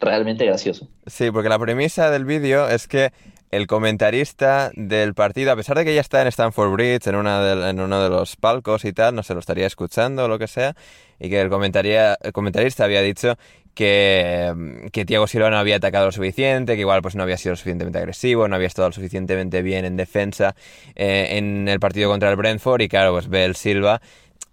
realmente 0.02 0.45
gracioso. 0.45 0.88
Sí, 1.06 1.32
porque 1.32 1.49
la 1.49 1.60
premisa 1.60 2.10
del 2.10 2.26
vídeo 2.26 2.68
es 2.68 2.88
que 2.88 3.12
el 3.52 3.68
comentarista 3.68 4.72
del 4.76 5.14
partido, 5.14 5.52
a 5.52 5.56
pesar 5.56 5.78
de 5.78 5.84
que 5.86 5.93
ya 5.93 6.02
está 6.02 6.22
en 6.22 6.28
Stanford 6.28 6.72
Bridge, 6.72 7.08
en, 7.08 7.16
una 7.16 7.41
de- 7.41 7.70
en 7.70 7.80
uno 7.80 8.02
de 8.02 8.10
los 8.10 8.36
palcos 8.38 8.86
y 8.86 8.93
tal, 8.93 9.14
no 9.14 9.24
se 9.24 9.34
lo 9.34 9.39
estaría 9.41 9.68
escuchando 9.68 10.26
o 10.26 10.28
lo 10.28 10.39
que 10.39 10.47
sea, 10.47 10.76
y 11.20 11.30
que 11.30 11.41
el, 11.41 11.49
comentaria- 11.49 12.18
el 12.22 12.32
comentarista 12.32 12.86
había 12.86 13.02
dicho 13.02 13.38
que, 13.74 14.89
que 14.91 15.06
Silva 15.28 15.49
no 15.49 15.58
había 15.58 15.78
atacado 15.78 16.06
lo 16.08 16.12
suficiente, 16.12 16.76
que 16.76 16.82
igual 16.82 17.02
pues 17.02 17.16
no 17.16 17.24
había 17.24 17.38
sido 17.38 17.56
suficientemente 17.56 17.99
agresivo, 17.99 18.47
no 18.47 18.56
había 18.56 18.68
estado 18.68 18.89
lo 18.89 18.93
suficientemente 18.93 19.62
bien 19.62 19.86
en 19.86 19.97
defensa 19.97 20.56
eh, 20.95 21.38
en 21.38 21.68
el 21.68 21.80
partido 21.80 22.10
contra 22.10 22.30
el 22.30 22.36
Brentford, 22.36 22.82
y 22.82 22.88
claro, 22.89 23.12
pues 23.14 23.28
ve 23.30 23.45
el 23.45 23.56
Silva 23.56 24.02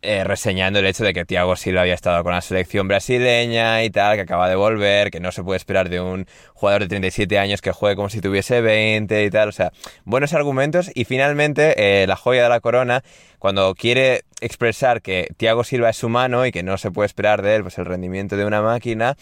eh, 0.01 0.22
reseñando 0.22 0.78
el 0.78 0.86
hecho 0.86 1.03
de 1.03 1.12
que 1.12 1.24
Thiago 1.24 1.57
Silva 1.57 1.80
había 1.80 1.94
estado 1.94 2.22
con 2.22 2.32
la 2.32 2.40
selección 2.40 2.86
brasileña 2.86 3.82
y 3.82 3.90
tal, 3.90 4.14
que 4.16 4.22
acaba 4.22 4.49
de 4.49 4.55
volver, 4.55 5.11
que 5.11 5.18
no 5.18 5.32
se 5.32 5.42
puede 5.42 5.57
esperar 5.57 5.88
de 5.88 6.01
un 6.01 6.26
jugador 6.55 6.82
de 6.82 6.88
37 6.88 7.36
años 7.38 7.61
que 7.61 7.72
juegue 7.72 7.96
como 7.96 8.09
si 8.09 8.20
tuviese 8.20 8.61
20 8.61 9.24
y 9.24 9.30
tal, 9.30 9.49
o 9.49 9.53
sea, 9.53 9.72
buenos 10.05 10.34
argumentos. 10.34 10.90
Y 10.94 11.05
finalmente 11.05 12.03
eh, 12.03 12.07
la 12.07 12.14
joya 12.14 12.44
de 12.44 12.49
la 12.49 12.61
corona, 12.61 13.03
cuando 13.40 13.74
quiere 13.74 14.22
expresar 14.40 15.03
que 15.03 15.28
Thiago 15.36 15.64
Silva 15.64 15.90
es 15.90 16.05
humano 16.05 16.46
y 16.46 16.53
que 16.53 16.62
no 16.62 16.78
se 16.78 16.92
puede 16.92 17.07
esperar 17.07 17.42
de 17.42 17.57
él 17.57 17.62
pues 17.62 17.78
el 17.78 17.84
rendimiento 17.84 18.36
de 18.36 18.44
una 18.44 18.62
máquina, 18.62 19.16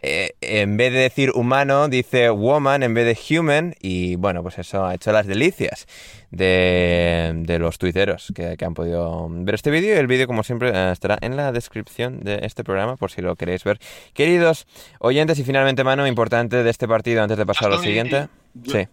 eh, 0.00 0.30
en 0.40 0.78
vez 0.78 0.94
de 0.94 1.00
decir 1.00 1.30
humano 1.34 1.88
dice 1.88 2.30
woman 2.30 2.82
en 2.82 2.94
vez 2.94 3.04
de 3.04 3.38
human 3.38 3.74
y 3.80 4.16
bueno, 4.16 4.42
pues 4.42 4.58
eso 4.58 4.86
ha 4.86 4.94
hecho 4.94 5.12
las 5.12 5.26
delicias 5.26 5.86
de, 6.32 7.32
de 7.36 7.58
los 7.58 7.78
tuiteros 7.78 8.32
que, 8.34 8.56
que 8.56 8.64
han 8.64 8.74
podido 8.74 9.28
ver 9.30 9.54
este 9.54 9.70
vídeo 9.70 9.94
y 9.94 9.98
el 9.98 10.06
vídeo 10.08 10.26
como 10.26 10.42
siempre 10.42 10.70
eh, 10.74 10.90
estará 10.92 11.18
en 11.20 11.36
la 11.36 11.52
descripción 11.52 12.20
de 12.20 12.40
este 12.42 12.64
programa 12.64 12.96
por 12.96 13.10
si 13.12 13.22
lo 13.22 13.36
queréis 13.36 13.62
ver. 13.64 13.78
Queridos 14.14 14.66
oyentes 14.98 15.38
y 15.38 15.44
finalmente 15.44 15.84
mano 15.84 16.06
importante 16.06 16.62
de 16.64 16.70
este 16.70 16.88
partido 16.88 17.22
antes 17.22 17.38
de 17.38 17.46
pasar 17.46 17.66
a 17.66 17.70
lo 17.70 17.76
siguiente. 17.82 18.28
yo- 18.54 18.72
Sí. 18.72 18.88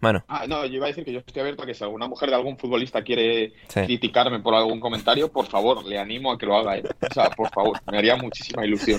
Mano. 0.00 0.24
Ah, 0.28 0.46
no, 0.48 0.64
yo 0.64 0.76
iba 0.76 0.86
a 0.86 0.88
decir 0.88 1.04
que 1.04 1.12
yo 1.12 1.18
estoy 1.18 1.40
abierto 1.40 1.62
a 1.62 1.66
que 1.66 1.74
si 1.74 1.84
alguna 1.84 2.08
mujer 2.08 2.30
de 2.30 2.36
algún 2.36 2.56
futbolista 2.56 3.02
quiere 3.02 3.52
Sí. 3.68 3.80
criticarme 3.84 4.40
por 4.40 4.54
algún 4.54 4.80
comentario, 4.80 5.30
por 5.30 5.46
favor, 5.46 5.84
le 5.84 5.98
animo 5.98 6.32
a 6.32 6.38
que 6.38 6.46
lo 6.46 6.56
haga. 6.56 6.78
¿eh? 6.78 6.82
O 7.10 7.12
sea, 7.12 7.28
por 7.30 7.50
favor, 7.50 7.78
me 7.90 7.98
haría 7.98 8.16
muchísima 8.16 8.64
ilusión 8.64 8.98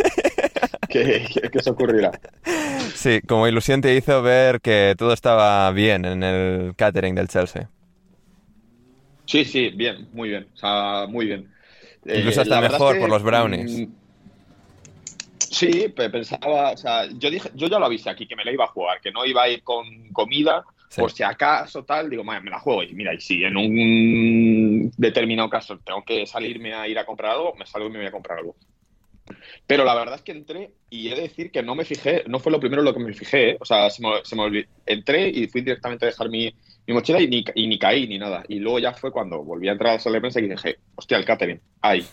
que, 0.90 1.26
que, 1.34 1.50
que 1.50 1.58
eso 1.58 1.72
ocurriera. 1.72 2.12
Sí, 2.94 3.22
como 3.28 3.48
ilusión 3.48 3.82
te 3.82 3.96
hizo 3.96 4.22
ver 4.22 4.62
que 4.62 4.94
todo 4.98 5.14
estaba 5.14 5.72
bien 5.72 6.06
en 6.06 6.22
el 6.24 6.76
catering 6.76 7.16
del 7.16 7.28
Chelsea. 7.30 7.68
Sí, 9.26 9.46
sí, 9.46 9.70
bien, 9.70 10.08
muy 10.14 10.30
bien. 10.30 10.48
O 10.54 10.58
sea, 10.58 11.08
muy 11.08 11.26
bien. 11.26 11.52
Eh, 12.06 12.18
Incluso 12.20 12.42
hasta 12.42 12.56
la 12.56 12.62
verdad 12.62 12.78
mejor 12.80 13.00
por 13.00 13.10
los 13.10 13.24
brownies. 13.24 13.80
mm, 13.80 13.86
Sí, 15.40 15.90
pe- 15.90 16.10
pensaba, 16.10 16.72
o 16.72 16.78
sea, 16.78 17.08
yo 17.18 17.30
dije, 17.30 17.50
yo 17.56 17.68
ya 17.68 17.78
lo 17.78 17.86
avisé 17.86 18.10
aquí 18.10 18.26
que 18.28 18.36
me 18.36 18.46
la 18.46 18.52
iba 18.52 18.64
a 18.66 18.70
jugar, 18.70 19.02
que 19.02 19.12
no 19.12 19.26
iba 19.26 19.44
a 19.44 19.50
ir 19.50 19.64
con 19.64 19.86
comida, 20.14 20.64
Por 20.96 21.12
si 21.12 21.24
acaso 21.24 21.86
tal, 21.86 22.10
digo, 22.10 22.24
"Madre, 22.24 22.42
me 22.42 22.52
la 22.52 22.60
juego 22.60 22.84
y 22.84 22.94
mira, 22.94 23.14
y 23.14 23.20
si 23.22 23.44
en 23.44 23.56
un 23.56 24.92
determinado 24.98 25.50
caso 25.50 25.80
tengo 25.80 26.04
que 26.04 26.26
salirme 26.26 26.74
a 26.74 26.88
ir 26.88 27.00
a 27.00 27.06
comprar 27.06 27.32
algo, 27.32 27.54
me 27.56 27.66
salgo 27.66 27.88
y 27.88 27.92
me 27.92 28.00
voy 28.00 28.08
a 28.08 28.12
comprar 28.12 28.40
algo. 28.40 28.56
Pero 29.68 29.86
la 29.86 29.96
verdad 29.96 30.16
es 30.16 30.22
que 30.22 30.32
entré 30.32 30.74
y 30.90 31.10
he 31.10 31.16
de 31.16 31.22
decir 31.22 31.52
que 31.52 31.64
no 31.64 31.76
me 31.76 31.86
fijé, 31.86 32.24
no 32.28 32.40
fue 32.40 32.52
lo 32.52 32.60
primero 32.60 32.82
lo 32.82 32.94
que 32.94 33.00
me 33.00 33.14
fijé, 33.14 33.52
¿eh? 33.52 33.58
o 33.60 33.66
sea, 33.66 33.90
se 33.90 34.02
me, 34.02 34.42
olvidó. 34.42 34.68
Entré 34.86 35.30
y 35.30 35.48
fui 35.48 35.62
directamente 35.62 36.06
a 36.06 36.10
dejar 36.10 36.30
mi, 36.30 36.54
mi 36.88 36.94
mochila 36.94 37.22
y 37.22 37.28
ni, 37.28 37.44
y 37.56 37.68
ni 37.68 37.80
caí 37.80 38.08
ni 38.08 38.18
nada. 38.18 38.44
Y 38.48 38.60
luego 38.60 38.80
ya 38.80 38.94
fue 38.94 39.12
cuando 39.12 39.44
volví 39.44 39.70
a 39.70 39.74
entrar 39.74 39.92
a 39.92 39.94
la 39.94 40.00
sala 40.00 40.16
de 40.16 40.22
prensa 40.22 40.40
y 40.40 40.50
dije, 40.50 40.78
hostia, 40.96 41.18
el 41.18 41.26
catering, 41.26 41.62
ahí. 41.82 42.06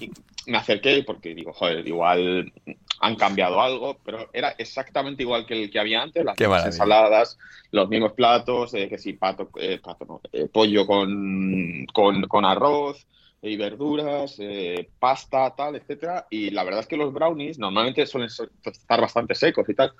Y 0.00 0.10
me 0.46 0.58
acerqué 0.58 1.02
porque 1.04 1.34
digo, 1.34 1.52
joder, 1.52 1.86
igual 1.86 2.52
han 3.00 3.16
cambiado 3.16 3.60
algo, 3.60 3.98
pero 4.04 4.30
era 4.32 4.50
exactamente 4.58 5.22
igual 5.22 5.46
que 5.46 5.64
el 5.64 5.70
que 5.70 5.78
había 5.78 6.02
antes, 6.02 6.24
las 6.24 6.38
mismas 6.38 6.66
ensaladas, 6.66 7.38
los 7.72 7.88
mismos 7.88 8.12
platos, 8.12 8.72
eh, 8.74 8.88
que 8.88 8.98
sí, 8.98 9.14
pato, 9.14 9.50
eh, 9.60 9.78
pato 9.82 10.04
no, 10.04 10.20
eh, 10.32 10.48
pollo 10.50 10.86
con, 10.86 11.86
con, 11.92 12.22
con 12.22 12.44
arroz 12.44 13.06
y 13.42 13.56
verduras, 13.56 14.36
eh, 14.38 14.88
pasta, 14.98 15.54
tal, 15.54 15.76
etcétera. 15.76 16.26
Y 16.30 16.50
la 16.50 16.64
verdad 16.64 16.80
es 16.80 16.86
que 16.86 16.96
los 16.96 17.12
brownies 17.12 17.58
normalmente 17.58 18.06
suelen 18.06 18.30
estar 18.64 19.00
bastante 19.00 19.34
secos 19.34 19.68
y 19.68 19.74
tal, 19.74 19.92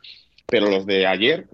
pero 0.47 0.71
los 0.71 0.87
de 0.87 1.07
ayer 1.07 1.47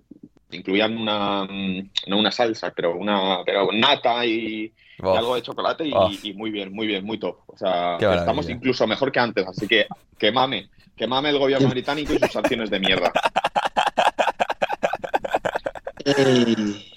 incluían 0.50 0.96
una, 0.96 1.44
mm, 1.44 1.90
no 2.08 2.18
una 2.18 2.30
salsa, 2.30 2.72
pero 2.74 2.96
una 2.96 3.42
pero 3.44 3.70
nata 3.72 4.24
y, 4.24 4.72
y 5.02 5.16
algo 5.16 5.34
de 5.34 5.42
chocolate 5.42 5.86
y, 5.86 5.92
Oh. 5.94 6.10
y 6.22 6.32
muy 6.34 6.50
bien, 6.50 6.72
muy 6.72 6.86
bien, 6.86 7.04
muy 7.04 7.18
top. 7.18 7.36
O 7.46 7.56
sea, 7.56 7.96
estamos 7.96 8.48
incluso 8.48 8.86
mejor 8.86 9.10
que 9.12 9.20
antes, 9.20 9.46
así 9.46 9.66
que 9.66 9.86
que 10.18 10.30
mame, 10.32 10.68
que 10.96 11.06
mame 11.06 11.30
el 11.30 11.38
gobierno 11.38 11.68
británico 11.68 12.12
y 12.14 12.18
sus 12.18 12.30
sanciones 12.32 12.70
de 12.70 12.78
mierda. 12.80 13.12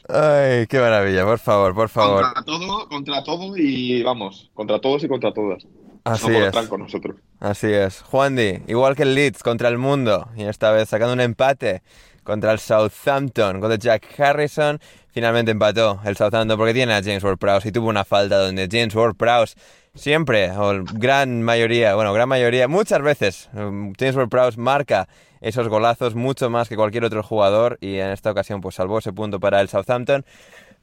Ay, 0.08 0.68
qué 0.68 0.80
maravilla, 0.80 1.26
por 1.26 1.40
favor, 1.40 1.74
por 1.74 1.90
favor. 1.90 2.24
Contra 2.24 2.44
todo, 2.44 2.90
contra 2.90 3.24
todo 3.24 3.58
y 3.58 4.04
vamos, 4.04 4.50
contra 4.54 4.80
todos 4.80 5.04
y 5.04 5.08
contra 5.08 5.34
todas. 5.34 5.66
Así 6.04 6.30
no 6.30 6.46
es. 6.46 6.68
con 6.68 6.82
nosotros. 6.82 7.16
Así 7.40 7.68
es. 7.72 8.02
Juan 8.02 8.36
Di, 8.36 8.60
igual 8.68 8.96
que 8.96 9.02
el 9.04 9.16
Leeds 9.16 9.42
contra 9.42 9.70
el 9.70 9.80
mundo, 9.80 10.28
y 10.38 10.44
esta 10.44 10.72
vez 10.72 10.88
sacando 10.90 11.14
un 11.14 11.22
empate 11.22 11.82
contra 12.26 12.52
el 12.52 12.60
Southampton, 12.60 13.62
contra 13.62 13.78
Jack 13.78 14.20
Harrison, 14.20 14.80
finalmente 15.14 15.52
empató 15.52 16.02
el 16.04 16.18
Southampton 16.18 16.58
porque 16.58 16.74
tiene 16.74 16.94
a 16.94 17.02
James 17.02 17.24
Ward-Prowse 17.24 17.70
y 17.70 17.72
tuvo 17.72 17.88
una 17.88 18.04
falta 18.04 18.38
donde 18.40 18.68
James 18.70 18.94
Ward-Prowse 18.94 19.56
siempre, 19.94 20.52
o 20.52 20.84
gran 20.84 21.42
mayoría, 21.42 21.96
bueno, 21.96 22.12
gran 22.12 22.28
mayoría, 22.28 22.68
muchas 22.68 23.02
veces, 23.02 23.50
um, 23.54 23.94
James 23.98 24.18
Ward-Prowse 24.18 24.60
marca 24.60 25.08
esos 25.40 25.68
golazos 25.68 26.16
mucho 26.16 26.50
más 26.50 26.68
que 26.68 26.76
cualquier 26.76 27.06
otro 27.06 27.22
jugador 27.22 27.78
y 27.80 28.00
en 28.00 28.10
esta 28.10 28.32
ocasión 28.32 28.62
pues 28.62 28.76
salvó 28.76 28.98
ese 28.98 29.14
punto 29.14 29.40
para 29.40 29.62
el 29.62 29.70
Southampton. 29.70 30.26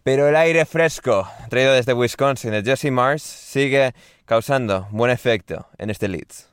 Pero 0.04 0.28
el 0.28 0.36
aire 0.36 0.64
fresco 0.66 1.28
traído 1.48 1.72
desde 1.72 1.94
Wisconsin 1.94 2.52
de 2.52 2.62
Jesse 2.62 2.90
Mars 2.90 3.22
sigue 3.22 3.92
causando 4.24 4.88
buen 4.90 5.10
efecto 5.10 5.66
en 5.78 5.90
este 5.90 6.08
Leeds. 6.08 6.51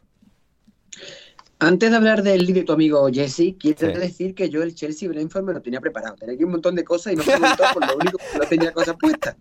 Antes 1.62 1.92
de 1.92 1.98
hablar 1.98 2.24
del 2.24 2.46
lead 2.46 2.56
de 2.56 2.64
tu 2.64 2.72
amigo 2.72 3.10
Jesse, 3.12 3.56
quiero 3.60 3.92
Sí. 3.94 4.00
decir 4.00 4.34
que 4.34 4.50
yo 4.50 4.64
el 4.64 4.74
Chelsea 4.74 5.10
Brentford 5.10 5.44
me 5.44 5.54
lo 5.54 5.62
tenía 5.62 5.82
preparado. 5.82 6.16
Tenía 6.16 6.36
aquí 6.36 6.46
un 6.46 6.52
montón 6.52 6.74
de 6.76 6.86
cosas 6.86 7.14
y 7.14 7.16
no 7.18 7.24
preguntó 7.24 7.64
por 7.74 7.86
lo 7.86 7.96
único 7.98 8.18
que 8.18 8.38
no 8.40 8.46
tenía 8.46 8.72
cosas 8.72 8.96
puestas. 8.98 9.36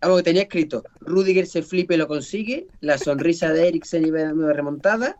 Algo 0.00 0.16
que 0.16 0.22
tenía 0.22 0.42
escrito, 0.42 0.82
Rudiger 1.00 1.46
se 1.46 1.62
flipe 1.62 1.94
y 1.94 1.98
lo 1.98 2.08
consigue, 2.08 2.68
la 2.80 2.96
sonrisa 2.96 3.52
de 3.52 3.68
Eriksen 3.68 4.02
nueva 4.34 4.52
remontada, 4.54 5.16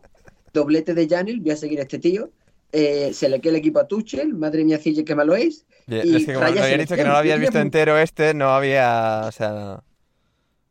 doblete 0.53 0.93
de 0.95 1.07
Janel, 1.07 1.39
voy 1.39 1.51
a 1.51 1.55
seguir 1.55 1.79
a 1.79 1.83
este 1.83 1.99
tío, 1.99 2.31
eh, 2.71 3.11
se 3.13 3.29
le 3.29 3.39
queda 3.39 3.51
el 3.51 3.57
equipo 3.57 3.79
a 3.79 3.87
Tuchel, 3.87 4.33
madre 4.33 4.63
mía, 4.63 4.79
Cille, 4.79 5.05
que 5.05 5.13
malo 5.15 5.35
es. 5.35 5.65
Y 5.87 6.15
es 6.15 6.25
que 6.25 6.33
como 6.33 6.45
raya 6.45 6.55
te 6.55 6.61
había 6.63 6.77
dicho 6.79 6.95
que 6.95 7.03
no 7.03 7.11
lo 7.11 7.17
habías 7.17 7.39
visto 7.39 7.59
entero 7.59 7.97
este, 7.99 8.33
no 8.33 8.49
había... 8.49 9.23
O 9.27 9.31
sea, 9.31 9.83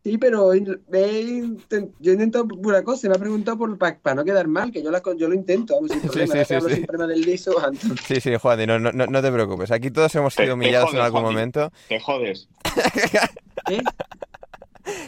Sí, 0.04 0.18
pero 0.18 0.52
he 0.52 0.58
intent- 0.58 1.92
yo 2.00 2.10
he 2.10 2.14
intentado 2.14 2.48
pura 2.48 2.82
cosa, 2.82 3.08
me 3.08 3.14
ha 3.14 3.18
preguntado 3.18 3.56
por 3.56 3.78
para 3.78 4.14
no 4.16 4.24
quedar 4.24 4.48
mal, 4.48 4.72
que 4.72 4.82
yo, 4.82 4.90
la, 4.90 5.00
yo 5.16 5.28
lo 5.28 5.34
intento, 5.34 5.74
vamos, 5.76 5.92
sin 5.92 6.00
Sí, 6.02 6.08
problema, 6.08 6.34
sí, 6.44 6.54
sí, 6.54 6.60
sí. 6.60 6.74
siempre 6.74 6.98
mal 6.98 7.08
del 7.08 7.20
liso, 7.20 7.54
sí, 8.08 8.20
sí, 8.20 8.34
Juan, 8.36 8.66
no, 8.66 8.78
no, 8.80 8.90
no- 8.92 9.06
no 9.06 9.22
te 9.22 9.30
preocupes. 9.30 9.70
Aquí 9.70 9.90
todos 9.92 10.12
hemos 10.16 10.34
sido 10.34 10.54
humillados 10.54 10.88
en 10.90 10.94
jodes, 10.96 11.04
algún 11.06 11.20
Juanmi. 11.20 11.34
momento. 11.36 11.72
Te 11.88 12.00
jodes. 12.00 12.48
¿Qué? 13.66 13.80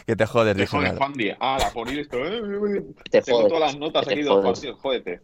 Que 0.07 0.15
te 0.15 0.25
jodes, 0.27 0.57
Te 0.57 0.67
jodes, 0.67 0.85
nada. 0.93 0.99
Juan 0.99 1.13
Di. 1.15 1.31
Ah, 1.41 1.59
la 1.59 1.71
por 1.73 1.89
esto. 1.89 2.17
eh, 2.25 2.41
Te 3.11 3.21
Tengo 3.23 3.39
jodes. 3.39 3.53
todas 3.53 3.73
las 3.73 3.79
notas 3.81 4.07
Te 4.07 4.13
aquí 4.13 4.23
dos 4.23 4.35
jodes. 4.35 4.47
partidos. 4.47 4.81
Jódete. 4.81 5.21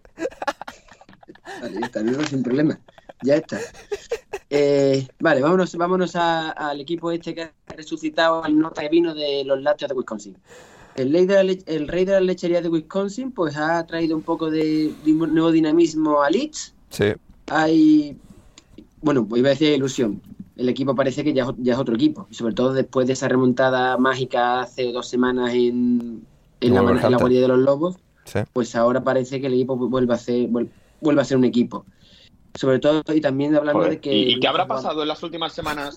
Vale, 1.60 1.80
está, 1.86 2.00
sin 2.26 2.42
problema. 2.42 2.80
Ya 3.22 3.36
está. 3.36 3.58
Eh, 4.48 5.06
vale, 5.20 5.40
vámonos, 5.40 5.74
vámonos 5.76 6.16
al 6.16 6.80
equipo 6.80 7.10
este 7.12 7.34
que 7.34 7.42
ha 7.42 7.52
resucitado 7.76 8.44
el 8.44 8.58
nota 8.58 8.82
de 8.82 8.88
vino 8.88 9.14
de 9.14 9.44
los 9.44 9.60
lácteos 9.62 9.88
de 9.90 9.94
Wisconsin. 9.94 10.36
El 10.96 11.12
rey 11.12 11.24
de, 11.26 11.34
la 11.34 11.42
le- 11.44 11.62
el 11.66 11.86
rey 11.86 12.04
de 12.04 12.68
Wisconsin 12.68 13.30
pues 13.32 13.56
ha 13.56 13.86
traído 13.86 14.16
un 14.16 14.22
poco 14.22 14.50
de, 14.50 14.92
de 15.04 15.12
nuevo 15.12 15.52
dinamismo 15.52 16.22
a 16.22 16.30
Leeds. 16.30 16.74
Sí, 16.90 17.04
Hay, 17.48 18.16
bueno, 19.00 19.24
pues 19.24 19.38
iba 19.40 19.48
a 19.48 19.52
decir 19.52 19.72
ilusión. 19.72 20.20
El 20.56 20.68
equipo 20.68 20.94
parece 20.94 21.22
que 21.22 21.32
ya, 21.32 21.44
es- 21.44 21.54
ya 21.58 21.74
es 21.74 21.78
otro 21.78 21.94
equipo. 21.94 22.26
Y 22.30 22.34
sobre 22.34 22.54
todo 22.54 22.72
después 22.72 23.06
de 23.06 23.12
esa 23.12 23.28
remontada 23.28 23.96
mágica 23.98 24.60
hace 24.62 24.90
dos 24.92 25.08
semanas 25.08 25.54
en, 25.54 26.22
en, 26.60 26.74
la, 26.74 26.80
en 26.80 27.10
la 27.12 27.16
guardia 27.18 27.40
de 27.40 27.48
los 27.48 27.58
Lobos, 27.60 27.96
sí. 28.24 28.40
pues 28.52 28.74
ahora 28.74 29.02
parece 29.04 29.40
que 29.40 29.46
el 29.46 29.54
equipo 29.54 29.76
vuelve 29.76 30.12
a 30.14 30.18
ser, 30.18 30.48
vuel- 30.50 30.70
vuelve 31.00 31.22
a 31.22 31.24
ser 31.24 31.36
un 31.36 31.44
equipo. 31.44 31.86
Sobre 32.54 32.78
todo, 32.78 33.02
y 33.14 33.20
también 33.20 33.54
hablando 33.54 33.80
Joder, 33.80 33.92
de 33.94 34.00
que. 34.00 34.12
¿Y, 34.14 34.32
y 34.34 34.40
qué 34.40 34.48
habrá 34.48 34.66
pasado 34.66 35.02
en 35.02 35.08
las 35.08 35.22
últimas 35.22 35.52
semanas? 35.52 35.96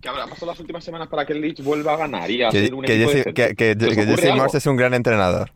¿Qué 0.00 0.08
habrá 0.08 0.24
pasado 0.26 0.46
en 0.46 0.48
las 0.48 0.60
últimas 0.60 0.84
semanas 0.84 1.08
para 1.08 1.24
que 1.26 1.32
el 1.32 1.40
Leeds 1.40 1.64
vuelva 1.64 1.94
a 1.94 1.96
ganar 1.96 2.30
y 2.30 2.42
a 2.42 2.50
Que, 2.50 2.66
ser 2.66 2.74
un 2.74 2.84
que 2.84 2.94
equipo 2.94 3.10
Jesse, 3.10 3.24
que, 3.34 3.54
que- 3.56 3.76
¿Se 3.78 3.88
os 3.88 3.94
que 3.94 4.02
ocurre 4.02 4.22
Jesse? 4.22 4.36
Mars 4.36 4.54
es 4.54 4.66
un 4.66 4.76
gran 4.76 4.94
entrenador. 4.94 5.50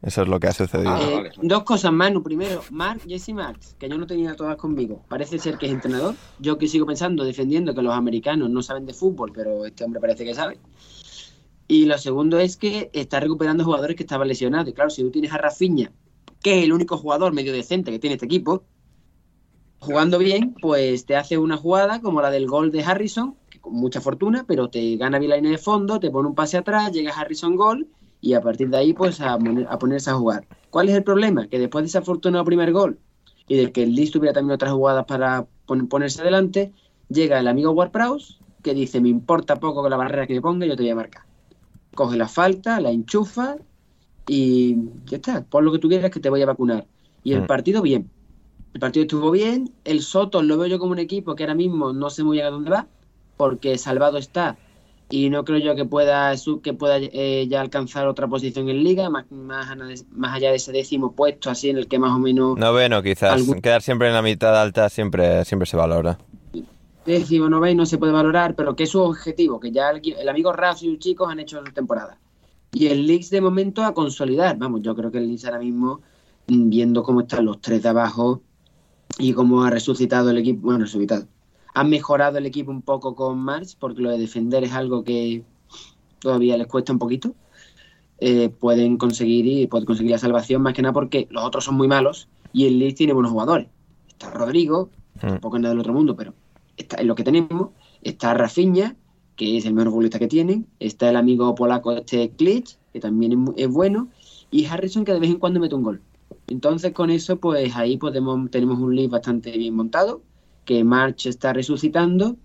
Eso 0.00 0.22
es 0.22 0.28
lo 0.28 0.40
que 0.40 0.48
ha 0.48 0.52
sucedido. 0.52 0.90
Ah, 0.90 1.00
Eh, 1.00 1.14
vale. 1.14 1.30
Dos 1.42 1.62
cosas, 1.62 1.92
Manu. 1.92 2.22
Primero, 2.24 2.62
Mark, 2.70 3.02
Jesse 3.06 3.28
Marks, 3.34 3.76
que 3.78 3.88
yo 3.88 3.96
no 3.98 4.06
tenía 4.06 4.34
todas 4.34 4.56
conmigo. 4.56 5.04
Parece 5.08 5.38
ser 5.38 5.58
que 5.58 5.66
es 5.66 5.72
entrenador. 5.72 6.14
Yo 6.40 6.58
que 6.58 6.66
sigo 6.66 6.86
pensando, 6.86 7.24
defendiendo 7.24 7.72
que 7.74 7.82
los 7.82 7.94
americanos 7.94 8.50
no 8.50 8.62
saben 8.62 8.84
de 8.86 8.94
fútbol, 8.94 9.30
pero 9.32 9.64
este 9.66 9.84
hombre 9.84 10.00
parece 10.00 10.24
que 10.24 10.34
sabe. 10.34 10.58
Y 11.68 11.86
lo 11.86 11.96
segundo 11.98 12.38
es 12.40 12.56
que 12.56 12.90
está 12.92 13.20
recuperando 13.20 13.64
jugadores 13.64 13.96
que 13.96 14.02
estaban 14.02 14.26
lesionados. 14.26 14.68
Y 14.68 14.72
claro, 14.72 14.90
si 14.90 15.02
tú 15.02 15.10
tienes 15.10 15.32
a 15.32 15.38
Rafinha, 15.38 15.92
que 16.42 16.58
es 16.58 16.64
el 16.64 16.72
único 16.72 16.96
jugador 16.98 17.32
medio 17.32 17.52
decente 17.52 17.90
que 17.92 17.98
tiene 18.00 18.14
este 18.14 18.26
equipo, 18.26 18.64
jugando 19.82 20.18
bien, 20.18 20.56
pues 20.60 21.06
te 21.06 21.16
hace 21.16 21.38
una 21.38 21.56
jugada 21.56 22.00
como 22.00 22.22
la 22.22 22.30
del 22.30 22.46
gol 22.46 22.70
de 22.70 22.82
Harrison, 22.84 23.38
que 23.50 23.60
con 23.60 23.74
mucha 23.74 24.00
fortuna, 24.00 24.44
pero 24.46 24.70
te 24.70 24.96
gana 24.96 25.18
línea 25.18 25.38
de 25.50 25.58
fondo, 25.58 26.00
te 26.00 26.10
pone 26.10 26.28
un 26.28 26.34
pase 26.34 26.56
atrás, 26.58 26.92
llega 26.92 27.12
Harrison 27.12 27.56
gol 27.56 27.88
y 28.20 28.34
a 28.34 28.40
partir 28.42 28.68
de 28.70 28.76
ahí 28.78 28.92
pues 28.94 29.20
a, 29.20 29.36
poner- 29.38 29.66
a 29.68 29.78
ponerse 29.78 30.10
a 30.10 30.14
jugar. 30.14 30.48
¿Cuál 30.70 30.88
es 30.88 30.94
el 30.96 31.04
problema? 31.04 31.48
Que 31.48 31.58
después 31.58 31.82
de 31.84 31.88
ese 31.88 31.98
afortunado 31.98 32.44
primer 32.44 32.72
gol 32.72 33.00
y 33.46 33.56
de 33.56 33.72
que 33.72 33.82
el 33.82 33.94
Leeds 33.94 34.12
tuviera 34.12 34.32
también 34.34 34.54
otras 34.54 34.72
jugadas 34.72 35.04
para 35.06 35.48
pon- 35.66 35.88
ponerse 35.88 36.22
adelante, 36.22 36.72
llega 37.08 37.38
el 37.40 37.48
amigo 37.48 37.72
Ward-Prowse 37.72 38.40
que 38.62 38.74
dice, 38.74 39.00
me 39.00 39.08
importa 39.08 39.58
poco 39.60 39.82
con 39.82 39.90
la 39.90 39.96
barrera 39.96 40.26
que 40.26 40.34
me 40.34 40.40
ponga, 40.42 40.66
yo 40.66 40.76
te 40.76 40.82
voy 40.82 40.90
a 40.90 40.94
marcar. 40.94 41.24
Coge 41.94 42.16
la 42.16 42.28
falta, 42.28 42.80
la 42.80 42.90
enchufa 42.90 43.56
y 44.26 44.76
ya 45.04 45.16
está, 45.16 45.44
pon 45.46 45.64
lo 45.64 45.72
que 45.72 45.78
tú 45.78 45.88
quieras 45.88 46.10
que 46.10 46.20
te 46.20 46.30
voy 46.30 46.42
a 46.42 46.46
vacunar. 46.46 46.88
Y 47.22 47.32
el 47.34 47.42
Mm. 47.42 47.46
partido 47.46 47.82
bien. 47.82 48.12
El 48.74 48.80
partido 48.80 49.02
estuvo 49.02 49.30
bien, 49.30 49.70
el 49.84 50.00
Soto 50.02 50.42
lo 50.42 50.56
veo 50.56 50.66
yo 50.66 50.78
como 50.78 50.92
un 50.92 50.98
equipo 50.98 51.34
que 51.34 51.42
ahora 51.44 51.54
mismo 51.54 51.92
no 51.92 52.08
sé 52.10 52.24
muy 52.24 52.36
bien 52.38 52.46
a 52.46 52.50
dónde 52.50 52.70
va, 52.70 52.86
porque 53.36 53.76
salvado 53.76 54.16
está 54.18 54.56
y 55.10 55.28
no 55.28 55.44
creo 55.44 55.58
yo 55.58 55.76
que 55.76 55.84
pueda 55.84 56.32
que 56.62 56.72
pueda 56.72 56.96
eh, 56.98 57.46
ya 57.50 57.60
alcanzar 57.60 58.06
otra 58.08 58.26
posición 58.28 58.70
en 58.70 58.82
liga, 58.82 59.10
más, 59.10 59.30
más, 59.30 59.76
más 60.12 60.34
allá 60.34 60.50
de 60.50 60.56
ese 60.56 60.72
décimo 60.72 61.12
puesto 61.12 61.50
así 61.50 61.68
en 61.68 61.76
el 61.76 61.86
que 61.86 61.98
más 61.98 62.12
o 62.12 62.18
menos 62.18 62.56
Noveno, 62.56 63.02
quizás. 63.02 63.32
Algún- 63.32 63.60
Quedar 63.60 63.82
siempre 63.82 64.08
en 64.08 64.14
la 64.14 64.22
mitad 64.22 64.58
alta 64.58 64.88
siempre, 64.88 65.44
siempre 65.44 65.66
se 65.66 65.76
valora. 65.76 66.18
décimo, 67.04 67.50
noveno 67.50 67.82
no 67.82 67.86
se 67.86 67.98
puede 67.98 68.12
valorar, 68.12 68.54
pero 68.54 68.74
que 68.74 68.84
es 68.84 68.90
su 68.90 69.00
objetivo, 69.00 69.60
que 69.60 69.70
ya 69.70 69.90
el, 69.90 70.00
el 70.18 70.28
amigo 70.28 70.52
Raf 70.52 70.82
y 70.82 70.86
sus 70.86 70.98
chicos 70.98 71.30
han 71.30 71.40
hecho 71.40 71.62
su 71.64 71.72
temporada. 71.72 72.16
Y 72.72 72.86
el 72.86 73.06
Leeds 73.06 73.28
de 73.28 73.42
momento 73.42 73.84
a 73.84 73.92
consolidar, 73.92 74.56
vamos, 74.56 74.80
yo 74.80 74.94
creo 74.96 75.10
que 75.10 75.18
el 75.18 75.26
Leeds 75.26 75.44
ahora 75.44 75.58
mismo, 75.58 76.00
mm, 76.46 76.70
viendo 76.70 77.02
cómo 77.02 77.20
están 77.20 77.44
los 77.44 77.60
tres 77.60 77.82
de 77.82 77.88
abajo 77.90 78.40
y 79.18 79.32
cómo 79.32 79.62
ha 79.64 79.70
resucitado 79.70 80.30
el 80.30 80.38
equipo, 80.38 80.60
bueno, 80.62 80.80
resucitado, 80.80 81.26
ha 81.74 81.84
mejorado 81.84 82.38
el 82.38 82.46
equipo 82.46 82.70
un 82.70 82.82
poco 82.82 83.14
con 83.14 83.38
March, 83.38 83.76
porque 83.78 84.02
lo 84.02 84.10
de 84.10 84.18
defender 84.18 84.64
es 84.64 84.72
algo 84.72 85.04
que 85.04 85.44
todavía 86.18 86.56
les 86.56 86.66
cuesta 86.66 86.92
un 86.92 86.98
poquito, 86.98 87.34
eh, 88.18 88.48
pueden 88.48 88.96
conseguir 88.96 89.46
y 89.46 89.66
pueden 89.66 89.86
conseguir 89.86 90.12
la 90.12 90.18
salvación 90.18 90.62
más 90.62 90.74
que 90.74 90.82
nada 90.82 90.92
porque 90.92 91.26
los 91.30 91.44
otros 91.44 91.64
son 91.64 91.74
muy 91.74 91.88
malos 91.88 92.28
y 92.52 92.66
el 92.66 92.78
Leeds 92.78 92.94
tiene 92.96 93.12
buenos 93.12 93.32
jugadores. 93.32 93.68
Está 94.08 94.30
Rodrigo, 94.30 94.90
Mm. 95.16 95.28
tampoco 95.28 95.56
es 95.56 95.62
nada 95.62 95.74
del 95.74 95.80
otro 95.80 95.92
mundo, 95.92 96.16
pero 96.16 96.34
está 96.76 97.00
en 97.00 97.06
lo 97.06 97.14
que 97.14 97.24
tenemos. 97.24 97.70
Está 98.02 98.34
Rafinha, 98.34 98.96
que 99.36 99.56
es 99.58 99.66
el 99.66 99.74
mejor 99.74 99.90
futbolista 99.90 100.18
que 100.18 100.28
tienen. 100.28 100.66
Está 100.80 101.10
el 101.10 101.16
amigo 101.16 101.54
polaco 101.54 101.92
este 101.92 102.30
Klitsch, 102.30 102.76
que 102.92 103.00
también 103.00 103.32
es, 103.32 103.64
es 103.64 103.68
bueno. 103.68 104.08
Y 104.50 104.64
Harrison, 104.66 105.04
que 105.04 105.12
de 105.12 105.20
vez 105.20 105.30
en 105.30 105.38
cuando 105.38 105.60
mete 105.60 105.74
un 105.74 105.82
gol. 105.82 106.02
Entonces, 106.48 106.92
con 106.92 107.10
eso, 107.10 107.36
pues 107.38 107.76
ahí 107.76 107.96
podemos 107.96 108.50
tenemos 108.50 108.78
un 108.78 108.94
league 108.94 109.10
bastante 109.10 109.56
bien 109.56 109.74
montado, 109.74 110.22
que 110.64 110.84
March 110.84 111.26
está 111.26 111.52
resucitando 111.52 112.36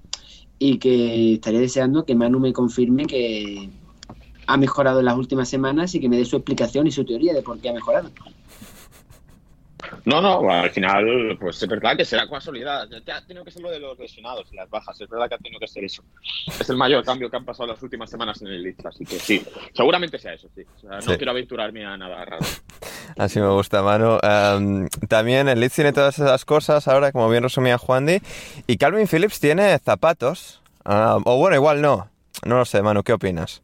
y 0.60 0.80
que 0.80 1.34
estaría 1.34 1.60
deseando 1.60 2.06
que 2.06 2.16
Manu 2.16 2.40
me 2.40 2.54
confirme 2.54 3.06
que 3.06 3.70
ha 4.48 4.58
mejorado 4.58 5.00
en 5.00 5.06
las 5.06 5.18
últimas 5.18 5.50
semanas 5.50 5.94
y 5.94 6.00
que 6.00 6.10
me 6.10 6.18
dé 6.18 6.26
su 6.26 6.38
explicación 6.38 6.88
y 6.88 6.92
su 6.92 7.06
teoría 7.06 7.34
de 7.34 7.42
por 7.42 7.60
qué 7.60 7.70
ha 7.70 7.74
mejorado. 7.74 8.10
No, 10.06 10.22
no, 10.22 10.50
al 10.50 10.70
final, 10.70 11.38
pues 11.40 11.62
es 11.62 11.68
verdad 11.70 11.96
que 11.98 12.06
será 12.06 12.28
casualidad. 12.30 12.88
Ha 12.94 13.22
tenido 13.26 13.44
que 13.44 13.52
ser 13.52 13.62
lo 13.62 13.70
de 13.72 13.80
los 13.80 13.98
lesionados 14.00 14.48
y 14.52 14.56
las 14.56 14.70
bajas. 14.70 15.00
Es 15.02 15.10
verdad 15.10 15.28
que 15.30 15.36
ha 15.36 15.38
tenido 15.38 15.60
que 15.60 15.68
ser 15.68 15.84
eso. 15.84 16.04
Es 16.60 16.70
el 16.70 16.78
mayor 16.78 17.04
cambio 17.04 17.30
que 17.30 17.36
han 17.38 17.46
pasado 17.46 17.68
las 17.68 17.82
últimas 17.84 18.10
semanas 18.10 18.42
en 18.42 18.48
el 18.48 18.64
Leeds. 18.64 18.86
Así 18.86 19.06
que 19.06 19.20
sí, 19.20 19.46
seguramente 19.74 20.18
sea 20.20 20.34
eso, 20.34 20.48
sí. 20.56 20.64
O 20.78 20.80
sea, 20.80 20.90
no 20.92 21.02
Sí. 21.02 21.16
quiero 21.18 21.32
aventurarme 21.32 21.86
a 21.86 21.98
nada 21.98 22.24
raro. 22.26 22.46
Así 23.18 23.40
me 23.40 23.50
gusta, 23.50 23.82
Manu. 23.82 24.18
Em, 24.22 24.88
también 25.08 25.48
el 25.50 25.60
Leeds 25.60 25.76
tiene 25.76 25.94
todas 25.94 26.18
esas 26.20 26.46
cosas 26.46 26.88
ahora, 26.88 27.12
como 27.12 27.30
bien 27.30 27.44
resumía 27.44 27.78
Juandi. 27.78 28.22
Y 28.68 28.78
Calvin 28.78 29.08
Phillips 29.08 29.40
tiene 29.40 29.78
zapatos. 29.80 30.62
Ah, 30.86 31.18
o 31.24 31.38
bueno, 31.38 31.56
igual 31.56 31.82
no. 31.82 32.10
No 32.46 32.58
lo 32.58 32.66
sé, 32.66 32.82
Manu, 32.82 33.04
¿qué 33.04 33.14
opinas? 33.14 33.62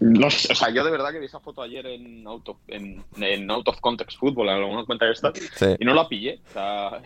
No 0.00 0.30
sé, 0.30 0.52
o 0.52 0.56
sea, 0.56 0.70
yo 0.70 0.84
de 0.84 0.90
verdad 0.90 1.12
que 1.12 1.18
vi 1.18 1.26
esa 1.26 1.40
foto 1.40 1.62
ayer 1.62 1.86
en 1.86 2.26
Out 2.26 2.48
of, 2.50 2.56
en, 2.68 3.02
en 3.18 3.50
Out 3.50 3.68
of 3.68 3.80
Context 3.80 4.18
Football, 4.18 4.48
en 4.48 4.54
alguna 4.56 4.84
cuenta 4.84 5.06
de 5.06 5.12
esta, 5.12 5.32
Sí. 5.34 5.66
y 5.78 5.84
no 5.84 5.94
la 5.94 6.08
pillé. 6.08 6.40
O 6.48 6.52
sea, 6.52 7.02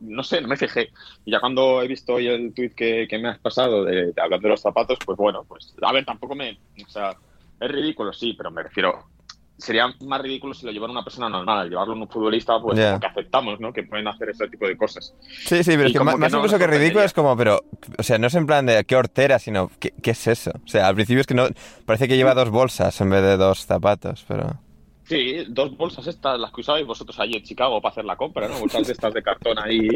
no 0.00 0.22
sé, 0.22 0.40
no 0.40 0.48
me 0.48 0.56
fijé. 0.56 0.90
Y 1.24 1.30
ya 1.32 1.40
cuando 1.40 1.82
he 1.82 1.88
visto 1.88 2.14
hoy 2.14 2.26
el 2.28 2.52
tweet 2.54 2.70
que, 2.70 3.06
que 3.08 3.18
me 3.18 3.28
has 3.28 3.38
pasado 3.38 3.84
de, 3.84 4.12
de 4.12 4.22
hablando 4.22 4.46
de 4.48 4.50
los 4.52 4.60
zapatos, 4.60 4.98
pues 5.04 5.16
bueno, 5.18 5.44
pues 5.48 5.74
a 5.82 5.92
ver, 5.92 6.04
tampoco 6.04 6.34
me. 6.34 6.58
O 6.86 6.88
sea, 6.90 7.16
es 7.60 7.70
ridículo, 7.70 8.12
sí, 8.12 8.34
pero 8.36 8.50
me 8.50 8.62
refiero. 8.62 9.04
Sería 9.56 9.86
más 10.04 10.20
ridículo 10.20 10.54
si 10.54 10.66
lo 10.66 10.72
llevara 10.72 10.92
una 10.92 11.04
persona 11.04 11.28
normal. 11.28 11.58
Al 11.60 11.70
llevarlo 11.70 11.94
un 11.94 12.08
futbolista, 12.08 12.60
pues 12.60 12.78
como 12.78 13.00
que 13.00 13.06
aceptamos, 13.06 13.60
¿no? 13.60 13.72
Que 13.72 13.82
pueden 13.84 14.08
hacer 14.08 14.30
ese 14.30 14.48
tipo 14.48 14.66
de 14.66 14.76
cosas. 14.76 15.14
Sí, 15.20 15.62
sí, 15.62 15.72
pero 15.72 15.86
es 15.86 15.92
que 15.92 16.00
más, 16.00 16.14
que 16.14 16.28
no 16.28 16.38
incluso 16.38 16.58
que 16.58 16.66
ridículo 16.66 17.02
es 17.02 17.12
como, 17.12 17.36
pero, 17.36 17.62
o 17.98 18.02
sea, 18.02 18.18
no 18.18 18.26
es 18.26 18.34
en 18.34 18.46
plan 18.46 18.66
de 18.66 18.84
qué 18.84 18.96
hortera, 18.96 19.38
sino 19.38 19.70
¿qué, 19.78 19.92
qué 20.02 20.10
es 20.10 20.26
eso? 20.26 20.52
O 20.64 20.68
sea, 20.68 20.88
al 20.88 20.94
principio 20.94 21.20
es 21.20 21.26
que 21.26 21.34
no, 21.34 21.46
parece 21.86 22.08
que 22.08 22.16
lleva 22.16 22.34
dos 22.34 22.50
bolsas 22.50 23.00
en 23.00 23.10
vez 23.10 23.22
de 23.22 23.36
dos 23.36 23.66
zapatos, 23.66 24.24
pero... 24.26 24.58
Sí, 25.06 25.44
dos 25.48 25.76
bolsas 25.76 26.06
estas, 26.06 26.40
las 26.40 26.50
que 26.50 26.62
usabais 26.62 26.86
vosotros 26.86 27.18
allí 27.20 27.36
en 27.36 27.42
Chicago 27.42 27.80
para 27.80 27.92
hacer 27.92 28.06
la 28.06 28.16
compra, 28.16 28.48
¿no? 28.48 28.58
Bolsas 28.58 28.86
de 28.86 28.94
estas 28.94 29.12
de 29.12 29.22
cartón 29.22 29.58
ahí 29.58 29.88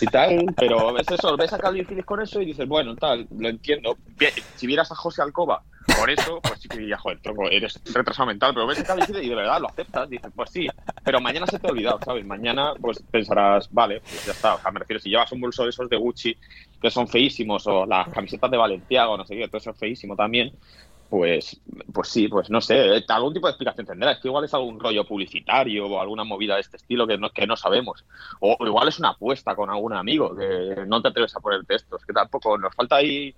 y 0.00 0.06
tal. 0.06 0.46
Pero 0.56 0.94
ves 0.94 1.10
eso, 1.10 1.36
ves 1.36 1.52
a 1.52 1.58
Calvin 1.58 1.84
Phillips 1.84 2.06
con 2.06 2.22
eso 2.22 2.40
y 2.40 2.46
dices, 2.46 2.66
bueno, 2.66 2.96
tal, 2.96 3.26
lo 3.36 3.48
entiendo. 3.48 3.96
Si 4.56 4.66
vieras 4.66 4.90
a 4.90 4.94
José 4.94 5.20
Alcoba 5.20 5.62
por 5.98 6.10
eso, 6.10 6.40
pues 6.42 6.60
sí 6.60 6.68
que 6.68 6.78
diría, 6.78 6.96
joder, 6.96 7.20
tronco, 7.20 7.50
eres 7.50 7.78
retrasado 7.92 8.26
mental. 8.26 8.54
Pero 8.54 8.66
ves 8.66 8.80
a 8.80 8.84
Calvin 8.84 9.06
Phillips 9.06 9.26
y 9.26 9.28
de 9.28 9.34
verdad 9.34 9.60
lo 9.60 9.68
aceptas. 9.68 10.08
Dices, 10.08 10.32
pues 10.34 10.50
sí, 10.50 10.66
pero 11.04 11.20
mañana 11.20 11.46
se 11.46 11.58
te 11.58 11.66
ha 11.66 11.70
olvidado, 11.70 12.00
¿sabes? 12.02 12.24
Mañana 12.24 12.72
pues 12.80 13.02
pensarás, 13.10 13.68
vale, 13.70 14.00
pues 14.00 14.24
ya 14.24 14.32
está. 14.32 14.54
O 14.54 14.60
sea, 14.60 14.70
me 14.70 14.78
refiero, 14.80 15.00
si 15.00 15.10
llevas 15.10 15.30
un 15.32 15.42
bolso 15.42 15.64
de 15.64 15.70
esos 15.70 15.90
de 15.90 15.96
Gucci 15.98 16.34
que 16.80 16.90
son 16.90 17.06
feísimos 17.06 17.66
o 17.66 17.84
las 17.84 18.08
camisetas 18.08 18.50
de 18.50 18.56
Valenciago, 18.56 19.16
no 19.16 19.26
sé 19.26 19.36
qué, 19.36 19.46
todo 19.48 19.58
eso 19.58 19.70
es 19.70 19.76
feísimo 19.76 20.16
también, 20.16 20.52
pues, 21.08 21.60
pues 21.92 22.08
sí, 22.08 22.28
pues 22.28 22.50
no 22.50 22.60
sé, 22.60 22.96
eh, 22.96 23.04
algún 23.08 23.32
tipo 23.32 23.46
de 23.46 23.52
explicación 23.52 23.86
tendrá. 23.86 24.12
Es 24.12 24.18
que 24.18 24.28
igual 24.28 24.44
es 24.44 24.52
algún 24.52 24.78
rollo 24.78 25.06
publicitario 25.06 25.86
o 25.86 26.00
alguna 26.00 26.24
movida 26.24 26.54
de 26.56 26.60
este 26.60 26.76
estilo 26.76 27.06
que 27.06 27.16
no, 27.16 27.30
que 27.30 27.46
no 27.46 27.56
sabemos. 27.56 28.04
O, 28.40 28.56
igual 28.66 28.88
es 28.88 28.98
una 28.98 29.10
apuesta 29.10 29.54
con 29.54 29.70
algún 29.70 29.94
amigo 29.94 30.36
que 30.36 30.84
no 30.86 31.00
te 31.00 31.08
atreves 31.08 31.34
a 31.34 31.40
poner 31.40 31.64
textos. 31.64 32.04
Que 32.04 32.12
tampoco 32.12 32.58
nos 32.58 32.74
falta 32.74 32.96
ahí. 32.96 33.34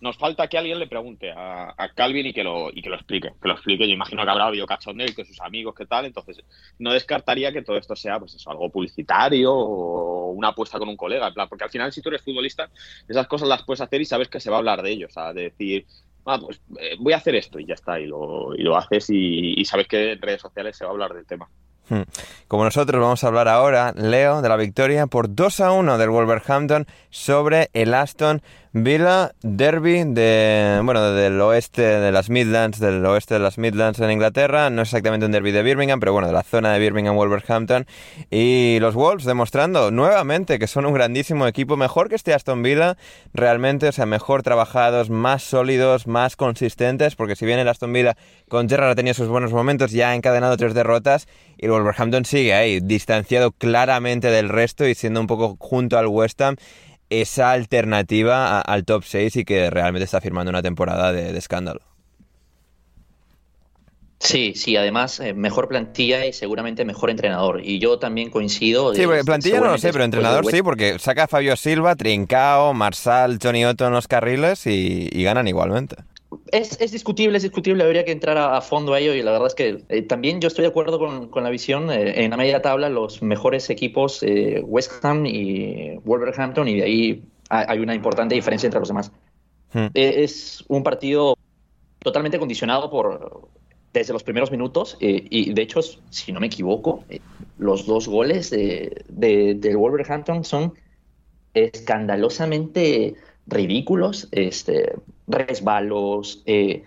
Nos 0.00 0.16
falta 0.16 0.48
que 0.48 0.58
alguien 0.58 0.80
le 0.80 0.88
pregunte 0.88 1.32
a, 1.32 1.74
Calvin 1.94 2.26
y 2.26 2.32
que 2.32 2.42
lo 2.42 2.70
y 2.70 2.82
que 2.82 2.88
lo 2.88 2.96
explique. 2.96 3.32
Que 3.40 3.48
lo 3.48 3.54
explique. 3.54 3.86
Yo 3.86 3.94
imagino 3.94 4.24
que 4.24 4.30
habrá 4.30 4.46
habido 4.46 4.66
cachondeo 4.66 5.08
y 5.08 5.14
que 5.14 5.24
sus 5.24 5.40
amigos, 5.40 5.74
qué 5.76 5.86
tal. 5.86 6.04
Entonces, 6.04 6.38
no 6.78 6.92
descartaría 6.92 7.52
que 7.52 7.62
todo 7.62 7.76
esto 7.76 7.96
sea, 7.96 8.20
pues 8.20 8.34
eso, 8.34 8.50
algo 8.50 8.70
publicitario 8.70 9.52
o 9.52 10.30
una 10.30 10.48
apuesta 10.48 10.78
con 10.78 10.88
un 10.88 10.96
colega. 10.96 11.26
en 11.26 11.34
plan, 11.34 11.48
porque 11.48 11.64
al 11.64 11.70
final, 11.70 11.92
si 11.92 12.00
tú 12.00 12.10
eres 12.10 12.22
futbolista, 12.22 12.70
esas 13.08 13.26
cosas 13.26 13.48
las 13.48 13.64
puedes 13.64 13.80
hacer 13.80 14.00
y 14.00 14.04
sabes 14.04 14.28
que 14.28 14.40
se 14.40 14.50
va 14.50 14.56
a 14.56 14.58
hablar 14.60 14.82
de 14.82 14.90
ello. 14.90 15.06
O 15.06 15.10
sea, 15.10 15.32
de 15.32 15.42
decir, 15.42 15.86
ah, 16.26 16.38
pues 16.40 16.60
eh, 16.80 16.96
voy 16.98 17.12
a 17.12 17.16
hacer 17.16 17.34
esto 17.34 17.58
y 17.58 17.66
ya 17.66 17.74
está, 17.74 18.00
y 18.00 18.06
lo, 18.06 18.76
haces 18.76 19.10
y, 19.10 19.60
y 19.60 19.64
sabes 19.64 19.88
que 19.88 20.12
en 20.12 20.22
redes 20.22 20.40
sociales 20.40 20.76
se 20.76 20.84
va 20.84 20.90
a 20.90 20.92
hablar 20.92 21.14
del 21.14 21.26
tema. 21.26 21.48
Hmm. 21.88 22.02
Como 22.48 22.64
nosotros 22.64 23.00
vamos 23.00 23.22
a 23.24 23.26
hablar 23.26 23.48
ahora, 23.48 23.92
Leo, 23.96 24.40
de 24.40 24.48
la 24.48 24.56
victoria 24.56 25.06
por 25.06 25.34
2 25.34 25.60
a 25.60 25.72
1 25.72 25.98
del 25.98 26.10
Wolverhampton 26.10 26.86
sobre 27.10 27.70
el 27.72 27.92
Aston 27.94 28.42
Villa 28.74 29.34
Derby 29.42 30.02
de, 30.02 30.80
bueno, 30.82 31.12
del 31.12 31.38
oeste 31.42 31.82
de 31.82 32.10
las 32.10 32.30
Midlands, 32.30 32.80
del 32.80 33.04
oeste 33.04 33.34
de 33.34 33.40
las 33.40 33.58
Midlands 33.58 34.00
en 34.00 34.10
Inglaterra. 34.10 34.70
No 34.70 34.80
es 34.80 34.88
exactamente 34.88 35.26
un 35.26 35.32
derby 35.32 35.50
de 35.50 35.62
Birmingham, 35.62 36.00
pero 36.00 36.14
bueno, 36.14 36.26
de 36.26 36.32
la 36.32 36.42
zona 36.42 36.72
de 36.72 36.78
Birmingham, 36.78 37.14
Wolverhampton. 37.14 37.86
Y 38.30 38.78
los 38.80 38.94
Wolves 38.94 39.26
demostrando 39.26 39.90
nuevamente 39.90 40.58
que 40.58 40.66
son 40.66 40.86
un 40.86 40.94
grandísimo 40.94 41.46
equipo, 41.46 41.76
mejor 41.76 42.08
que 42.08 42.14
este 42.14 42.32
Aston 42.32 42.62
Villa, 42.62 42.96
realmente, 43.34 43.88
o 43.88 43.92
sea, 43.92 44.06
mejor 44.06 44.42
trabajados, 44.42 45.10
más 45.10 45.42
sólidos, 45.42 46.06
más 46.06 46.36
consistentes, 46.36 47.14
porque 47.14 47.36
si 47.36 47.44
bien 47.44 47.58
el 47.58 47.68
Aston 47.68 47.92
Villa 47.92 48.16
con 48.48 48.70
Gerrard 48.70 48.92
ha 48.92 48.94
tenido 48.94 49.12
sus 49.12 49.28
buenos 49.28 49.52
momentos, 49.52 49.90
ya 49.90 50.12
ha 50.12 50.14
encadenado 50.14 50.56
tres 50.56 50.72
derrotas, 50.72 51.28
y 51.58 51.66
el 51.66 51.72
Wolverhampton 51.72 52.24
sigue 52.24 52.54
ahí, 52.54 52.80
distanciado 52.80 53.52
claramente 53.52 54.30
del 54.30 54.48
resto 54.48 54.88
y 54.88 54.94
siendo 54.94 55.20
un 55.20 55.26
poco 55.26 55.58
junto 55.60 55.98
al 55.98 56.06
West 56.06 56.40
Ham 56.40 56.56
esa 57.20 57.52
alternativa 57.52 58.58
a- 58.58 58.60
al 58.60 58.84
top 58.84 59.04
6 59.04 59.36
y 59.36 59.44
que 59.44 59.70
realmente 59.70 60.04
está 60.04 60.20
firmando 60.20 60.50
una 60.50 60.62
temporada 60.62 61.12
de, 61.12 61.32
de 61.32 61.38
escándalo. 61.38 61.80
Sí, 64.20 64.52
sí, 64.54 64.76
además 64.76 65.18
eh, 65.18 65.34
mejor 65.34 65.66
plantilla 65.66 66.24
y 66.24 66.32
seguramente 66.32 66.84
mejor 66.84 67.10
entrenador. 67.10 67.60
Y 67.64 67.80
yo 67.80 67.98
también 67.98 68.30
coincido. 68.30 68.94
Sí, 68.94 69.04
porque 69.04 69.24
plantilla 69.24 69.58
no 69.60 69.72
lo 69.72 69.78
sé, 69.78 69.92
pero 69.92 70.04
entrenador 70.04 70.46
sí, 70.46 70.62
porque 70.62 70.98
saca 71.00 71.24
a 71.24 71.28
Fabio 71.28 71.56
Silva, 71.56 71.96
Trincao, 71.96 72.72
Marsal, 72.72 73.38
Johnny 73.42 73.64
Otto 73.64 73.84
en 73.86 73.92
los 73.92 74.06
carriles 74.06 74.66
y, 74.68 75.08
y 75.10 75.24
ganan 75.24 75.48
igualmente. 75.48 75.96
Es, 76.50 76.80
es 76.80 76.92
discutible, 76.92 77.36
es 77.36 77.42
discutible, 77.42 77.84
habría 77.84 78.04
que 78.04 78.12
entrar 78.12 78.36
a, 78.38 78.56
a 78.56 78.60
fondo 78.60 78.94
a 78.94 79.00
ello 79.00 79.14
y 79.14 79.22
la 79.22 79.32
verdad 79.32 79.48
es 79.48 79.54
que 79.54 79.84
eh, 79.88 80.02
también 80.02 80.40
yo 80.40 80.48
estoy 80.48 80.62
de 80.62 80.68
acuerdo 80.68 80.98
con, 80.98 81.28
con 81.28 81.42
la 81.44 81.50
visión, 81.50 81.90
eh, 81.90 82.24
en 82.24 82.30
la 82.30 82.36
media 82.36 82.62
tabla 82.62 82.88
los 82.88 83.22
mejores 83.22 83.68
equipos 83.70 84.22
eh, 84.22 84.62
West 84.64 85.04
Ham 85.04 85.26
y 85.26 85.96
Wolverhampton 86.04 86.68
y 86.68 86.76
de 86.76 86.82
ahí 86.82 87.22
hay, 87.48 87.78
una 87.80 87.94
importante 87.94 88.34
diferencia 88.34 88.66
entre 88.66 88.80
los 88.80 88.88
demás. 88.88 89.12
Hmm. 89.72 89.86
Eh, 89.94 90.22
es 90.24 90.64
un 90.68 90.82
partido 90.82 91.36
totalmente 91.98 92.38
condicionado 92.38 92.90
por 92.90 93.48
desde 93.92 94.14
los 94.14 94.22
primeros 94.22 94.50
minutos 94.50 94.96
eh, 95.00 95.24
y 95.28 95.52
de 95.52 95.62
hecho, 95.62 95.80
si 96.10 96.32
no 96.32 96.40
me 96.40 96.46
equivoco, 96.46 97.04
eh, 97.10 97.20
los 97.58 97.86
dos 97.86 98.08
goles 98.08 98.48
de, 98.50 99.04
de- 99.08 99.54
del 99.54 99.76
Wolverhampton 99.76 100.44
son 100.44 100.72
escandalosamente 101.54 103.14
ridículos, 103.46 104.28
este, 104.32 104.94
resbalos 105.32 106.42
eh, 106.46 106.84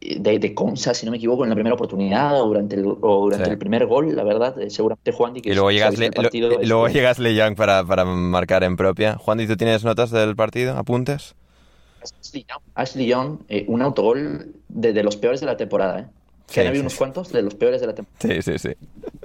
de, 0.00 0.38
de 0.38 0.54
Consa, 0.54 0.94
si 0.94 1.06
no 1.06 1.12
me 1.12 1.18
equivoco, 1.18 1.44
en 1.44 1.50
la 1.50 1.54
primera 1.54 1.74
oportunidad 1.74 2.40
o 2.42 2.46
durante 2.46 2.76
el, 2.76 2.84
o 2.86 3.20
durante 3.24 3.46
Sí. 3.46 3.50
el 3.52 3.58
primer 3.58 3.86
gol, 3.86 4.14
la 4.16 4.24
verdad, 4.24 4.60
eh, 4.60 4.70
seguramente 4.70 5.12
Juan 5.12 5.34
Y 5.36 5.52
luego 5.52 5.70
llegas, 5.70 5.96
Le, 5.98 6.10
lo- 6.10 6.22
este, 6.22 6.66
luego 6.66 6.88
llegas 6.88 7.18
Le 7.18 7.34
Young 7.34 7.54
para, 7.56 7.84
para 7.84 8.04
marcar 8.04 8.64
en 8.64 8.76
propia. 8.76 9.16
Juan, 9.16 9.40
¿y 9.40 9.46
tú 9.46 9.56
tienes 9.56 9.84
notas 9.84 10.10
del 10.10 10.34
partido? 10.36 10.76
¿Apuntes? 10.76 11.34
Ashley 12.02 12.44
Young, 12.48 12.62
Ashley 12.74 13.06
Young, 13.06 13.38
eh, 13.48 13.64
un 13.68 13.80
autogol 13.82 14.52
de, 14.68 14.92
de 14.92 15.02
los 15.04 15.16
peores 15.16 15.40
de 15.40 15.46
la 15.46 15.56
temporada, 15.56 16.00
¿eh? 16.00 16.06
Que 16.48 16.54
Sí, 16.54 16.60
han 16.60 16.66
habido 16.66 16.80
sí, 16.80 16.82
unos 16.82 16.92
sí. 16.94 16.98
cuantos 16.98 17.32
de 17.32 17.42
los 17.42 17.54
peores 17.54 17.80
de 17.80 17.86
la 17.86 17.94
temporada. 17.94 18.42
Sí, 18.42 18.42
sí, 18.42 18.58
sí. 18.58 18.74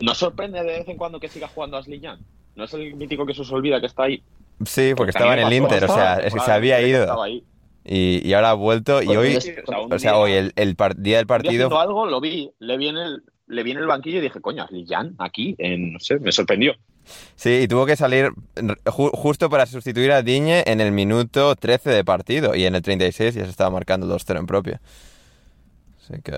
¿Nos 0.02 0.18
sorprende 0.20 0.60
de 0.60 0.66
vez 0.66 0.88
en 0.88 0.96
cuando 0.96 1.20
que 1.20 1.28
siga 1.28 1.48
jugando 1.48 1.78
Ashley 1.78 2.00
Young? 2.00 2.20
¿No 2.56 2.64
es 2.66 2.74
el 2.76 2.96
mítico 2.96 3.26
que 3.26 3.34
se 3.34 3.42
os 3.42 3.52
olvida 3.52 3.80
que 3.82 3.88
está 3.88 4.04
ahí? 4.04 4.22
Sí, 4.66 4.94
porque 4.96 5.10
estaba 5.10 5.34
en 5.34 5.40
el 5.48 5.54
Inter, 5.54 5.84
o 5.84 5.88
sea, 5.88 6.18
es 6.20 6.34
que 6.34 6.40
se 6.40 6.52
había 6.52 6.78
que 6.78 6.88
ido. 6.90 7.02
estaba 7.02 7.26
ahí. 7.26 7.44
Y, 7.90 8.28
y 8.28 8.34
ahora 8.34 8.50
ha 8.50 8.54
vuelto. 8.54 9.02
Y 9.02 9.06
Pues 9.06 9.18
hoy, 9.18 9.36
o 9.38 9.42
sea, 9.42 9.54
o 9.80 10.00
sea, 10.00 10.12
día- 10.12 10.18
hoy, 10.20 10.32
el, 10.34 10.52
el 10.58 10.76
par- 10.76 10.98
día 10.98 11.18
del 11.18 11.28
partido. 11.28 11.80
algo, 11.80 12.06
lo 12.06 12.20
vi, 12.20 12.52
le 12.60 12.76
vi 12.78 12.90
en 12.90 12.98
el, 12.98 13.24
le 13.48 13.64
vi 13.64 13.72
en 13.72 13.78
el 13.78 13.88
banquillo 13.88 14.18
y 14.18 14.22
dije, 14.22 14.42
coño, 14.42 14.68
Young 14.70 15.14
aquí, 15.20 15.56
en, 15.58 15.94
no 15.94 16.00
sé, 16.00 16.20
me 16.20 16.32
sorprendió. 16.34 16.74
Sí, 17.38 17.62
y 17.64 17.68
tuvo 17.70 17.86
que 17.86 17.96
salir 17.96 18.32
ju- 18.58 19.12
justo 19.14 19.50
para 19.50 19.66
sustituir 19.66 20.12
a 20.12 20.22
Diñe 20.22 20.64
en 20.68 20.82
el 20.82 20.92
minuto 20.92 21.56
13 21.56 21.90
de 21.92 22.04
partido. 22.04 22.54
Y 22.54 22.66
en 22.66 22.76
el 22.76 22.82
36 22.82 23.34
ya 23.36 23.46
se 23.46 23.50
estaba 23.50 23.70
marcando 23.70 24.06
el 24.06 24.12
2-0 24.12 24.38
en 24.40 24.46
propia. 24.48 24.82
Así 26.04 26.22
que. 26.22 26.34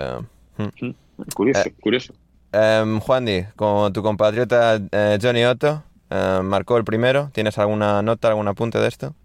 hmm. 0.57 0.91
Curioso, 1.33 1.61
Eh, 1.67 1.73
curioso. 1.81 2.13
Em, 2.51 2.99
Juandi, 2.99 3.45
como 3.55 3.91
tu 3.91 4.01
compatriota 4.01 4.79
eh, 4.91 5.17
Johnny 5.21 5.43
Otto, 5.45 5.83
eh, 6.09 6.39
marcó 6.43 6.77
el 6.77 6.83
primero. 6.83 7.29
¿Tienes 7.33 7.57
alguna 7.57 8.01
nota, 8.01 8.27
algún 8.29 8.47
apunte 8.47 8.77
de 8.79 8.87
esto? 8.87 9.15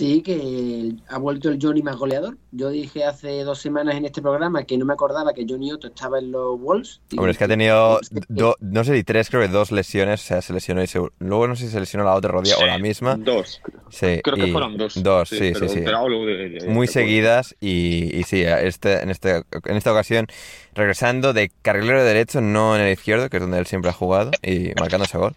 Sí, 0.00 0.22
que 0.22 0.94
ha 1.08 1.18
vuelto 1.18 1.50
el 1.50 1.58
Johnny 1.60 1.82
más 1.82 1.96
goleador. 1.96 2.38
Yo 2.52 2.70
dije 2.70 3.04
hace 3.04 3.44
dos 3.44 3.58
semanas 3.60 3.96
en 3.96 4.06
este 4.06 4.22
programa 4.22 4.64
que 4.64 4.78
no 4.78 4.86
me 4.86 4.94
acordaba 4.94 5.34
que 5.34 5.44
Johnny 5.46 5.70
Otto 5.72 5.88
estaba 5.88 6.18
en 6.18 6.32
los 6.32 6.58
Wolves. 6.58 7.02
Hombre, 7.18 7.32
es 7.32 7.36
que 7.36 7.44
ha 7.44 7.48
tenido, 7.48 8.00
do- 8.30 8.56
no 8.60 8.82
sé 8.82 8.96
si 8.96 9.04
tres, 9.04 9.28
creo 9.28 9.42
que 9.42 9.48
dos 9.48 9.70
lesiones. 9.72 10.22
O 10.22 10.24
sea, 10.26 10.40
se 10.40 10.54
lesionó 10.54 10.82
y 10.82 10.86
se- 10.86 11.02
luego 11.18 11.46
no 11.48 11.54
sé 11.54 11.66
si 11.66 11.72
se 11.72 11.80
lesionó 11.80 12.06
la 12.06 12.14
otra 12.14 12.32
rodilla 12.32 12.56
o 12.56 12.64
la 12.64 12.78
misma. 12.78 13.16
Dos. 13.16 13.60
Sí, 13.90 14.20
Creo 14.24 14.36
que 14.36 14.46
fueron 14.50 14.78
dos. 14.78 15.02
Dos, 15.02 15.28
sí, 15.28 15.36
sí, 15.36 15.50
pero- 15.52 15.68
sí. 15.68 15.80
pero 15.84 15.98
hablo 15.98 16.24
de- 16.24 16.48
de- 16.48 16.68
Muy 16.68 16.86
de- 16.86 16.92
seguidas 16.94 17.54
y, 17.60 18.16
y 18.18 18.22
sí, 18.22 18.42
este, 18.42 19.02
en, 19.02 19.10
este, 19.10 19.42
en 19.66 19.76
esta 19.76 19.92
ocasión 19.92 20.28
regresando 20.74 21.34
de 21.34 21.50
carrilero 21.60 22.02
derecho, 22.02 22.40
no 22.40 22.74
en 22.74 22.80
el 22.80 22.92
izquierdo, 22.94 23.28
que 23.28 23.36
es 23.36 23.42
donde 23.42 23.58
él 23.58 23.66
siempre 23.66 23.90
ha 23.90 23.92
jugado, 23.92 24.30
y 24.42 24.70
marcando 24.80 25.04
ese 25.04 25.18
gol. 25.18 25.34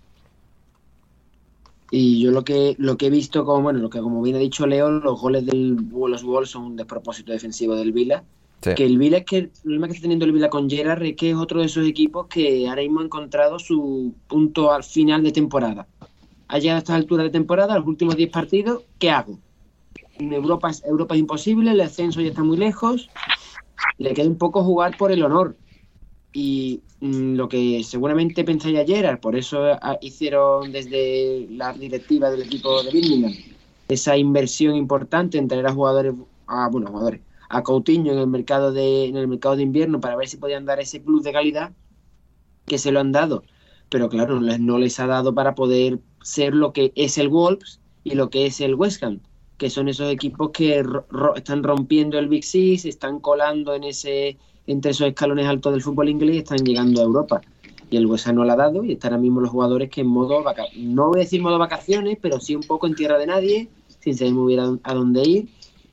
Y 1.95 2.19
yo 2.19 2.31
lo 2.31 2.43
que 2.43 2.75
lo 2.79 2.97
que 2.97 3.05
he 3.05 3.09
visto, 3.11 3.45
como 3.45 3.61
bueno, 3.61 3.77
lo 3.77 3.87
que 3.91 3.99
como 3.99 4.23
bien 4.23 4.35
ha 4.35 4.39
dicho 4.39 4.65
Leo, 4.65 4.89
los 4.89 5.21
goles 5.21 5.45
del 5.45 5.75
los 5.75 6.23
Wolves 6.23 6.49
son 6.49 6.63
un 6.63 6.75
despropósito 6.75 7.31
defensivo 7.31 7.75
del 7.75 7.91
Vila. 7.91 8.23
Sí. 8.63 8.73
Que 8.73 8.83
el 8.87 8.97
Vila 8.97 9.17
es 9.17 9.25
que 9.25 9.37
el 9.37 9.51
problema 9.61 9.85
que 9.85 9.93
está 9.93 10.01
teniendo 10.01 10.25
el 10.25 10.31
Vila 10.31 10.49
con 10.49 10.67
Gerard 10.67 11.03
es 11.03 11.15
que 11.15 11.29
es 11.29 11.35
otro 11.35 11.59
de 11.59 11.67
esos 11.67 11.85
equipos 11.85 12.25
que 12.25 12.67
ahora 12.67 12.81
mismo 12.81 13.01
ha 13.01 13.03
encontrado 13.03 13.59
su 13.59 14.11
punto 14.27 14.71
al 14.71 14.83
final 14.83 15.21
de 15.21 15.33
temporada. 15.33 15.85
Llegado 16.49 16.77
a 16.77 16.79
esta 16.79 16.95
altura 16.95 17.21
de 17.21 17.29
temporada, 17.29 17.77
los 17.77 17.85
últimos 17.85 18.17
10 18.17 18.31
partidos, 18.31 18.81
¿qué 18.97 19.11
hago? 19.11 19.37
En 20.17 20.33
Europa, 20.33 20.71
Europa 20.85 21.13
es 21.13 21.19
imposible, 21.19 21.73
el 21.73 21.81
ascenso 21.81 22.21
ya 22.21 22.29
está 22.29 22.43
muy 22.43 22.57
lejos, 22.57 23.07
le 23.99 24.15
queda 24.15 24.27
un 24.27 24.39
poco 24.39 24.63
jugar 24.63 24.97
por 24.97 25.11
el 25.11 25.21
honor. 25.21 25.55
Y 26.33 26.83
mm, 26.99 27.35
lo 27.35 27.47
que 27.49 27.83
seguramente 27.83 28.43
pensáis 28.43 28.77
ayer, 28.79 29.19
por 29.19 29.35
eso 29.35 29.63
ah, 29.81 29.97
hicieron 30.01 30.71
desde 30.71 31.47
la 31.49 31.73
directiva 31.73 32.31
del 32.31 32.43
equipo 32.43 32.83
de 32.83 32.91
Birmingham 32.91 33.33
esa 33.87 34.17
inversión 34.17 34.75
importante 34.75 35.37
en 35.37 35.47
traer 35.47 35.67
a 35.67 35.73
jugadores, 35.73 36.13
a, 36.47 36.69
bueno, 36.69 36.87
jugadores, 36.89 37.21
a 37.49 37.63
Coutinho 37.63 38.13
en 38.13 38.19
el 38.19 38.27
mercado 38.27 38.71
de 38.73 39.05
en 39.07 39.17
el 39.17 39.27
mercado 39.27 39.55
de 39.57 39.63
invierno 39.63 39.99
para 40.01 40.15
ver 40.15 40.27
si 40.29 40.37
podían 40.37 40.65
dar 40.65 40.79
ese 40.79 40.99
plus 41.01 41.23
de 41.23 41.33
calidad 41.33 41.73
que 42.65 42.77
se 42.77 42.91
lo 42.91 42.99
han 42.99 43.11
dado, 43.11 43.43
pero 43.89 44.09
claro, 44.09 44.35
no 44.39 44.41
les, 44.47 44.59
no 44.59 44.77
les 44.79 44.99
ha 44.99 45.07
dado 45.07 45.33
para 45.35 45.55
poder 45.55 45.99
ser 46.21 46.55
lo 46.55 46.73
que 46.73 46.93
es 46.95 47.17
el 47.17 47.29
Wolves 47.29 47.81
y 48.03 48.15
lo 48.15 48.29
que 48.29 48.45
es 48.45 48.61
el 48.61 48.75
West 48.75 49.03
Ham, 49.03 49.21
que 49.57 49.69
son 49.69 49.87
esos 49.89 50.11
equipos 50.11 50.51
que 50.51 50.81
ro- 50.83 51.35
están 51.35 51.63
rompiendo 51.63 52.17
el 52.19 52.27
Big 52.29 52.43
Six, 52.43 52.85
están 52.85 53.19
colando 53.19 53.73
en 53.75 53.83
ese 53.83 54.39
entre 54.67 54.91
esos 54.91 55.07
escalones 55.07 55.47
altos 55.47 55.73
del 55.73 55.81
fútbol 55.81 56.09
inglés 56.09 56.37
están 56.37 56.65
llegando 56.65 57.01
a 57.01 57.03
Europa. 57.03 57.41
Y 57.89 57.97
el 57.97 58.05
Huesa 58.07 58.33
no 58.33 58.43
la 58.43 58.53
ha 58.53 58.55
dado 58.55 58.83
y 58.83 58.93
están 58.93 59.13
ahora 59.13 59.21
mismo 59.21 59.41
los 59.41 59.51
jugadores 59.51 59.89
que 59.89 60.01
en 60.01 60.07
modo, 60.07 60.43
no 60.75 61.09
voy 61.09 61.19
a 61.19 61.23
decir 61.23 61.41
modo 61.41 61.59
vacaciones, 61.59 62.17
pero 62.21 62.39
sí 62.39 62.55
un 62.55 62.63
poco 62.63 62.87
en 62.87 62.95
tierra 62.95 63.17
de 63.19 63.27
nadie, 63.27 63.69
sin 63.99 64.17
saber 64.17 64.33
muy 64.33 64.55
bien 64.55 64.79
a, 64.83 64.93
dónde 64.93 65.23
ir 65.23 65.49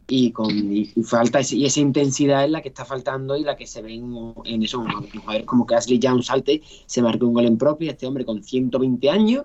y 0.09 0.33
con 0.33 0.51
y, 0.73 0.87
falta 1.05 1.41
ese- 1.41 1.57
y 1.57 1.67
esa 1.67 1.81
intensidad 1.81 2.45
es 2.45 2.51
la 2.51 2.63
que 2.63 2.69
está 2.69 2.85
faltando 2.85 3.37
y 3.37 3.45
la 3.45 3.57
que 3.57 3.67
se 3.67 3.83
ve 3.83 3.95
en, 3.95 4.35
en 4.45 4.63
eso, 4.63 4.83
jugadores 4.83 5.47
como 5.47 5.67
que 5.67 5.75
Ashley 5.75 5.99
Young 5.99 6.23
salte, 6.23 6.63
se 6.87 7.03
marcó 7.03 7.27
un 7.27 7.35
gol 7.35 7.47
en 7.47 7.59
propia, 7.59 7.93
este 7.93 8.07
hombre 8.07 8.25
con 8.25 8.43
120 8.43 9.11
años 9.11 9.45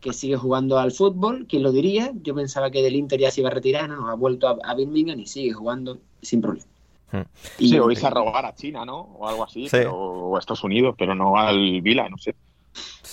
que 0.00 0.12
sigue 0.12 0.36
jugando 0.36 0.78
al 0.78 0.92
fútbol, 0.92 1.46
¿quién 1.48 1.62
lo 1.62 1.72
diría? 1.72 2.12
Yo 2.22 2.34
pensaba 2.34 2.70
que 2.70 2.82
del 2.82 2.96
Inter 2.96 3.20
ya 3.20 3.30
se 3.30 3.40
iba 3.40 3.48
a 3.50 3.52
retirar, 3.52 3.88
no, 3.88 4.08
ha 4.08 4.14
vuelto 4.14 4.48
a, 4.48 4.58
a 4.62 4.74
Birmingham 4.74 5.18
y 5.20 5.26
sigue 5.26 5.52
jugando 5.52 5.98
sin 6.22 6.40
problema. 6.42 6.73
Y- 7.58 7.68
Sí, 7.68 7.78
o 7.78 7.90
irse 7.90 8.06
a 8.06 8.10
robar 8.10 8.44
a 8.46 8.54
China, 8.54 8.84
¿no? 8.84 8.98
O 9.00 9.28
algo 9.28 9.44
así, 9.44 9.64
Sí. 9.64 9.70
pero- 9.72 9.94
o 9.94 10.36
a 10.36 10.38
Estados 10.38 10.64
Unidos, 10.64 10.94
pero 10.98 11.14
no 11.14 11.36
al 11.36 11.80
Vila, 11.82 12.08
no 12.08 12.18
sé. 12.18 12.34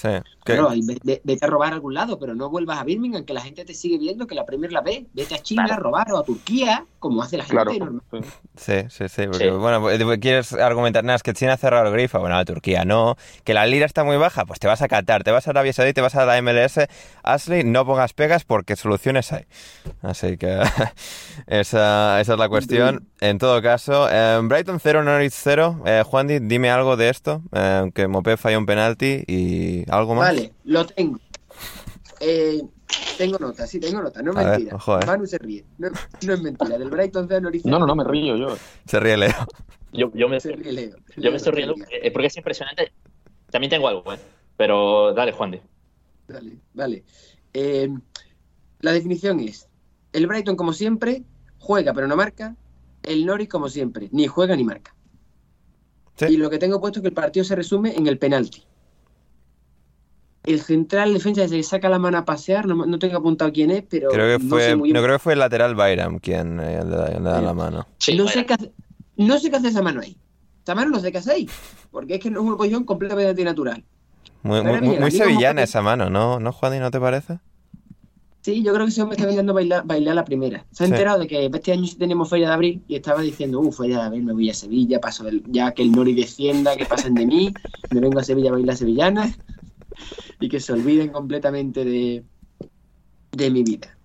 Sí. 0.01 0.09
Claro, 0.43 0.71
vete 1.03 1.45
a 1.45 1.47
robar 1.47 1.71
a 1.71 1.75
algún 1.75 1.93
lado, 1.93 2.17
pero 2.17 2.33
no 2.33 2.49
vuelvas 2.49 2.79
a 2.79 2.83
Birmingham, 2.83 3.23
que 3.23 3.33
la 3.33 3.41
gente 3.41 3.63
te 3.63 3.75
sigue 3.75 3.99
viendo, 3.99 4.25
que 4.25 4.33
la 4.33 4.45
Premier 4.45 4.71
la 4.71 4.81
ve. 4.81 5.05
Vete 5.13 5.35
a 5.35 5.39
China 5.39 5.65
a 5.69 5.75
robar 5.75 6.11
o 6.11 6.17
a 6.17 6.23
Turquía, 6.23 6.85
como 6.97 7.21
hace 7.21 7.37
la 7.37 7.43
gente. 7.43 7.77
Normal. 7.77 8.01
Sí, 8.57 8.73
sí, 8.89 9.07
sí, 9.07 9.27
porque 9.27 9.45
Sí. 9.45 9.49
bueno, 9.51 9.79
pues, 9.81 10.01
quieres 10.19 10.53
argumentar, 10.53 11.03
nada, 11.03 11.17
es 11.17 11.23
que 11.23 11.33
China 11.33 11.53
ha 11.53 11.57
cerrado 11.57 11.85
el 11.87 11.93
grifo, 11.93 12.19
bueno, 12.19 12.35
a 12.37 12.43
Turquía 12.45 12.83
no, 12.85 13.15
que 13.43 13.53
la 13.53 13.67
lira 13.67 13.85
está 13.85 14.03
muy 14.03 14.17
baja, 14.17 14.45
pues 14.45 14.59
te 14.59 14.65
vas 14.67 14.81
a 14.81 14.87
Qatar, 14.87 15.23
te 15.23 15.29
vas 15.29 15.45
a 15.45 15.51
Arabia 15.51 15.73
Saudí, 15.73 15.93
te 15.93 16.01
vas 16.01 16.15
a 16.15 16.25
la 16.25 16.37
MLS, 16.41 16.87
Ashley, 17.21 17.63
no 17.63 17.85
pongas 17.85 18.13
pegas 18.13 18.43
porque 18.43 18.75
soluciones 18.75 19.31
hay. 19.31 19.45
Así 20.01 20.37
que 20.37 20.59
esa, 21.47 22.19
esa 22.21 22.33
es 22.33 22.39
la 22.39 22.49
cuestión. 22.49 23.07
En 23.19 23.37
todo 23.37 23.61
caso, 23.61 24.07
eh, 24.11 24.39
Brighton 24.43 24.79
0, 24.79 25.03
Norwich 25.03 25.33
0, 25.35 25.81
eh, 25.85 26.03
Juan, 26.05 26.27
di- 26.27 26.39
dime 26.39 26.71
algo 26.71 26.97
de 26.97 27.09
esto, 27.09 27.41
eh, 27.51 27.91
que 27.93 28.07
Mopé 28.07 28.37
falló 28.37 28.57
un 28.57 28.65
penalti 28.65 29.23
y 29.27 29.89
algo 29.91 30.15
más. 30.15 30.27
Vale, 30.29 30.53
lo 30.63 30.85
tengo. 30.85 31.19
Eh, 32.19 32.61
tengo 33.17 33.37
nota, 33.39 33.65
sí, 33.67 33.79
tengo 33.79 34.01
nota, 34.01 34.21
no 34.21 34.31
es 34.31 34.37
A 34.37 34.41
ver, 34.41 34.49
mentira. 34.51 34.75
ojo, 34.75 34.99
eh. 34.99 35.05
Manu 35.05 35.25
se 35.25 35.37
ríe, 35.37 35.65
no, 35.77 35.89
no 36.25 36.33
es 36.33 36.41
mentira. 36.41 36.77
Del 36.77 36.89
Brighton 36.89 37.27
de 37.27 37.41
Norwich. 37.41 37.65
No, 37.65 37.79
no, 37.79 37.85
no, 37.85 37.95
me 37.95 38.03
río 38.03 38.35
yo. 38.37 38.55
Se 38.85 38.99
ríe 38.99 39.17
Leo. 39.17 39.33
Yo, 39.93 40.11
yo 40.13 40.29
me, 40.29 40.39
Se 40.39 40.51
ríe 40.53 40.71
Leo. 40.71 40.95
yo 41.17 41.31
me 41.31 41.37
estoy 41.37 41.51
riendo 41.53 41.75
eh, 41.89 42.11
porque 42.11 42.27
es 42.27 42.37
impresionante. 42.37 42.91
También 43.49 43.69
tengo 43.69 43.87
algo, 43.87 44.13
¿eh? 44.13 44.19
Pero 44.57 45.13
dale, 45.13 45.31
Juan. 45.33 45.51
de. 45.51 45.61
Vale, 46.29 46.57
vale. 46.73 47.03
Eh, 47.53 47.89
la 48.79 48.91
definición 48.93 49.39
es: 49.39 49.67
el 50.13 50.27
Brighton, 50.27 50.55
como 50.55 50.73
siempre, 50.73 51.23
juega 51.57 51.93
pero 51.93 52.07
no 52.07 52.15
marca. 52.15 52.55
El 53.03 53.25
Norwich, 53.25 53.49
como 53.49 53.67
siempre, 53.67 54.09
ni 54.11 54.27
juega 54.27 54.55
ni 54.55 54.63
marca. 54.63 54.95
Sí. 56.15 56.25
Y 56.29 56.37
lo 56.37 56.49
que 56.51 56.59
tengo 56.59 56.79
puesto 56.79 56.99
es 56.99 57.01
que 57.01 57.07
el 57.09 57.13
partido 57.15 57.43
se 57.43 57.55
resume 57.55 57.95
en 57.95 58.05
el 58.07 58.19
penalti. 58.19 58.63
El 60.43 60.59
central 60.59 61.13
defensa 61.13 61.47
se 61.47 61.61
saca 61.61 61.87
la 61.87 61.99
mano 61.99 62.17
a 62.17 62.25
pasear, 62.25 62.65
no, 62.67 62.85
no 62.85 62.97
tengo 62.99 63.17
apuntado 63.17 63.51
quién 63.51 63.69
es, 63.69 63.83
pero 63.87 64.09
Creo 64.09 64.37
que 64.37 64.43
no 64.43 64.49
fue, 64.49 64.63
sé 64.63 64.75
muy 64.75 64.91
no 64.91 65.01
creo 65.03 65.15
que 65.15 65.19
fue 65.19 65.33
el 65.33 65.39
lateral 65.39 65.75
Bayram 65.75 66.17
quien 66.19 66.59
eh, 66.59 66.83
le, 66.83 66.89
da- 66.95 67.09
le 67.09 67.19
da 67.19 67.41
la 67.41 67.53
mano. 67.53 67.87
Sí, 67.99 68.15
no, 68.15 68.27
sé 68.27 68.45
qué 68.45 68.55
hace, 68.55 68.71
no 69.17 69.37
sé 69.37 69.51
qué 69.51 69.57
hace 69.57 69.67
esa 69.67 69.83
mano 69.83 70.01
ahí. 70.01 70.17
Esa 70.63 70.73
mano 70.73 70.89
no 70.91 70.99
sé 70.99 71.11
qué 71.11 71.19
hace 71.19 71.31
ahí. 71.31 71.49
Porque 71.91 72.15
es 72.15 72.19
que 72.19 72.31
no 72.31 72.39
es 72.41 72.45
una 72.47 72.57
posición 72.57 72.83
completamente 72.85 73.29
antinatural. 73.29 73.83
Muy, 74.43 74.63
muy, 74.63 74.81
muy, 74.81 74.97
bien, 74.97 75.11
sevillana 75.11 75.61
esa 75.61 75.83
mano, 75.83 76.09
¿no, 76.09 76.39
¿no 76.39 76.51
Juan? 76.51 76.75
¿Y 76.75 76.79
no 76.79 76.89
te 76.89 76.99
parece? 76.99 77.37
Sí, 78.41 78.63
yo 78.63 78.73
creo 78.73 78.87
que 78.87 78.91
ese 78.91 79.03
hombre 79.03 79.17
está 79.19 79.29
a 79.39 79.53
bailar, 79.53 79.83
bailar 79.85 80.15
la 80.15 80.25
primera. 80.25 80.65
Se 80.71 80.83
ha 80.83 80.87
Sí. 80.87 80.93
enterado 80.93 81.19
de 81.19 81.27
que 81.27 81.45
este 81.45 81.73
año 81.73 81.85
sí 81.85 81.95
tenemos 81.95 82.27
Feria 82.27 82.47
de 82.47 82.53
Abril 82.55 82.81
y 82.87 82.95
estaba 82.95 83.21
diciendo, 83.21 83.59
uff, 83.59 83.77
Feria 83.77 83.97
de 83.99 84.03
Abril, 84.05 84.23
me 84.23 84.33
voy 84.33 84.49
a 84.49 84.53
Sevilla, 84.55 84.99
paso 84.99 85.23
del, 85.23 85.43
ya 85.47 85.71
que 85.73 85.83
el 85.83 85.91
Nori 85.91 86.15
descienda, 86.15 86.75
que 86.75 86.87
pasen 86.87 87.13
de 87.13 87.27
mí, 87.27 87.53
me 87.91 87.99
vengo 87.99 88.17
a 88.19 88.23
Sevilla 88.23 88.49
a 88.49 88.53
bailar 88.53 88.75
sevillana 88.75 89.31
y 90.39 90.49
que 90.49 90.59
se 90.59 90.73
olviden 90.73 91.09
completamente 91.09 91.83
de, 91.85 92.23
de 93.31 93.51
mi 93.51 93.63
vida. 93.63 93.97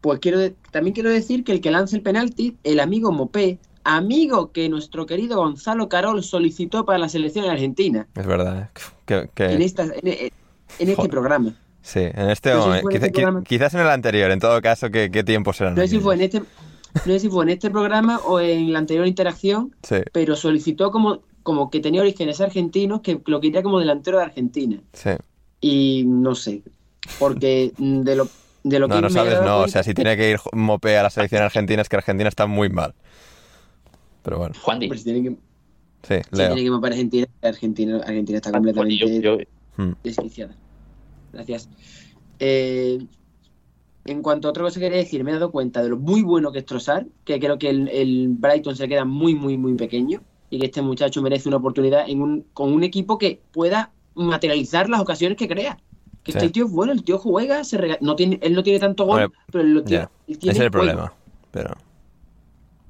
Pues 0.00 0.18
quiero 0.18 0.38
también 0.70 0.94
quiero 0.94 1.10
decir 1.10 1.44
que 1.44 1.52
el 1.52 1.60
que 1.60 1.70
lance 1.70 1.94
el 1.96 2.02
penalti, 2.02 2.56
el 2.64 2.80
amigo 2.80 3.12
Mopé, 3.12 3.58
amigo 3.84 4.50
que 4.52 4.68
nuestro 4.68 5.06
querido 5.06 5.36
Gonzalo 5.36 5.88
Carol 5.88 6.22
solicitó 6.22 6.84
para 6.84 6.98
la 6.98 7.08
selección 7.08 7.44
argentina 7.48 8.06
Es 8.14 8.26
verdad. 8.26 8.62
¿eh? 8.62 8.80
Que, 9.06 9.30
que- 9.34 9.44
en, 9.52 9.62
esta, 9.62 9.84
en, 9.84 9.92
en 10.08 10.30
este 10.78 10.94
Joder. 10.96 11.10
programa. 11.10 11.54
sí, 11.82 12.00
en 12.00 12.30
este 12.30 12.50
No 12.50 12.56
sé 12.56 12.62
si 12.62 12.68
momento. 12.68 12.88
Quizá- 12.88 13.06
este 13.06 13.10
programa. 13.12 13.42
quizás 13.44 13.74
en 13.74 13.80
el 13.80 13.88
anterior, 13.90 14.30
en 14.30 14.40
todo 14.40 14.60
caso, 14.60 14.90
¿qué, 14.90 15.10
qué 15.10 15.22
tiempo 15.22 15.52
serán? 15.52 15.74
No 15.74 15.82
sé 15.82 15.88
si 15.88 15.98
fue 16.00 16.14
en 16.16 16.20
este, 16.22 16.40
no 16.40 17.02
sé 17.04 17.18
si 17.20 17.28
fue 17.28 17.44
en 17.44 17.50
este 17.50 17.70
programa 17.70 18.18
o 18.26 18.40
en 18.40 18.72
la 18.72 18.78
anterior 18.80 19.06
interacción, 19.06 19.74
Sí, 19.84 19.96
pero 20.12 20.34
solicitó 20.36 20.90
como, 20.90 21.20
como 21.44 21.70
que 21.70 21.78
tenía 21.80 22.00
orígenes 22.00 22.40
argentinos, 22.40 23.00
que 23.02 23.20
lo 23.26 23.40
quería 23.40 23.62
como 23.62 23.78
delantero 23.78 24.18
de 24.18 24.24
Argentina. 24.24 24.80
sí. 24.92 25.10
Y 25.62 26.04
no 26.06 26.34
sé, 26.34 26.62
porque 27.18 27.72
de 27.78 28.16
lo, 28.16 28.28
de 28.64 28.78
lo 28.80 28.88
No, 28.88 28.96
que 28.96 29.00
no 29.00 29.08
me 29.08 29.08
he 29.08 29.12
sabes, 29.12 29.40
no. 29.40 29.60
O 29.60 29.68
sea, 29.68 29.82
si 29.82 29.94
tiene 29.94 30.16
que 30.16 30.30
ir 30.30 30.38
Mopé 30.52 30.98
a 30.98 31.04
la 31.04 31.10
selección 31.10 31.42
argentina, 31.42 31.80
es 31.80 31.88
que 31.88 31.96
Argentina 31.96 32.28
está 32.28 32.46
muy 32.46 32.68
mal. 32.68 32.94
Pero 34.22 34.38
bueno, 34.38 34.54
Juan, 34.60 34.78
di. 34.80 34.86
Hombre, 34.86 34.98
si 34.98 35.04
tiene 35.04 35.22
que, 35.22 35.30
sí, 36.02 36.22
si 36.30 36.36
Leo. 36.36 36.48
tiene 36.48 36.62
que 36.64 36.70
mopar 36.70 36.90
a 36.90 36.94
Argentina, 36.94 37.26
Argentina, 37.42 37.96
Argentina 37.98 38.36
está 38.38 38.50
Juan, 38.50 38.62
completamente 38.62 39.20
yo- 39.20 39.38
yo- 39.38 39.44
Hmm. 39.76 39.92
desquiciada. 40.04 40.54
Gracias. 41.32 41.68
Eh, 42.38 42.98
en 44.04 44.20
cuanto 44.22 44.48
a 44.48 44.50
otra 44.50 44.64
cosa 44.64 44.80
que 44.80 44.86
quería 44.86 44.98
decir, 44.98 45.22
me 45.24 45.30
he 45.30 45.34
dado 45.34 45.50
cuenta 45.52 45.82
de 45.82 45.88
lo 45.90 45.96
muy 45.96 46.22
bueno 46.22 46.50
que 46.52 46.58
es 46.58 46.66
Trossard, 46.66 47.06
que 47.24 47.38
creo 47.38 47.56
que 47.58 47.70
el, 47.70 47.88
el 47.88 48.28
Brighton 48.30 48.74
se 48.76 48.88
queda 48.88 49.04
muy, 49.04 49.34
muy, 49.34 49.56
muy 49.56 49.74
pequeño 49.74 50.22
y 50.50 50.58
que 50.58 50.66
este 50.66 50.82
muchacho 50.82 51.22
merece 51.22 51.48
una 51.48 51.58
oportunidad 51.58 52.08
en 52.08 52.20
un, 52.20 52.42
con 52.52 52.72
un 52.72 52.82
equipo 52.82 53.16
que 53.16 53.40
pueda 53.52 53.92
materializar 54.14 54.88
las 54.88 55.00
ocasiones 55.00 55.36
que 55.38 55.48
crea. 55.48 55.78
Que 56.22 56.32
Sí. 56.32 56.38
este 56.38 56.50
tío 56.50 56.66
es 56.66 56.70
bueno, 56.70 56.92
el 56.92 57.02
tío 57.02 57.18
juega, 57.18 57.64
se 57.64 57.78
rega- 57.78 57.98
no 58.00 58.14
tiene, 58.14 58.38
él 58.42 58.54
no 58.54 58.62
tiene 58.62 58.78
tanto 58.78 59.04
gol, 59.06 59.32
pero 59.50 59.64
él 59.64 59.74
lo 59.74 59.82
tiene, 59.82 60.08
él 60.28 60.38
tiene 60.38 60.52
es 60.52 60.60
el 60.60 60.70
juego. 60.70 60.70
problema. 60.70 61.12
Pero 61.50 61.74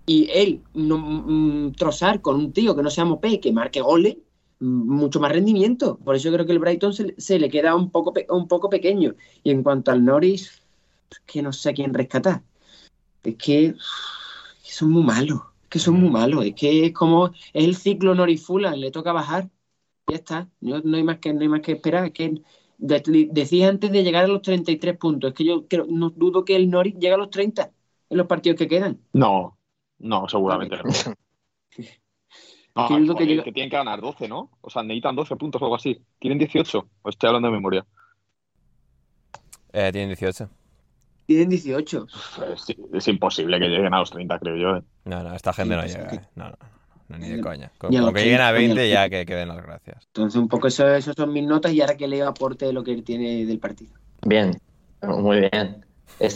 Y 0.05 0.29
él, 0.35 0.61
no, 0.75 0.99
mm, 0.99 1.73
Trossard 1.73 2.21
con 2.21 2.35
un 2.37 2.53
tío 2.53 2.75
que 2.75 2.83
no 2.83 2.91
sea 2.91 3.05
Mopé, 3.05 3.39
que 3.39 3.53
marque 3.53 3.81
goles, 3.81 4.17
mm, 4.59 4.67
mucho 4.97 5.21
más 5.21 5.31
rendimiento. 5.31 5.97
Por 6.05 6.17
eso 6.17 6.31
creo 6.33 6.45
que 6.45 6.53
el 6.53 6.59
Brighton 6.59 6.93
se, 6.93 7.15
se 7.19 7.39
le 7.39 7.49
queda 7.49 7.75
un 7.77 7.89
poco, 7.91 8.13
pe- 8.13 8.27
un 8.29 8.49
poco 8.49 8.69
pequeño. 8.69 9.15
Y 9.45 9.51
en 9.53 9.63
cuanto 9.63 9.93
al 9.93 10.05
Norris, 10.05 10.61
es 11.11 11.21
que 11.25 11.41
no 11.41 11.53
sé 11.53 11.71
a 11.71 11.73
quién 11.73 11.95
rescatar. 11.95 12.43
Es 13.23 13.37
que, 13.37 13.67
es 13.67 13.77
que 14.65 14.73
son 14.73 14.91
muy 14.91 15.05
malos. 15.05 15.41
Es 15.63 15.69
que 15.69 15.79
son 15.79 15.95
muy 16.01 16.11
malos. 16.11 16.45
Es 16.45 16.55
que 16.57 16.87
es 16.87 16.93
como 16.93 17.29
es 17.29 17.65
el 17.65 17.77
ciclo 17.77 18.15
Norris 18.15 18.45
Fulham, 18.45 18.75
le 18.75 18.91
toca 18.91 19.13
bajar. 19.13 19.49
Ya 20.09 20.17
está. 20.17 20.49
No, 20.61 20.81
no 20.81 20.97
hay 20.97 21.03
más 21.05 21.19
que, 21.19 21.33
no 21.33 21.41
hay 21.41 21.49
más 21.49 21.61
que 21.61 21.73
esperar. 21.73 22.05
Es 22.07 22.13
que 22.13 22.41
de- 22.79 23.29
decís 23.31 23.65
antes 23.65 23.91
de 23.93 24.03
llegar 24.03 24.25
a 24.25 24.29
los 24.29 24.43
33 24.43 24.97
puntos. 24.99 25.31
Es 25.31 25.35
que 25.35 25.45
yo 25.45 25.67
creo, 25.69 25.87
no 25.89 26.11
dudo 26.11 26.45
que 26.45 26.57
el 26.57 26.69
Norris 26.71 26.95
llegue 26.95 27.13
a 27.15 27.17
los 27.19 27.31
30 27.31 27.71
en 28.11 28.17
los 28.19 28.27
partidos 28.27 28.59
que 28.59 28.69
quedan. 28.69 28.99
No, 29.13 29.57
no, 29.99 30.29
seguramente 30.29 30.77
no. 30.77 30.83
No, 32.75 32.89
Que 32.89 33.27
llega- 33.27 33.43
tienen 33.43 33.69
que 33.69 33.77
ganar 33.77 34.01
12, 34.01 34.29
¿no? 34.29 34.51
O 34.63 34.71
sea, 34.71 34.83
necesitan 34.83 35.15
12 35.15 35.37
puntos 35.37 35.61
o 35.61 35.67
algo 35.67 35.75
así. 35.77 36.01
¿Tienen 36.19 36.39
18? 36.39 36.89
O 37.03 37.09
estoy 37.11 37.29
hablando 37.29 37.49
de 37.49 37.53
memoria. 37.53 37.85
eh, 39.75 39.91
tienen 39.93 40.09
18. 40.09 40.49
Tienen 41.27 41.51
18. 41.51 42.07
Es, 42.55 42.67
es 42.95 43.09
imposible 43.09 43.59
que 43.59 43.67
lleguen 43.69 43.93
a 43.93 43.99
los 43.99 44.11
30, 44.11 44.39
creo 44.39 44.57
yo. 44.57 44.77
¿eh? 44.79 44.83
No, 45.05 45.23
no, 45.23 45.35
esta 45.35 45.53
gente 45.53 45.77
no 45.77 45.83
pues, 45.83 45.95
llega. 45.95 46.15
eh. 46.15 46.21
No, 46.35 46.49
no, 46.49 46.57
no, 47.13 47.19
ni 47.19 47.29
de 47.29 47.41
coña. 47.41 47.73
Con, 47.79 47.97
con 47.97 48.15
que 48.15 48.23
lleguen 48.25 48.41
a 48.41 48.51
30, 48.53 48.59
ni 48.59 48.71
a 48.71 48.75
20 48.75 48.75
los 48.75 48.89
ya 48.89 49.09
30. 49.09 49.11
que, 49.11 49.27
que 49.27 49.35
den 49.35 49.49
las 49.49 49.63
gracias. 49.63 50.09
Entonces, 50.09 50.41
un 50.41 50.49
poco 50.49 50.69
eso, 50.69 50.89
esos 50.95 51.15
son 51.17 51.33
mis 51.33 51.45
notas 51.45 51.73
y 51.73 51.81
ahora 51.81 51.97
que 51.97 52.09
Leo 52.09 52.29
aporte 52.29 52.73
lo 52.73 52.85
que 52.85 52.93
él 52.93 53.05
tiene 53.05 53.47
del 53.47 53.59
partido. 53.59 53.95
Bien, 54.23 54.61
muy 55.03 55.41
bien. 55.41 55.85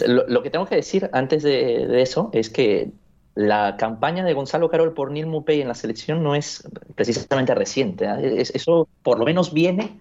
Lo, 0.06 0.26
lo 0.26 0.42
que 0.42 0.50
tengo 0.50 0.66
que 0.66 0.76
decir 0.76 1.08
antes 1.12 1.42
de, 1.42 1.86
de 1.86 2.02
eso 2.02 2.30
es 2.32 2.50
que 2.50 2.92
la 3.34 3.76
campaña 3.76 4.24
de 4.24 4.32
Gonzalo 4.32 4.68
Carol 4.70 4.94
por 4.94 5.10
Neil 5.12 5.26
Mupay 5.26 5.60
en 5.60 5.68
la 5.68 5.74
selección 5.74 6.22
no 6.22 6.34
es 6.34 6.66
precisamente 6.94 7.54
reciente. 7.54 8.06
¿eh? 8.06 8.40
Es- 8.40 8.50
eso 8.54 8.88
por 9.02 9.18
lo 9.18 9.24
menos 9.26 9.52
viene. 9.52 10.00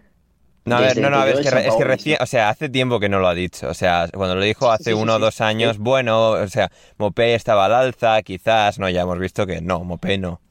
No, 0.65 0.77
a 0.77 0.81
ver, 0.81 0.97
no, 0.97 1.11
no, 1.11 1.17
a 1.17 1.25
ver, 1.25 1.35
es 1.39 1.49
que, 1.51 1.67
es 1.67 1.75
que 1.75 1.83
recién, 1.83 2.17
o 2.21 2.25
sea, 2.25 2.49
hace 2.49 2.69
tiempo 2.69 2.99
que 2.99 3.07
no 3.07 3.19
lo 3.19 3.27
ha 3.27 3.35
dicho. 3.35 3.67
O 3.69 3.73
sea, 3.75 4.07
cuando 4.11 4.33
lo 4.35 4.41
dijo 4.41 4.71
hace 4.71 4.93
sí, 4.93 4.93
sí, 4.93 4.93
uno 4.93 5.13
o 5.15 5.17
sí. 5.17 5.21
dos 5.21 5.39
años, 5.41 5.77
bueno, 5.77 6.31
o 6.31 6.47
sea, 6.47 6.71
Mopé 6.97 7.35
estaba 7.35 7.65
al 7.65 7.73
alza, 7.73 8.21
quizás, 8.23 8.79
no, 8.79 8.89
ya 8.89 9.01
hemos 9.01 9.19
visto 9.19 9.45
que 9.45 9.61
no, 9.61 9.83
Mopé 9.83 10.17
no. 10.17 10.41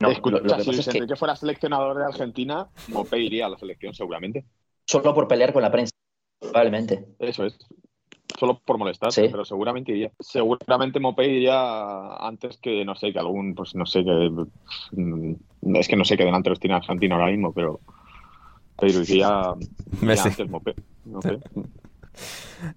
No, 0.00 0.10
Escucha, 0.10 0.36
lo, 0.38 0.42
lo 0.44 0.56
que 0.56 0.62
si 0.62 0.66
pasa 0.70 0.80
es 0.80 0.88
que 0.88 0.98
Enrique 0.98 1.16
fuera 1.16 1.36
seleccionador 1.36 1.96
de 1.96 2.04
Argentina, 2.04 2.68
Mopé 2.88 3.18
iría 3.18 3.46
a 3.46 3.48
la 3.48 3.58
selección 3.58 3.94
seguramente. 3.94 4.44
solo 4.84 5.14
por 5.14 5.26
pelear 5.26 5.52
con 5.52 5.62
la 5.62 5.70
prensa, 5.70 5.92
probablemente. 6.40 7.06
Eso 7.18 7.44
es. 7.44 7.56
Solo 8.38 8.58
por 8.58 8.76
molestar, 8.76 9.10
Sí. 9.12 9.28
pero 9.30 9.44
seguramente 9.44 9.92
iría. 9.92 10.10
Seguramente 10.20 11.00
Mopé 11.00 11.26
iría 11.28 12.16
antes 12.16 12.58
que, 12.58 12.84
no 12.84 12.94
sé, 12.94 13.12
que 13.12 13.18
algún, 13.18 13.54
pues 13.54 13.74
no 13.74 13.86
sé, 13.86 14.04
que. 14.04 14.30
mm, 14.92 15.34
Es 15.76 15.88
que 15.88 15.96
no 15.96 16.04
sé 16.04 16.16
qué 16.16 16.24
delanteros 16.24 16.60
tiene 16.60 16.76
Argentina 16.76 17.14
ahora 17.14 17.30
mismo, 17.30 17.52
pero. 17.52 17.80
Pero 18.78 19.00
iría, 19.00 19.54
iría 19.54 19.54
Messi. 20.02 20.28
antes 20.28 20.50
Mopé. 20.50 20.74
Mopé. 21.06 21.38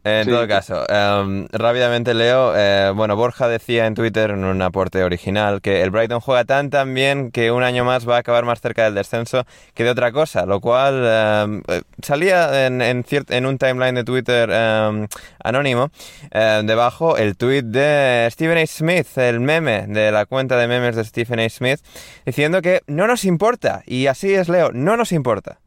En 0.03 0.25
Sí. 0.25 0.29
todo 0.29 0.45
caso, 0.47 0.83
em, 0.89 1.47
rápidamente 1.53 2.13
leo, 2.13 2.53
eh, 2.55 2.91
bueno, 2.93 3.15
Borja 3.15 3.47
decía 3.47 3.85
en 3.85 3.95
Twitter 3.95 4.31
en 4.31 4.43
un 4.43 4.61
aporte 4.61 5.03
original 5.03 5.61
que 5.61 5.81
el 5.81 5.89
Brighton 5.89 6.19
juega 6.19 6.43
tan 6.43 6.69
tan 6.69 6.93
bien 6.93 7.31
que 7.31 7.51
un 7.51 7.63
año 7.63 7.85
más 7.85 8.07
va 8.07 8.17
a 8.17 8.19
acabar 8.19 8.43
más 8.43 8.59
cerca 8.59 8.83
del 8.83 8.95
descenso 8.95 9.45
que 9.73 9.85
de 9.85 9.89
otra 9.91 10.11
cosa, 10.11 10.45
lo 10.45 10.59
cual 10.59 11.05
em, 11.05 11.61
eh, 11.69 11.81
salía 12.01 12.65
en, 12.67 12.81
en, 12.81 13.05
en 13.09 13.45
un 13.45 13.57
timeline 13.57 13.95
de 13.95 14.03
Twitter 14.03 14.49
em, 14.51 15.07
anónimo, 15.43 15.91
debajo 16.31 17.17
el 17.17 17.37
tweet 17.37 17.63
de 17.63 18.27
Stephen 18.31 18.57
A. 18.57 18.67
Smith, 18.67 19.17
el 19.17 19.39
meme 19.39 19.85
de 19.87 20.11
la 20.11 20.25
cuenta 20.25 20.57
de 20.57 20.67
memes 20.67 20.95
de 20.97 21.05
Stephen 21.05 21.39
A. 21.39 21.49
Smith, 21.49 21.79
diciendo 22.25 22.61
que 22.61 22.81
no 22.87 23.07
nos 23.07 23.23
importa, 23.23 23.81
y 23.85 24.07
así 24.07 24.33
es 24.33 24.49
Leo, 24.49 24.71
no 24.73 24.97
nos 24.97 25.11
importa. 25.13 25.59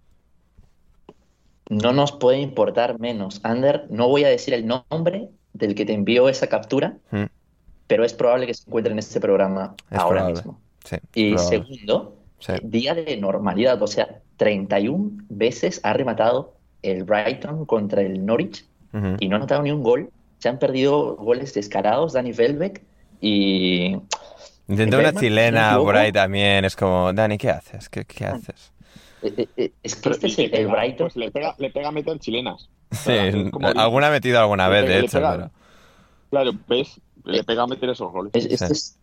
No 1.69 1.93
nos 1.93 2.13
puede 2.13 2.39
importar 2.41 2.99
menos. 2.99 3.41
Ander, 3.45 3.87
no 3.91 4.09
voy 4.09 4.25
a 4.25 4.29
decir 4.29 4.53
el 4.55 4.67
nombre 4.67 5.29
del 5.53 5.75
que 5.75 5.85
te 5.87 5.93
envió 5.95 6.29
esa 6.29 6.47
captura, 6.49 6.97
Mm, 7.11 7.25
pero 7.87 8.05
es 8.05 8.15
probable 8.15 8.47
que 8.47 8.55
se 8.55 8.65
encuentre 8.67 8.93
en 8.93 8.99
este 8.99 9.21
programa 9.21 9.75
Es 9.91 9.99
ahora 9.99 10.21
probable. 10.21 10.35
mismo. 10.35 10.61
sí, 10.85 10.97
Y 11.15 11.35
probable. 11.35 11.57
segundo, 11.59 12.17
Sí. 12.39 12.53
día 12.63 12.95
de 12.95 13.17
normalidad, 13.19 13.81
o 13.83 13.87
sea, 13.87 14.21
31 14.37 15.23
veces 15.29 15.81
ha 15.85 15.93
rematado 15.93 16.55
el 16.83 17.05
Brighton 17.05 17.65
contra 17.67 18.03
el 18.03 18.25
Norwich 18.27 18.65
y 19.21 19.29
no 19.29 19.37
ha 19.37 19.39
anotado 19.39 19.63
ni 19.63 19.71
un 19.71 19.83
gol. 19.83 20.11
Se 20.39 20.49
han 20.49 20.59
perdido 20.59 21.15
goles 21.17 21.55
descarados, 21.55 22.15
Dani 22.15 22.33
Welbeck 22.33 22.83
y 23.21 23.97
Intentó 24.69 24.99
una 24.99 25.13
chilena 25.13 25.77
por 25.79 25.97
ahí 25.97 26.11
también. 26.13 26.65
Es 26.65 26.75
como, 26.77 27.13
Dani, 27.13 27.39
¿qué 27.39 27.51
haces? 27.51 27.89
¿Qué, 27.89 28.05
qué 28.05 28.27
haces? 28.27 28.72
Eh, 29.23 29.35
eh, 29.37 29.49
eh, 29.57 29.73
es 29.83 29.95
que 29.97 30.03
Pero- 30.03 30.15
este 30.15 30.27
es 30.29 30.39
el, 30.53 30.67
Brighton. 30.69 31.07
Pues 31.07 31.17
le 31.17 31.31
pega, 31.31 31.55
le 31.59 31.71
pega 31.71 31.89
a 31.89 31.93
meter 31.93 32.19
chilenas. 32.19 32.69
Sí, 32.91 33.13
alguna 33.77 34.09
ha 34.09 34.11
metido 34.11 34.39
alguna 34.39 34.69
vez, 34.69 34.87
de 34.87 34.99
hecho, 35.01 35.19
pega. 35.19 35.33
pero... 35.33 35.51
Claro, 36.31 36.53
¿ves? 36.69 37.01
Le 37.25 37.45
pega 37.45 37.63
a 37.63 37.67
meter 37.67 37.89
esos 37.91 38.11
goles. 38.13 38.33
Es- 38.35 38.47
este, 38.47 38.67
Sí. 38.67 38.73
es, 38.73 38.99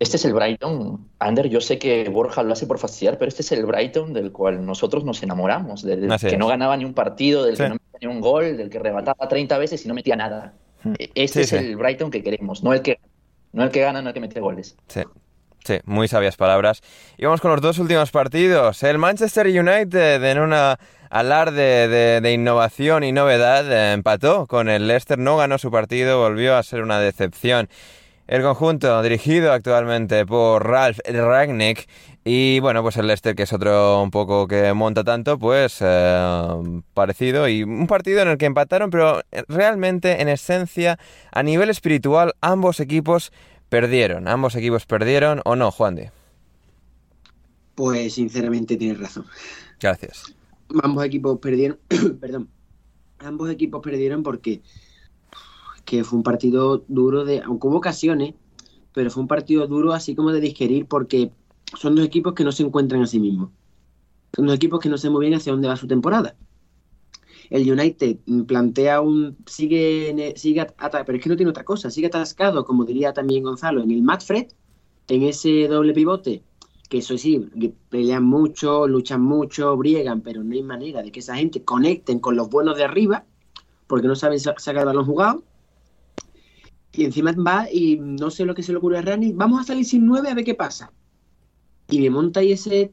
este 0.00 0.16
es 0.16 0.24
el 0.24 0.32
Brighton. 0.34 1.08
Ander, 1.18 1.48
yo 1.48 1.60
sé 1.60 1.78
que 1.78 2.08
Borja 2.08 2.42
lo 2.42 2.52
hace 2.52 2.66
por 2.66 2.78
fastidiar, 2.78 3.18
pero 3.18 3.28
este 3.28 3.42
es 3.42 3.50
el 3.52 3.66
Brighton 3.66 4.12
del 4.12 4.32
cual 4.32 4.64
nosotros 4.64 5.04
nos 5.04 5.22
enamoramos, 5.22 5.82
del 5.82 6.10
Así 6.12 6.26
que 6.28 6.34
es. 6.34 6.38
no 6.38 6.46
ganaba 6.46 6.76
ni 6.76 6.84
un 6.84 6.94
partido, 6.94 7.44
del 7.44 7.56
Sí. 7.56 7.62
que 7.64 7.68
no 7.70 7.74
metía 7.74 8.08
ni 8.08 8.14
un 8.14 8.20
gol, 8.20 8.56
del 8.56 8.70
que 8.70 8.78
remataba 8.78 9.26
30 9.28 9.58
veces 9.58 9.84
y 9.84 9.88
no 9.88 9.94
metía 9.94 10.14
nada. 10.16 10.54
Mm. 10.84 10.92
E- 10.98 11.10
Este 11.16 11.44
Sí, 11.44 11.54
es 11.56 11.60
sí. 11.60 11.66
el 11.66 11.76
Brighton 11.76 12.10
que 12.10 12.22
queremos, 12.22 12.62
no 12.62 12.72
el 12.72 12.82
que, 12.82 13.00
no 13.52 13.64
el 13.64 13.70
que 13.70 13.80
gana, 13.80 14.00
no 14.02 14.08
el 14.08 14.14
que 14.14 14.20
mete 14.20 14.38
goles. 14.40 14.76
Sí, 14.86 15.00
sí, 15.64 15.80
muy 15.84 16.08
sabias 16.08 16.36
palabras. 16.36 16.82
Y 17.16 17.24
vamos 17.24 17.40
con 17.40 17.50
los 17.50 17.60
dos 17.60 17.78
últimos 17.78 18.10
partidos. 18.10 18.82
El 18.82 18.98
Manchester 18.98 19.46
United, 19.46 20.22
en 20.24 20.38
una 20.38 20.78
alarde 21.10 21.88
de, 21.88 22.20
de 22.20 22.32
innovación 22.32 23.04
y 23.04 23.12
novedad, 23.12 23.92
empató 23.92 24.46
con 24.46 24.68
el 24.68 24.86
Leicester, 24.86 25.18
no 25.18 25.36
ganó 25.36 25.58
su 25.58 25.70
partido, 25.70 26.20
volvió 26.20 26.56
a 26.56 26.62
ser 26.62 26.82
una 26.82 27.00
decepción. 27.00 27.68
El 28.26 28.42
conjunto, 28.42 29.02
dirigido 29.02 29.52
actualmente 29.54 30.26
por 30.26 30.68
Ralf 30.68 30.98
Ragnick, 31.06 31.88
y 32.24 32.60
bueno, 32.60 32.82
pues 32.82 32.98
el 32.98 33.06
Leicester, 33.06 33.34
que 33.34 33.44
es 33.44 33.52
otro 33.54 34.02
un 34.02 34.10
poco 34.10 34.46
que 34.46 34.74
monta 34.74 35.02
tanto, 35.02 35.38
pues 35.38 35.78
eh, 35.80 36.82
parecido, 36.92 37.48
y 37.48 37.62
un 37.62 37.86
partido 37.86 38.20
en 38.20 38.28
el 38.28 38.36
que 38.36 38.44
empataron, 38.44 38.90
pero 38.90 39.22
realmente, 39.48 40.20
en 40.20 40.28
esencia, 40.28 40.98
a 41.32 41.42
nivel 41.42 41.70
espiritual, 41.70 42.34
ambos 42.42 42.80
equipos 42.80 43.32
perdieron. 43.68 44.28
Ambos 44.28 44.54
equipos 44.54 44.86
perdieron, 44.86 45.40
¿o 45.44 45.56
no, 45.56 45.70
Juan 45.70 45.94
de? 45.94 46.10
Pues 47.74 48.14
sinceramente 48.14 48.76
tienes 48.76 48.98
razón. 48.98 49.24
Gracias. 49.80 50.34
Ambos 50.82 51.04
equipos 51.04 51.38
perdieron, 51.38 51.78
perdón, 52.20 52.48
ambos 53.18 53.50
equipos 53.50 53.80
perdieron 53.82 54.22
porque 54.22 54.62
que 55.84 56.04
fue 56.04 56.18
un 56.18 56.22
partido 56.22 56.84
duro 56.88 57.24
de, 57.24 57.40
aunque 57.40 57.66
hubo 57.66 57.78
ocasiones, 57.78 58.34
pero 58.92 59.10
fue 59.10 59.22
un 59.22 59.28
partido 59.28 59.66
duro 59.66 59.94
así 59.94 60.14
como 60.14 60.32
de 60.32 60.40
digerir 60.40 60.86
porque 60.86 61.30
son 61.78 61.94
dos 61.94 62.04
equipos 62.04 62.34
que 62.34 62.44
no 62.44 62.52
se 62.52 62.62
encuentran 62.62 63.02
a 63.02 63.06
sí 63.06 63.18
mismos. 63.18 63.50
Son 64.34 64.46
dos 64.46 64.56
equipos 64.56 64.80
que 64.80 64.90
no 64.90 64.98
sé 64.98 65.08
muy 65.08 65.26
bien 65.26 65.38
hacia 65.38 65.52
dónde 65.52 65.68
va 65.68 65.76
su 65.76 65.86
temporada. 65.86 66.36
El 67.50 67.70
United 67.70 68.18
plantea 68.46 69.00
un 69.00 69.36
sigue 69.46 70.10
en- 70.10 70.36
sigue 70.36 70.60
ata- 70.62 71.04
pero 71.04 71.16
es 71.18 71.22
que 71.24 71.30
no 71.30 71.36
tiene 71.36 71.50
otra 71.50 71.64
cosa, 71.64 71.90
sigue 71.90 72.08
atascado, 72.08 72.64
como 72.64 72.84
diría 72.84 73.12
también 73.12 73.42
Gonzalo, 73.44 73.82
en 73.82 73.90
el 73.90 74.02
Matfred, 74.02 74.48
en 75.08 75.22
ese 75.22 75.68
doble 75.68 75.92
pivote 75.94 76.44
que 76.88 76.98
eso 76.98 77.18
sí, 77.18 77.38
pelean 77.90 78.24
mucho, 78.24 78.86
luchan 78.88 79.20
mucho, 79.22 79.76
briegan, 79.76 80.22
pero 80.22 80.42
no 80.42 80.54
hay 80.54 80.62
manera 80.62 81.02
de 81.02 81.12
que 81.12 81.20
esa 81.20 81.36
gente 81.36 81.62
conecten 81.64 82.18
con 82.18 82.34
los 82.36 82.48
buenos 82.48 82.76
de 82.78 82.84
arriba, 82.84 83.26
porque 83.86 84.08
no 84.08 84.16
saben 84.16 84.40
sa- 84.40 84.54
sacar 84.58 84.82
el 84.82 84.86
balón 84.86 85.04
jugado. 85.06 85.44
Y 86.92 87.04
encima 87.04 87.32
va 87.32 87.68
y 87.70 87.96
no 87.98 88.30
sé 88.30 88.44
lo 88.44 88.54
que 88.54 88.62
se 88.62 88.72
le 88.72 88.78
ocurre 88.78 88.98
a 88.98 89.02
Rani, 89.02 89.32
vamos 89.32 89.60
a 89.60 89.64
salir 89.64 89.84
sin 89.84 90.06
nueve 90.06 90.30
a 90.30 90.34
ver 90.34 90.44
qué 90.44 90.54
pasa. 90.54 90.92
Y 91.90 92.00
me 92.00 92.10
monta 92.10 92.40
ahí 92.40 92.52
ese 92.52 92.92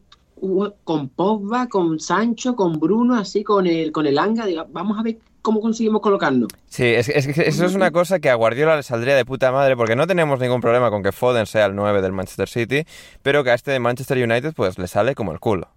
con 0.84 1.10
Pogba, 1.10 1.68
con 1.68 2.00
Sancho, 2.00 2.56
con 2.56 2.80
Bruno, 2.80 3.16
así 3.16 3.44
con 3.44 3.68
el 3.68 3.92
con 3.92 4.06
el 4.06 4.18
Anga, 4.18 4.46
digo, 4.46 4.66
vamos 4.72 4.98
a 5.00 5.04
ver 5.04 5.18
cómo 5.42 5.62
conseguimos 5.62 6.02
colocarnos. 6.02 6.50
Sí, 6.68 6.84
es, 6.84 7.08
es 7.08 7.28
que 7.28 7.44
eso 7.44 7.66
es 7.66 7.76
una 7.76 7.92
cosa 7.92 8.20
que 8.20 8.30
a 8.30 8.36
Guardiola 8.36 8.76
le 8.76 8.84
saldría 8.84 9.16
de 9.16 9.26
puta 9.26 9.52
madre, 9.52 9.78
porque 9.78 9.96
no 9.96 10.08
tenemos 10.08 10.40
ningún 10.40 10.60
problema 10.60 10.90
con 10.90 11.04
que 11.04 11.12
Foden 11.12 11.46
sea 11.46 11.68
el 11.68 11.76
9 11.76 12.02
del 12.02 12.12
Manchester 12.14 12.50
City, 12.50 12.84
pero 13.22 13.44
que 13.44 13.52
a 13.52 13.54
este 13.54 13.72
de 13.72 13.80
Manchester 13.80 14.18
United 14.18 14.54
pues 14.56 14.78
le 14.78 14.88
sale 14.88 15.16
como 15.16 15.32
el 15.32 15.40
culo. 15.40 15.70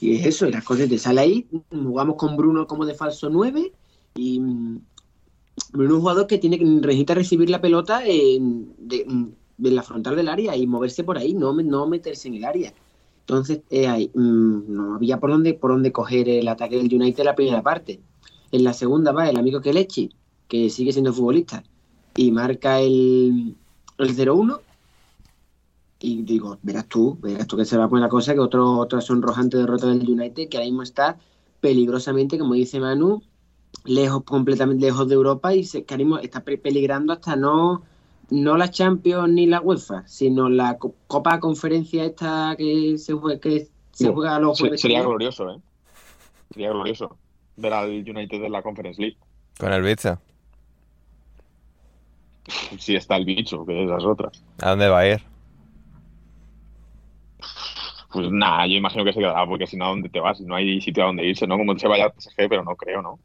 Y 0.00 0.16
es 0.16 0.26
eso, 0.26 0.46
y 0.46 0.52
las 0.52 0.64
cosas 0.64 0.88
te 0.88 0.96
sale 0.96 1.20
ahí, 1.20 1.46
jugamos 1.70 2.16
con 2.16 2.36
Bruno 2.36 2.66
como 2.66 2.86
de 2.86 2.94
falso 2.94 3.28
9 3.30 3.72
y 4.14 4.40
mm, 4.40 4.80
Bruno 5.72 5.88
es 5.88 5.94
un 5.94 6.00
jugador 6.00 6.26
que 6.26 6.38
tiene 6.38 6.58
que 6.58 6.64
necesita 6.64 7.14
recibir 7.14 7.50
la 7.50 7.60
pelota 7.60 8.02
en, 8.04 8.74
de, 8.78 9.04
mm, 9.06 9.26
en 9.62 9.74
la 9.74 9.82
frontal 9.82 10.16
del 10.16 10.28
área 10.28 10.56
y 10.56 10.66
moverse 10.66 11.04
por 11.04 11.18
ahí, 11.18 11.34
no, 11.34 11.52
no 11.54 11.86
meterse 11.88 12.28
en 12.28 12.34
el 12.34 12.44
área. 12.44 12.72
Entonces, 13.20 13.62
eh, 13.70 14.10
mm, 14.14 14.72
no 14.72 14.94
había 14.96 15.20
por 15.20 15.30
dónde, 15.30 15.54
por 15.54 15.70
dónde 15.72 15.92
coger 15.92 16.28
el 16.28 16.48
ataque 16.48 16.76
del 16.76 16.92
United 16.94 17.20
en 17.20 17.26
la 17.26 17.34
primera 17.34 17.62
parte. 17.62 18.00
En 18.52 18.64
la 18.64 18.72
segunda 18.72 19.12
va 19.12 19.28
el 19.28 19.36
amigo 19.38 19.60
Kelechi, 19.60 20.10
que 20.48 20.70
sigue 20.70 20.92
siendo 20.92 21.12
futbolista, 21.12 21.62
y 22.16 22.32
marca 22.32 22.80
el, 22.80 23.56
el 23.98 24.14
0-1 24.14 24.60
y 26.00 26.22
digo, 26.22 26.58
verás 26.62 26.86
tú, 26.88 27.18
verás 27.20 27.46
tú 27.46 27.56
que 27.56 27.64
se 27.64 27.76
va 27.76 27.84
a 27.84 27.88
poner 27.88 28.02
la 28.02 28.08
cosa, 28.08 28.32
que 28.34 28.40
otro, 28.40 28.78
otra 28.78 29.00
sonrojante 29.00 29.56
derrota 29.56 29.86
del 29.88 30.08
United, 30.08 30.48
que 30.48 30.56
ahora 30.56 30.66
mismo 30.66 30.82
está 30.82 31.18
peligrosamente, 31.60 32.38
como 32.38 32.54
dice 32.54 32.78
Manu, 32.80 33.22
lejos, 33.84 34.24
completamente 34.24 34.86
lejos 34.86 35.08
de 35.08 35.14
Europa 35.14 35.54
y 35.54 35.64
se, 35.64 35.84
que 35.84 35.96
está 36.22 36.44
pe- 36.44 36.58
peligrando 36.58 37.12
hasta 37.12 37.36
no, 37.36 37.82
no 38.30 38.56
la 38.56 38.70
Champions 38.70 39.28
ni 39.30 39.46
la 39.46 39.60
UEFA, 39.60 40.06
sino 40.06 40.48
la 40.48 40.78
co- 40.78 40.94
Copa 41.06 41.40
Conferencia 41.40 42.04
esta 42.04 42.54
que 42.56 42.98
se 42.98 43.12
juega, 43.14 43.40
que 43.40 43.68
se 43.92 44.06
No, 44.06 44.14
juega 44.14 44.36
a 44.36 44.40
los 44.40 44.58
jueves. 44.58 44.80
sería 44.80 45.02
glorioso, 45.02 45.50
¿eh? 45.50 45.60
Sería 46.50 46.70
glorioso 46.70 47.18
ver 47.56 47.72
al 47.72 47.90
United 47.90 48.42
en 48.44 48.52
la 48.52 48.62
Conference 48.62 49.00
League. 49.00 49.18
Con 49.58 49.72
el 49.72 49.82
bicho. 49.82 50.20
Si 52.78 52.94
está 52.96 53.16
el 53.16 53.24
bicho, 53.24 53.64
que 53.66 53.84
esas 53.84 54.04
otras. 54.04 54.42
¿A 54.62 54.70
dónde 54.70 54.88
va 54.88 55.00
a 55.00 55.08
ir? 55.08 55.22
Pues 58.12 58.30
nada, 58.30 58.66
yo 58.66 58.74
imagino 58.74 59.04
que 59.04 59.12
se 59.12 59.20
quedará, 59.20 59.46
porque 59.46 59.66
si 59.66 59.76
no, 59.76 59.84
¿a 59.86 59.88
dónde 59.88 60.08
te 60.08 60.20
vas? 60.20 60.40
No 60.40 60.54
hay 60.54 60.80
sitio 60.80 61.02
a 61.02 61.06
donde 61.06 61.26
irse, 61.26 61.46
¿no? 61.46 61.58
Como 61.58 61.78
se 61.78 61.88
vaya 61.88 62.04
al 62.06 62.12
PSG, 62.12 62.48
pero 62.48 62.64
no 62.64 62.74
creo, 62.76 63.02
¿no? 63.02 63.20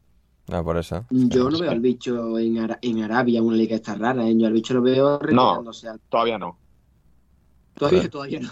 No, 0.48 0.62
por 0.62 0.76
eso. 0.76 1.04
Yo 1.10 1.48
no 1.50 1.58
veo 1.58 1.70
al 1.70 1.80
bicho 1.80 2.38
en, 2.38 2.58
Ara- 2.58 2.78
en 2.82 3.02
Arabia, 3.02 3.42
una 3.42 3.56
liga 3.56 3.76
esta 3.76 3.94
rara, 3.94 4.26
¿eh? 4.28 4.34
yo 4.36 4.46
al 4.46 4.52
bicho 4.52 4.74
lo 4.74 4.82
veo 4.82 5.18
retirándose. 5.18 5.88
al- 5.88 6.00
Todavía 6.08 6.38
no. 6.38 6.58
Todavía, 7.74 8.08
todavía 8.10 8.40
no. 8.40 8.50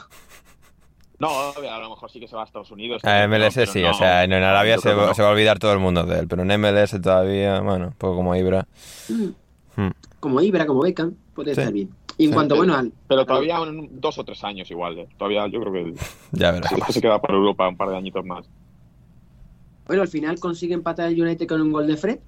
No, 1.18 1.28
a 1.30 1.78
lo 1.78 1.90
mejor 1.90 2.10
sí 2.10 2.18
que 2.18 2.26
se 2.26 2.34
va 2.34 2.42
a 2.42 2.44
Estados 2.46 2.70
Unidos. 2.72 3.04
A 3.04 3.28
MLS 3.28 3.54
pero 3.54 3.72
sí, 3.72 3.82
no. 3.82 3.90
o 3.90 3.94
sea, 3.94 4.24
en 4.24 4.32
Arabia 4.32 4.78
se, 4.78 4.92
va- 4.92 5.06
no. 5.08 5.14
se 5.14 5.22
va 5.22 5.28
a 5.28 5.32
olvidar 5.32 5.58
todo 5.60 5.72
el 5.72 5.78
mundo 5.78 6.02
de 6.04 6.18
él, 6.18 6.26
pero 6.28 6.42
en 6.42 6.60
MLS 6.60 7.00
todavía, 7.00 7.60
bueno, 7.60 7.88
un 7.88 7.92
poco 7.92 8.16
como 8.16 8.34
Ibra. 8.34 8.66
Mm. 9.08 9.80
Hmm. 9.80 9.90
Como 10.18 10.40
Ibra, 10.40 10.66
como 10.66 10.82
Beckham, 10.82 11.14
puede 11.34 11.54
Sí. 11.54 11.60
estar 11.60 11.72
bien. 11.72 11.90
Y 12.18 12.24
en 12.24 12.30
Sí. 12.30 12.34
cuanto, 12.34 12.56
bueno, 12.56 12.74
al, 12.76 12.92
Pero 13.06 13.24
todavía 13.24 13.56
en 13.58 14.00
dos 14.00 14.18
o 14.18 14.24
tres 14.24 14.42
años 14.44 14.68
igual, 14.70 14.98
¿eh? 14.98 15.08
Todavía 15.16 15.46
yo 15.46 15.60
creo 15.60 15.72
que 15.72 15.94
Ya 16.32 16.50
verás. 16.50 16.70
se 16.90 17.00
queda 17.00 17.20
para 17.20 17.34
Europa 17.34 17.68
un 17.68 17.76
par 17.76 17.88
de 17.90 17.96
añitos 17.96 18.24
más. 18.24 18.44
Bueno, 19.86 20.02
al 20.02 20.08
final 20.08 20.38
consigue 20.38 20.74
empatar 20.74 21.10
el 21.10 21.20
United 21.20 21.46
con 21.46 21.60
un 21.60 21.72
gol 21.72 21.86
de 21.86 21.96
Fred, 21.96 22.18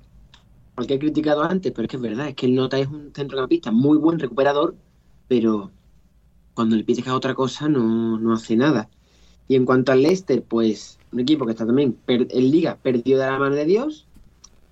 al 0.76 0.86
que 0.86 0.94
he 0.94 0.98
criticado 0.98 1.42
antes, 1.42 1.72
pero 1.72 1.84
es 1.84 1.90
que 1.90 1.96
es 1.96 2.02
verdad, 2.02 2.28
es 2.28 2.34
que 2.34 2.46
el 2.46 2.54
Nota 2.54 2.78
es 2.78 2.88
un 2.88 3.12
centrocampista 3.14 3.70
muy 3.70 3.96
buen 3.98 4.18
recuperador, 4.18 4.74
pero 5.28 5.70
cuando 6.54 6.76
le 6.76 6.84
pides 6.84 7.06
a 7.06 7.14
otra 7.14 7.34
cosa 7.34 7.68
no, 7.68 8.18
no 8.18 8.32
hace 8.32 8.56
nada. 8.56 8.88
Y 9.46 9.56
en 9.56 9.66
cuanto 9.66 9.92
al 9.92 10.02
Leicester, 10.02 10.42
pues 10.42 10.98
un 11.12 11.20
equipo 11.20 11.46
que 11.46 11.52
está 11.52 11.66
también 11.66 11.96
en 12.08 12.50
Liga, 12.50 12.76
perdió 12.82 13.18
de 13.18 13.26
la 13.26 13.38
mano 13.38 13.54
de 13.54 13.64
Dios. 13.64 14.06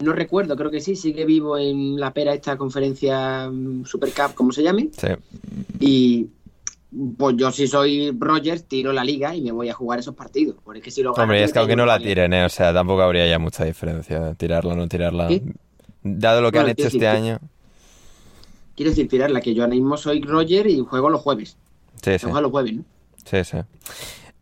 No 0.00 0.12
recuerdo, 0.12 0.56
creo 0.56 0.70
que 0.70 0.80
sí, 0.80 0.96
sigue 0.96 1.24
vivo 1.24 1.56
en 1.56 2.00
la 2.00 2.12
pera 2.12 2.34
esta 2.34 2.56
conferencia 2.56 3.48
mm, 3.48 3.84
Super 3.84 4.10
Cup, 4.12 4.34
como 4.34 4.50
se 4.50 4.62
llame. 4.64 4.90
Sí. 4.96 5.08
Y 5.78 6.26
pues 7.16 7.36
yo 7.36 7.50
si 7.50 7.66
soy 7.66 8.14
Rogers 8.18 8.64
tiro 8.64 8.92
la 8.92 9.04
liga 9.04 9.34
y 9.34 9.40
me 9.42 9.52
voy 9.52 9.68
a 9.68 9.74
jugar 9.74 9.98
esos 9.98 10.14
partidos. 10.14 10.56
Porque 10.62 10.78
es 10.80 10.84
que 10.84 10.90
si 10.90 11.02
lo 11.02 11.12
Hombre, 11.12 11.42
es 11.42 11.52
que 11.52 11.58
aunque 11.58 11.76
no 11.76 11.86
la 11.86 11.98
tiren, 11.98 12.32
¿eh? 12.32 12.44
o 12.44 12.48
sea, 12.48 12.72
tampoco 12.72 13.02
habría 13.02 13.26
ya 13.26 13.38
mucha 13.38 13.64
diferencia, 13.64 14.34
tirarla 14.34 14.74
o 14.74 14.76
no 14.76 14.88
tirarla. 14.88 15.28
¿Sí? 15.28 15.42
Dado 16.02 16.40
lo 16.40 16.50
que 16.50 16.58
Bueno, 16.58 16.66
han 16.66 16.72
hecho 16.72 16.88
este 16.88 17.08
año. 17.08 17.38
Quiero 18.76 18.90
decir, 18.90 19.08
tirarla, 19.08 19.40
que 19.40 19.54
yo 19.54 19.62
ahora 19.62 19.74
mismo 19.74 19.96
soy 19.96 20.22
Roger 20.22 20.66
y 20.66 20.80
juego 20.80 21.08
los 21.08 21.20
jueves. 21.20 21.56
Sí, 22.02 22.18
sí. 22.18 22.24
Juego 22.24 22.40
los 22.40 22.50
jueves, 22.50 22.74
¿no? 22.74 22.84
Sí, 23.24 23.44
sí. 23.44 23.58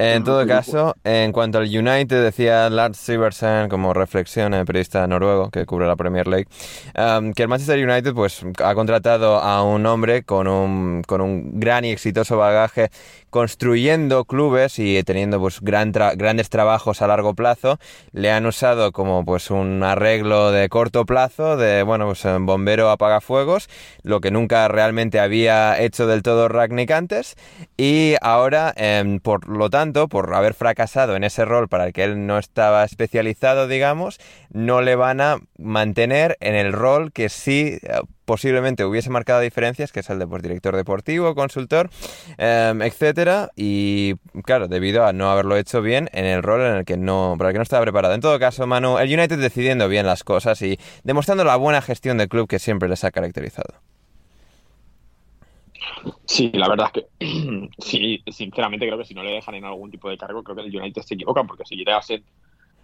En 0.02 0.24
todo 0.24 0.46
caso, 0.46 0.96
en 1.04 1.30
cuanto 1.30 1.58
al 1.58 1.64
United, 1.64 2.24
decía 2.24 2.70
Lars 2.70 2.96
Siversen, 2.96 3.68
como 3.68 3.92
reflexión, 3.92 4.54
el 4.54 4.64
periodista 4.64 5.06
noruego 5.06 5.50
que 5.50 5.66
cubre 5.66 5.86
la 5.86 5.94
Premier 5.94 6.26
League, 6.26 6.46
um, 6.96 7.34
que 7.34 7.42
el 7.42 7.48
Manchester 7.48 7.86
United 7.86 8.14
pues, 8.14 8.42
ha 8.64 8.74
contratado 8.74 9.36
a 9.36 9.62
un 9.62 9.84
hombre 9.84 10.22
con 10.22 10.48
un, 10.48 11.02
con 11.06 11.20
un 11.20 11.60
gran 11.60 11.84
y 11.84 11.90
exitoso 11.90 12.38
bagaje 12.38 12.88
construyendo 13.30 14.24
clubes 14.24 14.78
y 14.78 15.02
teniendo 15.04 15.40
pues, 15.40 15.60
gran 15.60 15.92
grandes 15.92 16.50
trabajos 16.50 17.00
a 17.02 17.06
largo 17.06 17.34
plazo. 17.34 17.78
Le 18.12 18.30
han 18.30 18.46
usado 18.46 18.92
como 18.92 19.24
pues, 19.24 19.50
un 19.50 19.82
arreglo 19.82 20.50
de 20.50 20.68
corto 20.68 21.06
plazo, 21.06 21.56
de 21.56 21.82
bueno, 21.82 22.06
pues, 22.06 22.24
bombero 22.40 22.90
apagafuegos, 22.90 23.68
lo 24.02 24.20
que 24.20 24.30
nunca 24.30 24.68
realmente 24.68 25.20
había 25.20 25.80
hecho 25.80 26.06
del 26.06 26.22
todo 26.22 26.48
Ragnick 26.48 26.90
antes. 26.90 27.36
Y 27.76 28.14
ahora, 28.20 28.72
em, 28.76 29.20
por 29.20 29.48
lo 29.48 29.70
tanto, 29.70 30.08
por 30.08 30.34
haber 30.34 30.54
fracasado 30.54 31.16
en 31.16 31.24
ese 31.24 31.44
rol 31.44 31.68
para 31.68 31.86
el 31.86 31.92
que 31.92 32.04
él 32.04 32.26
no 32.26 32.38
estaba 32.38 32.84
especializado, 32.84 33.68
digamos, 33.68 34.18
no 34.50 34.82
le 34.82 34.96
van 34.96 35.20
a 35.20 35.38
mantener 35.56 36.36
en 36.40 36.54
el 36.54 36.72
rol 36.72 37.12
que 37.12 37.28
sí 37.28 37.78
eh, 37.82 38.00
posiblemente 38.30 38.84
hubiese 38.84 39.10
marcado 39.10 39.40
diferencias, 39.40 39.90
que 39.90 39.98
es 39.98 40.08
el 40.08 40.20
de 40.20 40.26
pues, 40.28 40.40
director 40.40 40.76
deportivo, 40.76 41.34
consultor, 41.34 41.90
em, 42.38 42.80
etcétera. 42.80 43.50
Y 43.56 44.14
claro, 44.44 44.68
debido 44.68 45.04
a 45.04 45.12
no 45.12 45.32
haberlo 45.32 45.56
hecho 45.56 45.82
bien 45.82 46.08
en 46.12 46.26
el 46.26 46.40
rol 46.40 46.60
en 46.60 46.76
el 46.76 46.84
que 46.84 46.96
no, 46.96 47.34
para 47.36 47.50
el 47.50 47.54
que 47.54 47.58
no 47.58 47.64
estaba 47.64 47.82
preparado. 47.82 48.14
En 48.14 48.20
todo 48.20 48.38
caso, 48.38 48.68
Manu, 48.68 48.98
el 48.98 49.12
United 49.12 49.36
decidiendo 49.36 49.88
bien 49.88 50.06
las 50.06 50.22
cosas 50.22 50.62
y 50.62 50.78
demostrando 51.02 51.42
la 51.42 51.56
buena 51.56 51.82
gestión 51.82 52.18
del 52.18 52.28
club 52.28 52.46
que 52.46 52.60
siempre 52.60 52.88
les 52.88 53.02
ha 53.02 53.10
caracterizado. 53.10 53.74
Sí, 56.24 56.52
la 56.54 56.68
verdad 56.68 56.92
es 56.94 57.02
que 57.02 57.68
sí, 57.78 58.22
sinceramente 58.28 58.86
creo 58.86 58.96
que 58.96 59.06
si 59.06 59.14
no 59.14 59.24
le 59.24 59.32
dejan 59.32 59.56
en 59.56 59.64
algún 59.64 59.90
tipo 59.90 60.08
de 60.08 60.16
cargo, 60.16 60.44
creo 60.44 60.54
que 60.54 60.62
el 60.62 60.76
United 60.76 61.02
se 61.02 61.14
equivoca 61.14 61.42
porque 61.42 61.64
seguiría 61.64 62.00
sin, 62.00 62.22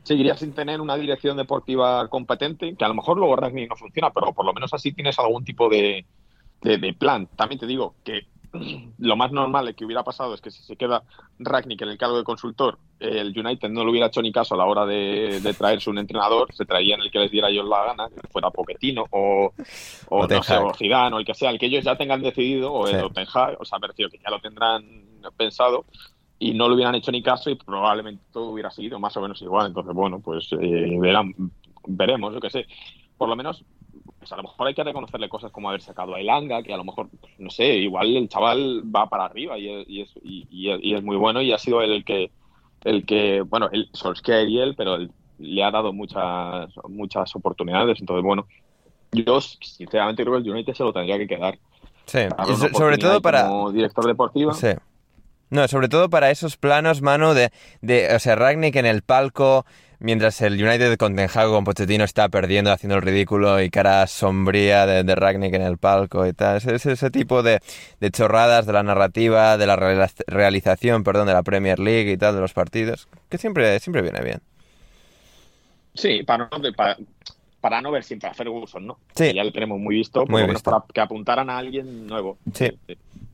seguiría 0.06 0.36
sin 0.36 0.52
tener 0.52 0.80
una 0.80 0.96
dirección 0.96 1.36
deportiva 1.36 2.06
competente, 2.08 2.76
que 2.76 2.84
a 2.84 2.88
lo 2.88 2.94
mejor 2.94 3.18
luego 3.18 3.34
Ragnick 3.34 3.68
no 3.68 3.74
funciona, 3.76 4.10
pero 4.12 4.32
por 4.32 4.46
lo 4.46 4.54
menos 4.54 4.72
así 4.72 4.92
tienes 4.92 5.18
algún 5.18 5.44
tipo 5.44 5.68
de, 5.68 6.06
de, 6.62 6.78
de 6.78 6.94
plan. 6.94 7.26
También 7.34 7.58
te 7.58 7.66
digo 7.66 7.96
que 8.04 8.26
lo 8.98 9.16
más 9.16 9.32
normal 9.32 9.74
que 9.74 9.84
hubiera 9.84 10.04
pasado 10.04 10.32
es 10.32 10.40
que 10.40 10.52
si 10.52 10.62
se 10.62 10.76
queda 10.76 11.02
Ragnick 11.40 11.82
en 11.82 11.88
el 11.88 11.98
cargo 11.98 12.16
de 12.16 12.22
consultor, 12.22 12.78
el 13.00 13.36
United 13.36 13.68
no 13.68 13.84
le 13.84 13.90
hubiera 13.90 14.06
hecho 14.06 14.22
ni 14.22 14.30
caso 14.30 14.54
a 14.54 14.58
la 14.58 14.64
hora 14.66 14.86
de, 14.86 15.40
de 15.40 15.54
traerse 15.54 15.90
un 15.90 15.98
entrenador, 15.98 16.54
se 16.54 16.64
traían 16.64 17.00
el 17.00 17.10
que 17.10 17.18
les 17.18 17.30
diera 17.32 17.48
ellos 17.50 17.66
la 17.68 17.86
gana, 17.86 18.08
que 18.08 18.28
fuera 18.28 18.50
Pochettino 18.50 19.06
o, 19.10 19.52
o, 20.08 20.26
no 20.28 20.42
sé, 20.44 20.56
o 20.56 20.72
Zidane 20.72 21.16
o 21.16 21.18
el 21.18 21.26
que 21.26 21.34
sea, 21.34 21.50
el 21.50 21.58
que 21.58 21.66
ellos 21.66 21.84
ya 21.84 21.96
tengan 21.96 22.22
decidido, 22.22 22.72
o, 22.72 22.86
Sí. 22.86 22.94
el 22.94 23.02
o 23.04 23.10
Ten 23.10 23.26
Hag, 23.34 23.56
o 23.60 23.64
sea, 23.64 23.80
me 23.80 23.88
refiero 23.88 24.08
que 24.08 24.18
ya 24.18 24.30
lo 24.30 24.38
tendrán 24.38 24.84
pensado 25.36 25.84
y 26.38 26.52
no 26.54 26.68
le 26.68 26.74
hubieran 26.74 26.94
hecho 26.94 27.10
ni 27.12 27.22
caso 27.22 27.48
y 27.50 27.54
probablemente 27.54 28.22
todo 28.32 28.50
hubiera 28.50 28.70
seguido 28.70 28.98
más 28.98 29.16
o 29.16 29.20
menos 29.20 29.40
igual. 29.42 29.68
Entonces, 29.68 29.94
bueno, 29.94 30.20
pues 30.20 30.48
eh, 30.52 30.96
verán, 31.00 31.34
veremos, 31.86 32.34
yo 32.34 32.40
qué 32.40 32.50
sé. 32.50 32.66
Por 33.16 33.28
lo 33.28 33.36
menos, 33.36 33.64
pues 34.18 34.30
a 34.32 34.36
lo 34.36 34.42
mejor 34.42 34.66
hay 34.66 34.74
que 34.74 34.84
reconocerle 34.84 35.28
cosas 35.28 35.50
como 35.50 35.68
haber 35.70 35.80
sacado 35.80 36.14
a 36.14 36.20
Elanga, 36.20 36.62
que 36.62 36.74
a 36.74 36.76
lo 36.76 36.84
mejor, 36.84 37.08
no 37.38 37.48
sé, 37.50 37.76
igual 37.76 38.14
el 38.14 38.28
chaval 38.28 38.82
va 38.94 39.08
para 39.08 39.24
arriba 39.24 39.58
y 39.58 39.68
es, 39.68 39.88
y 39.88 40.00
es, 40.02 40.12
y- 40.22 40.46
y 40.50 40.70
es- 40.70 40.80
y 40.82 40.94
es 40.94 41.02
muy 41.02 41.16
bueno 41.16 41.40
y 41.40 41.52
ha 41.52 41.58
sido 41.58 41.80
él 41.80 41.92
el 41.92 42.04
que, 42.04 42.30
el 42.84 43.06
que 43.06 43.40
bueno, 43.40 43.68
el 43.72 43.88
Solskjaer 43.94 44.48
y 44.48 44.58
él, 44.60 44.74
pero 44.76 44.96
él 44.96 45.10
le 45.38 45.64
ha 45.64 45.70
dado 45.70 45.92
muchas, 45.92 46.68
muchas 46.88 47.34
oportunidades. 47.34 47.98
Entonces, 48.00 48.22
bueno, 48.24 48.46
yo 49.12 49.40
sinceramente 49.40 50.22
creo 50.24 50.34
que 50.42 50.48
el 50.48 50.52
United 50.54 50.74
se 50.74 50.84
lo 50.84 50.92
tendría 50.92 51.16
que 51.18 51.26
quedar. 51.26 51.58
Sí, 52.04 52.18
so- 52.56 52.68
sobre 52.78 52.98
todo 52.98 53.20
para... 53.22 53.48
Como 53.48 53.72
director 53.72 54.06
deportivo. 54.06 54.52
Sí. 54.52 54.68
No, 55.50 55.68
sobre 55.68 55.88
todo 55.88 56.10
para 56.10 56.30
esos 56.30 56.56
planos, 56.56 57.02
mano, 57.02 57.34
de, 57.34 57.50
de 57.80 58.14
o 58.14 58.18
sea, 58.18 58.34
Ragnick 58.34 58.74
en 58.76 58.86
el 58.86 59.02
palco, 59.02 59.64
mientras 60.00 60.40
el 60.40 60.54
United 60.62 60.96
con 60.96 61.14
Ten 61.14 61.28
con 61.28 61.64
Pochettino 61.64 62.02
está 62.04 62.28
perdiendo, 62.28 62.72
haciendo 62.72 62.96
el 62.96 63.02
ridículo 63.02 63.60
y 63.62 63.70
cara 63.70 64.06
sombría 64.08 64.86
de, 64.86 65.04
de 65.04 65.14
Ragnick 65.14 65.54
en 65.54 65.62
el 65.62 65.78
palco 65.78 66.26
y 66.26 66.32
tal. 66.32 66.56
Ese, 66.56 66.74
ese- 66.74 67.10
tipo 67.10 67.42
de, 67.44 67.60
de 68.00 68.10
chorradas 68.10 68.66
de 68.66 68.72
la 68.72 68.82
narrativa, 68.82 69.56
de 69.56 69.66
la 69.66 69.76
realización, 70.26 71.04
perdón, 71.04 71.28
de 71.28 71.32
la 71.34 71.42
Premier 71.44 71.78
League 71.78 72.10
y 72.10 72.16
tal, 72.16 72.34
de 72.34 72.40
los 72.40 72.52
partidos, 72.52 73.08
que 73.28 73.38
siempre, 73.38 73.78
siempre 73.78 74.02
viene 74.02 74.20
bien. 74.22 74.40
Sí, 75.94 76.22
para, 76.24 76.48
para 77.66 77.82
no 77.82 77.90
ver 77.90 78.04
siempre 78.04 78.28
a 78.28 78.32
Ferguson, 78.32 78.86
¿no? 78.86 79.00
Sí. 79.16 79.24
Que 79.24 79.34
ya 79.34 79.42
lo 79.42 79.50
tenemos 79.50 79.80
muy 79.80 79.96
visto, 79.96 80.24
por 80.24 80.40
menos 80.40 80.62
para 80.62 80.84
que 80.94 81.00
apuntaran 81.00 81.50
a 81.50 81.58
alguien 81.58 82.06
nuevo. 82.06 82.38
Sí. 82.54 82.70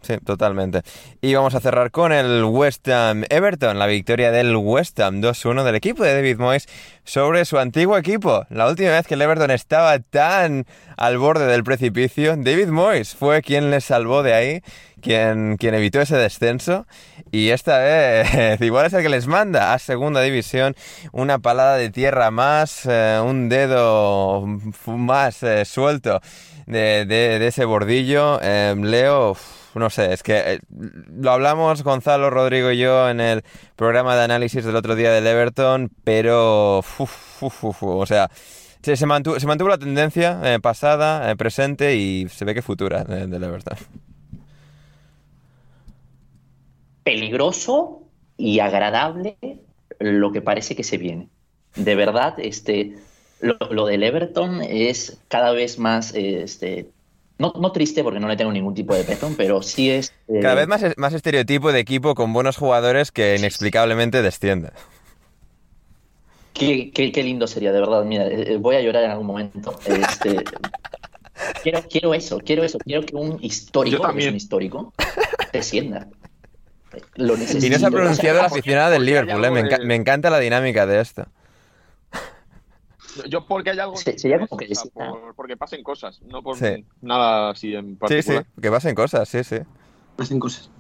Sí, 0.01 0.17
totalmente. 0.25 0.81
Y 1.21 1.35
vamos 1.35 1.55
a 1.55 1.61
cerrar 1.61 1.91
con 1.91 2.13
el 2.13 2.43
West 2.45 2.89
Ham 2.89 3.25
Everton, 3.29 3.79
la 3.79 3.87
victoria 3.87 4.33
del 4.33 4.57
West 4.57 4.99
Ham 5.01 5.21
2-1 5.21 5.65
del 5.65 5.75
equipo 5.75 6.03
de 6.03 6.15
David 6.15 6.39
Moyes 6.39 6.67
sobre 7.05 7.45
su 7.45 7.59
antiguo 7.59 7.99
equipo. 7.99 8.47
La 8.49 8.69
última 8.69 8.93
vez 8.93 9.07
que 9.07 9.15
el 9.15 9.23
Everton 9.23 9.51
estaba 9.51 9.99
tan 9.99 10.65
al 10.97 11.19
borde 11.19 11.47
del 11.47 11.63
precipicio, 11.63 12.35
David 12.39 12.69
Moyes 12.69 13.15
fue 13.15 13.43
quien 13.43 13.71
les 13.71 13.85
salvó 13.85 14.23
de 14.23 14.33
ahí, 14.33 14.63
quien, 15.03 15.59
quien 15.59 15.75
evitó 15.75 16.01
ese 16.01 16.17
descenso. 16.17 16.87
Y 17.35 17.49
esta 17.49 17.79
vez, 17.79 18.61
igual 18.61 18.87
es 18.87 18.93
el 18.93 19.03
que 19.03 19.09
les 19.09 19.27
manda 19.27 19.73
a 19.73 19.79
segunda 19.79 20.21
división, 20.21 20.77
una 21.13 21.39
palada 21.39 21.77
de 21.77 21.89
tierra 21.91 22.31
más, 22.31 22.83
eh, 22.87 23.19
un 23.25 23.49
dedo 23.49 24.45
más 24.87 25.43
eh, 25.43 25.65
suelto 25.65 26.21
de, 26.67 27.07
de- 27.07 27.39
de 27.39 27.47
ese 27.47 27.65
bordillo. 27.65 28.39
Eh, 28.43 28.75
Leo, 28.79 29.35
no 29.75 29.89
sé, 29.89 30.13
es 30.13 30.23
que 30.23 30.37
eh, 30.55 30.61
lo 31.11 31.31
hablamos 31.33 31.83
Gonzalo, 31.83 32.29
Rodrigo 32.29 32.71
y 32.71 32.77
yo 32.79 33.09
en 33.09 33.21
el 33.21 33.43
programa 33.77 34.15
de 34.15 34.25
análisis 34.25 34.63
del 34.65 34.77
otro 34.77 34.95
día 34.95 35.11
del 35.11 35.27
Everton, 35.27 35.91
pero, 36.05 36.81
uf, 36.81 37.01
uf, 37.43 37.65
uf, 37.65 37.83
o 37.83 38.05
sea, 38.05 38.31
se, 38.83 38.95
se 38.95 39.07
mantuvo, 39.07 39.41
se 39.41 39.47
mantuvo 39.47 39.71
la 39.71 39.79
tendencia 39.79 40.39
eh, 40.45 40.61
pasada, 40.61 41.31
eh, 41.31 41.37
presente 41.37 41.97
y 41.97 42.29
se 42.29 42.45
ve 42.45 42.53
que 42.55 42.61
futura 42.61 43.05
del 43.05 43.43
Everton. 43.43 43.79
Peligroso 47.05 48.03
y 48.37 48.61
agradable 48.61 49.37
lo 49.99 50.33
que 50.33 50.41
parece 50.43 50.75
que 50.77 50.85
se 50.85 50.99
viene. 50.99 51.29
De 51.77 51.95
verdad, 51.95 52.35
este, 52.39 52.97
lo, 53.41 53.57
lo 53.71 53.87
del 53.87 54.03
Everton 54.03 54.63
es 54.63 55.19
cada 55.29 55.53
vez 55.53 55.79
más, 55.79 56.13
este, 56.15 56.89
no, 57.39 57.53
no 57.59 57.73
triste 57.73 58.03
porque 58.03 58.21
no 58.21 58.29
le 58.29 58.37
tengo 58.37 58.53
ningún 58.53 58.75
tipo 58.75 58.95
de 58.95 59.05
petón, 59.05 59.35
pero 59.37 59.63
sí 59.63 59.91
es... 59.91 60.13
eh, 60.29 60.41
Cada 60.41 60.55
vez 60.57 60.69
más, 60.69 60.83
más 60.97 61.15
estereotipo 61.15 61.73
de 61.73 61.81
equipo 61.81 62.15
con 62.15 62.33
buenos 62.33 62.57
jugadores 62.57 63.11
que 63.13 63.37
inexplicablemente 63.37 64.23
desciende. 64.23 64.71
Qué, 66.53 66.91
qué- 66.93 67.11
qué 67.13 67.23
lindo 67.23 67.47
sería, 67.47 67.73
de 67.73 67.81
verdad. 67.81 68.05
Mira, 68.05 68.27
eh, 68.27 68.53
eh, 68.53 68.57
voy 68.59 68.77
a 68.77 68.83
llorar 68.83 69.05
en 69.05 69.11
algún 69.13 69.27
momento. 69.27 69.79
Este, 69.87 70.45
quiero, 71.63 71.83
quiero 71.89 72.15
eso, 72.15 72.39
quiero 72.39 72.63
eso. 72.65 72.79
Quiero 72.79 73.05
que 73.07 73.17
un 73.17 73.39
histórico, 73.43 73.97
que 74.03 74.19
es 74.21 74.27
un 74.31 74.37
histórico, 74.37 74.93
descienda. 75.53 76.09
Lo 77.17 77.35
Y 77.35 77.39
necesito. 77.39 77.73
no 77.73 77.79
se 77.79 77.87
ha 77.87 77.91
pronunciado 77.91 78.39
la 78.41 78.47
aficionada 78.47 78.91
del 78.91 79.05
Liverpool, 79.07 79.45
eh, 79.45 79.51
me, 79.51 79.61
algo 79.61 79.71
enca- 79.71 79.79
de- 79.79 79.87
me 79.87 79.95
encanta 79.95 80.31
la 80.31 80.39
dinámica 80.39 80.87
de 80.87 81.01
esto. 81.01 81.25
Yo 83.29 83.47
porque 83.47 83.71
hay 83.71 83.79
algo 83.79 83.97
Se- 83.97 84.19
sería 84.19 84.39
como 84.47 84.59
que 84.59 84.69
por- 84.95 85.35
porque 85.35 85.57
pasen 85.57 85.83
cosas, 85.83 86.21
no 86.23 86.43
por 86.43 86.57
Sí. 86.57 86.85
nada 87.03 87.51
así 87.51 87.75
en 87.75 87.87
Sí, 87.87 87.93
sí, 87.93 87.99
particular. 87.99 88.47
que 88.61 88.71
pasen 88.71 88.95
cosas, 88.95 89.29
sí, 89.29 89.45
sí, 89.45 89.57
Hacen 90.19 90.39
cosas. 90.39 90.71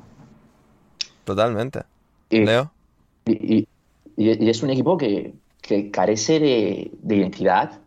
totalmente. 1.25 1.83
y- 2.31 2.45
Leo. 2.47 2.73
Y, 3.27 3.59
y- 3.59 3.69
y 4.17 4.49
es 4.51 4.63
un 4.63 4.71
equipo 4.71 4.97
que, 4.97 5.35
que 5.61 5.91
carece 5.91 6.41
de, 6.41 6.91
de 7.03 7.17
identidad 7.17 7.81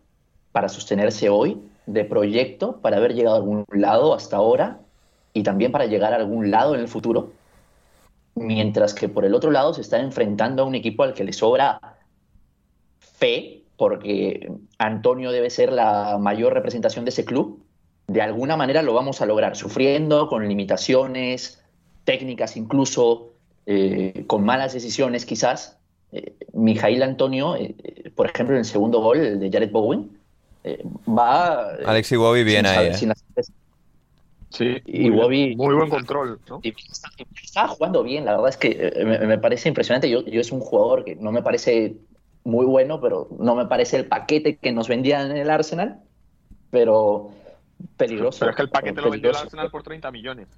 para 0.52 0.68
sostenerse 0.68 1.28
hoy, 1.28 1.60
de 1.86 2.04
proyecto 2.04 2.76
para 2.80 2.96
haber 2.98 3.14
llegado 3.14 3.34
a 3.36 3.38
algún 3.38 3.64
lado 3.72 4.14
hasta 4.14 4.36
ahora 4.36 4.78
y 5.32 5.42
también 5.42 5.72
para 5.72 5.86
llegar 5.86 6.12
a 6.12 6.16
algún 6.16 6.50
lado 6.52 6.74
en 6.76 6.80
el 6.80 6.88
futuro. 6.88 7.32
Mientras 8.36 8.92
que 8.94 9.08
por 9.08 9.24
el 9.24 9.34
otro 9.34 9.50
lado 9.50 9.72
se 9.74 9.80
está 9.80 9.98
enfrentando 9.98 10.62
a 10.62 10.66
un 10.66 10.74
equipo 10.74 11.02
al 11.02 11.14
que 11.14 11.24
le 11.24 11.32
sobra 11.32 11.80
fe, 13.00 13.62
porque 13.76 14.52
Antonio 14.78 15.32
debe 15.32 15.50
ser 15.50 15.72
la 15.72 16.18
mayor 16.18 16.52
representación 16.52 17.04
de 17.04 17.10
ese 17.10 17.24
club. 17.24 17.62
De 18.06 18.20
alguna 18.22 18.56
manera 18.56 18.82
lo 18.82 18.92
vamos 18.94 19.20
a 19.20 19.26
lograr, 19.26 19.56
sufriendo, 19.56 20.28
con 20.28 20.46
limitaciones 20.46 21.62
técnicas 22.04 22.56
incluso, 22.56 23.32
eh, 23.64 24.24
con 24.26 24.44
malas 24.44 24.74
decisiones 24.74 25.26
quizás. 25.26 25.78
Eh, 26.12 26.34
Mijail 26.52 27.02
Antonio, 27.02 27.56
eh, 27.56 27.74
eh, 27.82 28.10
por 28.14 28.30
ejemplo, 28.30 28.54
en 28.54 28.60
el 28.60 28.64
segundo 28.64 29.00
gol, 29.00 29.18
el 29.18 29.40
de 29.40 29.50
Jared 29.50 29.70
Bowen, 29.70 30.10
va... 31.08 31.70
Alex 31.86 32.10
bien 32.44 32.64
sin 32.64 32.66
ahí, 32.66 32.74
saber- 32.74 32.94
sin 32.94 33.10
hacer- 33.12 33.44
Sí, 34.50 34.76
Y 34.86 35.10
muy, 35.10 35.18
Bobby- 35.18 35.56
muy 35.56 35.74
buen 35.74 35.90
control, 35.90 36.40
¿no? 36.48 36.60
Estaba 37.42 37.68
jugando 37.68 38.02
bien, 38.02 38.24
la 38.24 38.32
verdad 38.32 38.48
es 38.50 38.56
que 38.56 38.68
eh, 38.94 39.04
me, 39.04 39.18
me 39.18 39.38
parece 39.38 39.68
impresionante. 39.68 40.08
Yo, 40.10 40.24
yo 40.24 40.40
es 40.40 40.52
un 40.52 40.60
jugador 40.60 41.04
que 41.04 41.16
no 41.16 41.32
me 41.32 41.42
parece 41.42 41.96
muy 42.44 42.66
bueno, 42.66 43.00
pero 43.00 43.28
no 43.38 43.54
me 43.54 43.66
parece 43.66 43.96
el 43.96 44.06
paquete 44.06 44.56
que 44.58 44.72
nos 44.72 44.88
vendían 44.88 45.30
en 45.30 45.36
el 45.36 45.50
Arsenal, 45.50 46.00
pero 46.70 47.30
peligroso. 47.96 48.40
Pero 48.40 48.50
es 48.50 48.56
que 48.56 48.62
el 48.62 48.70
paquete 48.70 49.00
lo 49.00 49.10
vendió 49.10 49.30
el. 49.30 49.36
Arsenal 49.36 49.70
por 49.70 49.82
30 49.82 50.10
millones. 50.10 50.48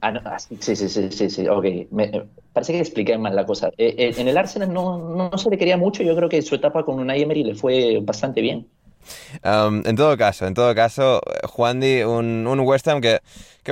Ah, 0.00 0.10
no, 0.10 0.20
ah, 0.24 0.38
sí, 0.38 0.56
sí, 0.60 0.74
sí, 0.74 0.88
sí, 1.12 1.30
sí, 1.30 1.46
ok. 1.48 1.64
Me- 1.92 2.04
eh, 2.06 2.24
parece 2.52 2.72
que 2.72 2.80
expliqué 2.80 3.16
mal 3.16 3.36
la 3.36 3.46
cosa. 3.46 3.68
Eh, 3.78 3.94
eh, 3.96 4.14
en 4.16 4.26
el 4.26 4.36
Arsenal 4.36 4.72
no, 4.72 4.98
no, 4.98 5.30
no 5.30 5.38
se 5.38 5.48
le 5.48 5.56
quería 5.58 5.76
mucho, 5.76 6.02
yo 6.02 6.16
creo 6.16 6.28
que 6.28 6.42
su 6.42 6.56
etapa 6.56 6.84
con 6.84 6.98
Unai 6.98 7.22
Emery 7.22 7.44
le 7.44 7.54
fue 7.54 8.00
bastante 8.02 8.40
bien. 8.40 8.68
En 9.42 9.96
todo 9.96 10.16
caso, 10.16 10.46
en 10.46 10.54
todo 10.54 10.74
caso, 10.74 11.20
Juan 11.44 11.82
un, 11.82 12.60
West 12.60 12.86
Ham 12.88 13.00
que, 13.00 13.20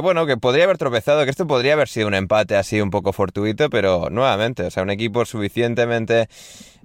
bueno, 0.00 0.26
que 0.26 0.36
podría 0.36 0.64
haber 0.64 0.78
tropezado, 0.78 1.24
que 1.24 1.30
esto 1.30 1.46
podría 1.46 1.74
haber 1.74 1.88
sido 1.88 2.08
un 2.08 2.14
empate 2.14 2.56
así 2.56 2.80
un 2.80 2.90
poco 2.90 3.12
fortuito, 3.12 3.70
pero 3.70 4.08
nuevamente, 4.10 4.64
o 4.64 4.70
sea, 4.70 4.82
un 4.82 4.90
equipo 4.90 5.24
suficientemente 5.24 6.28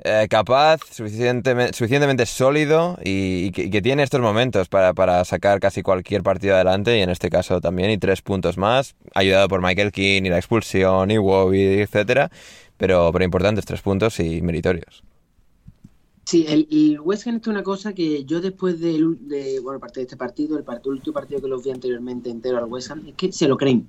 eh, 0.04 0.28
capaz, 0.30 0.82
suficientemente, 0.92 2.26
sólido 2.26 2.98
y, 3.04 3.52
que, 3.52 3.82
tiene 3.82 4.04
estos 4.04 4.22
momentos 4.22 4.68
para, 4.68 4.94
para 4.94 5.24
sacar 5.26 5.60
casi 5.60 5.82
cualquier 5.82 6.22
partido 6.24 6.56
adelante 6.56 6.98
y 6.98 7.02
en 7.02 7.10
este 7.10 7.30
caso 7.30 7.62
también, 7.62 7.90
y 7.92 7.98
tres 7.98 8.22
puntos 8.22 8.58
más, 8.58 8.96
ayudado 9.14 9.48
por 9.48 9.62
Michael 9.62 9.92
King 9.92 10.24
y 10.26 10.30
la 10.30 10.38
expulsión 10.38 11.12
y 11.12 11.18
Wobby, 11.18 11.82
etcétera, 11.82 12.30
pero, 12.78 13.12
pero 13.12 13.26
importantes 13.26 13.66
tres 13.66 13.82
puntos 13.82 14.20
y 14.20 14.42
meritorios. 14.42 15.04
Sí, 16.36 16.46
el, 16.50 16.68
el 16.70 17.00
West 17.00 17.26
Ham 17.28 17.38
es 17.42 17.48
una 17.48 17.64
cosa 17.64 17.94
que 17.94 18.26
yo 18.26 18.42
después 18.42 18.80
del, 18.82 19.26
de, 19.28 19.62
bueno, 19.62 19.78
aparte 19.78 20.02
de 20.02 20.04
este 20.04 20.18
partido, 20.18 20.58
el, 20.58 20.66
part- 20.66 20.82
el 20.84 20.92
último 20.92 21.14
partido 21.14 21.40
que 21.42 21.48
los 21.48 21.64
vi 21.64 21.72
anteriormente 21.72 22.30
entero 22.30 22.58
al 22.58 22.66
West 22.66 22.92
Ham, 22.92 23.04
es 23.08 23.16
que 23.16 23.32
se 23.32 23.48
lo 23.48 23.56
creen. 23.56 23.88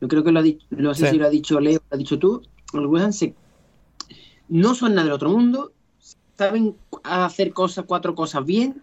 Yo 0.00 0.08
creo 0.08 0.24
que 0.24 0.32
lo 0.32 0.40
ha 0.40 0.42
dicho, 0.42 0.66
no 0.70 0.92
sé 0.92 1.04
Sí. 1.06 1.12
si 1.12 1.18
lo 1.18 1.26
ha 1.26 1.30
dicho 1.30 1.60
Leo, 1.60 1.80
lo 1.88 1.94
ha 1.94 1.96
dicho 1.96 2.18
tú, 2.18 2.42
el 2.72 2.86
West 2.86 3.04
Ham 3.04 3.12
se, 3.12 3.34
no 4.48 4.74
son 4.74 4.94
nada 4.94 5.04
del 5.04 5.12
otro 5.12 5.30
mundo, 5.30 5.70
saben 6.36 6.74
hacer 7.04 7.52
cosas, 7.52 7.84
cuatro 7.86 8.16
cosas 8.16 8.44
bien, 8.44 8.82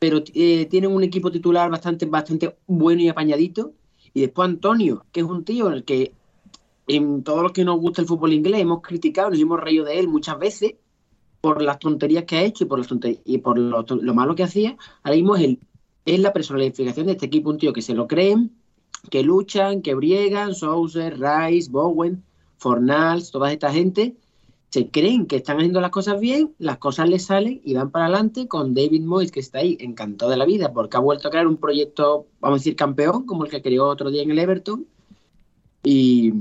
pero 0.00 0.24
eh, 0.34 0.66
tienen 0.66 0.90
un 0.90 1.04
equipo 1.04 1.30
titular 1.30 1.70
bastante, 1.70 2.06
bastante 2.06 2.56
bueno 2.66 3.00
y 3.02 3.08
apañadito. 3.08 3.74
Y 4.12 4.22
después 4.22 4.48
Antonio, 4.48 5.06
que 5.12 5.20
es 5.20 5.26
un 5.26 5.44
tío 5.44 5.68
en 5.68 5.74
el 5.74 5.84
que 5.84 6.12
en 6.88 7.22
todos 7.22 7.42
los 7.44 7.52
que 7.52 7.64
nos 7.64 7.78
gusta 7.78 8.02
el 8.02 8.08
fútbol 8.08 8.32
inglés 8.32 8.60
hemos 8.60 8.82
criticado, 8.82 9.30
nos 9.30 9.38
hemos 9.38 9.60
reído 9.60 9.84
de 9.84 10.00
él 10.00 10.08
muchas 10.08 10.36
veces 10.38 10.74
por 11.42 11.60
las 11.60 11.80
tonterías 11.80 12.24
que 12.24 12.36
ha 12.36 12.42
hecho 12.42 12.64
y 12.64 12.66
por, 12.68 12.78
las 12.78 12.88
y 13.24 13.38
por 13.38 13.58
lo, 13.58 13.82
lo 13.82 14.14
malo 14.14 14.34
que 14.34 14.44
hacía. 14.44 14.76
Ahora 15.02 15.16
mismo 15.16 15.36
es, 15.36 15.42
el, 15.42 15.58
es 16.06 16.20
la 16.20 16.32
personificación 16.32 17.06
de 17.06 17.12
este 17.12 17.26
equipo, 17.26 17.50
un 17.50 17.58
tío 17.58 17.72
que 17.74 17.82
se 17.82 17.94
lo 17.94 18.06
creen, 18.06 18.52
que 19.10 19.24
luchan, 19.24 19.82
que 19.82 19.94
briegan, 19.94 20.54
Souser, 20.54 21.18
Rice, 21.18 21.68
Bowen, 21.70 22.22
Fornals, 22.58 23.32
toda 23.32 23.52
esta 23.52 23.72
gente, 23.72 24.16
se 24.70 24.88
creen 24.88 25.26
que 25.26 25.36
están 25.36 25.56
haciendo 25.56 25.80
las 25.80 25.90
cosas 25.90 26.20
bien, 26.20 26.54
las 26.58 26.78
cosas 26.78 27.08
les 27.08 27.24
salen 27.24 27.60
y 27.64 27.74
van 27.74 27.90
para 27.90 28.06
adelante 28.06 28.46
con 28.46 28.72
David 28.72 29.02
Moyes, 29.02 29.32
que 29.32 29.40
está 29.40 29.58
ahí 29.58 29.76
encantado 29.80 30.30
de 30.30 30.36
la 30.36 30.46
vida, 30.46 30.72
porque 30.72 30.96
ha 30.96 31.00
vuelto 31.00 31.26
a 31.26 31.30
crear 31.32 31.48
un 31.48 31.56
proyecto, 31.56 32.28
vamos 32.40 32.56
a 32.56 32.60
decir, 32.60 32.76
campeón, 32.76 33.26
como 33.26 33.44
el 33.44 33.50
que 33.50 33.60
creó 33.60 33.86
otro 33.88 34.10
día 34.10 34.22
en 34.22 34.30
el 34.30 34.38
Everton. 34.38 34.86
Y 35.82 36.32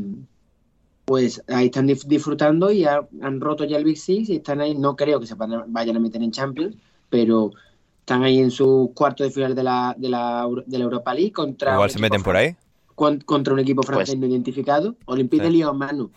pues 1.12 1.43
ahí 1.49 1.66
están 1.66 1.88
disfrutando 1.88 2.72
y 2.72 2.86
ha- 2.86 3.05
han 3.22 3.41
roto 3.41 3.66
ya 3.66 3.76
el 3.76 3.84
Big 3.84 3.97
Six 3.97 4.30
y 4.30 4.38
están 4.38 4.62
ahí, 4.62 4.76
no 4.78 4.95
creo 4.95 5.20
que 5.20 5.28
se 5.28 5.36
van 5.36 5.53
a- 5.53 5.66
vayan 5.68 5.97
a 5.97 5.99
meter 5.99 6.24
en 6.24 6.32
Champions, 6.32 6.78
pero 7.09 7.51
están 7.99 8.24
ahí 8.24 8.39
en 8.39 8.49
su 8.49 8.93
cuarto 8.95 9.26
de 9.26 9.30
final 9.30 9.53
de 9.53 9.62
la, 9.62 9.93
de 9.97 10.07
la, 10.07 10.47
de 10.66 10.78
la 10.78 10.84
Europa 10.86 11.14
League 11.14 11.34
contra, 11.34 11.74
Igual 11.74 11.89
se 11.89 11.99
meten 11.99 12.24
por 12.24 12.38
ahí. 12.38 12.55
con- 12.95 13.20
contra 13.20 13.53
un 13.53 13.59
equipo 13.59 13.84
francés 13.84 14.16
Pues- 14.16 14.20
no 14.20 14.26
identificado. 14.28 14.95
Olympique 15.03 15.43
Sí. 15.43 15.49
de 15.51 15.57
Lyon, 15.57 15.78
Manu. 15.78 16.12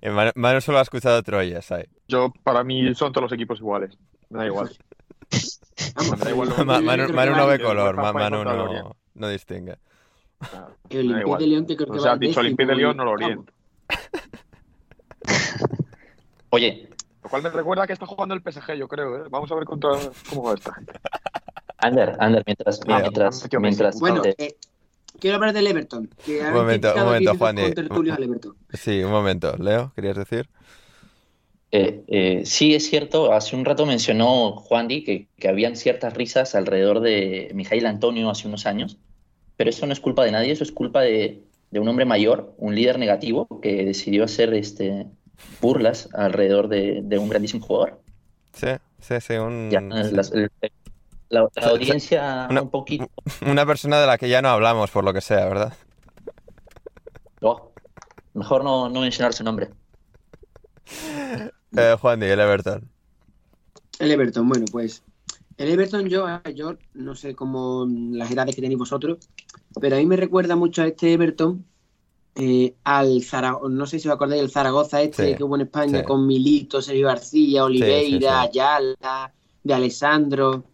Eh, 0.00 0.10
Manu, 0.10 0.32
Manu 0.34 0.60
solo 0.60 0.78
ha 0.78 0.82
escuchado 0.82 1.22
Troyes 1.22 1.70
ahí. 1.70 1.84
Yo, 2.08 2.32
para 2.42 2.64
mí, 2.64 2.92
son 2.96 3.12
todos 3.12 3.30
los 3.30 3.32
equipos 3.32 3.60
iguales. 3.60 3.96
Me 4.30 4.40
da 4.40 4.46
igual. 4.46 4.68
Vamos, 5.94 6.18
Me 6.18 6.24
da 6.24 6.30
igual 6.32 6.48
lo 6.48 6.54
yo 6.56 6.60
que- 6.62 6.64
Ma- 6.64 6.78
creo 6.78 7.08
Manu, 7.12 7.36
no 7.36 7.42
a- 7.42 7.46
ve 7.46 7.60
color, 7.60 7.94
Manu 7.94 8.44
no, 9.14 9.28
distingue. 9.28 9.76
Claro, 10.40 10.74
El 10.88 10.98
Olympique 10.98 11.20
igual. 11.20 11.38
de 11.40 11.46
Lyon, 11.46 11.66
que 11.66 11.76
creo 11.76 11.92
que 11.92 11.98
O 11.98 12.02
sea, 12.02 12.16
dicho 12.16 12.40
Olympique 12.40 12.66
de 12.66 12.74
Lyon, 12.74 12.96
no 12.96 13.04
lo 13.04 13.12
Vamos. 13.12 13.44
Oye, 16.50 16.88
Lo 17.22 17.30
cual 17.30 17.42
me 17.42 17.50
recuerda 17.50 17.86
que 17.86 17.92
está 17.92 18.06
jugando 18.06 18.34
el 18.34 18.42
PSG, 18.42 18.74
yo 18.74 18.88
creo. 18.88 19.24
¿eh? 19.24 19.28
Vamos 19.30 19.50
a 19.52 19.54
ver 19.54 19.64
contra 19.64 19.90
cómo 20.28 20.44
va 20.44 20.54
esta 20.54 20.74
gente. 20.74 20.92
Ander, 21.78 22.16
Ander, 22.18 22.42
mientras, 22.46 22.80
Mira, 22.86 23.00
mientras, 23.00 23.48
mientras 23.58 24.00
Bueno, 24.00 24.22
eh, 24.24 24.56
quiero 25.18 25.36
hablar 25.36 25.52
del 25.52 25.66
Everton. 25.66 26.10
Que 26.24 26.42
han 26.42 26.52
momento, 26.52 26.92
un 26.94 27.04
momento, 27.04 27.34
Juan. 27.36 27.56
Sí, 28.74 29.02
un 29.02 29.10
momento. 29.10 29.56
Leo, 29.56 29.92
¿querías 29.94 30.16
decir? 30.16 30.48
Eh, 31.72 32.02
eh, 32.08 32.42
sí, 32.44 32.74
es 32.74 32.88
cierto. 32.88 33.32
Hace 33.32 33.56
un 33.56 33.64
rato 33.64 33.86
mencionó 33.86 34.52
Juan 34.52 34.88
Di 34.88 35.04
que, 35.04 35.28
que 35.36 35.48
habían 35.48 35.76
ciertas 35.76 36.14
risas 36.14 36.54
alrededor 36.54 37.00
de 37.00 37.50
Mijail 37.54 37.86
Antonio 37.86 38.28
hace 38.28 38.48
unos 38.48 38.66
años, 38.66 38.98
pero 39.56 39.70
eso 39.70 39.86
no 39.86 39.92
es 39.92 40.00
culpa 40.00 40.24
de 40.24 40.32
nadie, 40.32 40.52
eso 40.52 40.64
es 40.64 40.72
culpa 40.72 41.00
de, 41.02 41.44
de 41.70 41.80
un 41.80 41.88
hombre 41.88 42.04
mayor, 42.04 42.54
un 42.58 42.74
líder 42.74 42.98
negativo 42.98 43.46
que 43.62 43.84
decidió 43.84 44.24
hacer 44.24 44.52
este, 44.54 45.06
burlas 45.60 46.08
alrededor 46.14 46.68
de, 46.68 47.00
de 47.02 47.18
un 47.18 47.28
grandísimo 47.28 47.64
jugador. 47.64 48.00
Sí, 48.52 48.68
sí, 49.00 49.20
sí. 49.20 49.34
Un, 49.34 49.70
Ya, 49.70 49.80
sí. 49.80 50.14
las- 50.14 50.32
el- 50.32 50.50
la, 51.28 51.48
la 51.54 51.66
audiencia 51.68 52.48
Una- 52.50 52.62
un 52.62 52.70
poquito... 52.70 53.08
Una 53.46 53.64
persona 53.64 54.00
de 54.00 54.06
la 54.06 54.18
que 54.18 54.28
ya 54.28 54.42
no 54.42 54.48
hablamos, 54.48 54.90
por 54.90 55.04
lo 55.04 55.12
que 55.12 55.20
sea, 55.20 55.44
¿verdad? 55.46 55.72
Oh, 57.42 57.72
mejor 58.34 58.62
no, 58.64 58.90
no 58.90 59.00
mencionar 59.00 59.32
su 59.32 59.42
nombre. 59.42 59.70
Eh, 61.76 61.96
Juan 62.00 62.20
Di, 62.20 62.26
el 62.26 62.40
Everton. 62.40 62.88
El 63.98 64.10
Everton, 64.10 64.48
bueno, 64.48 64.66
pues. 64.70 65.02
El 65.56 65.70
Everton, 65.70 66.08
yo, 66.08 66.26
yo 66.54 66.76
no 66.94 67.14
sé 67.14 67.34
cómo 67.34 67.86
las 67.88 68.30
edades 68.30 68.54
que 68.54 68.62
tenéis 68.62 68.78
vosotros, 68.78 69.18
pero 69.80 69.96
a 69.96 69.98
mí 69.98 70.06
me 70.06 70.16
recuerda 70.16 70.56
mucho 70.56 70.82
a 70.82 70.86
este 70.86 71.12
Everton 71.12 71.64
eh, 72.36 72.74
al 72.84 73.22
Zaragoza, 73.22 73.68
no 73.68 73.86
sé 73.86 73.98
si 73.98 74.08
os 74.08 74.14
acordáis 74.14 74.40
del 74.42 74.50
Zaragoza 74.50 75.02
este 75.02 75.30
Sí, 75.30 75.34
que 75.36 75.44
hubo 75.44 75.56
en 75.56 75.62
España 75.62 75.98
sí. 75.98 76.04
con 76.04 76.26
Milito, 76.26 76.80
Sergio 76.80 77.08
García, 77.08 77.64
Oliveira, 77.64 78.42
sí. 78.42 78.48
Ayala, 78.48 79.32
de 79.62 79.74
Alessandro, 79.74 80.64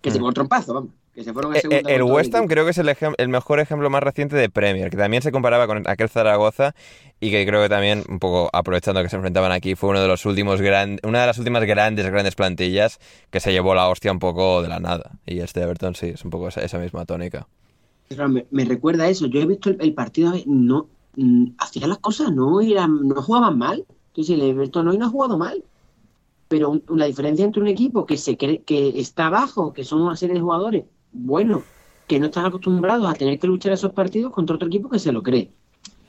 que 0.00 0.10
se 0.10 0.18
Mm. 0.18 0.22
fue 0.22 0.32
trompazo, 0.34 0.74
vamos, 0.74 0.90
que 1.14 1.24
se 1.24 1.32
fueron 1.32 1.52
a 1.54 1.56
Eh, 1.56 1.60
segunda. 1.62 1.88
eh, 1.90 1.94
el 1.94 2.00
todo 2.02 2.14
West 2.14 2.34
Ham 2.34 2.46
creo 2.48 2.64
que 2.64 2.72
es 2.72 2.78
el, 2.78 2.94
el 3.16 3.28
mejor 3.28 3.60
ejemplo 3.60 3.88
más 3.88 4.02
reciente 4.02 4.36
de 4.36 4.50
Premier, 4.50 4.90
que 4.90 4.96
también 4.96 5.22
se 5.22 5.32
comparaba 5.32 5.66
con 5.66 5.82
aquel 5.88 6.08
Zaragoza 6.10 6.74
y 7.20 7.30
que 7.30 7.46
creo 7.46 7.62
que 7.62 7.68
también, 7.70 8.04
un 8.08 8.18
poco 8.18 8.50
aprovechando 8.52 9.02
que 9.02 9.08
se 9.08 9.16
enfrentaban 9.16 9.52
aquí, 9.52 9.74
fue 9.74 9.88
uno 9.90 10.02
de 10.02 10.08
los 10.08 10.26
últimos 10.26 10.60
gran, 10.60 10.98
una 11.02 11.20
de 11.22 11.26
las 11.26 11.38
últimas 11.38 11.64
grandes, 11.64 12.04
grandes 12.06 12.34
plantillas 12.34 12.98
que 13.30 13.40
se 13.40 13.52
llevó 13.52 13.74
la 13.74 13.88
hostia 13.88 14.12
un 14.12 14.18
poco 14.18 14.60
de 14.60 14.68
la 14.68 14.80
nada. 14.80 15.12
Y 15.24 15.38
este 15.38 15.62
Everton 15.62 15.94
sí, 15.94 16.08
es 16.08 16.24
un 16.24 16.30
poco 16.30 16.48
esa, 16.48 16.60
esa 16.62 16.78
misma 16.78 17.06
tónica. 17.06 17.46
Me 18.50 18.64
recuerda 18.64 19.04
a 19.04 19.08
eso. 19.08 19.26
Yo 19.26 19.40
he 19.40 19.46
visto 19.46 19.70
el, 19.70 19.78
el 19.80 19.92
partido, 19.94 20.32
no 20.46 20.88
mm, 21.16 21.54
hacían 21.58 21.88
las 21.88 21.98
cosas, 21.98 22.32
no 22.32 22.60
eran, 22.60 23.08
no 23.08 23.22
jugaban 23.22 23.58
mal. 23.58 23.86
Entonces 24.08 24.34
el 24.34 24.42
Everton 24.42 24.88
hoy 24.88 24.98
no 24.98 25.06
ha 25.06 25.10
jugado 25.10 25.38
mal. 25.38 25.64
Pero 26.48 26.80
la 26.88 27.06
diferencia 27.06 27.44
entre 27.44 27.60
un 27.60 27.68
equipo 27.68 28.06
que 28.06 28.16
se 28.16 28.36
cree 28.36 28.62
que 28.62 29.00
está 29.00 29.26
abajo, 29.26 29.72
que 29.72 29.84
son 29.84 30.02
una 30.02 30.16
serie 30.16 30.36
de 30.36 30.40
jugadores, 30.40 30.84
bueno, 31.12 31.62
que 32.06 32.20
no 32.20 32.26
están 32.26 32.46
acostumbrados 32.46 33.08
a 33.08 33.14
tener 33.14 33.38
que 33.38 33.48
luchar 33.48 33.72
esos 33.72 33.92
partidos 33.92 34.32
contra 34.32 34.54
otro 34.54 34.68
equipo 34.68 34.88
que 34.88 35.00
se 35.00 35.10
lo 35.10 35.22
cree. 35.22 35.50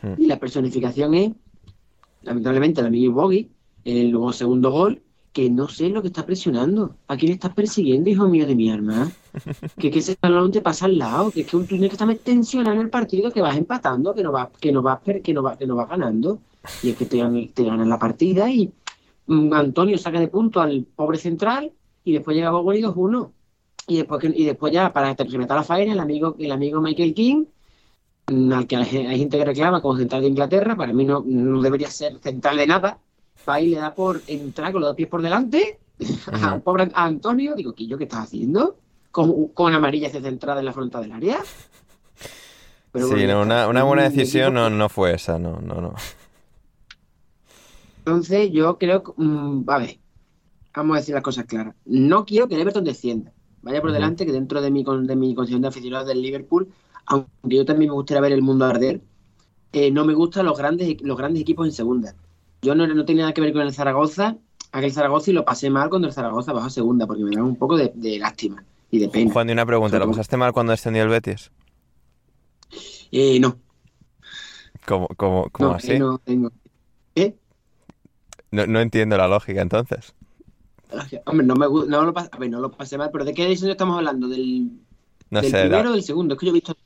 Hmm. 0.02 0.14
Y 0.22 0.28
la 0.28 0.40
personificación 0.40 1.16
es, 1.16 1.32
lamentablemente, 2.22 2.82
el 2.82 2.88
amigo 2.88 3.14
Boggy, 3.14 3.50
el 3.84 4.10
luego 4.10 4.32
segundo 4.32 4.70
gol, 4.72 5.02
que 5.34 5.50
no 5.50 5.68
sé 5.68 5.90
lo 5.90 6.02
que 6.02 6.08
está 6.08 6.26
presionando. 6.26 6.96
¿A 7.08 7.18
quién 7.18 7.32
estás 7.32 7.54
persiguiendo, 7.54 8.10
hijo 8.10 8.28
mío 8.28 8.48
de 8.48 8.56
mi 8.56 8.72
alma? 8.72 9.12
que, 9.78 9.92
que 9.92 10.00
ese 10.00 10.18
balón 10.22 10.52
te 10.52 10.62
pasa 10.62 10.86
al 10.86 10.98
lado, 10.98 11.32
que 11.32 11.42
es 11.42 11.46
que 11.46 11.52
tú 11.52 11.64
tienes 11.66 11.90
que 11.90 11.96
estar 11.96 12.16
tensionando 12.16 12.82
el 12.82 12.90
partido, 12.90 13.32
que 13.32 13.42
vas 13.42 13.56
empatando, 13.56 14.14
que 14.16 14.24
no 14.24 14.32
vas, 14.32 14.50
que 14.60 14.72
no 14.72 14.82
vas, 14.82 15.00
que 15.02 15.34
no 15.34 15.44
vas, 15.44 15.58
que 15.58 15.68
no 15.68 15.76
vas 15.76 15.90
ganando. 15.90 16.40
Y 16.84 16.90
es 16.90 16.98
que 16.98 17.06
te, 17.06 17.52
te 17.54 17.64
ganan 17.64 17.90
la 17.90 18.00
partida 18.00 18.50
y 18.50 18.72
mm, 19.28 19.54
Antonio 19.54 19.98
saca 19.98 20.20
de 20.20 20.28
punto 20.28 20.60
al 20.62 20.86
pobre 20.96 21.18
central 21.18 21.72
y 22.04 22.14
después 22.14 22.36
llega 22.36 22.52
Bowen 22.52 22.80
y 22.80 22.82
2-1. 22.84 23.32
Y 23.88 23.98
después, 23.98 24.24
y 24.24 24.46
después 24.46 24.74
ya, 24.74 24.92
para 24.92 25.16
terminar 25.16 25.50
la 25.50 25.64
faena, 25.64 25.94
el 25.94 26.00
amigo, 26.00 26.36
el 26.40 26.52
amigo 26.52 26.82
Michael 26.82 27.14
King, 27.14 27.46
mm, 28.28 28.54
al 28.54 28.68
que 28.68 28.76
hay 28.78 28.98
hay 29.08 29.20
gente 29.20 29.38
que 29.38 29.46
reclama 29.46 29.82
como 29.82 29.98
central 29.98 30.22
de 30.22 30.30
Inglaterra, 30.30 30.76
para 30.76 30.94
mí 30.94 31.06
no, 31.06 31.24
no 31.26 31.62
debería 31.62 31.90
ser 31.90 32.20
central 32.20 32.58
de 32.58 32.68
nada, 32.68 33.00
y 33.62 33.68
le 33.70 33.78
da 33.78 33.94
por 33.96 34.22
entrar 34.28 34.72
con 34.72 34.82
los 34.82 34.90
dos 34.90 34.96
pies 34.96 35.10
por 35.10 35.22
delante 35.22 35.80
a 36.42 36.54
un 36.54 36.62
pobre 36.62 36.90
a 36.94 37.06
Antonio, 37.06 37.56
digo, 37.56 37.74
¿qué 37.74 37.88
yo 37.88 37.98
qué 37.98 38.06
estás 38.06 38.26
haciendo? 38.26 38.78
Con, 39.12 39.48
con 39.50 39.74
amarilla 39.74 40.08
hacia 40.10 40.22
centrada 40.22 40.60
en 40.60 40.66
la 40.66 40.74
frontal 40.74 41.04
del 41.04 41.12
área. 41.14 41.40
Pero 42.92 43.06
sí, 43.06 43.14
bueno, 43.14 43.28
no, 43.28 43.42
una, 43.42 43.68
una 43.68 43.84
un 43.84 43.88
buena 43.88 44.04
equipo 44.06 44.14
decisión 44.16 44.54
no, 44.54 44.70
no 44.70 44.90
fue 44.90 45.14
esa, 45.14 45.40
no, 45.40 45.60
no, 45.62 45.82
no. 45.82 45.94
Entonces, 48.06 48.52
yo 48.52 48.78
creo 48.78 49.04
que. 49.04 49.12
mm, 49.18 49.66
a 49.70 49.78
ver, 49.80 50.00
vamos 50.76 50.96
a 50.98 51.00
decir 51.02 51.16
las 51.16 51.24
cosas 51.24 51.46
claras. 51.46 51.76
No 51.86 52.26
quiero 52.26 52.48
que 52.48 52.56
el 52.56 52.62
Everton 52.62 52.84
descienda. 52.84 53.34
Vaya 53.62 53.82
por 53.82 53.92
delante 53.94 54.26
que 54.26 54.32
dentro 54.34 54.62
de 54.62 54.72
mi, 54.72 54.84
con- 54.84 55.08
de 55.08 55.16
mi 55.16 55.36
condición 55.36 55.62
de 55.62 55.70
aficionado 55.70 56.06
del 56.06 56.22
Liverpool, 56.22 56.74
aunque 57.08 57.30
yo 57.58 57.66
también 57.66 57.90
me 57.92 57.96
gustaría 57.96 58.22
ver 58.22 58.34
el 58.34 58.42
mundo 58.44 58.66
arder, 58.66 59.02
eh, 59.74 59.92
no 59.92 60.06
me 60.06 60.14
gustan 60.16 60.46
los 60.48 60.58
grandes, 60.58 61.02
los 61.02 61.18
grandes 61.18 61.42
equipos 61.44 61.68
en 61.68 61.74
segunda. 61.74 62.16
Yo 62.62 62.76
no, 62.76 62.88
no 62.88 63.06
tenía 63.06 63.24
nada 63.24 63.34
que 63.34 63.42
ver 63.42 63.54
con 63.54 63.62
el 63.62 63.74
Zaragoza, 63.74 64.38
aquel 64.72 64.92
Zaragoza 64.92 65.32
y 65.32 65.34
lo 65.34 65.46
pasé 65.46 65.70
mal 65.70 65.90
cuando 65.90 66.08
el 66.08 66.14
Zaragoza 66.14 66.54
bajó 66.54 66.68
a 66.68 66.70
segunda, 66.70 67.08
porque 67.08 67.24
me 67.24 67.36
daba 67.36 67.48
un 67.48 67.56
poco 67.56 67.78
de, 67.78 67.92
de 67.96 68.20
lástima 68.20 68.64
y 68.92 69.00
de 69.00 69.10
pena. 69.10 69.32
Juan, 69.32 69.50
y 69.50 69.54
una 69.54 69.66
pregunta, 69.66 70.00
¿lo 70.00 70.08
pasaste 70.08 70.38
mal 70.38 70.54
cuando 70.54 70.72
descendió 70.72 71.04
el 71.04 71.10
Betis? 71.10 71.52
Eh, 73.12 73.40
no, 73.40 73.58
¿Cómo, 74.86 75.08
cómo, 75.18 75.50
cómo 75.52 75.70
no, 75.70 75.76
así? 75.76 75.94
eh, 75.94 76.00
no 76.00 76.18
tengo. 76.20 76.52
¿Eh? 77.16 77.36
No, 78.52 78.66
no 78.68 78.80
entiendo 78.80 79.18
la 79.18 79.28
lógica 79.28 79.62
entonces. 79.62 80.14
Hombre, 81.26 81.46
no 81.46 81.56
me 81.56 81.66
no 81.68 82.04
lo 82.04 82.14
pasé, 82.14 82.30
a 82.32 82.38
ver, 82.38 82.50
no 82.50 82.62
lo 82.62 82.72
pasé 82.72 82.98
mal, 82.98 83.10
pero 83.12 83.26
¿de 83.26 83.34
qué 83.34 83.46
edición 83.46 83.72
estamos 83.72 83.98
hablando? 83.98 84.30
¿Del, 84.30 84.72
No 85.30 85.42
del 85.42 85.52
sé, 85.52 85.62
primero 85.62 85.90
o 85.90 85.94
del 85.94 86.04
segundo? 86.04 86.36
Es 86.36 86.40
que 86.40 86.46
yo 86.46 86.52
he 86.52 86.54
visto. 86.54 86.78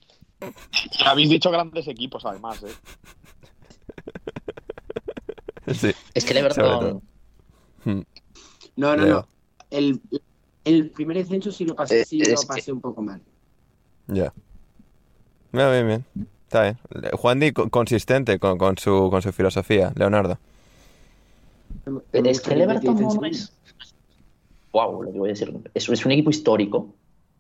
Habéis 1.06 1.30
dicho 1.30 1.52
grandes 1.52 1.88
equipos, 1.88 2.26
además, 2.26 2.64
¿eh? 2.64 2.72
sí. 5.74 5.92
Es 6.14 6.26
que 6.26 6.32
el 6.32 6.38
Everton. 6.38 6.64
todo. 6.64 7.02
No, 8.76 8.96
no, 8.96 9.04
Leo. 9.04 9.16
no. 9.16 9.28
El, 9.70 10.02
el 10.66 10.90
primer 10.90 11.18
descenso 11.18 11.52
sí 11.52 11.66
lo 11.66 11.76
pasé, 11.76 12.02
Eh, 12.02 12.06
sí 12.06 12.20
lo 12.20 12.40
que- 12.40 12.48
pasé 12.48 12.72
un 12.72 12.82
poco 12.82 13.02
mal. 13.02 13.22
Ya. 14.08 14.34
Bien, 15.52 15.70
bien, 15.72 15.88
bien. 15.88 16.06
Está 16.48 16.64
bien. 16.64 16.78
Juan 17.14 17.40
Di 17.40 17.52
co- 17.54 17.70
consistente 17.70 18.40
con, 18.40 18.58
con 18.58 18.78
su, 18.78 19.10
con 19.10 19.22
su 19.22 19.32
filosofía, 19.32 19.92
Leonardo. 19.96 20.38
Pero 22.12 22.30
es 22.30 22.42
que 22.42 22.52
el 22.54 22.58
que 22.58 22.64
Everton 22.64 23.00
no 23.00 23.26
es. 23.26 23.52
Wow, 24.74 25.04
lo 25.04 25.12
que 25.12 25.20
voy 25.20 25.30
a 25.30 25.34
decir. 25.34 25.54
Es, 25.74 25.88
es 25.90 26.06
un 26.06 26.12
equipo 26.12 26.30
histórico, 26.30 26.94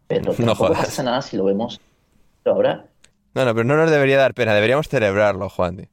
pero 0.07 0.33
No 0.39 0.55
pasa 0.55 1.03
nada 1.03 1.21
si 1.21 1.37
lo 1.37 1.45
vemos. 1.45 1.79
Ahora, 2.45 2.87
No, 3.33 3.45
no, 3.45 3.53
pero 3.53 3.63
no 3.65 3.77
nos 3.77 3.89
debería 3.91 4.17
dar 4.17 4.33
pena, 4.33 4.53
deberíamos 4.53 4.87
celebrarlo, 4.89 5.49
Juan 5.49 5.77
Di. 5.77 5.87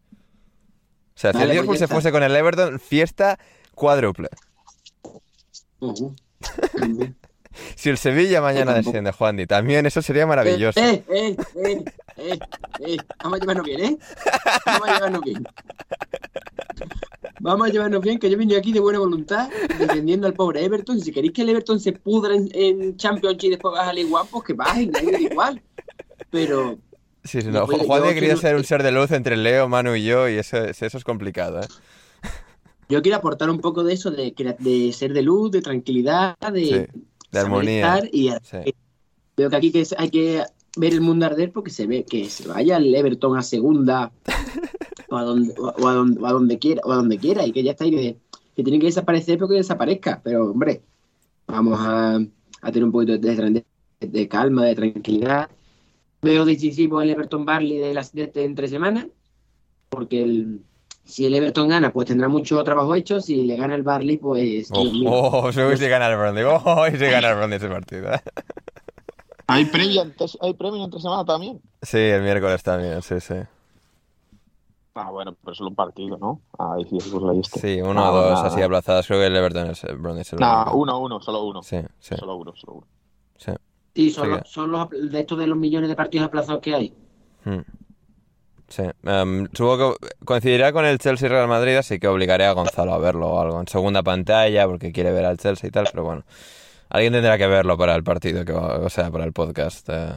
O 1.19 1.21
sea, 1.21 1.33
si 1.33 1.43
el 1.43 1.49
Liverpool 1.49 1.67
pues 1.71 1.81
se 1.81 1.89
fuese 1.89 2.13
con 2.13 2.23
el 2.23 2.37
Everton, 2.37 2.79
fiesta 2.79 3.41
cuádruple. 3.75 4.29
Si 7.75 7.89
el 7.89 7.99
Sevilla 7.99 8.41
mañana 8.41 8.73
desciende, 8.73 9.11
Juan 9.11 9.45
también 9.49 9.85
eso 9.85 10.01
sería 10.01 10.29
maravilloso. 10.29 10.79
Eh, 10.79 11.03
eh, 11.09 11.37
eh, 11.57 11.85
eh, 12.17 12.39
eh. 12.87 12.97
Vamos 13.21 13.37
a 13.37 13.41
llevarnos 13.41 13.67
bien, 13.67 13.81
¿eh? 13.81 13.99
Vamos 14.65 14.89
a 14.89 14.95
llevarnos 14.95 15.23
bien. 15.23 15.45
Vamos 17.41 17.69
a 17.69 17.73
llevarnos 17.73 18.01
bien, 18.01 18.21
que 18.21 18.31
yo 18.31 18.39
vine 18.39 18.57
aquí 18.57 18.71
de 18.71 18.79
buena 18.79 19.01
voluntad, 19.01 19.51
defendiendo 19.77 20.29
al 20.29 20.35
pobre 20.35 20.65
Everton. 20.65 21.01
Si 21.01 21.11
queréis 21.11 21.33
que 21.33 21.43
el 21.43 21.49
Everton 21.49 21.81
se 21.81 21.95
pudra 21.95 22.37
en, 22.37 22.49
en 22.53 22.97
Championship 22.97 23.49
y 23.49 23.51
después 23.51 23.73
baja 23.73 23.91
al 23.91 23.99
igual, 23.99 24.25
pues 24.31 24.45
que 24.45 24.53
bajen, 24.53 24.93
da 24.93 25.01
igual. 25.19 25.61
Pero 26.31 26.79
Sí, 27.29 27.43
sí, 27.43 27.49
no. 27.49 27.67
Juan 27.67 28.03
yo 28.03 28.09
ha 28.09 28.15
querido 28.15 28.35
quiero- 28.35 28.37
ser 28.41 28.57
un 28.57 28.65
ser 28.65 28.83
de 28.83 28.91
luz 28.93 29.11
entre 29.13 29.37
Leo, 29.37 29.69
Manu 29.69 29.95
y 29.95 30.05
yo, 30.05 30.29
y 30.29 30.35
eso, 30.35 30.57
es- 30.59 30.83
eso 30.83 30.97
es 30.99 31.05
complicado, 31.05 31.61
¿eh? 31.61 31.67
yo 32.89 33.03
quiero 33.03 33.19
aportar 33.19 33.51
un 33.51 33.61
poco 33.61 33.85
de 33.85 33.93
eso, 33.95 34.11
de, 34.11 34.93
ser 34.93 35.13
de 35.13 35.23
luz, 35.23 35.51
de 35.51 35.61
tranquilidad, 35.63 36.37
de, 36.53 36.65
Sí, 36.65 37.01
de 37.33 37.39
armonía. 37.39 38.01
y 38.13 38.31
Sí. 38.43 38.75
Veo 39.37 39.51
que 39.51 39.57
aquí 39.57 39.71
que 39.71 39.87
hay 39.97 40.11
que 40.11 40.43
ver 40.77 40.93
el 40.95 41.01
mundo 41.01 41.27
arder 41.27 41.53
porque 41.53 41.71
se 41.71 41.87
ve 41.87 42.05
que 42.05 42.29
se 42.29 42.49
vaya 42.49 42.77
el 42.79 42.93
Everton 42.95 43.37
a 43.37 43.43
segunda 43.43 44.11
o 45.11 45.17
a 45.17 45.23
donde, 45.23 45.55
o 45.59 45.87
a 45.89 45.93
donde, 45.93 46.21
o 46.21 46.27
a 46.27 46.33
donde 46.33 46.59
quiera, 46.59 46.81
o 46.85 46.93
a 46.93 46.97
donde 46.97 47.19
quiera, 47.19 47.47
y 47.47 47.53
que 47.53 47.63
ya 47.63 47.71
está 47.73 47.85
ahí 47.85 47.91
que, 47.93 48.17
que 48.57 48.63
tiene 48.65 48.79
que 48.81 48.87
desaparecer 48.87 49.39
porque 49.39 49.55
desaparezca. 49.55 50.21
Pero 50.25 50.51
hombre, 50.51 50.83
vamos 51.47 51.79
a, 51.81 52.17
a 52.17 52.73
tener 52.73 52.85
un 52.85 52.91
poquito 52.93 53.17
de, 53.17 53.35
de- 53.37 53.65
de 54.01 54.29
calma, 54.29 54.65
de 54.65 54.75
tranquilidad. 54.75 55.49
Veo 56.23 56.45
decisivo 56.45 57.01
el 57.01 57.11
Everton 57.11 57.45
Barley 57.45 57.79
de 57.79 57.95
las 57.95 58.13
de, 58.13 58.25
este- 58.25 58.45
entre 58.45 58.69
semanas, 58.69 59.07
porque 59.89 60.23
el- 60.23 60.63
si 61.05 61.25
el 61.27 61.35
Everton 61.35 61.69
gana, 61.69 61.93
pues 61.93 62.09
tendrá 62.09 62.29
mucho 62.29 62.63
trabajo 62.65 62.95
hecho. 62.95 63.21
Si 63.21 63.45
le 63.45 63.57
gana 63.57 63.75
el 63.75 63.83
Barley, 63.83 64.19
pues 64.19 64.71
Oh, 64.73 64.83
oh, 65.47 65.53
se 65.53 65.65
hubiese 65.67 65.89
ganado 65.89 66.13
el 66.13 66.19
Burnley. 66.19 66.45
Oh, 66.45 66.87
y 66.87 66.97
se 66.99 67.11
gana 67.11 67.31
el 67.31 67.37
Burnley 67.39 67.57
ese 67.57 67.69
partido. 67.69 68.11
¿Hay 69.47 69.65
premio, 69.65 70.03
entre, 70.03 70.27
¿Hay 70.43 70.53
premio 70.55 70.85
entre 70.85 71.01
semana 71.01 71.25
también? 71.25 71.61
Sí, 71.81 71.97
el 71.97 72.23
miércoles 72.23 72.63
también, 72.63 73.01
sí, 73.01 73.19
sí. 73.21 73.35
Ah, 74.95 75.11
bueno, 75.11 75.37
pero 75.43 75.55
solo 75.55 75.71
un 75.71 75.77
partido, 75.77 76.19
¿no? 76.19 76.41
Ay, 76.59 76.85
sí, 76.85 76.99
pues 76.99 77.23
la 77.23 77.33
este. 77.35 77.61
Sí, 77.61 77.81
uno 77.81 77.95
No, 77.95 78.11
o 78.11 78.17
dos 78.17 78.35
nada. 78.35 78.47
así 78.49 78.61
aplazados. 78.61 79.07
Creo 79.07 79.21
que 79.21 79.27
el 79.27 79.37
Everton 79.37 79.71
es 79.71 79.85
el 79.85 79.97
Nah, 80.41 80.63
único. 80.65 80.77
uno, 80.77 80.99
uno, 80.99 81.21
solo 81.21 81.45
uno. 81.45 81.63
Sí, 81.63 81.79
sí, 82.01 82.17
Solo 82.17 82.35
uno, 82.37 82.53
solo 82.57 82.73
uno. 82.79 82.87
sí. 83.39 83.53
Sí, 84.05 84.11
son, 84.11 84.31
los, 84.31 84.41
son 84.49 84.71
los 84.71 84.89
de 84.91 85.19
estos 85.21 85.37
de 85.39 85.47
los 85.49 85.59
millones 85.59 85.89
de 85.89 85.97
partidos 85.97 86.27
aplazados 86.29 86.61
que 86.63 86.73
hay. 86.75 86.93
Hmm. 87.45 87.63
Sí. 88.69 88.83
Em, 89.03 89.49
supongo 89.53 89.97
que 89.97 90.09
coincidirá 90.25 90.73
con 90.73 90.85
el 90.85 90.99
Chelsea 90.99 91.29
Real 91.29 91.49
Madrid, 91.49 91.75
así 91.77 91.99
que 91.99 92.07
obligaré 92.07 92.45
a 92.45 92.53
Gonzalo 92.53 92.93
a 92.95 92.99
verlo 92.99 93.29
o 93.29 93.41
algo 93.41 93.61
en 93.61 93.67
segunda 93.67 94.03
pantalla 94.05 94.67
porque 94.67 94.93
quiere 94.93 95.11
ver 95.11 95.25
al 95.25 95.39
Chelsea 95.39 95.69
y 95.69 95.71
tal, 95.73 95.89
pero 95.91 96.05
bueno. 96.05 96.23
Alguien 96.91 97.13
tendrá 97.13 97.37
que 97.39 97.47
verlo 97.49 97.77
para 97.77 97.95
el 97.97 98.05
partido, 98.05 98.45
que 98.45 98.53
va- 98.53 98.79
o 98.79 98.89
sea, 98.89 99.11
para 99.11 99.25
el 99.25 99.33
podcast. 99.33 99.89
eh. 99.91 100.13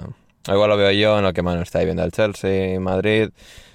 igual 0.48 0.70
lo 0.70 0.78
veo 0.78 0.92
yo 0.92 1.18
en 1.18 1.24
lo 1.24 1.34
que 1.34 1.42
Manu 1.42 1.62
está 1.64 1.80
ahí 1.80 1.86
viendo 1.86 2.04
al 2.04 2.12
Chelsea, 2.12 2.80
Madrid. 2.80 3.30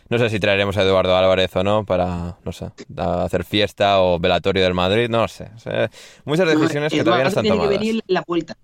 No 0.09 0.19
sé 0.19 0.31
si 0.31 0.39
traeremos 0.39 0.77
a 0.77 0.83
Eduardo 0.83 1.17
Álvarez 1.17 1.55
o 1.57 1.65
no 1.65 1.85
para, 1.85 2.37
no 2.45 2.53
sé, 2.53 2.71
hacer 2.97 3.43
fiesta 3.45 4.01
o 4.01 4.21
velatorio 4.21 4.63
del 4.63 4.75
Madrid, 4.75 5.09
no 5.11 5.27
sé. 5.27 5.51
O 5.57 5.59
sea, 5.59 5.91
muchas 6.25 6.47
decisiones 6.47 6.93
que 6.93 7.03
todavía 7.03 7.25
no 7.25 7.29
están 7.31 7.43
tiene 7.43 7.57
tomadas. 7.57 7.79
que 7.79 7.85
venir 7.85 8.05
la 8.07 8.23
vuelta. 8.27 8.57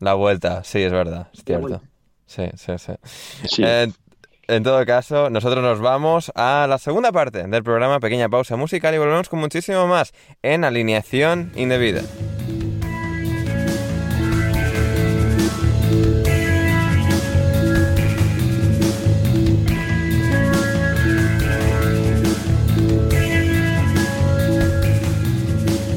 La 0.00 0.14
vuelta, 0.14 0.64
sí, 0.64 0.82
es 0.82 0.92
verdad, 0.92 1.28
es 1.34 1.44
cierto. 1.44 1.82
Sí, 2.24 2.44
sí, 2.56 2.72
sí. 2.78 2.92
Sí. 3.46 3.62
En, 3.62 3.92
en 4.48 4.62
todo 4.62 4.84
caso, 4.86 5.28
nosotros 5.28 5.62
nos 5.62 5.80
vamos 5.80 6.32
a 6.34 6.66
la 6.66 6.78
segunda 6.78 7.12
parte 7.12 7.46
del 7.46 7.62
programa, 7.62 8.00
pequeña 8.00 8.30
pausa 8.30 8.56
musical 8.56 8.94
y 8.94 8.98
volvemos 8.98 9.28
con 9.28 9.40
muchísimo 9.40 9.86
más 9.86 10.14
en 10.42 10.64
alineación 10.64 11.52
indebida. 11.54 12.00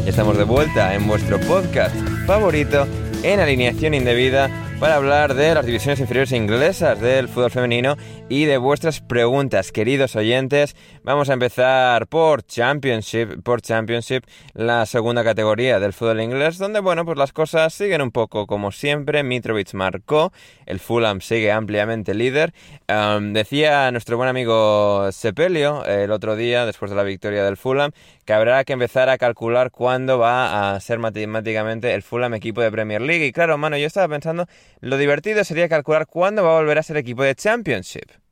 Estamos 0.05 0.37
de 0.37 0.43
vuelta 0.43 0.93
en 0.93 1.07
vuestro 1.07 1.39
podcast 1.39 1.95
favorito 2.27 2.85
en 3.23 3.39
alineación 3.39 3.93
indebida 3.93 4.49
para 4.79 4.95
hablar 4.95 5.33
de 5.33 5.53
las 5.55 5.65
divisiones 5.65 6.01
inferiores 6.01 6.33
inglesas 6.33 6.99
del 6.99 7.29
fútbol 7.29 7.51
femenino 7.51 7.95
y 8.27 8.45
de 8.45 8.57
vuestras 8.57 8.99
preguntas, 8.99 9.71
queridos 9.71 10.15
oyentes. 10.17 10.75
Vamos 11.05 11.29
a 11.29 11.33
empezar 11.33 12.07
por 12.07 12.43
Championship, 12.43 13.43
por 13.43 13.61
Championship, 13.61 14.23
la 14.53 14.85
segunda 14.85 15.21
categoría 15.21 15.77
del 15.77 15.91
fútbol 15.91 16.21
inglés, 16.21 16.57
donde 16.57 16.79
bueno, 16.79 17.03
pues 17.03 17.17
las 17.17 17.33
cosas 17.33 17.73
siguen 17.73 18.01
un 18.01 18.11
poco 18.11 18.47
como 18.47 18.71
siempre. 18.71 19.21
Mitrovic 19.21 19.73
marcó, 19.73 20.31
el 20.65 20.79
Fulham 20.79 21.19
sigue 21.19 21.51
ampliamente 21.51 22.13
líder. 22.13 22.53
Decía 22.87 23.91
nuestro 23.91 24.15
buen 24.15 24.29
amigo 24.29 25.11
Sepelio 25.11 25.83
el 25.85 26.09
otro 26.09 26.37
día, 26.37 26.65
después 26.65 26.89
de 26.89 26.95
la 26.95 27.03
victoria 27.03 27.43
del 27.43 27.57
Fulham, 27.57 27.91
que 28.23 28.31
habrá 28.31 28.63
que 28.63 28.71
empezar 28.71 29.09
a 29.09 29.17
calcular 29.17 29.71
cuándo 29.71 30.19
va 30.19 30.73
a 30.73 30.79
ser 30.79 30.99
matemáticamente 30.99 31.93
el 31.93 32.01
Fulham 32.01 32.33
equipo 32.33 32.61
de 32.61 32.71
Premier 32.71 33.01
League. 33.01 33.25
Y 33.25 33.33
claro, 33.33 33.57
mano, 33.57 33.75
yo 33.75 33.87
estaba 33.87 34.07
pensando, 34.07 34.47
lo 34.79 34.97
divertido 34.97 35.43
sería 35.43 35.67
calcular 35.67 36.07
cuándo 36.07 36.45
va 36.45 36.51
a 36.51 36.59
volver 36.61 36.77
a 36.77 36.83
ser 36.83 36.95
equipo 36.95 37.23
de 37.23 37.35
Championship. 37.35 38.22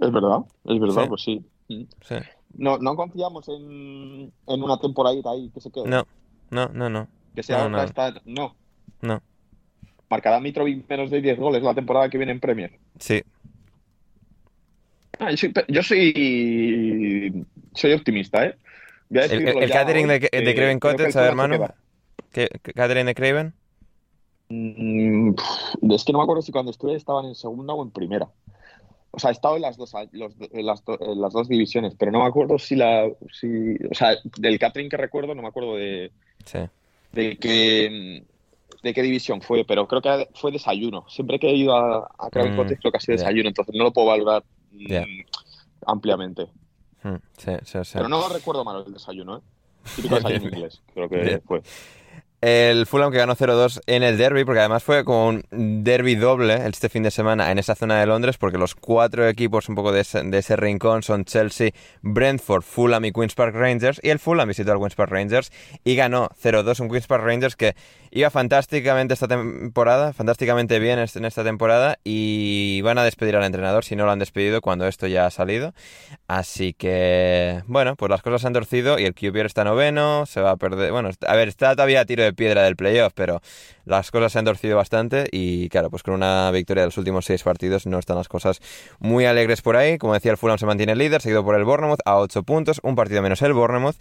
Es 0.00 0.12
verdad, 0.12 0.38
es 0.64 0.80
verdad, 0.80 1.02
Sí. 1.02 1.08
pues 1.08 1.22
sí. 1.22 1.44
Sí. 1.68 2.16
No, 2.56 2.78
no 2.78 2.94
confiamos 2.96 3.48
en, 3.48 4.32
en 4.46 4.62
una 4.62 4.78
temporadita 4.78 5.30
ahí 5.30 5.50
que 5.50 5.60
se 5.60 5.70
quede. 5.70 5.88
No, 5.88 6.06
no, 6.50 6.68
no, 6.68 6.88
no. 6.90 7.08
Que 7.34 7.42
sea 7.42 7.58
no, 7.64 7.70
no. 7.70 7.82
esta- 7.82 8.20
No. 8.24 8.54
No. 9.00 9.22
Marcará 10.08 10.38
Mitrovic 10.40 10.88
menos 10.88 11.10
de 11.10 11.20
10 11.20 11.38
goles 11.38 11.62
la 11.62 11.74
temporada 11.74 12.08
que 12.08 12.18
viene 12.18 12.32
en 12.32 12.40
Premier. 12.40 12.78
Sí, 12.98 13.22
Ah, 15.18 15.30
yo 15.30 15.36
soy, 15.36 15.52
yo 15.68 15.82
soy, 15.82 17.46
soy 17.74 17.92
optimista, 17.92 18.44
¿eh? 18.46 18.56
Voy 19.08 19.20
a 19.20 19.24
El, 19.26 19.48
el, 19.48 19.70
catering 19.70 20.08
de, 20.08 20.14
hoy, 20.14 20.44
de 20.44 20.54
Craven 20.54 20.80
Cottage, 20.80 21.18
a 21.18 21.48
queda. 21.48 21.74
¿Qué, 22.32 22.48
catering 22.74 23.06
de 23.06 23.14
Craven? 23.14 23.54
Mm, 24.48 25.34
es 25.92 26.04
que 26.04 26.12
no 26.12 26.18
me 26.18 26.24
acuerdo 26.24 26.42
si 26.42 26.52
cuando 26.52 26.70
estuve 26.70 26.96
estaban 26.96 27.26
en 27.26 27.34
segunda 27.34 27.74
o 27.74 27.82
en 27.82 27.90
primera. 27.90 28.28
O 29.14 29.18
sea, 29.18 29.30
he 29.30 29.32
estado 29.32 29.56
en 29.56 29.62
las 29.62 29.76
dos, 29.76 29.92
los- 30.12 30.34
en 30.38 30.66
las, 30.66 30.84
do- 30.84 30.98
en 31.00 31.20
las 31.20 31.32
dos 31.32 31.48
divisiones, 31.48 31.94
pero 31.98 32.10
no 32.12 32.20
me 32.20 32.26
acuerdo 32.26 32.58
si 32.58 32.76
la. 32.76 33.08
Si, 33.32 33.46
o 33.90 33.94
sea, 33.94 34.16
del 34.38 34.58
catering 34.58 34.88
que 34.90 34.96
recuerdo, 34.96 35.34
no 35.34 35.42
me 35.42 35.48
acuerdo 35.48 35.76
de, 35.76 36.10
Sí. 36.44 36.58
de 37.12 37.36
qué, 37.38 38.24
de 38.82 38.94
qué 38.94 39.02
división 39.02 39.40
fue, 39.40 39.64
pero 39.64 39.86
creo 39.88 40.02
que 40.02 40.28
fue 40.34 40.52
desayuno. 40.52 41.04
Siempre 41.08 41.38
que 41.38 41.48
he 41.48 41.54
ido 41.56 41.74
a, 41.76 42.08
a 42.18 42.30
Craven 42.30 42.52
Mm, 42.52 42.56
Cottage 42.56 42.78
creo 42.80 42.92
que 42.92 42.98
ha 42.98 43.00
sido 43.00 43.16
desayuno, 43.18 43.48
entonces 43.48 43.74
no 43.74 43.84
lo 43.84 43.92
puedo 43.92 44.08
valorar 44.08 44.44
mm, 44.72 45.20
ampliamente. 45.86 46.46
Mm, 47.02 47.16
Sí, 47.36 47.52
sí, 47.64 47.78
sí. 47.84 47.92
Pero 47.94 48.08
no 48.08 48.28
recuerdo 48.28 48.64
mal 48.64 48.84
el 48.86 48.92
desayuno, 48.92 49.38
¿eh? 49.38 49.40
Típico 49.96 50.14
desayuno 50.16 50.48
inglés, 50.48 50.82
creo 50.92 51.08
que 51.08 51.40
fue. 51.46 51.62
El 52.46 52.84
Fulham 52.84 53.10
que 53.10 53.16
ganó 53.16 53.34
0-2 53.34 53.80
en 53.86 54.02
el 54.02 54.18
derby, 54.18 54.44
porque 54.44 54.60
además 54.60 54.82
fue 54.82 55.02
como 55.02 55.28
un 55.28 55.46
derby 55.50 56.14
doble 56.14 56.66
este 56.66 56.90
fin 56.90 57.02
de 57.02 57.10
semana 57.10 57.50
en 57.50 57.58
esa 57.58 57.74
zona 57.74 57.98
de 57.98 58.04
Londres, 58.04 58.36
porque 58.36 58.58
los 58.58 58.74
cuatro 58.74 59.26
equipos 59.26 59.70
un 59.70 59.74
poco 59.74 59.92
de 59.92 60.02
ese, 60.02 60.22
de 60.22 60.36
ese 60.36 60.54
rincón 60.54 61.02
son 61.02 61.24
Chelsea, 61.24 61.70
Brentford, 62.02 62.62
Fulham 62.62 63.06
y 63.06 63.12
Queen's 63.12 63.34
Park 63.34 63.54
Rangers, 63.54 63.98
y 64.02 64.10
el 64.10 64.18
Fulham 64.18 64.46
visitó 64.46 64.72
al 64.72 64.78
Queen's 64.78 64.94
Park 64.94 65.10
Rangers 65.10 65.50
y 65.84 65.96
ganó 65.96 66.28
0-2 66.42 66.80
un 66.80 66.90
Queen's 66.90 67.06
Park 67.06 67.24
Rangers 67.24 67.56
que 67.56 67.74
iba 68.14 68.30
fantásticamente 68.30 69.12
esta 69.12 69.26
temporada, 69.26 70.12
fantásticamente 70.12 70.78
bien 70.78 71.00
en 71.00 71.24
esta 71.24 71.42
temporada, 71.42 71.98
y 72.04 72.80
van 72.82 72.96
a 72.96 73.04
despedir 73.04 73.34
al 73.34 73.42
entrenador 73.42 73.84
si 73.84 73.96
no 73.96 74.06
lo 74.06 74.12
han 74.12 74.20
despedido 74.20 74.60
cuando 74.60 74.86
esto 74.86 75.08
ya 75.08 75.26
ha 75.26 75.30
salido. 75.30 75.74
Así 76.28 76.74
que, 76.74 77.62
bueno, 77.66 77.96
pues 77.96 78.08
las 78.10 78.22
cosas 78.22 78.42
se 78.42 78.46
han 78.46 78.52
torcido 78.52 79.00
y 79.00 79.04
el 79.04 79.14
QPR 79.14 79.46
está 79.46 79.64
noveno, 79.64 80.26
se 80.26 80.40
va 80.40 80.52
a 80.52 80.56
perder, 80.56 80.92
bueno, 80.92 81.10
a 81.26 81.34
ver, 81.34 81.48
está 81.48 81.72
todavía 81.74 82.02
a 82.02 82.04
tiro 82.04 82.22
de 82.22 82.32
piedra 82.32 82.62
del 82.62 82.76
playoff, 82.76 83.12
pero 83.16 83.40
las 83.84 84.12
cosas 84.12 84.32
se 84.32 84.38
han 84.38 84.44
torcido 84.44 84.76
bastante 84.76 85.26
y 85.30 85.68
claro, 85.68 85.90
pues 85.90 86.02
con 86.02 86.14
una 86.14 86.50
victoria 86.52 86.82
de 86.82 86.86
los 86.86 86.98
últimos 86.98 87.24
seis 87.24 87.42
partidos 87.42 87.84
no 87.86 87.98
están 87.98 88.16
las 88.16 88.28
cosas 88.28 88.60
muy 89.00 89.26
alegres 89.26 89.60
por 89.60 89.76
ahí. 89.76 89.98
Como 89.98 90.14
decía, 90.14 90.30
el 90.30 90.38
Fulham 90.38 90.58
se 90.58 90.66
mantiene 90.66 90.94
líder, 90.94 91.20
seguido 91.20 91.44
por 91.44 91.56
el 91.56 91.64
Bournemouth 91.64 92.00
a 92.04 92.16
8 92.16 92.44
puntos, 92.44 92.80
un 92.84 92.94
partido 92.94 93.22
menos 93.22 93.42
el 93.42 93.52
Bournemouth. 93.52 93.96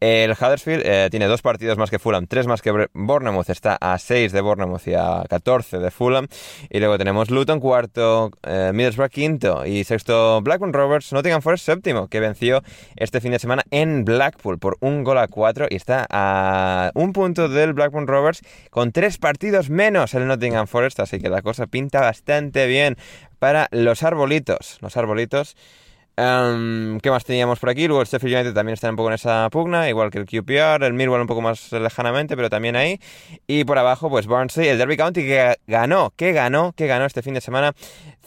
El 0.00 0.32
Huddersfield 0.32 0.82
eh, 0.84 1.08
tiene 1.10 1.26
dos 1.26 1.42
partidos 1.42 1.78
más 1.78 1.90
que 1.90 1.98
Fulham, 1.98 2.26
tres 2.26 2.46
más 2.46 2.62
que 2.62 2.88
Bournemouth, 2.92 3.48
está 3.54 3.76
a 3.80 3.98
6 3.98 4.32
de 4.32 4.40
Bournemouth 4.40 4.86
y 4.86 4.94
a 4.94 5.24
14 5.28 5.78
de 5.78 5.90
Fulham. 5.90 6.28
Y 6.68 6.78
luego 6.80 6.98
tenemos 6.98 7.30
Luton 7.30 7.60
cuarto, 7.60 8.30
eh, 8.42 8.72
Middlesbrough 8.74 9.10
quinto 9.10 9.64
y 9.64 9.84
sexto 9.84 10.42
Blackburn 10.42 10.72
Rovers, 10.72 11.12
Nottingham 11.12 11.40
Forest 11.40 11.64
séptimo, 11.64 12.08
que 12.08 12.20
venció 12.20 12.62
este 12.96 13.20
fin 13.20 13.32
de 13.32 13.38
semana 13.38 13.62
en 13.70 14.04
Blackpool 14.04 14.58
por 14.58 14.76
un 14.80 15.04
gol 15.04 15.18
a 15.18 15.28
cuatro 15.28 15.66
y 15.70 15.76
está 15.76 16.06
a 16.10 16.90
un 16.94 17.12
punto 17.12 17.48
del 17.48 17.72
Blackburn 17.72 18.06
Rovers 18.06 18.42
con 18.70 18.92
tres 18.92 19.18
partidos 19.18 19.70
menos 19.70 20.14
el 20.14 20.26
Nottingham 20.26 20.66
Forest, 20.66 21.00
así 21.00 21.18
que 21.18 21.28
la 21.28 21.42
cosa 21.42 21.66
pinta 21.66 22.00
bastante 22.00 22.66
bien 22.66 22.96
para 23.38 23.68
los 23.70 24.02
arbolitos. 24.02 24.78
Los 24.80 24.96
arbolitos. 24.96 25.56
Em, 26.16 27.00
¿Qué 27.00 27.10
más 27.10 27.24
teníamos 27.24 27.58
por 27.58 27.70
aquí? 27.70 27.88
Luego 27.88 28.00
el 28.00 28.06
Sheffield 28.06 28.36
United 28.36 28.54
también 28.54 28.74
está 28.74 28.88
un 28.88 28.94
poco 28.94 29.08
en 29.08 29.14
esa 29.14 29.48
pugna, 29.50 29.88
igual 29.88 30.10
que 30.10 30.18
el 30.18 30.26
QPR, 30.26 30.86
el 30.86 30.92
Millwall 30.92 31.20
un 31.20 31.26
poco 31.26 31.40
más 31.40 31.72
lejanamente, 31.72 32.36
pero 32.36 32.48
también 32.48 32.76
ahí. 32.76 33.00
Y 33.48 33.64
por 33.64 33.78
abajo, 33.78 34.08
pues 34.08 34.28
Barnsley, 34.28 34.68
el 34.68 34.78
Derby 34.78 34.96
County 34.96 35.22
que 35.22 35.56
ganó, 35.66 36.12
que 36.16 36.32
ganó, 36.32 36.72
que 36.72 36.86
ganó 36.86 37.04
este 37.04 37.22
fin 37.22 37.34
de 37.34 37.40
semana 37.40 37.74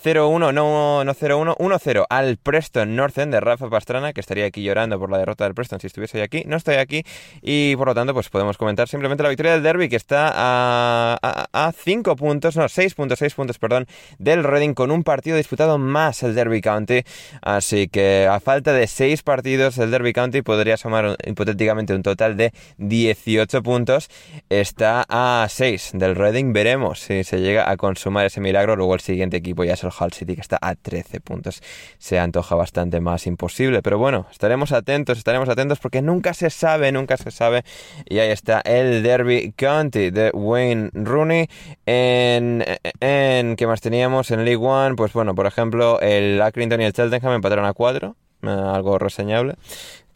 0-1, 0.03 0.53
no, 0.53 1.03
no 1.03 1.13
0-1, 1.13 1.57
1-0 1.57 2.05
al 2.09 2.37
Preston 2.37 2.95
North 2.95 3.17
End 3.17 3.33
de 3.33 3.39
Rafa 3.39 3.69
Pastrana, 3.69 4.13
que 4.13 4.21
estaría 4.21 4.45
aquí 4.45 4.61
llorando 4.61 4.99
por 4.99 5.09
la 5.09 5.17
derrota 5.17 5.43
del 5.43 5.55
Preston 5.55 5.79
si 5.79 5.87
estuviese 5.87 6.21
aquí. 6.21 6.43
No 6.45 6.57
estoy 6.57 6.75
aquí 6.75 7.03
y 7.41 7.75
por 7.75 7.87
lo 7.87 7.95
tanto 7.95 8.13
pues 8.13 8.29
podemos 8.29 8.57
comentar 8.57 8.87
simplemente 8.87 9.23
la 9.23 9.29
victoria 9.29 9.53
del 9.53 9.63
Derby 9.63 9.89
que 9.89 9.95
está 9.95 10.31
a 10.33 11.71
5 11.75 12.15
puntos, 12.15 12.55
no, 12.55 12.69
6 12.69 12.93
puntos, 12.93 13.19
6 13.19 13.33
puntos, 13.33 13.57
perdón, 13.57 13.87
del 14.19 14.43
Reading 14.43 14.73
con 14.73 14.91
un 14.91 15.03
partido 15.03 15.37
disputado 15.37 15.77
más 15.77 16.21
el 16.23 16.35
Derby 16.35 16.61
County. 16.61 17.03
Así 17.41 17.87
que 17.87 18.27
a 18.29 18.39
falta 18.39 18.73
de 18.73 18.87
6 18.87 19.23
partidos 19.23 19.77
el 19.77 19.91
Derby 19.91 20.13
County 20.13 20.41
podría 20.41 20.77
sumar 20.77 21.17
hipotéticamente 21.25 21.95
un 21.95 22.03
total 22.03 22.37
de 22.37 22.51
18 22.77 23.63
puntos. 23.63 24.09
Está 24.49 25.05
a 25.09 25.47
6 25.49 25.91
del 25.93 26.15
Reading, 26.15 26.53
veremos 26.53 26.99
si 26.99 27.23
se 27.23 27.39
llega 27.39 27.69
a 27.69 27.77
consumar 27.77 28.25
ese 28.25 28.41
milagro. 28.41 28.75
Luego 28.75 28.93
el 28.93 29.01
siguiente 29.01 29.37
equipo 29.37 29.63
ya 29.63 29.75
se 29.75 29.86
el 29.99 30.13
City 30.13 30.35
que 30.35 30.41
está 30.41 30.57
a 30.61 30.75
13 30.75 31.19
puntos. 31.21 31.61
Se 31.97 32.19
antoja 32.19 32.55
bastante 32.55 32.99
más 32.99 33.27
imposible, 33.27 33.81
pero 33.81 33.97
bueno, 33.97 34.27
estaremos 34.31 34.71
atentos, 34.71 35.17
estaremos 35.17 35.49
atentos 35.49 35.79
porque 35.79 36.01
nunca 36.01 36.33
se 36.33 36.49
sabe, 36.49 36.91
nunca 36.91 37.17
se 37.17 37.31
sabe. 37.31 37.63
Y 38.05 38.19
ahí 38.19 38.31
está 38.31 38.61
el 38.61 39.03
Derby 39.03 39.53
County 39.55 40.11
de 40.11 40.31
Wayne 40.33 40.89
Rooney. 40.93 41.47
En, 41.85 42.63
en 42.99 43.55
¿qué 43.55 43.67
más 43.67 43.81
teníamos? 43.81 44.31
En 44.31 44.45
League 44.45 44.63
One, 44.63 44.95
pues 44.95 45.13
bueno, 45.13 45.35
por 45.35 45.45
ejemplo, 45.45 45.99
el 46.01 46.41
Accrington 46.41 46.81
y 46.81 46.85
el 46.85 46.93
Cheltenham 46.93 47.33
empataron 47.33 47.65
a 47.65 47.73
4 47.73 48.15
eh, 48.43 48.49
algo 48.49 48.99
reseñable. 48.99 49.55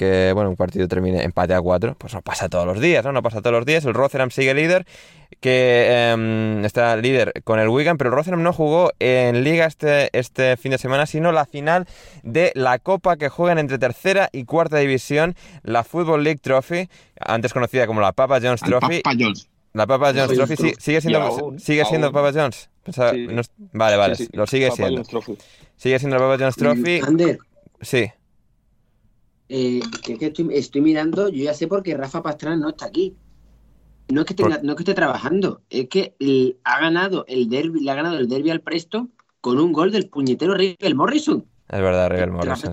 Que, 0.01 0.31
bueno, 0.33 0.49
un 0.49 0.55
partido 0.55 0.87
termine 0.87 1.23
empate 1.23 1.53
a 1.53 1.61
4, 1.61 1.93
pues 1.95 2.15
no 2.15 2.23
pasa 2.23 2.49
todos 2.49 2.65
los 2.65 2.79
días, 2.79 3.05
¿no? 3.05 3.11
No 3.11 3.21
pasa 3.21 3.39
todos 3.39 3.55
los 3.55 3.67
días. 3.67 3.85
El 3.85 3.93
Rotherham 3.93 4.31
sigue 4.31 4.55
líder, 4.55 4.87
que 5.41 6.09
em, 6.09 6.65
está 6.65 6.97
líder 6.97 7.33
con 7.43 7.59
el 7.59 7.69
Wigan, 7.69 7.97
pero 7.97 8.09
el 8.09 8.15
Rotherham 8.15 8.41
no 8.41 8.51
jugó 8.51 8.91
en 8.97 9.43
liga 9.43 9.67
este, 9.67 10.09
este 10.17 10.57
fin 10.57 10.71
de 10.71 10.79
semana, 10.79 11.05
sino 11.05 11.31
la 11.31 11.45
final 11.45 11.85
de 12.23 12.51
la 12.55 12.79
Copa 12.79 13.15
que 13.17 13.29
juegan 13.29 13.59
entre 13.59 13.77
tercera 13.77 14.27
y 14.31 14.45
cuarta 14.45 14.77
división, 14.77 15.35
la 15.61 15.83
Football 15.83 16.23
League 16.23 16.39
Trophy, 16.41 16.89
antes 17.19 17.53
conocida 17.53 17.85
como 17.85 18.01
la 18.01 18.11
Papa 18.11 18.39
John's 18.41 18.61
Trophy. 18.61 19.03
La 19.73 19.85
Papa 19.85 20.13
John's 20.15 20.33
Trophy 20.33 20.55
sigue 20.79 20.99
siendo, 20.99 21.53
sigue 21.59 21.85
siendo 21.85 22.11
Papa 22.11 22.31
John's. 22.33 22.71
vale, 23.71 23.97
vale, 23.97 24.15
lo 24.33 24.47
sigue 24.47 24.71
siendo. 24.71 25.03
Sigue 25.77 25.99
siendo 25.99 26.17
la 26.17 26.23
Papa 26.23 26.37
John's 26.39 26.55
Trophy. 26.55 27.01
Sí. 27.81 28.11
Eh, 29.53 29.81
que, 30.01 30.17
estoy, 30.51 30.81
mirando, 30.81 31.27
yo 31.27 31.43
ya 31.43 31.53
sé 31.53 31.67
por 31.67 31.83
qué 31.83 31.97
Rafa 31.97 32.23
Pastrana 32.23 32.55
no 32.55 32.69
está 32.69 32.85
aquí. 32.85 33.17
No 34.07 34.21
es 34.21 34.27
que, 34.27 34.33
tenga, 34.33 34.61
no 34.63 34.77
que 34.77 34.83
esté 34.83 34.93
trabajando, 34.93 35.61
es 35.69 35.89
que 35.89 36.15
ha 36.63 36.79
ganado 36.79 37.25
el 37.27 37.49
derby, 37.49 37.81
le 37.81 37.91
ha 37.91 37.95
ganado 37.95 38.17
el 38.17 38.29
derby 38.29 38.49
al 38.49 38.61
Presto 38.61 39.09
con 39.41 39.59
un 39.59 39.73
gol 39.73 39.91
del 39.91 40.07
puñetero 40.07 40.53
Rivel 40.53 40.95
Morrison. 40.95 41.45
Es 41.67 41.81
verdad, 41.81 42.09
Rivel 42.09 42.31
Morrison. 42.31 42.71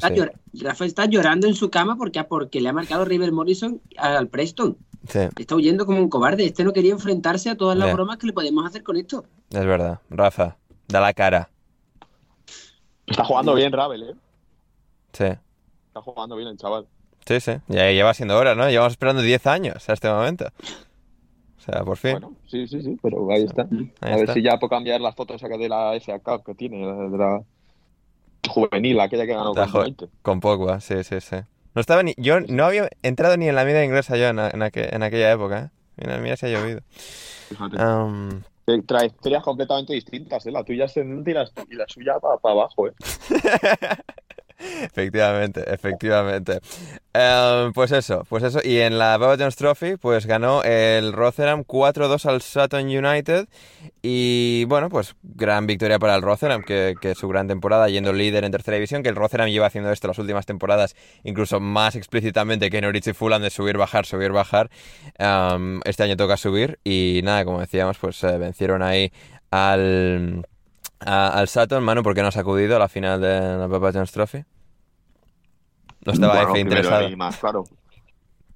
Rafa 0.54 0.84
está, 0.84 1.06
llorando 1.06 1.48
en 1.48 1.56
su 1.56 1.68
cama 1.68 1.96
porque, 1.96 2.22
porque 2.22 2.60
le 2.60 2.68
ha 2.68 2.72
marcado 2.72 3.04
River 3.04 3.32
Morrison 3.32 3.80
al 3.96 4.28
Preston. 4.28 4.76
Está 5.36 5.56
huyendo 5.56 5.84
como 5.84 5.98
un 5.98 6.08
cobarde. 6.08 6.44
Este 6.44 6.62
no 6.62 6.72
quería 6.72 6.92
enfrentarse 6.92 7.50
a 7.50 7.56
todas 7.56 7.76
las 7.76 7.92
bromas 7.92 8.18
que 8.18 8.28
le 8.28 8.32
podemos 8.32 8.64
hacer 8.64 8.84
con 8.84 8.96
esto. 8.96 9.24
Es 9.50 9.64
verdad. 9.64 9.98
Rafa, 10.10 10.56
da 10.86 11.00
la 11.00 11.12
cara. 11.12 11.50
Está 13.04 13.24
jugando 13.24 13.54
bien 13.54 13.72
Ravel, 13.72 14.02
¿eh? 14.04 14.14
Sí. 15.12 15.47
Está 15.98 16.12
jugando 16.12 16.36
bien 16.36 16.48
el 16.48 16.56
chaval. 16.56 16.86
Sí, 17.26 17.40
sí. 17.40 17.52
Ya 17.66 17.90
lleva 17.90 18.14
siendo 18.14 18.38
hora, 18.38 18.54
¿no? 18.54 18.70
Llevamos 18.70 18.92
esperando 18.92 19.20
10 19.20 19.46
años 19.48 19.88
a 19.88 19.92
este 19.92 20.08
momento. 20.08 20.46
O 20.46 21.60
sea, 21.60 21.84
por 21.84 21.96
fin. 21.96 22.12
Bueno, 22.12 22.34
sí, 22.46 22.68
sí, 22.68 22.82
sí, 22.82 22.96
pero 23.02 23.30
ahí 23.32 23.42
está. 23.44 23.68
a 24.00 24.16
ver 24.16 24.32
si 24.32 24.42
ya 24.42 24.58
puedo 24.58 24.70
cambiar 24.70 25.00
las 25.00 25.16
fotos 25.16 25.40
de 25.42 25.68
la 25.68 25.98
FA 26.00 26.20
Cup 26.20 26.44
que 26.44 26.54
tiene, 26.54 26.86
de 26.86 27.18
la 27.18 27.42
juvenil, 28.48 29.00
aquella 29.00 29.26
que 29.26 29.34
ganó 29.34 29.54
con 29.54 29.82
20. 29.82 30.08
Con 30.22 30.40
Pogba, 30.40 30.80
sí, 30.80 31.02
sí, 31.02 31.20
sí. 31.20 31.36
No 31.74 31.80
estaba 31.80 32.02
ni, 32.02 32.14
yo 32.16 32.40
no 32.40 32.64
había 32.64 32.88
entrado 33.02 33.36
ni 33.36 33.48
en 33.48 33.54
la 33.54 33.64
media 33.64 33.84
inglesa 33.84 34.16
yo 34.16 34.28
en, 34.28 34.38
en, 34.38 34.62
aquella 35.02 35.32
época, 35.32 35.64
¿eh? 35.64 35.70
Mira, 35.96 36.18
mira, 36.18 36.36
se 36.36 36.46
ha 36.46 36.50
llovido. 36.50 36.80
Um... 37.78 38.42
Trayectorias 38.86 39.42
completamente 39.42 39.94
distintas, 39.94 40.46
¿eh? 40.46 40.50
La 40.50 40.62
tuya 40.62 40.86
en 40.94 41.24
y 41.26 41.32
la, 41.32 41.48
y 41.70 41.74
la 41.74 41.88
suya 41.88 42.18
para 42.20 42.54
abajo, 42.54 42.88
¿eh? 42.88 42.92
efectivamente, 44.58 45.62
efectivamente. 45.72 46.60
Em, 47.12 47.72
pues 47.72 47.92
eso, 47.92 48.24
pues 48.28 48.42
eso. 48.42 48.60
Y 48.62 48.78
en 48.78 48.98
la 48.98 49.16
Baba 49.16 49.36
Jones 49.38 49.56
Trophy, 49.56 49.96
pues 49.96 50.26
ganó 50.26 50.62
el 50.62 51.12
Rotherham 51.12 51.64
4-2 51.64 52.26
al 52.26 52.42
Sutton 52.42 52.86
United. 52.86 53.48
Y 54.02 54.64
bueno, 54.66 54.88
pues 54.88 55.16
gran 55.22 55.66
victoria 55.66 55.98
para 55.98 56.14
el 56.14 56.22
Rotherham, 56.22 56.62
que, 56.62 56.94
su 57.16 57.28
gran 57.28 57.48
temporada 57.48 57.88
yendo 57.88 58.12
líder 58.12 58.44
en 58.44 58.52
tercera 58.52 58.76
división, 58.76 59.02
que 59.02 59.08
el 59.08 59.16
Rotherham 59.16 59.48
lleva 59.48 59.66
haciendo 59.66 59.90
esto 59.90 60.08
las 60.08 60.18
últimas 60.18 60.46
temporadas, 60.46 60.94
incluso 61.24 61.60
más 61.60 61.96
explícitamente 61.96 62.70
que 62.70 62.80
Norwich 62.80 63.08
y 63.08 63.12
Fulham, 63.12 63.42
de 63.42 63.50
subir, 63.50 63.78
bajar, 63.78 64.06
subir, 64.06 64.32
bajar. 64.32 64.70
Em, 65.18 65.80
este 65.84 66.02
año 66.02 66.16
toca 66.16 66.36
subir. 66.36 66.78
Y 66.84 67.20
nada, 67.24 67.44
como 67.44 67.60
decíamos, 67.60 67.98
pues 67.98 68.22
eh, 68.24 68.38
vencieron 68.38 68.82
ahí 68.82 69.12
al 69.50 70.44
al 71.00 71.48
Saturn, 71.48 71.84
mano, 71.84 72.02
¿por 72.02 72.14
qué 72.14 72.22
no 72.22 72.28
has 72.28 72.36
acudido 72.36 72.76
a 72.76 72.78
la 72.78 72.88
final 72.88 73.20
de 73.20 73.58
la 73.58 73.68
Papa 73.68 73.90
John's 73.92 74.12
Trophy? 74.12 74.44
No 76.04 76.12
estaba 76.12 76.42
F 76.42 76.58
interesado. 76.58 77.16
Más, 77.16 77.36
claro. 77.36 77.64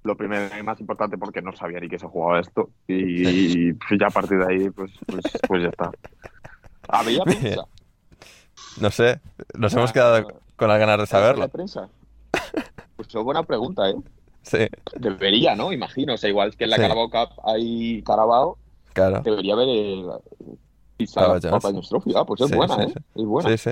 Lo 0.05 0.17
primero 0.17 0.49
y 0.59 0.63
más 0.63 0.81
importante 0.81 1.17
porque 1.17 1.43
no 1.43 1.53
sabía 1.53 1.79
ni 1.79 1.89
que 1.89 1.99
se 1.99 2.07
jugaba 2.07 2.41
esto. 2.41 2.71
Y, 2.89 3.73
ya 3.99 4.07
a 4.07 4.11
partir 4.11 4.39
de 4.39 4.53
ahí, 4.53 4.71
pues, 4.71 4.91
pues, 5.07 5.23
pues 5.47 5.63
ya 5.63 5.69
está. 5.69 5.91
¿Había 6.89 7.23
prensa? 7.23 7.67
No 8.81 8.91
sé, 8.91 9.21
nos 9.55 9.73
hemos 9.75 9.93
quedado 9.93 10.27
con 10.57 10.69
las 10.69 10.79
ganas 10.79 10.99
de 10.99 11.07
saberlo. 11.07 11.49
prensa? 11.49 11.89
Pues 12.97 13.09
es 13.09 13.23
buena 13.23 13.43
pregunta, 13.43 13.89
¿eh? 13.91 13.95
Sí. 14.43 14.67
Debería, 14.97 15.55
¿no? 15.55 15.73
Imagino. 15.73 16.15
O 16.15 16.17
sea, 16.17 16.31
igual 16.31 16.57
que 16.57 16.65
en 16.65 16.71
la 16.71 16.77
Carabao 16.77 17.11
Cup 17.11 17.41
hay 17.45 18.03
Carabao. 18.03 18.59
Claro. 18.93 19.21
Debería 19.23 19.55
haber 19.55 19.69
Pizza 21.03 21.51
Papa 21.51 21.73
Trophy. 21.89 22.13
Ah, 22.15 22.25
pues 22.25 22.41
es 22.41 22.55
buena, 22.55 22.85
¿eh? 22.85 22.95
Es 23.15 23.25
buena. 23.25 23.51
Sí, 23.51 23.59
sí. 23.59 23.71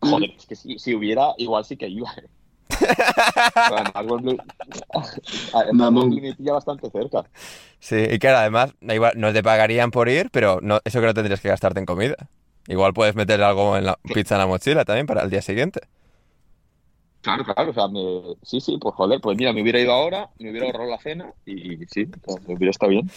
Joder, 0.00 0.30
es 0.36 0.46
que 0.46 0.56
si, 0.56 0.78
si 0.78 0.94
hubiera, 0.94 1.34
igual 1.36 1.64
sí 1.64 1.76
que 1.76 1.88
iba, 1.88 2.10
¿eh? 2.16 2.28
Mamón. 5.72 6.10
pilla 6.36 6.52
bastante 6.52 6.90
cerca. 6.90 7.24
Sí, 7.78 7.96
y 8.10 8.18
claro, 8.18 8.38
además, 8.38 8.74
igual, 8.80 9.12
no 9.16 9.32
te 9.32 9.42
pagarían 9.42 9.90
por 9.90 10.08
ir, 10.08 10.30
pero 10.30 10.60
no, 10.62 10.80
eso 10.84 11.00
que 11.00 11.06
no 11.06 11.14
tendrías 11.14 11.40
que 11.40 11.48
gastarte 11.48 11.80
en 11.80 11.86
comida. 11.86 12.16
Igual 12.68 12.94
puedes 12.94 13.14
meter 13.14 13.42
algo 13.42 13.76
en 13.76 13.84
la 13.84 13.98
pizza 14.14 14.36
en 14.36 14.40
la 14.40 14.46
mochila 14.46 14.84
también 14.84 15.06
para 15.06 15.22
el 15.22 15.30
día 15.30 15.42
siguiente. 15.42 15.80
Claro, 17.22 17.44
claro, 17.44 17.70
o 17.70 17.74
sea, 17.74 17.88
me... 17.88 18.34
sí, 18.42 18.60
sí, 18.60 18.78
pues 18.80 18.94
joder, 18.94 19.20
pues 19.20 19.36
mira, 19.36 19.52
me 19.52 19.60
hubiera 19.60 19.78
ido 19.78 19.92
ahora, 19.92 20.30
me 20.38 20.50
hubiera 20.50 20.66
ahorrado 20.66 20.88
la 20.88 20.98
cena 20.98 21.34
y 21.44 21.76
sí, 21.86 22.06
pues, 22.06 22.38
hubiera 22.46 22.70
estado 22.70 22.90
bien. 22.90 23.10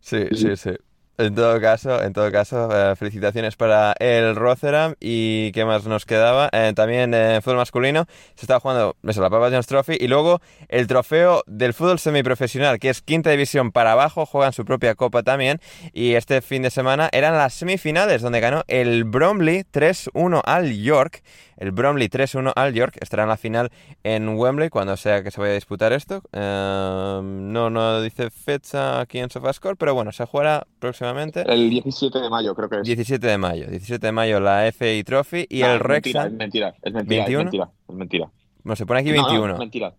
Sí, 0.00 0.28
sí, 0.32 0.56
sí. 0.56 0.70
En 1.18 1.34
todo 1.34 1.60
caso, 1.60 2.02
en 2.02 2.14
todo 2.14 2.32
caso, 2.32 2.70
eh, 2.72 2.96
felicitaciones 2.96 3.54
para 3.54 3.94
el 3.98 4.34
Rotherham 4.34 4.94
y 4.98 5.52
qué 5.52 5.66
más 5.66 5.84
nos 5.84 6.06
quedaba. 6.06 6.48
Eh, 6.52 6.72
también 6.74 7.12
en 7.12 7.42
fútbol 7.42 7.58
masculino 7.58 8.06
se 8.34 8.46
estaba 8.46 8.60
jugando 8.60 8.96
eso, 9.06 9.20
la 9.20 9.28
Papa 9.28 9.50
John's 9.50 9.66
Trophy 9.66 9.98
y 10.00 10.08
luego 10.08 10.40
el 10.68 10.86
trofeo 10.86 11.42
del 11.46 11.74
fútbol 11.74 11.98
semiprofesional, 11.98 12.78
que 12.78 12.88
es 12.88 13.02
quinta 13.02 13.28
división 13.28 13.72
para 13.72 13.92
abajo, 13.92 14.24
juegan 14.24 14.54
su 14.54 14.64
propia 14.64 14.94
copa 14.94 15.22
también. 15.22 15.60
Y 15.92 16.14
este 16.14 16.40
fin 16.40 16.62
de 16.62 16.70
semana 16.70 17.10
eran 17.12 17.34
las 17.36 17.52
semifinales 17.52 18.22
donde 18.22 18.40
ganó 18.40 18.64
el 18.66 19.04
Bromley 19.04 19.64
3-1 19.70 20.40
al 20.42 20.72
York. 20.72 21.22
El 21.56 21.72
Bromley 21.72 22.08
3-1 22.08 22.52
al 22.54 22.74
York 22.74 22.96
estará 23.00 23.24
en 23.24 23.28
la 23.28 23.36
final 23.36 23.70
en 24.02 24.28
Wembley 24.36 24.68
cuando 24.70 24.96
sea 24.96 25.22
que 25.22 25.30
se 25.30 25.40
vaya 25.40 25.52
a 25.52 25.54
disputar 25.54 25.92
esto. 25.92 26.22
Eh, 26.32 27.20
no, 27.22 27.70
no 27.70 28.00
dice 28.02 28.30
fecha 28.30 29.00
aquí 29.00 29.18
en 29.18 29.30
SofaScore, 29.30 29.76
pero 29.76 29.94
bueno, 29.94 30.12
se 30.12 30.24
jugará 30.26 30.66
próximamente. 30.78 31.42
El 31.46 31.70
17 31.70 32.18
de 32.18 32.30
mayo, 32.30 32.54
creo 32.54 32.68
que 32.68 32.76
es. 32.80 32.82
17 32.84 33.26
de 33.26 33.38
mayo. 33.38 33.66
17 33.66 34.06
de 34.06 34.12
mayo 34.12 34.40
la 34.40 34.66
FA 34.72 34.86
Trophy 35.04 35.46
y 35.48 35.62
el 35.62 35.78
Wrexham. 35.80 36.26
es 36.26 36.32
mentira, 36.32 36.74
es 36.82 36.92
mentira, 36.92 37.24
21? 37.24 37.40
es 37.40 37.44
mentira, 37.44 37.70
es 37.88 37.94
mentira. 37.94 38.30
No, 38.64 38.76
se 38.76 38.86
pone 38.86 39.00
aquí 39.00 39.10
No, 39.10 39.16
no, 39.16 39.22
21. 39.28 39.52
es 39.54 39.58
mentira. 39.58 39.94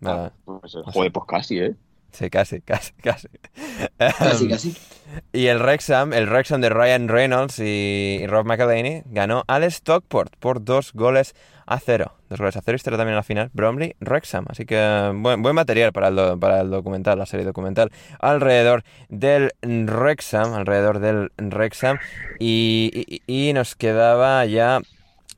Vale. 0.00 0.20
Ah, 0.20 0.32
pues, 0.44 0.74
joder, 0.94 1.12
pues 1.12 1.26
casi, 1.28 1.58
¿eh? 1.58 1.74
Sí, 2.12 2.28
casi, 2.30 2.60
casi, 2.60 2.92
casi. 3.02 3.28
Casi, 3.98 4.44
Em, 4.44 4.50
casi. 4.50 4.76
Y 5.32 5.46
el 5.46 5.58
Wrexham, 5.58 6.12
el 6.12 6.26
Wrexham 6.28 6.60
de 6.60 6.68
Ryan 6.70 7.08
Reynolds 7.08 7.58
y, 7.58 8.24
Rob 8.28 8.46
McElhaney 8.46 9.02
ganó 9.06 9.44
al 9.48 9.64
Stockport 9.64 10.34
por 10.38 10.64
dos 10.64 10.92
goles 10.92 11.34
a 11.66 11.78
cero. 11.80 12.14
Dos 12.28 12.38
goles 12.40 12.56
a 12.56 12.62
cero 12.62 12.74
y 12.74 12.76
estará 12.76 12.96
también 12.96 13.12
en 13.14 13.16
la 13.16 13.22
final 13.22 13.50
Bromley 13.52 13.94
Wrexham. 14.00 14.44
Así 14.48 14.66
que 14.66 14.76
buen, 15.14 15.42
buen 15.42 15.54
material 15.54 15.92
para 15.92 16.08
el, 16.08 16.38
para 16.38 16.60
el 16.60 16.70
documental, 16.70 17.18
la 17.18 17.26
serie 17.26 17.44
documental 17.46 17.90
alrededor 18.20 18.82
del 19.08 19.52
Wrexham, 19.62 20.54
alrededor 20.54 20.98
del 21.00 21.30
Wrexham. 21.38 21.98
Y, 22.38 23.20
y- 23.26 23.48
y 23.48 23.52
nos 23.52 23.74
quedaba 23.76 24.44
ya 24.46 24.80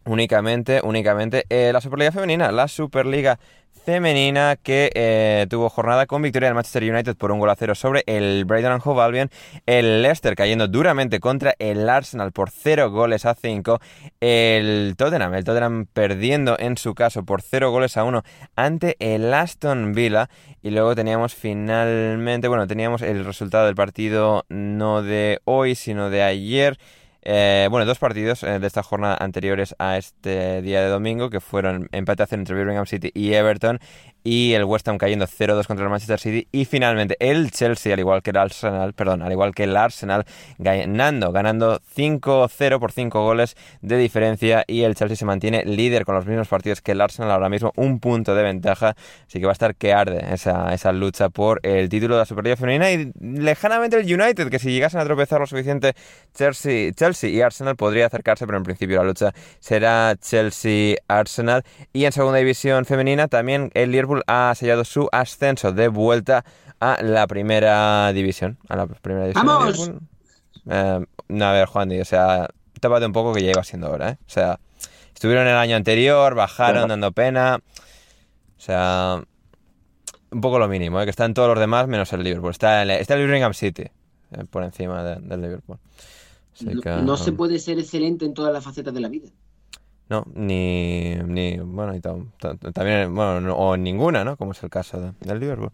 únicamente, 0.05 0.81
únicamente 0.83 1.45
eh, 1.49 1.71
la 1.73 1.81
Superliga 1.81 2.13
Femenina, 2.13 2.51
la 2.53 2.67
Superliga 2.69 3.39
Femenina 3.85 4.57
que 4.63 4.93
eh, 4.95 5.47
tuvo 5.51 5.69
jornada 5.69 6.07
con 6.07 6.23
victoria 6.23 6.49
del 6.49 6.55
Manchester 6.55 6.85
United 6.85 7.17
por 7.17 7.33
un 7.33 7.41
gol 7.41 7.51
a 7.51 7.57
cero 7.57 7.75
sobre 7.75 8.05
el 8.07 8.45
Brighton 8.45 8.73
and 8.73 8.83
Hove 8.85 9.03
Albion, 9.03 9.31
el 9.67 10.03
Leicester 10.03 10.37
cayendo 10.37 10.69
duramente 10.69 11.19
contra 11.19 11.55
el 11.59 11.89
Arsenal 11.89 12.31
por 12.31 12.51
0 12.51 12.93
goles 12.93 13.27
a 13.27 13.35
5, 13.35 13.81
el 14.21 14.95
Tottenham, 14.97 15.35
el 15.35 15.43
Tottenham 15.43 15.87
perdiendo 15.93 16.57
en 16.61 16.77
su 16.77 16.95
caso 16.95 17.25
por 17.25 17.43
0 17.43 17.73
goles 17.73 17.97
a 17.97 18.05
1 18.05 18.23
ante 18.55 18.97
el 19.01 19.35
Aston 19.35 19.95
Villa. 19.95 20.31
Y 20.63 20.71
luego 20.71 20.95
teníamos 20.95 21.35
finalmente, 21.35 22.47
bueno, 22.47 22.69
teníamos 22.69 23.03
el 23.03 23.25
resultado 23.25 23.67
del 23.67 23.75
partido 23.75 24.45
no 24.49 25.03
de 25.03 25.41
hoy 25.45 25.75
sino 25.75 26.09
de 26.09 26.23
ayer. 26.23 26.79
Eh, 27.25 27.69
bueno, 27.71 27.87
dos 27.87 27.99
partidos 27.99 28.43
eh, 28.43 28.59
de 28.59 28.67
esta 28.67 28.83
jornada 28.83 29.17
anteriores 29.21 29.77
a 29.79 29.97
este 29.97 30.61
día 30.61 30.83
de 30.83 30.89
domingo, 30.89 31.31
que 31.31 31.41
fueron 31.41 31.89
empate 31.93 32.23
entre 32.35 32.55
Birmingham 32.55 32.87
City 32.87 33.13
y 33.15 33.33
Everton, 33.35 33.79
y 34.25 34.53
el 34.55 34.65
West 34.65 34.89
Ham 34.89 34.99
cayendo 34.99 35.27
0-2 35.27 35.67
contra 35.67 35.85
el 35.85 35.91
Manchester 35.91 36.21
City, 36.21 36.49
y 36.53 36.65
finalmente 36.65 37.17
el 37.21 37.51
Chelsea, 37.51 37.93
al 37.93 38.01
igual 38.01 38.23
que 38.23 38.31
el 38.31 38.37
Arsenal, 38.37 38.93
perdón, 38.93 39.23
al 39.23 39.33
igual 39.33 39.55
que 39.55 39.65
el 39.65 39.77
Arsenal, 39.77 40.25
ganando, 40.59 41.33
ganando 41.33 41.81
5-0 41.97 42.79
por 42.79 42.93
5 42.93 43.23
goles 43.23 43.57
de 43.81 43.97
diferencia, 43.97 44.65
y 44.67 44.83
el 44.83 44.95
Chelsea 44.95 45.17
se 45.17 45.25
mantiene 45.25 45.65
líder 45.65 46.05
con 46.05 46.15
los 46.15 46.27
mismos 46.27 46.49
partidos 46.49 46.81
que 46.81 46.93
el 46.93 47.01
Arsenal, 47.01 47.31
ahora 47.31 47.49
mismo 47.49 47.73
un 47.77 48.01
punto 48.01 48.35
de 48.35 48.43
ventaja, 48.43 48.95
así 49.27 49.41
que 49.41 49.47
va 49.47 49.53
a 49.53 49.55
estar 49.55 49.75
que 49.75 49.93
arde 49.93 50.25
esa, 50.33 50.73
esa 50.75 50.93
lucha 50.93 51.29
por 51.29 51.61
el 51.63 51.89
título 51.89 52.15
de 52.15 52.21
la 52.21 52.27
Superliga 52.27 52.57
Femenina, 52.57 52.91
y 52.91 53.13
lejanamente 53.21 53.99
el 53.99 54.05
United, 54.05 54.49
que 54.49 54.59
si 54.59 54.71
llegasen 54.71 55.01
a 55.01 55.05
tropezar 55.05 55.41
lo 55.41 55.47
suficiente 55.47 55.95
Chelsea, 56.35 56.93
Chelsea 56.93 57.31
y 57.31 57.41
Arsenal 57.41 57.77
podría 57.77 58.07
acercarse, 58.07 58.47
pero 58.47 58.59
en 58.59 58.65
principio 58.65 58.99
la 58.99 59.05
lucha 59.05 59.33
será 59.61 60.15
Chelsea-Arsenal. 60.21 61.63
Y 61.93 62.05
en 62.05 62.13
segunda 62.13 62.39
división 62.39 62.85
femenina 62.85 63.29
también 63.29 63.71
el 63.75 63.91
Liverpool 63.91 64.12
ha 64.27 64.53
sellado 64.57 64.85
su 64.85 65.09
ascenso 65.13 65.73
de 65.73 65.89
vuelta 65.89 66.45
a 66.81 67.03
la 67.03 67.27
primera 67.27 68.13
división. 68.13 68.59
A 68.69 68.77
la 68.77 68.87
primera 68.87 69.27
división. 69.27 69.47
¡Vamos! 69.47 69.91
Eh, 70.69 71.05
no, 71.29 71.45
a 71.45 71.53
ver, 71.53 71.67
Juan, 71.67 71.91
o 72.01 72.05
sea, 72.05 72.49
tápate 72.81 73.07
un 73.07 73.13
poco 73.13 73.33
que 73.33 73.43
ya 73.43 73.51
iba 73.51 73.65
siendo 73.65 73.91
hora, 73.91 74.11
¿eh? 74.11 74.19
O 74.27 74.31
sea, 74.31 74.59
estuvieron 75.15 75.47
el 75.47 75.55
año 75.57 75.77
anterior, 75.77 76.35
bajaron 76.35 76.89
dando 76.89 77.13
pena. 77.13 77.61
O 78.59 78.61
sea, 78.61 79.23
un 80.31 80.41
poco 80.41 80.59
lo 80.59 80.69
mínimo, 80.69 81.01
¿eh? 81.01 81.05
que 81.05 81.11
están 81.11 81.35
todos 81.35 81.49
los 81.49 81.59
demás 81.59 81.89
menos 81.89 82.13
el 82.13 82.23
Liverpool. 82.23 82.51
Está 82.53 82.83
el, 82.83 82.91
está 82.91 83.15
el 83.15 83.21
Birmingham 83.23 83.55
City 83.55 83.83
eh, 83.83 84.45
por 84.49 84.63
encima 84.63 85.03
de- 85.03 85.21
del 85.21 85.41
Liverpool. 85.43 85.79
Así 86.55 86.67
No, 86.67 86.81
que, 86.81 86.91
no 86.91 87.17
se 87.17 87.31
um, 87.31 87.37
puede 87.37 87.59
ser 87.59 87.79
excelente 87.79 88.25
en 88.25 88.35
todas 88.35 88.53
las 88.53 88.63
facetas 88.65 88.95
de 88.95 89.01
la 89.01 89.09
vida. 89.09 89.29
No, 90.13 90.27
ni, 90.35 91.15
ni 91.25 91.57
bueno, 91.57 91.95
y 91.97 92.01
tam- 92.01 92.33
ta- 92.39 92.55
también, 92.75 93.15
bueno, 93.15 93.41
no- 93.41 93.55
o 93.55 93.75
en 93.77 93.83
ninguna, 93.83 94.25
¿no? 94.25 94.37
Como 94.37 94.53
es 94.53 94.63
el 94.63 94.69
caso 94.69 95.01
de- 95.01 95.13
del 95.21 95.41
Liverpool. 95.41 95.71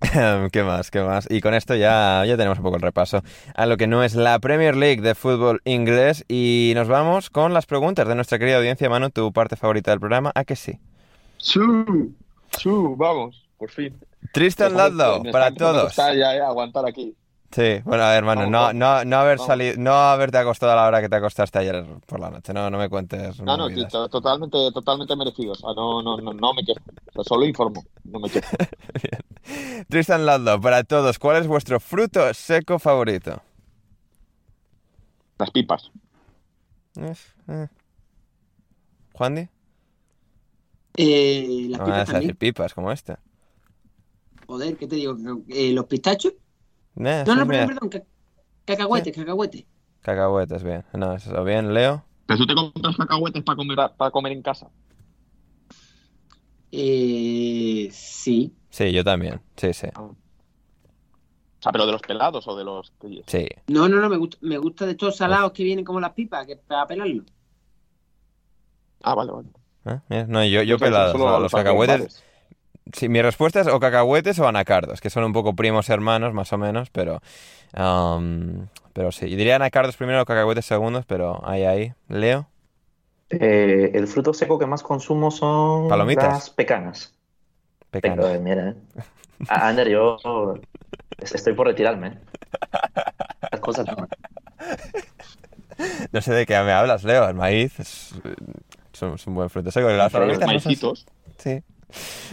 ¿Qué 0.52 0.62
más? 0.62 0.90
¿Qué 0.90 1.00
más? 1.00 1.26
Y 1.30 1.40
con 1.40 1.54
esto 1.54 1.74
ya, 1.76 2.24
ya 2.26 2.36
tenemos 2.36 2.58
un 2.58 2.64
poco 2.64 2.76
el 2.76 2.82
repaso 2.82 3.22
a 3.54 3.64
lo 3.64 3.78
que 3.78 3.86
no 3.86 4.04
es 4.04 4.14
la 4.14 4.38
Premier 4.38 4.76
League 4.76 5.00
de 5.00 5.14
fútbol 5.14 5.62
inglés 5.64 6.26
y 6.28 6.72
nos 6.74 6.88
vamos 6.88 7.30
con 7.30 7.54
las 7.54 7.64
preguntas 7.64 8.06
de 8.06 8.14
nuestra 8.16 8.38
querida 8.38 8.58
audiencia, 8.58 8.90
Manu, 8.90 9.08
tu 9.08 9.32
parte 9.32 9.56
favorita 9.56 9.92
del 9.92 10.00
programa, 10.00 10.30
¿a 10.34 10.44
que 10.44 10.56
sí? 10.56 10.78
Chu, 11.38 12.12
chu, 12.58 12.96
vamos, 12.96 13.48
por 13.56 13.70
fin. 13.70 13.96
Tristan 14.34 14.74
me 15.22 15.32
para 15.32 15.46
a 15.46 15.54
todos. 15.54 15.96
ya, 15.96 16.36
eh, 16.36 16.40
aguantar 16.42 16.84
aquí. 16.86 17.14
Sí, 17.52 17.80
bueno, 17.84 18.02
a 18.04 18.10
ver, 18.12 18.24
Vamos, 18.24 18.48
no, 18.48 18.72
no, 18.72 19.04
no 19.04 19.16
haber 19.18 19.38
salido, 19.38 19.74
no 19.76 19.92
haberte 19.92 20.38
acostado 20.38 20.72
a 20.72 20.76
la 20.76 20.86
hora 20.86 21.02
que 21.02 21.10
te 21.10 21.16
acostaste 21.16 21.58
ayer 21.58 21.84
por 22.06 22.18
la 22.18 22.30
noche, 22.30 22.54
no, 22.54 22.70
no 22.70 22.78
me 22.78 22.88
cuentes 22.88 23.38
No, 23.40 23.56
no, 23.58 23.68
totalmente, 24.08 24.72
totalmente 24.72 25.14
merecido. 25.16 25.52
O 25.52 25.54
sea, 25.54 25.74
no, 25.74 26.02
no, 26.02 26.16
no, 26.16 26.32
no 26.32 26.54
me 26.54 26.64
quejo. 26.64 26.80
O 27.08 27.12
sea, 27.12 27.24
solo 27.24 27.44
informo, 27.44 27.84
no 28.04 28.20
me 28.20 28.30
quejo. 28.30 28.48
Tristan 29.88 30.24
Ladlow, 30.24 30.60
para 30.60 30.84
todos, 30.84 31.18
¿cuál 31.18 31.36
es 31.42 31.46
vuestro 31.46 31.78
fruto 31.80 32.32
seco 32.32 32.78
favorito? 32.78 33.42
Las 35.38 35.50
pipas. 35.50 35.90
Eh, 36.96 37.14
eh. 37.48 37.68
¿Juandi? 39.14 39.48
Eh, 40.96 41.66
las 41.70 41.80
No 41.80 41.84
pipas 41.84 42.00
vas 42.00 42.08
a 42.10 42.12
también. 42.12 42.20
decir 42.20 42.36
pipas 42.36 42.74
como 42.74 42.92
esta. 42.92 43.20
Joder, 44.46 44.76
¿qué 44.76 44.86
te 44.86 44.96
digo? 44.96 45.16
Eh, 45.48 45.72
¿Los 45.72 45.86
pistachos? 45.86 46.34
Eh, 46.96 47.24
No, 47.26 47.34
no, 47.34 47.46
mira, 47.46 47.66
perdón, 47.66 47.88
perdón. 47.88 47.88
ca- 47.90 48.06
Cacahuetes, 48.64 49.16
cacahuetes. 49.16 49.64
Cacahuetes, 50.02 50.62
bien. 50.62 50.84
No, 50.94 51.14
eso 51.14 51.44
bien. 51.44 51.72
¿Leo? 51.74 52.04
¿Pero 52.26 52.38
tú 52.38 52.46
te 52.46 52.54
compras 52.54 52.96
cacahuetes 52.96 53.42
para 53.42 53.56
comer, 53.56 53.78
para 53.96 54.10
comer 54.10 54.32
en 54.32 54.42
casa? 54.42 54.70
Eh, 56.70 57.88
sí. 57.92 58.54
Sí, 58.70 58.92
yo 58.92 59.04
también. 59.04 59.40
Sí, 59.56 59.72
sí. 59.72 59.88
O 59.96 60.16
sea, 61.60 61.70
pero 61.72 61.86
de 61.86 61.92
los 61.92 62.00
pelados 62.02 62.46
o 62.48 62.56
de 62.56 62.64
los... 62.64 62.92
Sí. 63.26 63.46
No, 63.68 63.88
no, 63.88 64.00
no, 64.00 64.08
me 64.08 64.16
gusta, 64.16 64.36
me 64.40 64.58
gusta 64.58 64.84
de 64.86 64.92
estos 64.92 65.16
salados 65.16 65.52
que 65.52 65.62
vienen 65.62 65.84
como 65.84 66.00
las 66.00 66.12
pipas, 66.12 66.46
que 66.46 66.56
para 66.56 66.86
pelarlo. 66.86 67.24
Ah, 69.02 69.14
vale, 69.14 69.32
vale. 69.32 69.48
Eh, 70.10 70.24
No, 70.28 70.44
yo, 70.44 70.62
yo 70.62 70.78
pelado. 70.78 71.14
o 71.14 71.18
sea, 71.18 71.38
los 71.38 71.52
cacahuetes. 71.52 72.24
Sí, 72.92 73.08
mi 73.08 73.22
respuesta 73.22 73.60
es 73.60 73.68
o 73.68 73.78
cacahuetes 73.80 74.38
o 74.38 74.48
anacardos, 74.48 75.00
que 75.00 75.08
son 75.10 75.24
un 75.24 75.32
poco 75.32 75.54
primos 75.54 75.88
hermanos, 75.88 76.32
más 76.34 76.52
o 76.52 76.58
menos, 76.58 76.90
pero. 76.90 77.20
am, 77.74 78.68
pero 78.92 79.12
sí. 79.12 79.26
Y 79.26 79.36
diría 79.36 79.56
anacardos 79.56 79.96
primero, 79.96 80.24
cacahuetes 80.24 80.66
segundos, 80.66 81.04
pero 81.06 81.40
ahí, 81.48 81.64
ahí. 81.64 81.92
¿Leo? 82.08 82.48
Eh, 83.30 83.92
el 83.94 84.06
fruto 84.08 84.34
seco 84.34 84.58
que 84.58 84.66
más 84.66 84.82
consumo 84.82 85.30
son 85.30 85.88
Palomitas. 85.88 86.24
las 86.28 86.50
pecanas. 86.50 87.14
Pecano. 87.90 88.22
Pero, 88.22 88.34
eh, 88.34 88.38
mira, 88.38 88.70
eh. 88.70 88.74
A- 89.48 89.68
Ander, 89.68 89.88
yo 89.88 90.16
estoy 91.18 91.52
por 91.54 91.66
retirarme. 91.68 92.08
eh. 92.08 92.18
Las 93.52 93.60
cosas 93.60 93.86
no. 93.86 94.06
No 96.12 96.20
sé 96.20 96.32
de 96.34 96.46
qué 96.46 96.52
me 96.62 96.72
hablas, 96.72 97.04
Leo. 97.04 97.28
El 97.28 97.34
maíz 97.34 97.78
es, 97.80 98.14
es 98.92 99.02
un, 99.02 99.14
es 99.14 99.26
un 99.26 99.34
buen 99.34 99.50
fruto 99.50 99.70
seco. 99.70 99.88
Las 99.88 100.12
Pero 100.12 100.26
Los 100.26 100.38
palomitas 100.38 100.40
no 100.40 100.60
son- 100.60 100.70
maicitos. 100.70 101.06
Sí. 101.38 101.62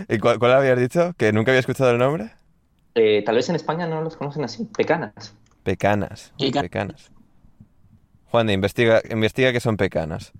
¿Y 0.08 0.18
cuál, 0.20 0.40
cuál 0.40 0.54
habías 0.54 0.80
dicho? 0.80 1.14
¿Que 1.18 1.32
nunca 1.32 1.52
había 1.52 1.60
escuchado 1.60 1.92
el 1.92 1.98
nombre? 1.98 2.32
Eh, 2.96 3.24
tal 3.26 3.36
vez 3.36 3.48
en 3.50 3.56
España 3.56 3.88
no 3.88 4.02
los 4.02 4.16
conocen 4.18 4.44
así, 4.44 4.66
pecanas. 4.66 5.36
Pecanas. 5.64 6.34
Peca- 6.40 6.62
Pecanas. 6.62 7.12
Juan, 8.26 8.48
de, 8.48 8.54
investiga, 8.54 9.02
investiga 9.10 9.52
qué 9.52 9.60
son 9.60 9.78
pecanas. 9.78 10.32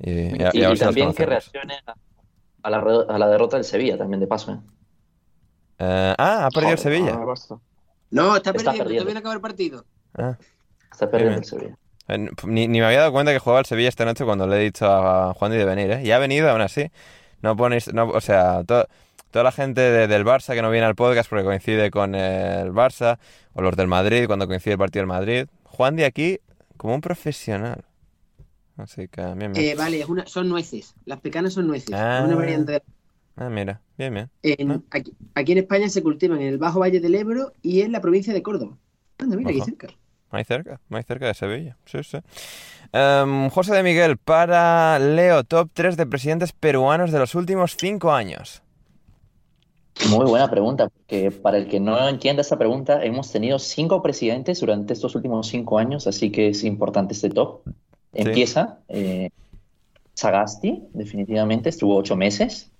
Y, 0.00 0.36
también 0.78 1.12
que 1.14 1.26
reaccione 1.26 1.74
a, 1.86 1.94
a 2.62 2.70
la, 2.70 2.80
re- 2.80 3.06
a 3.08 3.18
la 3.18 3.28
derrota 3.28 3.56
del 3.56 3.64
Sevilla, 3.64 3.96
también 3.96 4.20
de 4.20 4.26
paso. 4.26 4.52
eh. 4.52 4.58
Eh, 5.78 6.14
ah, 6.18 6.46
ha 6.46 6.50
perdido 6.50 6.72
el 6.72 6.78
Joder, 6.78 6.78
Sevilla. 6.78 7.14
ah. 7.14 7.58
No, 8.10 8.36
está, 8.36 8.50
Está 8.50 8.52
perdiendo, 8.52 8.78
perdiendo. 8.84 9.02
todavía 9.02 9.14
no 9.14 9.18
acaba 9.20 9.34
el 9.34 9.40
partido. 9.40 9.84
Ah. 10.16 10.36
Está 10.92 11.10
perdiendo 11.10 11.40
bien. 11.40 11.42
el 11.42 11.44
Sevilla. 11.44 11.78
Ni, 12.46 12.68
ni 12.68 12.80
me 12.80 12.86
había 12.86 13.00
dado 13.00 13.12
cuenta 13.12 13.32
que 13.32 13.38
jugaba 13.38 13.60
el 13.60 13.66
Sevilla 13.66 13.88
esta 13.88 14.04
noche 14.04 14.24
cuando 14.24 14.46
le 14.46 14.56
he 14.56 14.64
dicho 14.64 14.86
a 14.86 15.32
Juan 15.34 15.50
de 15.52 15.64
venir, 15.64 15.90
¿eh? 15.90 16.02
Y 16.04 16.10
ha 16.12 16.18
venido 16.18 16.50
aún 16.50 16.60
así. 16.60 16.90
No 17.44 17.54
ponéis, 17.56 17.92
no, 17.92 18.08
o 18.08 18.20
sea, 18.22 18.64
to- 18.64 18.86
toda 19.30 19.42
la 19.44 19.52
gente 19.52 19.82
de- 19.82 20.06
del 20.08 20.24
Barça 20.24 20.54
que 20.54 20.62
no 20.62 20.70
viene 20.70 20.86
al 20.86 20.94
podcast 20.94 21.28
porque 21.28 21.44
coincide 21.44 21.90
con 21.90 22.14
el 22.14 22.72
Barça, 22.72 23.18
o 23.52 23.60
los 23.60 23.76
del 23.76 23.86
Madrid 23.86 24.26
cuando 24.26 24.46
coincide 24.46 24.72
el 24.72 24.78
partido 24.78 25.02
del 25.02 25.08
Madrid. 25.08 25.46
Juan 25.64 25.94
de 25.94 26.06
aquí 26.06 26.40
como 26.78 26.94
un 26.94 27.02
profesional. 27.02 27.84
Así 28.78 29.08
que, 29.08 29.20
bien, 29.20 29.52
bien. 29.52 29.56
Eh, 29.56 29.74
vale, 29.76 30.00
es 30.00 30.08
una, 30.08 30.26
son 30.26 30.48
nueces. 30.48 30.94
Las 31.04 31.20
pecanas 31.20 31.52
son 31.52 31.66
nueces. 31.66 31.92
Ah. 31.94 32.20
Es 32.20 32.24
una 32.24 32.36
variante 32.36 32.72
de- 32.72 32.82
Ah, 33.36 33.50
mira, 33.50 33.80
bien, 33.98 34.14
bien. 34.14 34.30
en- 34.42 34.70
Ah. 34.70 34.80
aquí, 34.92 35.12
aquí 35.34 35.52
en 35.52 35.58
España 35.58 35.88
se 35.90 36.02
cultivan 36.02 36.40
en 36.40 36.48
el 36.48 36.56
Bajo 36.58 36.80
Valle 36.80 36.98
del 37.00 37.14
Ebro 37.14 37.52
y 37.60 37.82
en 37.82 37.92
la 37.92 38.00
provincia 38.00 38.32
de 38.32 38.42
Córdoba. 38.42 38.78
Anda, 39.18 39.36
mira, 39.36 39.50
aquí 39.50 39.60
cerca. 39.60 39.88
Muy 40.32 40.44
cerca, 40.44 40.80
muy 40.88 41.02
cerca 41.02 41.26
de 41.26 41.34
Sevilla. 41.34 41.76
Sí, 41.84 41.98
sí. 42.02 42.18
Em, 42.96 43.50
José 43.50 43.74
de 43.74 43.82
Miguel, 43.82 44.18
para 44.18 45.00
Leo, 45.00 45.42
top 45.42 45.68
3 45.74 45.96
de 45.96 46.06
presidentes 46.06 46.52
peruanos 46.52 47.10
de 47.10 47.18
los 47.18 47.34
últimos 47.34 47.74
5 47.76 48.12
años. 48.12 48.62
Muy 50.10 50.26
buena 50.26 50.48
pregunta, 50.48 50.88
porque 50.88 51.32
para 51.32 51.56
el 51.58 51.66
que 51.66 51.80
no 51.80 52.08
entienda 52.08 52.42
esta 52.42 52.56
pregunta, 52.56 53.04
hemos 53.04 53.32
tenido 53.32 53.58
cinco 53.58 54.00
presidentes 54.00 54.60
durante 54.60 54.92
estos 54.92 55.16
últimos 55.16 55.48
cinco 55.48 55.78
años, 55.78 56.06
así 56.06 56.30
que 56.30 56.48
es 56.48 56.62
importante 56.62 57.14
este 57.14 57.30
top. 57.30 57.62
Empieza 58.12 58.78
eh, 58.88 59.30
Sagasti, 60.14 60.84
definitivamente, 60.92 61.70
estuvo 61.70 61.96
ocho 61.96 62.14
meses. 62.14 62.70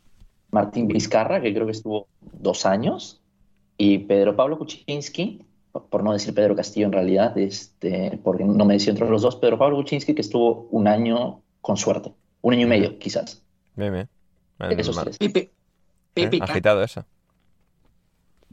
Martín 0.53 0.87
Vizcarra, 0.87 1.41
que 1.41 1.53
creo 1.53 1.67
que 1.67 1.73
estuvo 1.73 2.07
dos 2.21 2.67
años. 2.67 3.21
Y 3.77 3.99
Pedro 3.99 4.37
Pablo 4.37 4.59
Kuczynski, 4.59 5.45
por- 5.83 6.03
no 6.05 6.13
decir 6.13 6.35
Pedro 6.35 6.55
Castillo 6.57 6.87
en 6.87 6.93
realidad, 6.93 7.37
este, 7.39 8.19
porque 8.23 8.45
no 8.45 8.65
me 8.65 8.75
decido 8.75 8.93
entre 8.93 9.09
los 9.11 9.23
dos, 9.23 9.37
Pedro 9.37 9.59
Pablo 9.59 9.77
Kuczynski, 9.77 10.15
que 10.15 10.21
estuvo 10.23 10.69
un 10.71 10.87
año 10.89 11.43
con 11.61 11.77
suerte, 11.77 12.13
un 12.43 12.55
año 12.55 12.63
y 12.63 12.69
medio 12.69 12.99
quizás. 12.99 13.43
Bien, 13.75 13.93
bien. 13.93 14.09
Bueno, 14.59 14.75
Esos 14.79 14.97
tres. 15.03 15.19
Pepe. 15.19 15.51
Eh, 16.17 16.29
PPK. 16.29 16.43
Agitado 16.45 16.83
eso. 16.83 17.05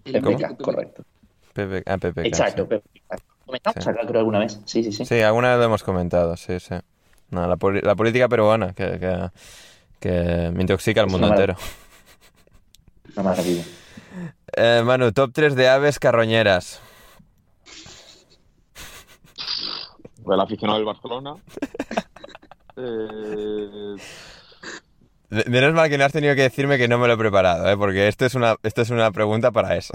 El 0.06 0.22
¿Cómo? 0.22 0.38
PPK, 0.38 0.58
correcto. 0.64 1.04
PPK, 1.54 1.84
ah, 1.90 1.98
PPK, 1.98 2.26
Exacto, 2.26 2.64
sí. 2.64 2.70
PPK. 2.70 3.22
Comentamos 3.46 3.84
Sí. 3.84 3.90
acá 3.90 4.02
creo 4.08 4.20
alguna 4.20 4.40
vez. 4.40 4.60
Sí, 4.66 4.84
sí, 4.84 4.92
sí. 4.92 5.06
Sí, 5.06 5.22
alguna 5.22 5.50
vez 5.50 5.60
lo 5.60 5.66
hemos 5.66 5.84
comentado, 5.84 6.36
sí, 6.38 6.60
sí. 6.60 6.76
No, 7.30 7.46
la, 7.48 7.56
poli- 7.58 7.82
la 7.82 7.96
política 7.96 8.28
peruana 8.28 8.74
que, 8.74 9.00
que, 9.00 9.30
que 10.00 10.52
me 10.54 10.62
intoxica 10.62 11.02
al 11.02 11.08
Es 11.08 11.12
mundo 11.12 11.28
una 11.28 11.36
entero. 11.36 11.56
Una 13.16 13.24
maravilla. 13.24 13.64
Eh, 14.56 14.82
Manu, 14.84 15.12
top 15.12 15.32
3 15.34 15.56
de 15.56 15.70
aves 15.70 16.00
carroñeras. 16.00 16.82
El 20.30 20.40
aficionado 20.40 20.78
del 20.80 20.86
Barcelona. 20.86 21.36
Eh, 22.78 23.96
Menos 25.48 25.74
mal 25.74 25.90
que 25.90 25.98
no 25.98 26.06
has 26.06 26.12
tenido 26.14 26.36
que 26.36 26.42
decirme 26.44 26.78
que 26.78 26.88
no 26.88 26.98
me 26.98 27.08
lo 27.08 27.14
he 27.14 27.18
preparado, 27.18 27.70
¿eh? 27.70 27.76
porque 27.78 28.08
esto 28.08 28.26
es 28.26 28.34
una, 28.34 28.56
esto 28.64 28.82
es 28.82 28.90
una 28.90 29.12
pregunta 29.12 29.52
para 29.52 29.76
eso. 29.76 29.94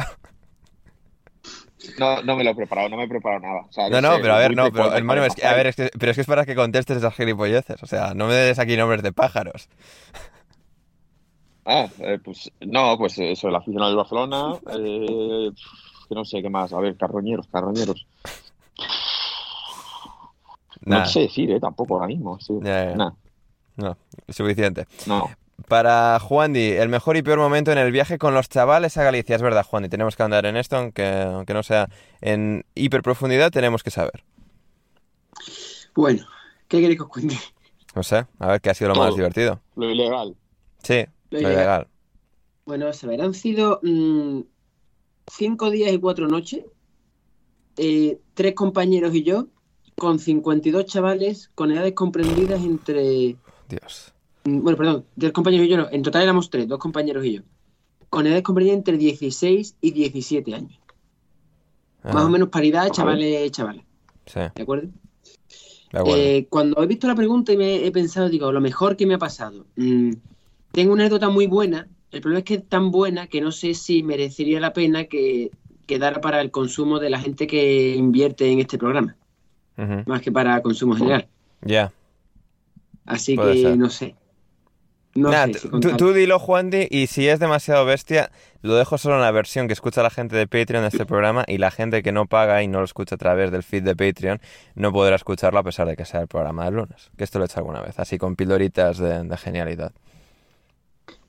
no, 1.99 2.23
no 2.23 2.37
me 2.37 2.45
lo 2.45 2.51
he 2.51 2.55
preparado, 2.55 2.89
no 2.91 2.97
me 2.97 3.05
he 3.05 3.09
preparado 3.09 3.41
nada. 3.43 3.61
O 3.69 3.73
sea, 3.73 3.89
No, 3.89 4.01
no, 4.01 4.17
sé, 4.17 4.21
pero 4.23 4.35
a 4.35 4.39
ver, 4.39 4.55
no, 4.57 4.71
pero 4.71 4.95
hermano, 4.95 5.25
es 5.25 5.35
que, 5.35 5.47
a 5.47 5.55
ver, 5.55 5.69
es 5.69 5.77
que, 5.77 5.91
pero 5.99 6.11
es 6.11 6.17
que 6.17 6.21
es 6.21 6.27
para 6.27 6.45
que 6.45 6.55
contestes 6.55 6.99
esas 6.99 7.15
gilipolleces. 7.15 7.83
O 7.83 7.87
sea, 7.87 8.15
no 8.15 8.27
me 8.27 8.35
des 8.35 8.59
aquí 8.59 8.77
nombres 8.77 9.03
de 9.03 9.13
pájaros. 9.13 9.69
Ah, 11.65 11.89
eh, 11.99 12.19
pues 12.25 12.51
no, 12.61 12.97
pues 12.97 13.19
eso, 13.19 13.49
el 13.49 13.57
aficionado 13.57 13.89
del 13.91 13.97
Barcelona. 13.97 14.55
eh, 14.79 15.51
que 16.09 16.15
no 16.15 16.25
sé 16.25 16.41
qué 16.41 16.49
más. 16.49 16.73
A 16.73 16.79
ver, 16.81 16.97
carroñeros, 16.97 17.47
carroñeros. 17.49 18.07
No 20.87 21.07
sé 21.07 21.21
decir, 21.21 21.51
eh, 21.51 21.61
tampoco 21.61 21.95
ahora 21.95 22.07
mismo. 22.07 22.39
sí. 22.41 22.55
Ya, 22.63 22.91
ya. 22.91 22.97
Nah, 22.97 23.11
No, 23.77 23.97
suficiente. 24.29 24.87
no. 25.07 25.29
Para 25.69 26.19
Juandi, 26.21 26.73
el 26.73 26.89
mejor 26.91 27.17
y 27.17 27.23
peor 27.23 27.39
momento 27.39 27.73
en 27.73 27.79
el 27.79 27.91
viaje 27.91 28.19
con 28.19 28.35
los 28.35 28.49
chavales 28.49 28.97
a 28.99 29.03
Galicia. 29.05 29.35
Es 29.37 29.43
verdad, 29.43 29.65
Juandi, 29.65 29.89
tenemos 29.89 30.15
que 30.15 30.23
andar 30.23 30.45
en 30.47 30.57
esto, 30.57 30.77
aunque, 30.77 31.07
aunque 31.07 31.55
no 31.55 31.63
sea 31.63 31.89
en 32.21 32.65
hiperprofundidad, 32.75 33.51
tenemos 33.51 33.83
que 33.83 33.91
saber. 33.91 34.23
Bueno, 35.95 36.25
¿qué 36.69 36.81
queréis 36.81 36.99
que 36.99 37.03
os 37.05 37.09
cuente? 37.09 37.37
No 37.95 38.03
sé, 38.03 38.27
a 38.39 38.47
ver 38.49 38.61
qué 38.61 38.71
ha 38.71 38.75
sido 38.75 38.91
lo 38.93 38.97
más 38.97 39.15
divertido. 39.17 39.61
Lo 39.77 39.91
ilegal. 39.91 40.37
Sí, 40.83 41.07
Lo 41.31 41.39
lo 41.39 41.39
ilegal. 41.41 41.55
ilegal. 41.57 41.89
Bueno, 42.67 42.93
se 42.93 43.07
verán 43.07 43.33
sido 43.33 43.81
mm, 43.83 44.41
cinco 45.33 45.71
días 45.71 45.93
y 45.93 45.99
cuatro 45.99 46.29
noches. 46.29 46.65
eh, 47.79 48.19
tres 48.35 48.55
compañeros 48.55 49.15
y 49.15 49.23
yo, 49.23 49.47
con 49.97 50.19
52 50.19 50.85
chavales 50.87 51.51
con 51.55 51.73
edades 51.73 51.95
comprendidas 51.95 52.63
entre. 52.63 53.37
Dios. 53.69 54.13
mm, 54.45 54.61
Bueno, 54.63 54.77
perdón, 54.79 55.05
tres 55.19 55.33
compañeros 55.33 55.67
y 55.67 55.71
yo 55.71 55.77
no. 55.79 55.89
En 55.91 56.03
total 56.03 56.23
éramos 56.23 56.51
tres, 56.51 56.69
dos 56.69 56.79
compañeros 56.79 57.25
y 57.25 57.35
yo. 57.37 57.43
Con 58.11 58.27
edades 58.27 58.43
comprendidas 58.43 58.79
entre 58.79 58.97
16 58.99 59.77
y 59.81 59.91
17 59.91 60.55
años. 60.55 60.79
Más 62.05 62.25
o 62.25 62.29
menos 62.29 62.51
paridad, 62.51 62.89
chavales, 62.91 63.51
chavales. 63.51 63.83
Sí, 64.27 64.39
¿De 64.55 64.63
acuerdo? 64.63 64.89
de 65.93 65.99
acuerdo. 65.99 66.17
Eh, 66.17 66.47
cuando 66.49 66.81
he 66.83 66.87
visto 66.87 67.09
la 67.09 67.17
pregunta 67.17 67.53
y 67.53 67.57
me 67.57 67.85
he 67.85 67.91
pensado, 67.91 68.29
digo, 68.29 68.53
lo 68.53 68.61
mejor 68.61 68.97
que 68.97 69.07
me 69.07 69.15
ha 69.15 69.19
pasado. 69.19 69.67
Mm, 69.75 70.13
tengo 70.71 70.93
una 70.93 71.03
anécdota 71.03 71.31
muy 71.31 71.49
buena. 71.49 71.89
El 72.13 72.21
problema 72.21 72.39
es 72.41 72.45
que 72.45 72.55
es 72.55 72.69
tan 72.69 72.93
buena 72.93 73.27
que 73.27 73.41
no 73.41 73.51
sé 73.51 73.75
si 73.75 74.05
merecería 74.05 74.61
la 74.61 74.73
pena 74.73 75.05
que 75.05 75.51
quedara 75.87 76.21
para 76.21 76.41
el 76.41 76.53
consumo 76.53 77.01
de 77.01 77.11
la 77.11 77.19
gente 77.21 77.47
que 77.49 77.97
invierte 77.97 78.51
en 78.51 78.61
este 78.61 78.79
programa, 78.79 79.17
Más 80.07 80.21
que 80.23 80.33
para 80.33 80.61
consumo 80.63 80.95
general. 80.97 81.27
Ya. 81.63 81.93
Así 83.05 83.37
Puede 83.37 83.55
que 83.55 83.63
ser. 83.63 83.77
no 83.79 83.91
sé. 83.91 84.15
No 85.15 85.31
Nah, 85.31 85.47
sé 85.47 85.53
tú- 85.53 85.59
si 85.59 85.69
tú, 85.81 85.97
tú 85.97 86.13
dilo, 86.13 86.39
Juandi, 86.39 86.89
y 86.91 87.07
si 87.07 87.27
es 87.29 87.39
demasiado 87.41 87.85
bestia, 87.87 88.31
lo 88.61 88.75
dejo 88.75 88.99
solo 88.99 89.15
en 89.15 89.23
la 89.23 89.31
versión 89.31 89.67
que 89.67 89.73
escucha 89.73 90.03
la 90.03 90.11
gente 90.11 90.37
de 90.37 90.47
Patreon 90.47 90.83
de 90.83 90.89
este 90.89 91.07
programa 91.07 91.45
y 91.47 91.57
la 91.59 91.71
gente 91.71 92.03
que 92.03 92.13
no 92.13 92.27
paga 92.27 92.63
y 92.63 92.69
no 92.69 92.81
lo 92.81 92.85
escucha 92.85 93.15
a 93.15 93.19
través 93.19 93.51
del 93.51 93.63
feed 93.63 93.83
de 93.85 93.97
Patreon 93.97 94.41
no 94.75 94.93
podrá 94.93 95.17
escucharlo 95.17 95.59
a 95.59 95.63
pesar 95.63 95.87
de 95.89 95.97
que 95.97 96.05
sea 96.05 96.21
el 96.21 96.29
programa 96.29 96.67
del 96.67 96.75
lunes. 96.75 97.11
Que 97.17 97.25
esto 97.25 97.39
lo 97.39 97.45
he 97.45 97.47
hecho 97.47 97.61
alguna 97.61 97.81
vez, 97.81 97.99
así 97.99 98.19
con 98.19 98.37
pildoritas 98.37 98.99
de, 98.99 99.23
de 99.25 99.37
genialidad. 99.39 99.93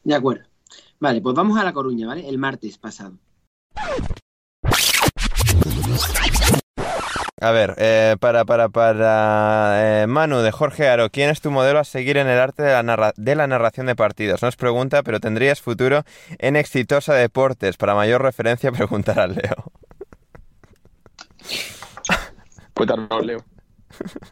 De 0.04 0.16
acuerdo. 0.16 0.44
Vale, 1.00 1.22
pues 1.22 1.36
vamos 1.36 1.58
a 1.58 1.64
La 1.64 1.72
Coruña, 1.74 2.08
¿vale? 2.08 2.28
El 2.28 2.38
martes 2.40 2.78
pasado. 2.78 3.14
A 7.40 7.52
ver, 7.52 7.76
eh, 7.78 8.16
para, 8.20 8.46
para, 8.46 8.68
para 8.70 10.02
eh, 10.04 10.08
Manu 10.08 10.40
de 10.40 10.52
Jorge 10.52 10.88
Aro, 10.88 11.12
¿quién 11.12 11.30
es 11.30 11.40
tu 11.40 11.52
modelo 11.52 11.78
a 11.78 11.84
seguir 11.84 12.18
en 12.18 12.28
el 12.28 12.40
arte 12.40 12.64
de 12.64 12.72
la, 12.72 12.82
narra- 12.82 13.14
de 13.16 13.36
la 13.36 13.46
narración 13.46 13.86
de 13.86 13.96
partidos? 13.96 14.42
No 14.42 14.48
es 14.48 14.56
pregunta, 14.56 15.04
pero 15.04 15.20
¿tendrías 15.20 15.62
futuro 15.62 16.04
en 16.40 16.56
Exitosa 16.56 17.14
Deportes? 17.14 17.78
Para 17.78 17.94
mayor 17.94 18.24
referencia, 18.24 18.72
preguntar 18.72 19.20
a 19.20 19.28
Leo. 19.28 19.72
Cuéntanos, 22.74 23.26
Leo. 23.26 23.40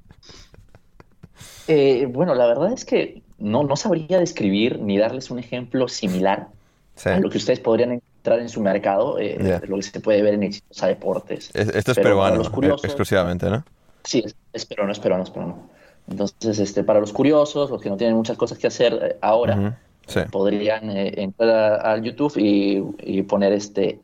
Eh, 1.67 2.05
bueno, 2.07 2.35
la 2.35 2.45
verdad 2.45 2.71
es 2.73 2.85
que 2.85 3.23
no, 3.39 3.63
no 3.63 3.75
sabría 3.75 4.19
describir 4.19 4.79
ni 4.79 4.99
darles 4.99 5.31
un 5.31 5.39
ejemplo 5.39 5.87
similar 5.87 6.49
Sí. 6.95 7.09
a 7.09 7.19
lo 7.19 7.29
que 7.31 7.39
ustedes 7.39 7.59
podrían 7.59 7.93
encontrar 7.93 8.14
en 8.33 8.49
su 8.49 8.61
mercado, 8.61 9.19
eh, 9.19 9.59
lo 9.67 9.75
que 9.77 9.83
se 9.83 9.99
puede 9.99 10.21
ver 10.21 10.33
en 10.33 10.43
Exitosa 10.43 10.87
Deportes. 10.87 11.49
Es- 11.53 11.69
Esto 11.69 11.91
es 11.91 11.95
Pero 11.95 12.09
peruano, 12.09 12.35
los 12.37 12.49
curiosos- 12.49 12.83
exclusivamente, 12.85 13.49
¿no? 13.49 13.63
Sí, 14.03 14.21
es, 14.25 14.35
es 14.53 14.65
peruano, 14.65 14.91
es 14.91 14.99
peruano, 14.99 15.23
es 15.23 15.29
peruano. 15.29 15.69
Entonces, 16.09 16.59
este, 16.59 16.83
para 16.83 16.99
los 16.99 17.11
curiosos, 17.11 17.69
los 17.71 17.81
que 17.81 17.89
no 17.89 17.97
tienen 17.97 18.15
muchas 18.15 18.37
cosas 18.37 18.57
que 18.57 18.67
hacer 18.67 18.93
eh, 19.01 19.17
ahora, 19.21 19.79
Sí. 20.07 20.19
podrían 20.31 20.89
eh, 20.91 21.13
entrar 21.17 21.49
a- 21.49 21.75
al 21.93 22.03
YouTube 22.03 22.37
y, 22.37 22.83
y 22.99 23.23
poner 23.23 23.53
este 23.53 23.99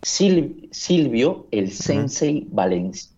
Sil- 0.00 0.68
Silvio 0.72 1.46
el 1.50 1.70
Sensei 1.70 2.46
Valencia. 2.50 3.10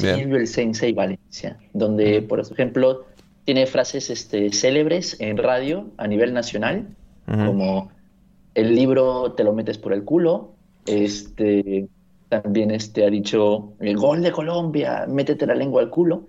Bien. 0.00 0.16
Silvio 0.16 0.36
el 0.38 0.48
Sensei 0.48 0.92
Valencia, 0.92 1.56
donde, 1.72 2.20
por 2.22 2.40
ejemplo, 2.40 3.04
tiene 3.44 3.66
frases 3.66 4.10
este, 4.10 4.52
célebres 4.52 5.16
en 5.20 5.36
radio 5.36 5.86
a 5.98 6.08
nivel 6.08 6.34
nacional, 6.34 6.88
como 7.26 7.92
el 8.56 8.74
libro 8.74 9.32
te 9.32 9.44
lo 9.44 9.52
metes 9.52 9.76
por 9.76 9.92
el 9.92 10.02
culo, 10.02 10.54
este, 10.86 11.88
también 12.30 12.70
este, 12.70 13.04
ha 13.04 13.10
dicho 13.10 13.74
el 13.80 13.98
gol 13.98 14.22
de 14.22 14.32
Colombia, 14.32 15.04
métete 15.06 15.46
la 15.46 15.54
lengua 15.54 15.82
al 15.82 15.90
culo, 15.90 16.28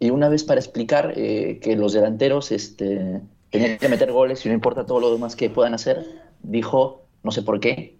y 0.00 0.10
una 0.10 0.28
vez 0.28 0.42
para 0.42 0.58
explicar 0.58 1.12
eh, 1.14 1.60
que 1.62 1.76
los 1.76 1.92
delanteros 1.92 2.50
este, 2.50 3.20
tenían 3.50 3.78
que 3.78 3.88
meter 3.88 4.10
goles 4.10 4.44
y 4.44 4.48
no 4.48 4.56
importa 4.56 4.86
todo 4.86 4.98
lo 4.98 5.12
demás 5.12 5.36
que 5.36 5.50
puedan 5.50 5.72
hacer, 5.72 6.04
dijo, 6.42 7.04
no 7.22 7.30
sé 7.30 7.42
por 7.42 7.60
qué, 7.60 7.96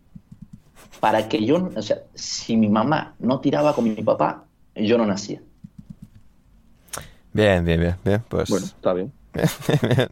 para 0.99 1.29
que 1.29 1.45
yo, 1.45 1.71
o 1.77 1.83
sea, 1.83 1.99
si 2.15 2.57
mi 2.57 2.69
mamá 2.69 3.15
no 3.21 3.39
tiraba 3.39 3.77
con 3.77 3.85
mi 3.85 4.03
papá, 4.03 4.45
yo 4.75 4.99
no 4.99 5.07
nacía. 5.07 5.41
Bien, 7.33 7.65
bien, 7.65 7.79
bien, 7.79 7.95
bien, 8.05 8.25
pues... 8.29 8.51
Bueno, 8.51 8.67
está 8.67 8.93
bien. 8.93 9.13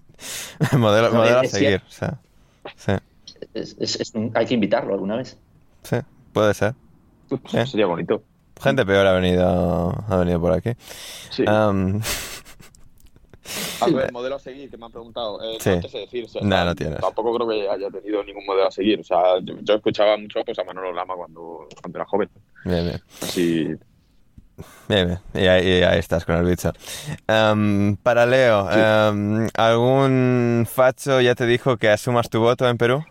modelo 0.78 1.10
No, 1.10 1.18
modelo 1.18 1.40
a 1.40 1.44
seguir, 1.46 1.82
o 1.84 1.90
sea, 1.90 2.20
sí, 2.76 2.92
Es- 3.56 3.76
es- 3.80 4.00
es 4.00 4.14
un- 4.14 4.30
hay 4.34 4.46
que 4.46 4.54
invitarlo 4.54 4.94
alguna 4.94 5.16
vez. 5.16 5.38
sí, 5.82 5.96
puede 6.32 6.54
ser. 6.54 6.74
Sería 7.66 7.86
bonito. 7.86 8.22
Gente 8.62 8.86
peor 8.86 9.06
ha 9.06 9.12
venido, 9.12 10.04
ha 10.08 10.16
venido 10.16 10.40
por 10.40 10.52
aquí. 10.52 10.70
Sí. 11.30 11.44
A 11.46 11.72
ver, 13.86 14.10
modelo 14.12 14.34
a 14.36 14.38
seguir, 14.38 14.68
que 14.70 14.76
me 14.76 14.86
han 14.86 14.92
preguntado. 14.92 15.40
Eh, 15.42 15.58
Sí. 15.60 15.70
No 15.70 15.80
te 15.80 15.88
sé 15.88 15.98
decir. 15.98 16.24
o 16.24 16.28
sea, 16.28 16.42
No, 16.42 16.64
no 16.64 16.74
tienes. 16.74 16.98
Tampoco 17.00 17.34
creo 17.36 17.48
que 17.48 17.68
haya 17.68 17.88
tenido 17.90 18.24
ningún 18.24 18.44
modelo 18.44 18.66
a 18.66 18.70
seguir. 18.70 19.00
O 19.00 19.04
sea, 19.04 19.38
yo, 19.42 19.54
yo 19.60 19.74
escuchaba 19.74 20.16
mucho 20.16 20.40
pues, 20.44 20.58
a 20.58 20.64
Manolo 20.64 20.92
Lama 20.92 21.14
cuando, 21.14 21.68
cuando 21.80 21.98
era 21.98 22.06
joven. 22.06 22.28
Bien, 22.64 22.84
bien. 22.86 23.00
Así, 23.22 23.68
Bien, 24.88 25.06
bien. 25.08 25.18
Y 25.34 25.46
ahí, 25.48 25.66
y 25.68 25.82
ahí 25.82 25.98
estás 25.98 26.24
con 26.24 26.36
el 26.36 26.44
bicho. 26.46 26.72
Em, 27.28 27.94
para 27.96 28.24
Leo, 28.24 28.66
¿algún 29.54 30.66
facho 30.70 31.20
ya 31.20 31.34
te 31.34 31.44
dijo 31.46 31.76
que 31.76 31.90
asumas 31.90 32.30
tu 32.30 32.40
voto 32.40 32.66
en 32.68 32.78
Perú? 32.78 33.04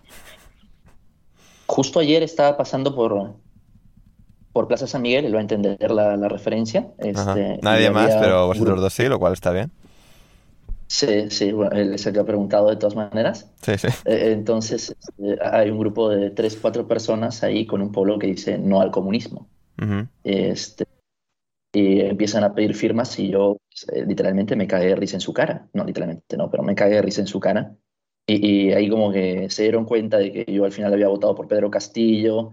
Justo 1.68 2.00
ayer 2.00 2.24
estaba 2.24 2.58
pasando 2.58 2.96
por, 2.96 3.34
por 4.54 4.68
Plaza 4.68 4.88
San 4.88 5.02
Miguel, 5.02 5.26
él 5.26 5.36
va 5.36 5.40
a 5.40 5.42
entender 5.42 5.92
la, 5.92 6.16
la 6.16 6.30
referencia. 6.30 6.88
Este, 6.98 7.60
Nadie 7.62 7.90
más, 7.90 8.16
pero 8.16 8.48
vosotros 8.48 8.80
dos 8.80 8.94
sí, 8.94 9.06
lo 9.08 9.20
cual 9.20 9.34
está 9.34 9.52
bien. 9.52 9.72
Sí, 10.88 11.30
sí, 11.32 11.52
bueno, 11.52 11.76
él 11.76 11.96
es 11.96 12.06
el 12.06 12.14
que 12.14 12.20
ha 12.20 12.26
preguntado 12.26 12.70
de 12.70 12.76
todas 12.76 12.96
maneras. 12.96 13.52
Sí, 13.62 13.78
sí. 13.78 13.88
Eh, 14.06 14.32
Entonces, 14.34 14.96
este, 14.98 15.38
hay 15.44 15.72
un 15.72 15.80
grupo 15.80 16.10
de 16.10 16.30
tres, 16.30 16.58
cuatro 16.62 16.88
personas 16.88 17.44
ahí 17.44 17.66
con 17.66 17.82
un 17.82 17.92
pueblo 17.92 18.20
que 18.20 18.28
dice 18.28 18.58
no 18.58 18.82
al 18.82 18.92
comunismo. 18.92 19.48
Este, 20.24 20.86
y 21.74 22.00
empiezan 22.02 22.44
a 22.44 22.54
pedir 22.54 22.76
firmas 22.76 23.20
y 23.20 23.30
yo 23.30 23.58
pues, 23.68 23.88
eh, 23.92 24.06
literalmente 24.06 24.56
me 24.56 24.68
cagué 24.68 24.88
de 24.88 24.96
risa 24.96 25.18
en 25.18 25.22
su 25.22 25.34
cara. 25.34 25.68
No, 25.74 25.84
literalmente 25.84 26.38
no, 26.38 26.50
pero 26.50 26.64
me 26.64 26.76
cagué 26.76 26.96
de 26.96 27.02
risa 27.02 27.22
en 27.22 27.28
su 27.28 27.40
cara. 27.40 27.76
Y, 28.28 28.68
y 28.70 28.74
ahí 28.74 28.90
como 28.90 29.12
que 29.12 29.50
se 29.50 29.64
dieron 29.64 29.86
cuenta 29.86 30.18
de 30.18 30.32
que 30.32 30.52
yo 30.52 30.66
al 30.66 30.72
final 30.72 30.92
había 30.94 31.08
votado 31.10 31.36
por 31.36 31.48
Pedro 31.48 31.70
Castillo. 31.70 32.52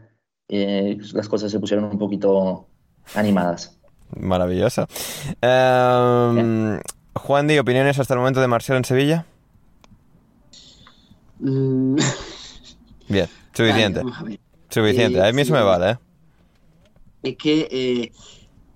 eh, 0.48 0.98
las 1.14 1.28
cosas 1.28 1.50
se 1.50 1.58
pusieron 1.60 1.84
un 1.86 1.98
poquito 1.98 2.66
animadas. 3.14 3.78
Maravilloso. 4.14 4.86
Em, 5.40 6.78
Juan 7.14 7.46
Di, 7.48 7.58
¿opiniones 7.58 7.98
hasta 7.98 8.12
el 8.14 8.20
momento 8.20 8.40
de 8.42 8.48
Marcelo 8.48 8.76
en 8.76 8.84
Sevilla? 8.84 9.24
Mm, 11.38 11.96
Bien, 13.08 13.26
suficiente. 13.52 14.00
vamos 14.00 14.18
a 14.18 14.24
ver. 14.24 14.40
Suficiente. 14.68 15.18
Eh, 15.18 15.28
A 15.28 15.32
mí 15.32 15.42
eso 15.42 15.52
me 15.52 15.58
sí. 15.60 15.64
vale, 15.64 15.90
¿eh? 15.92 15.98
Es 17.22 17.36
que 17.36 17.68
eh, 17.70 18.12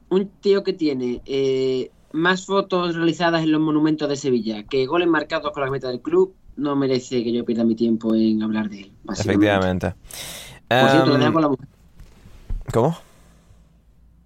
un 0.08 0.28
tío 0.40 0.62
que 0.62 0.72
tiene 0.72 1.20
eh, 1.26 1.90
más 2.12 2.46
fotos 2.46 2.94
realizadas 2.94 3.42
en 3.42 3.52
los 3.52 3.60
monumentos 3.60 4.08
de 4.08 4.16
Sevilla 4.16 4.62
que 4.64 4.86
goles 4.86 5.08
marcados 5.08 5.52
con 5.52 5.64
la 5.64 5.70
meta 5.70 5.88
del 5.88 6.00
club, 6.00 6.34
no 6.56 6.76
merece 6.76 7.22
que 7.22 7.32
yo 7.32 7.44
pierda 7.44 7.64
mi 7.64 7.74
tiempo 7.76 8.14
en 8.14 8.42
hablar 8.42 8.68
de 8.70 8.80
él. 8.82 8.92
Efectivamente. 9.16 9.94
Por 10.78 10.90
cierto, 10.90 11.16
lo 11.16 11.26
Em, 11.26 11.32
con 11.32 11.42
la 11.42 11.48
mujer, 11.48 11.68
¿Cómo? 12.72 12.98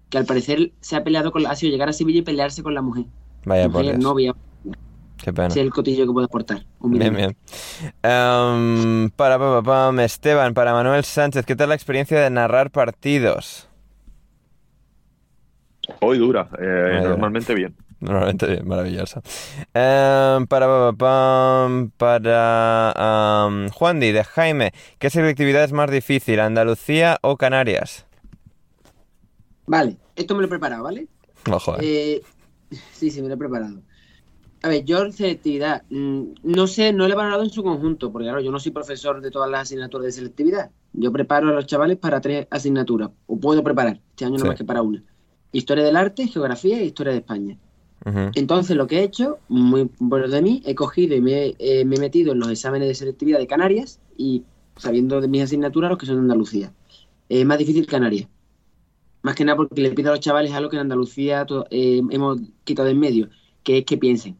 que 0.09 0.17
al 0.17 0.25
parecer 0.25 0.71
se 0.81 0.95
ha 0.95 1.03
peleado 1.03 1.31
con 1.31 1.43
la, 1.43 1.51
ha 1.51 1.55
sido 1.55 1.71
llegar 1.71 1.89
a 1.89 1.93
Sevilla 1.93 2.19
y 2.19 2.23
pelearse 2.23 2.63
con 2.63 2.73
la 2.73 2.81
mujer. 2.81 3.05
Vaya 3.45 3.69
por 3.69 3.83
mujer, 3.83 3.97
Dios. 3.97 4.03
novia, 4.03 4.33
Qué 5.17 5.31
pena. 5.31 5.47
ese 5.47 5.59
es 5.59 5.65
el 5.65 5.71
cotillo 5.71 6.05
que 6.07 6.13
puede 6.13 6.25
aportar. 6.25 6.65
Bien, 6.79 7.15
bien. 7.15 7.37
Em, 8.01 9.09
para, 9.11 9.37
pa, 9.37 9.61
pa, 9.61 9.63
pam, 9.63 9.99
Esteban, 9.99 10.53
para 10.53 10.73
Manuel 10.73 11.03
Sánchez, 11.03 11.45
¿qué 11.45 11.55
tal 11.55 11.69
la 11.69 11.75
experiencia 11.75 12.19
de 12.19 12.29
narrar 12.29 12.71
partidos? 12.71 13.67
hoy 16.01 16.17
dura. 16.17 16.49
eh, 16.59 17.01
dura. 17.01 17.09
normalmente 17.09 17.53
bien. 17.53 17.75
Normalmente 18.01 18.47
bien, 18.47 18.67
maravilloso. 18.67 19.21
Em, 19.73 20.47
para, 20.47 20.91
para 21.97 22.93
Juan 23.73 23.99
Di, 23.99 24.11
de 24.11 24.23
Jaime, 24.23 24.73
¿qué 24.99 25.09
selectividad 25.09 25.63
es 25.63 25.71
más 25.71 25.89
difícil, 25.89 26.39
Andalucía 26.39 27.19
o 27.21 27.37
Canarias? 27.37 28.05
Vale, 29.67 29.97
esto 30.15 30.33
me 30.33 30.41
lo 30.41 30.47
he 30.47 30.49
preparado, 30.49 30.83
¿vale? 30.83 31.07
Eh. 31.81 31.81
Eh, 31.81 32.21
sí, 32.91 33.11
sí, 33.11 33.21
me 33.21 33.27
lo 33.27 33.35
he 33.35 33.37
preparado. 33.37 33.81
A 34.63 34.67
ver, 34.67 34.83
yo 34.83 35.03
en 35.03 35.13
selectividad, 35.13 35.83
mm, 35.89 36.23
no 36.43 36.67
sé, 36.67 36.93
no 36.93 37.07
lo 37.07 37.13
he 37.13 37.15
valorado 37.15 37.43
en 37.43 37.49
su 37.49 37.63
conjunto, 37.63 38.11
porque 38.11 38.25
claro, 38.25 38.41
yo 38.41 38.51
no 38.51 38.59
soy 38.59 38.71
profesor 38.71 39.21
de 39.21 39.31
todas 39.31 39.49
las 39.49 39.61
asignaturas 39.61 40.05
de 40.05 40.11
selectividad. 40.11 40.71
Yo 40.93 41.11
preparo 41.11 41.49
a 41.49 41.53
los 41.53 41.65
chavales 41.67 41.97
para 41.97 42.19
tres 42.21 42.47
asignaturas, 42.49 43.09
o 43.27 43.39
puedo 43.39 43.63
preparar, 43.63 43.99
este 44.09 44.25
año 44.25 44.33
no 44.33 44.39
Sí. 44.39 44.47
más 44.47 44.57
que 44.57 44.65
para 44.65 44.81
una. 44.81 45.03
Historia 45.51 45.83
del 45.83 45.95
arte, 45.95 46.27
geografía 46.27 46.79
e 46.79 46.85
historia 46.85 47.13
de 47.13 47.19
España. 47.19 47.57
Entonces 48.33 48.75
lo 48.75 48.87
que 48.87 48.99
he 48.99 49.03
hecho, 49.03 49.39
muy 49.47 49.89
bueno 49.99 50.27
de 50.27 50.41
mí, 50.41 50.61
he 50.65 50.73
cogido 50.75 51.15
y 51.15 51.21
me, 51.21 51.55
eh, 51.59 51.85
me 51.85 51.95
he 51.95 51.99
metido 51.99 52.33
en 52.33 52.39
los 52.39 52.49
exámenes 52.49 52.87
de 52.87 52.95
selectividad 52.95 53.39
de 53.39 53.47
Canarias 53.47 53.99
y 54.17 54.43
sabiendo 54.77 55.21
de 55.21 55.27
mis 55.27 55.43
asignaturas 55.43 55.89
los 55.89 55.99
que 55.99 56.05
son 56.05 56.15
de 56.15 56.21
Andalucía. 56.21 56.73
Es 57.29 57.45
más 57.45 57.57
difícil 57.57 57.85
Canarias. 57.85 58.27
Más 59.23 59.35
que 59.35 59.45
nada 59.45 59.57
porque 59.57 59.81
le 59.81 59.91
pido 59.91 60.09
a 60.09 60.15
los 60.15 60.19
chavales 60.19 60.51
algo 60.51 60.69
que 60.69 60.77
en 60.77 60.81
Andalucía 60.81 61.45
eh, 61.69 62.01
hemos 62.09 62.39
quitado 62.63 62.87
de 62.87 62.93
en 62.93 62.99
medio, 62.99 63.29
que 63.63 63.79
es 63.79 63.85
que 63.85 63.97
piensen 63.97 64.37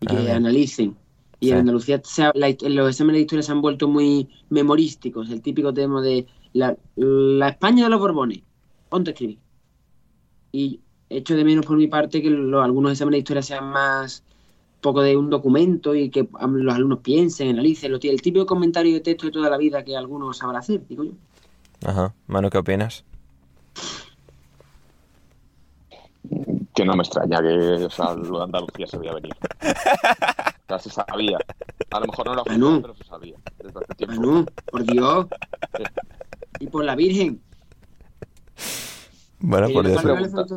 y 0.00 0.06
Ah, 0.06 0.08
que 0.08 0.16
bien. 0.16 0.30
analicen. 0.30 0.96
Y 1.40 1.46
Sí. 1.46 1.52
en 1.52 1.58
Andalucía 1.58 2.00
se 2.04 2.22
ha- 2.22 2.32
la- 2.34 2.48
los 2.68 2.88
exámenes 2.90 3.18
de 3.18 3.20
historia 3.22 3.42
se 3.42 3.52
han 3.52 3.60
vuelto 3.62 3.88
muy 3.88 4.28
memorísticos. 4.48 5.30
El 5.30 5.42
típico 5.42 5.72
tema 5.74 6.00
de 6.02 6.26
la, 6.52 6.76
la 6.96 7.48
España 7.50 7.84
de 7.84 7.90
los 7.90 8.00
Borbones. 8.00 8.42
Ponte 8.88 9.10
a 9.10 9.12
escribir. 9.12 9.38
Y 10.52 10.80
echo 11.10 11.34
de 11.36 11.44
menos 11.44 11.66
por 11.66 11.76
mi 11.76 11.86
parte 11.88 12.22
que 12.22 12.30
lo- 12.30 12.62
algunos 12.62 12.92
exámenes 12.92 13.16
de 13.16 13.20
historia 13.20 13.42
sean 13.42 13.64
más 13.70 14.22
poco 14.80 15.02
de 15.02 15.16
un 15.16 15.28
documento 15.28 15.94
y 15.94 16.08
que 16.08 16.26
los 16.48 16.74
alumnos 16.74 17.00
piensen, 17.00 17.50
analicen, 17.50 17.92
lo, 17.92 17.98
el 18.00 18.22
típico 18.22 18.46
comentario 18.46 18.94
de 18.94 19.00
texto 19.00 19.26
de 19.26 19.32
toda 19.32 19.50
la 19.50 19.58
vida 19.58 19.84
que 19.84 19.94
algunos 19.96 20.38
sabrán 20.38 20.60
hacer, 20.60 20.86
digo 20.88 21.04
yo. 21.04 21.12
Ajá. 21.84 22.14
Manu, 22.26 22.48
¿qué 22.48 22.58
opinas? 22.58 23.04
Que 26.74 26.84
no 26.84 26.94
me 26.94 27.02
extraña 27.02 27.40
que 27.42 27.48
o 27.84 27.90
sea, 27.90 28.14
lo 28.14 28.38
de 28.38 28.44
Andalucía 28.44 28.86
se 28.86 28.98
veía 28.98 29.14
venir. 29.14 29.32
O 29.34 30.66
sea, 30.68 30.78
se 30.78 30.90
sabía. 30.90 31.38
A 31.90 32.00
lo 32.00 32.06
mejor 32.06 32.26
no 32.26 32.34
lo 32.34 32.44
Manu. 32.44 32.66
afirmaba, 32.68 32.82
pero 32.82 32.94
se 32.94 33.04
sabía. 33.04 33.34
Desde 33.58 33.80
hace 33.80 33.94
tiempo. 33.96 34.14
Manu, 34.20 34.46
por 34.70 34.82
Dios. 34.84 35.26
Y 36.60 36.66
por 36.66 36.84
la 36.84 36.94
Virgen. 36.94 37.40
Bueno, 39.42 39.68
Que 39.68 39.72
por 39.72 39.86
Dios. 39.86 40.02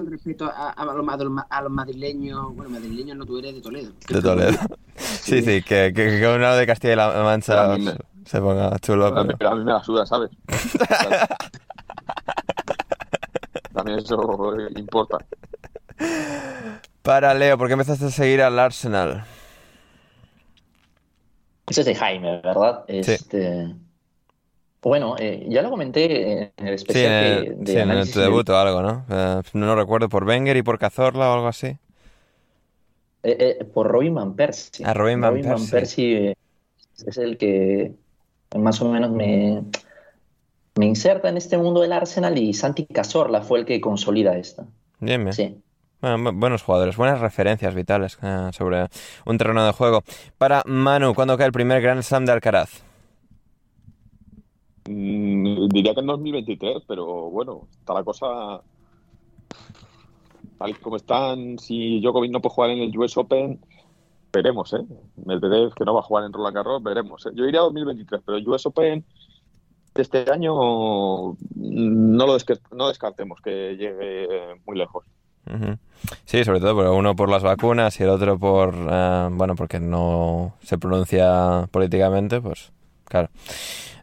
respeto 0.10 0.46
a, 0.46 0.72
a 0.72 0.86
los, 0.86 1.08
a 1.08 1.18
los- 1.18 1.44
a 1.50 1.62
los 1.62 1.72
madrileños. 1.72 2.54
Bueno, 2.56 2.70
madrileños 2.72 3.16
no, 3.18 3.26
tú 3.26 3.38
eres 3.40 3.54
de 3.56 3.62
Toledo. 3.62 3.94
De 4.10 4.22
Toledo. 4.22 4.58
Sí, 4.98 5.42
sí, 5.42 5.62
que, 5.62 5.94
que, 5.96 6.20
que 6.20 6.28
un 6.28 6.42
lado 6.42 6.58
de 6.58 6.68
Castilla 6.68 6.94
y 6.94 6.98
la 6.98 7.24
Mancha 7.24 7.78
me- 7.78 7.96
se 8.26 8.42
ponga 8.42 8.78
chulo. 8.80 9.24
Mí, 9.24 9.34
pero- 9.38 9.52
a 9.52 9.56
mí 9.56 9.64
me 9.64 9.72
la 9.72 9.82
suda, 9.84 10.06
¿sabes? 10.06 10.32
También 13.74 14.00
eso 14.00 14.56
importa. 14.78 15.18
Para 17.02 17.34
Leo, 17.34 17.58
¿por 17.58 17.68
qué 17.68 17.74
empezaste 17.74 18.06
a 18.06 18.10
seguir 18.10 18.42
al 18.42 18.58
Arsenal? 18.60 19.26
Ese 21.68 21.82
es 21.82 21.86
de 21.88 21.96
Jaime, 21.96 22.42
¿verdad? 22.42 22.84
Este, 22.88 23.74
Bueno, 24.84 25.16
eh, 25.18 25.46
ya 25.50 25.62
lo 25.62 25.70
comenté 25.70 26.52
en 26.58 26.68
el 26.68 26.78
Sí, 26.78 26.86
especial 26.86 27.12
en 27.14 27.20
que- 27.44 27.50
el, 27.50 27.64
de 27.64 27.72
sí, 27.72 27.78
en 27.80 27.90
el- 27.92 28.12
tu 28.12 28.20
debut 28.20 28.50
o 28.50 28.58
algo, 28.58 28.82
¿no? 28.82 29.06
Eh, 29.10 29.42
no 29.54 29.76
recuerdo, 29.76 30.10
por 30.10 30.26
Wenger 30.26 30.58
y 30.58 30.62
por 30.64 30.78
Cazorla 30.78 31.30
o 31.30 31.34
algo 31.34 31.48
así. 31.48 31.68
Eh, 33.26 33.58
eh, 33.62 33.66
por 33.66 33.88
Robin 33.88 34.14
Van 34.14 34.36
Persie. 34.36 34.86
Ah, 34.86 34.94
Robin 34.94 35.22
Van 35.22 35.34
Persie. 35.36 35.70
Persie, 35.72 36.36
es 37.08 37.18
el 37.18 37.38
que 37.38 37.94
más 38.58 38.82
o 38.82 38.90
menos 38.92 39.12
me, 39.12 39.64
me 40.76 40.86
inserta 40.86 41.30
en 41.30 41.38
este 41.38 41.58
mundo 41.58 41.80
del 41.82 41.94
Arsenal 41.94 42.38
y 42.38 42.54
Santi 42.54 42.86
Cazorla 42.86 43.42
fue 43.42 43.60
el 43.60 43.66
que 43.66 43.80
consolida 43.80 44.36
esto. 44.38 44.68
Bien, 45.00 45.24
bien. 45.24 45.34
Sí. 45.34 45.58
Bueno, 46.02 46.18
bu- 46.32 46.38
buenos 46.38 46.62
jugadores, 46.64 46.98
buenas 46.98 47.22
referencias 47.22 47.74
vitales 47.74 48.18
sobre 48.52 48.88
un 49.26 49.38
terreno 49.38 49.66
de 49.66 49.72
juego. 49.72 50.04
Para 50.38 50.62
Manu, 50.66 51.16
¿cuándo 51.16 51.38
cae 51.38 51.48
el 51.48 51.54
primer 51.54 51.82
Grand 51.82 52.02
Slam 52.04 52.26
de 52.26 52.34
Alcaraz? 52.34 52.84
Mm, 54.88 55.68
diría 55.70 55.94
que 55.94 56.02
en 56.02 56.08
2023, 56.08 56.84
pero 56.88 57.30
bueno, 57.30 57.68
está 57.80 57.94
la 57.94 58.04
cosa 58.04 58.62
tal 60.58 60.70
y 60.70 60.74
como 60.76 60.98
están. 60.98 61.58
Si 61.60 62.00
Djokovic 62.02 62.32
no 62.32 62.42
puede 62.42 62.56
jugar 62.56 62.70
en 62.72 62.80
el 62.80 62.98
US 62.98 63.18
Open, 63.18 63.60
veremos, 64.32 64.74
¿eh? 64.74 64.84
Medvedev 65.26 65.74
que 65.74 65.86
no 65.86 65.94
va 65.94 66.00
a 66.02 66.04
jugar 66.04 66.26
en 66.26 66.34
Roland 66.34 66.56
Garros, 66.56 66.84
veremos. 66.84 67.26
¿eh? 67.26 67.30
Yo 67.34 67.46
iría 67.46 67.60
a 67.62 67.64
2023, 67.64 68.22
pero 68.26 68.38
el 68.38 68.48
US 68.48 68.66
Open 68.66 69.06
este 69.96 70.30
año 70.32 70.54
mm, 71.34 71.36
no 71.56 72.26
lo 72.26 72.36
desque- 72.38 72.60
no 72.72 72.88
descartemos 72.88 73.40
que 73.42 73.76
llegue 73.78 74.28
muy 74.66 74.78
lejos. 74.78 75.06
Sí, 76.26 76.44
sobre 76.44 76.60
todo, 76.62 76.76
pero 76.78 76.96
uno 76.96 77.16
por 77.16 77.30
las 77.30 77.44
vacunas 77.44 78.00
y 78.00 78.04
el 78.04 78.10
otro 78.10 78.40
por, 78.40 78.74
eh, 78.90 79.30
bueno, 79.32 79.56
porque 79.56 79.80
no 79.80 80.56
se 80.62 80.78
pronuncia 80.78 81.68
políticamente, 81.70 82.42
pues 82.42 82.72
claro. 83.14 83.30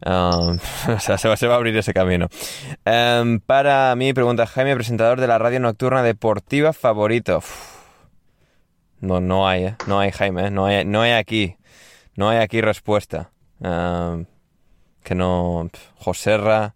Ah, 0.06 0.52
o 0.88 0.98
sea, 1.00 1.18
se 1.18 1.28
va, 1.28 1.36
se 1.36 1.46
va 1.46 1.54
a 1.54 1.56
abrir 1.56 1.76
ese 1.76 1.92
camino. 1.92 2.28
Em, 2.84 3.40
para 3.40 3.94
mí, 3.96 4.12
pregunta 4.12 4.46
Jaime, 4.46 4.74
presentador 4.76 5.20
de 5.20 5.26
la 5.26 5.38
radio 5.38 5.58
nocturna 5.60 6.02
deportiva 6.02 6.72
favorito. 6.72 7.38
Uf. 7.38 7.80
No, 9.00 9.20
no 9.20 9.48
hay, 9.48 9.64
¿eh? 9.64 9.76
No 9.86 9.98
hay, 9.98 10.12
Jaime, 10.12 10.46
¿eh? 10.46 10.50
No 10.50 10.66
hay, 10.66 10.84
no 10.84 11.02
hay 11.02 11.12
aquí. 11.12 11.56
No 12.14 12.28
hay 12.28 12.38
aquí 12.38 12.60
respuesta. 12.60 13.30
Em, 13.62 14.26
que 15.02 15.14
no... 15.14 15.68
Joserra, 15.96 16.74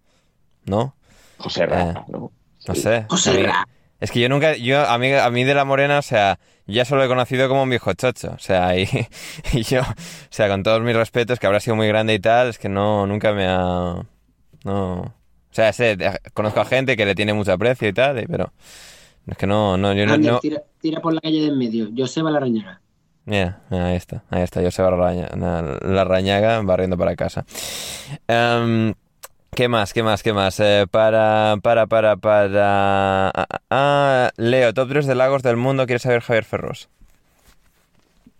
¿no? 0.65 0.94
José 1.39 1.66
Ra, 1.66 2.05
¿no? 2.09 2.32
No 2.66 2.74
sé. 2.74 3.05
José 3.09 3.31
A 3.31 3.35
mí- 3.35 3.43
Ra. 3.44 3.69
Es 4.01 4.11
que 4.11 4.20
yo 4.20 4.28
nunca, 4.28 4.56
yo, 4.56 4.86
a 4.86 4.98
mí, 4.98 5.12
a 5.12 5.31
mí 5.31 5.44
de 5.44 5.55
la 5.55 5.65
Morena, 5.65 5.98
o 5.98 6.02
sea, 6.02 6.39
ya 6.66 6.85
solo 6.85 7.05
he 7.05 7.09
conocido 7.09 7.49
como 7.49 7.62
un 7.62 7.70
viejo 7.70 7.93
chocho. 7.95 8.32
O 8.32 8.39
sea, 8.39 8.77
y, 8.78 8.89
y 9.53 9.62
yo, 9.62 9.81
o 9.82 9.85
sea, 10.31 10.49
con 10.49 10.62
todos 10.62 10.81
mis 10.82 10.97
respetos, 10.97 11.39
que 11.39 11.47
habrá 11.47 11.61
sido 11.61 11.77
muy 11.77 11.89
grande 11.89 12.15
y 12.15 12.19
tal, 12.19 12.49
es 12.49 12.59
que 12.59 12.69
no, 12.69 13.07
nunca 13.07 13.32
me 13.32 13.47
ha... 13.49 13.97
No... 14.65 15.01
O 15.01 15.55
sea, 15.57 15.73
sé, 15.73 15.97
conozco 16.32 16.61
a 16.61 16.65
gente 16.65 16.97
que 16.97 17.07
le 17.07 17.15
tiene 17.15 17.32
mucho 17.32 17.53
aprecio 17.53 17.86
y 17.86 17.93
tal, 17.93 18.24
pero 18.28 18.53
es 19.27 19.36
que 19.36 19.47
no, 19.47 19.77
no, 19.77 19.93
yo 19.93 20.05
no... 20.05 20.15
Ander, 20.15 20.32
no- 20.32 20.39
tira, 20.41 20.62
tira 20.81 21.01
por 21.01 21.12
la 21.15 21.20
calle 21.20 21.41
de 21.43 21.47
en 21.49 21.59
medio. 21.59 21.91
Joseba 21.97 22.31
Larrañaga. 22.31 22.81
Mira, 23.27 23.61
ahí 23.70 23.95
está, 23.97 24.24
ahí 24.31 24.43
está, 24.43 24.61
yo 24.61 24.70
se 24.70 24.82
va 24.82 24.91
la, 24.91 25.78
la 25.81 26.05
rañaga 26.05 26.61
barriendo 26.61 26.99
para 26.99 27.16
casa. 27.16 27.47
Em, 28.28 28.93
¿qué 29.55 29.69
más, 29.69 29.93
qué 29.93 30.03
más, 30.03 30.23
qué 30.23 30.33
más? 30.33 30.59
Eh, 30.61 30.87
para, 30.91 31.57
para, 31.63 31.87
para, 31.87 32.17
para... 32.17 33.29
ah, 33.29 33.33
ah, 33.49 33.61
ah, 33.71 34.31
Leo, 34.37 34.73
top 34.75 34.89
3 34.89 35.07
de 35.07 35.15
lagos 35.15 35.43
del 35.43 35.57
mundo, 35.57 35.87
¿quieres 35.87 36.03
saber 36.03 36.21
Javier 36.21 36.45
Ferros? 36.45 36.89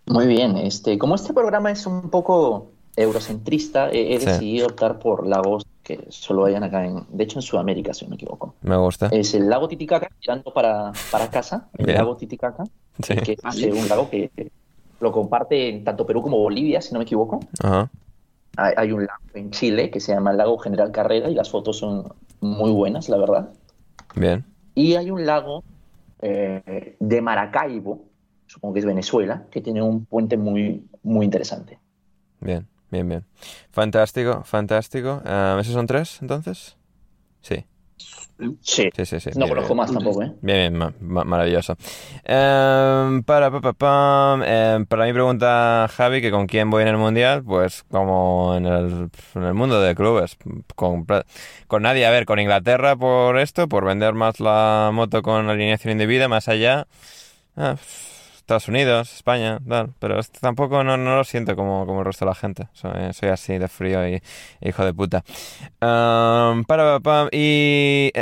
Muy 0.07 0.27
bien, 0.27 0.57
este, 0.57 0.99
como 0.99 1.15
este 1.15 1.33
programa 1.33 1.71
es 1.71 1.87
un 1.87 2.11
poco 2.11 2.71
eurocentrista, 2.97 3.91
he, 3.91 4.15
he 4.15 4.21
Sí. 4.21 4.27
decidido 4.27 4.67
optar 4.67 4.99
por 4.99 5.27
lagos 5.27 5.67
que 5.83 6.05
solo 6.09 6.45
hayan 6.47 6.63
acá 6.65 6.85
en, 6.87 7.05
de 7.11 7.25
hecho 7.25 7.39
en 7.39 7.43
Sudamérica, 7.43 7.93
si 7.95 8.05
no 8.05 8.11
me 8.11 8.17
equivoco. 8.17 8.55
Me 8.63 8.77
gusta. 8.77 9.09
Es 9.11 9.35
el 9.35 9.49
lago 9.49 9.69
Titicaca, 9.69 10.09
tirando 10.21 10.53
para, 10.53 10.93
para 11.11 11.31
casa, 11.31 11.69
el 11.79 11.87
Bien. 11.87 11.99
lago 11.99 12.17
Titicaca, 12.17 12.65
Sí. 13.03 13.17
que 13.17 13.33
es 13.33 13.73
un 13.73 13.89
lago 13.89 14.09
que 14.09 14.31
lo 15.01 15.11
comparte 15.13 15.83
tanto 15.85 16.07
Perú 16.07 16.23
como 16.23 16.39
Bolivia, 16.39 16.81
si 16.81 16.93
no 16.93 16.99
me 17.01 17.05
equivoco. 17.05 17.41
Ajá. 17.63 17.91
Hay, 18.57 18.75
hay 18.77 18.93
un 18.93 19.07
lago 19.07 19.23
en 19.35 19.51
Chile 19.51 19.91
que 19.91 20.01
se 20.01 20.13
llama 20.13 20.31
el 20.31 20.37
lago 20.37 20.59
General 20.59 20.91
Carrera 20.91 21.29
y 21.29 21.35
las 21.35 21.51
fotos 21.51 21.79
son 21.79 22.13
muy 22.41 22.71
buenas, 22.71 23.09
la 23.09 23.17
verdad. 23.17 23.53
Bien. 24.15 24.45
Y 24.75 24.95
hay 24.95 25.11
un 25.11 25.25
lago 25.25 25.63
eh, 26.21 26.97
de 26.99 27.21
Maracaibo, 27.21 28.05
supongo 28.47 28.75
que 28.75 28.81
es 28.81 28.87
Venezuela, 28.87 29.45
que 29.51 29.61
tiene 29.61 29.83
un 29.83 30.05
puente 30.05 30.37
muy, 30.37 30.87
muy 31.03 31.25
interesante. 31.25 31.79
Bien, 32.41 32.67
bien, 32.91 33.09
bien. 33.09 33.25
Fantástico, 33.71 34.43
fantástico. 34.45 35.23
Em, 35.25 35.59
¿esos 35.59 35.75
son 35.75 35.87
tres, 35.87 36.19
entonces? 36.23 36.77
Sí, 37.41 37.65
Sí, 38.61 38.91
sí, 38.95 39.07
sí, 39.07 39.21
sí. 39.21 39.31
no 39.35 39.47
bien, 39.47 39.49
conozco 39.49 39.69
bien. 39.69 39.77
más 39.77 39.93
tampoco, 39.93 40.23
¿eh? 40.23 40.33
Bien, 40.43 40.73
bien, 40.73 40.77
ma- 40.77 40.93
ma- 41.01 41.25
maravilloso. 41.25 41.77
Em, 42.25 43.23
para, 43.23 43.51
pa, 43.51 44.39
em, 44.45 44.87
para 44.87 45.05
mi 45.07 45.13
pregunta, 45.13 45.89
Javi, 45.91 46.21
que 46.21 46.31
con 46.31 46.47
quién 46.47 46.71
voy 46.71 46.83
en 46.83 46.89
el 46.89 46.97
Mundial, 46.97 47.43
pues 47.45 47.85
como 47.91 48.55
en 48.57 48.67
el, 48.67 49.11
en 49.35 49.43
el 49.43 49.55
mundo 49.55 49.81
de 49.81 49.95
clubes, 49.95 50.37
con, 50.75 51.07
con 51.67 51.83
nadie, 51.83 52.07
a 52.07 52.11
ver, 52.11 52.25
con 52.27 52.39
Inglaterra 52.39 52.97
por 52.97 53.39
esto, 53.39 53.69
por 53.69 53.85
vender 53.85 54.15
más 54.15 54.41
la 54.41 54.91
moto 54.93 55.23
con 55.23 55.49
alineación 55.49 55.93
indebida, 55.93 56.29
más 56.29 56.49
allá, 56.49 56.87
ah, 57.57 57.77
Estados 58.45 58.69
Unidos, 58.69 59.11
España, 59.15 59.59
tal, 59.67 59.95
pero 59.99 60.21
esto 60.21 60.39
tampoco 60.39 60.85
no, 60.85 60.99
no 60.99 61.17
lo 61.17 61.25
siento 61.25 61.57
como, 61.57 61.87
como 61.87 62.01
el 62.01 62.05
resto 62.05 62.27
de 62.27 62.29
la 62.29 62.35
gente, 62.35 62.69
soy, 62.75 62.91
soy 63.15 63.31
así 63.31 63.57
de 63.57 63.69
frío 63.69 64.07
y 64.07 64.21
hijo 64.61 64.85
de 64.85 64.93
puta. 64.93 65.25
Para, 65.79 66.63
pa, 66.67 67.01
pam, 67.01 67.29
y, 67.33 68.13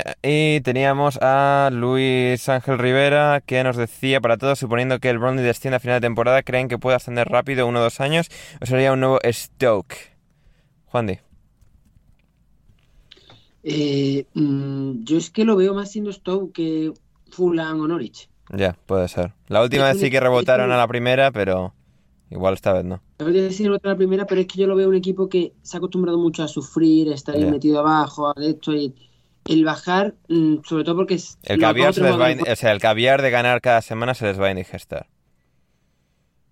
teníamos 0.62 1.18
a 1.20 1.70
Luis 1.72 2.48
Ángel 2.48 2.78
Rivera 2.78 3.42
que 3.44 3.64
nos 3.64 3.76
decía 3.76 4.20
para 4.20 4.36
todos, 4.36 4.60
suponiendo 4.60 5.00
que 5.00 5.10
el 5.10 5.18
Bromley 5.18 5.44
descienda 5.44 5.78
a 5.78 5.80
final 5.80 6.00
de 6.00 6.06
temporada, 6.06 6.44
¿creen 6.44 6.68
que 6.68 6.78
puede 6.78 6.94
ascender 6.94 7.26
rápido 7.28 7.66
uno 7.66 7.80
o 7.80 7.82
dos 7.82 7.98
años 7.98 8.28
o 8.60 8.66
sería 8.66 8.92
un 8.92 9.00
nuevo 9.00 9.18
Stoke? 9.28 9.96
Juan 10.86 11.08
Di. 11.08 11.18
Eh, 13.64 14.24
mm, 14.34 15.02
yo 15.02 15.18
es 15.18 15.30
que 15.30 15.44
lo 15.44 15.56
veo 15.56 15.74
más 15.74 15.90
siendo 15.90 16.12
Stoke 16.12 16.52
que 16.52 16.92
Fulham 17.32 17.80
o 17.80 17.88
Norwich. 17.88 18.28
Ya, 18.52 18.76
puede 18.86 19.08
ser. 19.08 19.32
La 19.48 19.62
última 19.62 19.88
Es 19.90 19.94
vez 19.96 20.02
sí 20.04 20.10
que 20.10 20.20
rebotaron 20.20 20.66
un- 20.66 20.72
a 20.72 20.76
la 20.76 20.86
primera, 20.86 21.30
pero 21.32 21.74
igual 22.30 22.54
esta 22.54 22.72
vez 22.74 22.84
no. 22.84 23.00
No 23.18 23.26
voy 23.26 23.38
a 23.38 23.42
decir 23.42 23.70
otra 23.70 23.92
la 23.92 23.96
primera, 23.96 24.26
pero 24.26 24.40
es 24.40 24.46
que 24.46 24.58
yo 24.60 24.66
lo 24.66 24.76
veo 24.76 24.88
un 24.88 24.94
equipo 24.94 25.28
que 25.28 25.52
se 25.62 25.76
ha 25.76 25.78
acostumbrado 25.78 26.18
mucho 26.18 26.42
a 26.42 26.48
sufrir, 26.48 27.10
a 27.10 27.14
estar 27.14 27.34
ahí 27.34 27.46
metido 27.46 27.80
abajo, 27.80 28.28
a 28.28 28.34
esto 28.42 28.72
y 28.74 28.94
el 29.46 29.64
bajar, 29.64 30.14
mm, 30.28 30.56
sobre 30.64 30.84
todo 30.84 30.96
porque 30.96 31.14
es 31.14 31.38
El 31.42 31.58
caviar, 31.60 31.94
se 31.94 32.02
les 32.02 32.18
va 32.18 32.26
a 32.26 32.30
in- 32.32 32.40
o 32.40 32.56
sea, 32.56 32.72
el 32.72 32.80
caviar 32.80 33.22
de 33.22 33.30
ganar 33.30 33.60
cada 33.60 33.80
semana 33.82 34.14
se 34.14 34.26
les 34.26 34.40
va 34.40 34.46
a 34.46 34.50
indigestar. 34.50 35.06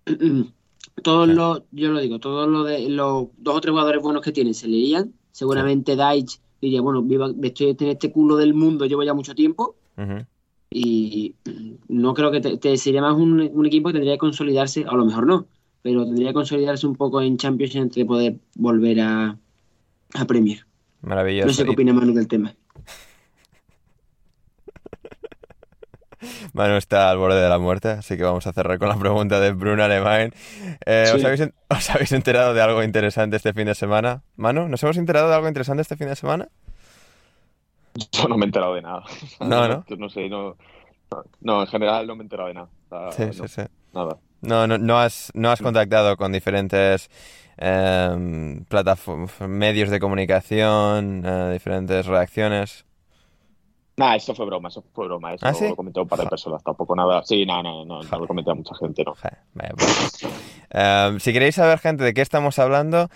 todos 1.03 1.27
Sí. 1.27 1.33
los, 1.33 1.63
yo 1.71 1.89
lo 1.91 1.99
digo, 1.99 2.19
todos 2.19 2.47
los 2.47 2.67
de 2.67 2.89
los 2.89 3.27
dos 3.37 3.55
o 3.55 3.61
tres 3.61 3.71
jugadores 3.71 4.01
buenos 4.01 4.21
que 4.21 4.31
tienen 4.31 4.53
se 4.53 4.67
le 4.67 4.77
irían. 4.77 5.13
Seguramente 5.31 5.95
Daich 5.95 6.39
diría, 6.61 6.81
bueno, 6.81 7.01
viva, 7.01 7.29
estoy 7.41 7.75
en 7.79 7.87
este 7.89 8.11
culo 8.11 8.35
del 8.37 8.53
mundo, 8.53 8.85
llevo 8.85 9.03
ya 9.03 9.13
mucho 9.13 9.33
tiempo. 9.35 9.75
Y 10.73 11.35
no 11.89 12.13
creo 12.13 12.31
que 12.31 12.39
te, 12.39 12.57
te- 12.57 12.77
sería 12.77 13.01
más 13.01 13.15
un, 13.15 13.41
un 13.53 13.65
equipo 13.65 13.89
que 13.89 13.93
tendría 13.93 14.13
que 14.13 14.19
consolidarse, 14.19 14.85
a 14.87 14.93
lo 14.95 15.03
mejor 15.05 15.27
no, 15.27 15.47
pero 15.81 16.05
tendría 16.05 16.29
que 16.29 16.33
consolidarse 16.35 16.87
un 16.87 16.95
poco 16.95 17.21
en 17.21 17.35
Champions 17.37 17.75
antes 17.75 17.95
de 17.97 18.05
poder 18.05 18.35
volver 18.55 19.01
a, 19.01 19.37
a 20.13 20.25
Premier. 20.25 20.65
Maravilloso. 21.01 21.47
No 21.47 21.53
sé 21.53 21.65
qué 21.65 21.71
opina 21.71 21.91
Manu 21.93 22.13
del 22.13 22.27
tema. 22.29 22.55
Manu 26.53 26.75
está 26.75 27.09
al 27.09 27.17
borde 27.17 27.41
de 27.41 27.49
la 27.49 27.57
muerte, 27.57 27.89
así 27.89 28.15
que 28.15 28.23
vamos 28.23 28.45
a 28.45 28.53
cerrar 28.53 28.77
con 28.77 28.89
la 28.89 28.97
pregunta 28.97 29.39
de 29.39 29.51
Bruno 29.53 29.83
Alemán. 29.83 30.31
Eh, 30.85 31.09
¿os, 31.13 31.19
Sí. 31.19 31.25
habéis, 31.25 31.41
en- 31.41 31.53
os 31.69 31.89
habéis 31.89 32.11
enterado 32.11 32.53
de 32.53 32.61
algo 32.61 32.83
interesante 32.83 33.37
este 33.37 33.53
fin 33.53 33.65
de 33.65 33.75
semana? 33.75 34.21
Manu, 34.35 34.67
¿nos 34.67 34.83
hemos 34.83 34.97
enterado 34.97 35.29
de 35.29 35.35
algo 35.35 35.47
interesante 35.47 35.81
este 35.81 35.95
fin 35.97 36.07
de 36.07 36.15
semana? 36.15 36.49
Yo 38.11 38.27
no 38.27 38.37
me 38.37 38.45
he 38.45 38.47
enterado 38.47 38.75
de 38.75 38.81
nada. 38.81 39.03
No, 39.39 39.67
¿no? 39.67 39.85
Yo 39.87 39.95
no 39.97 40.09
sé, 40.09 40.29
no, 40.29 40.55
no, 41.41 41.61
en 41.61 41.67
general 41.67 42.07
no 42.07 42.15
me 42.15 42.21
he 42.21 42.25
enterado 42.25 42.47
de 42.47 42.53
nada. 42.55 42.69
O 42.89 43.11
sea, 43.11 43.11
Sí, 43.11 43.37
no, 43.39 43.47
sí, 43.47 43.61
sí. 43.61 43.61
Nada. 43.93 44.17
No, 44.41 44.65
no, 44.65 44.77
no 44.77 44.99
has, 44.99 45.31
no 45.35 45.51
has 45.51 45.61
contactado 45.61 46.17
con 46.17 46.31
diferentes 46.31 47.09
plataformas, 48.67 49.39
medios 49.41 49.89
de 49.89 49.99
comunicación, 49.99 51.23
eh, 51.25 51.49
diferentes 51.53 52.07
reacciones. 52.07 52.85
Nah, 53.97 54.15
eso 54.15 54.33
fue 54.33 54.45
broma, 54.47 54.69
eso 54.69 54.83
fue 54.93 55.05
broma. 55.05 55.33
Eso 55.33 55.45
¿Ah, 55.45 55.53
sí? 55.53 55.67
lo 55.67 55.75
comentó 55.75 56.01
un 56.01 56.07
par 56.07 56.19
de 56.19 56.27
personas, 56.27 56.63
tampoco 56.63 56.95
nada. 56.95 57.21
Sí, 57.23 57.45
no, 57.45 57.61
no, 57.61 57.85
no, 57.85 58.01
no 58.01 58.19
lo 58.19 58.25
comenté 58.25 58.49
a 58.49 58.55
mucha 58.55 58.73
gente, 58.75 59.03
no. 59.03 59.13
Vaya 59.53 59.73
pues. 59.77 60.27
Em, 60.73 61.19
si 61.19 61.33
queréis 61.33 61.55
saber, 61.55 61.79
gente, 61.79 62.03
de 62.05 62.13
qué 62.13 62.21
estamos 62.21 62.57
hablando, 62.57 63.09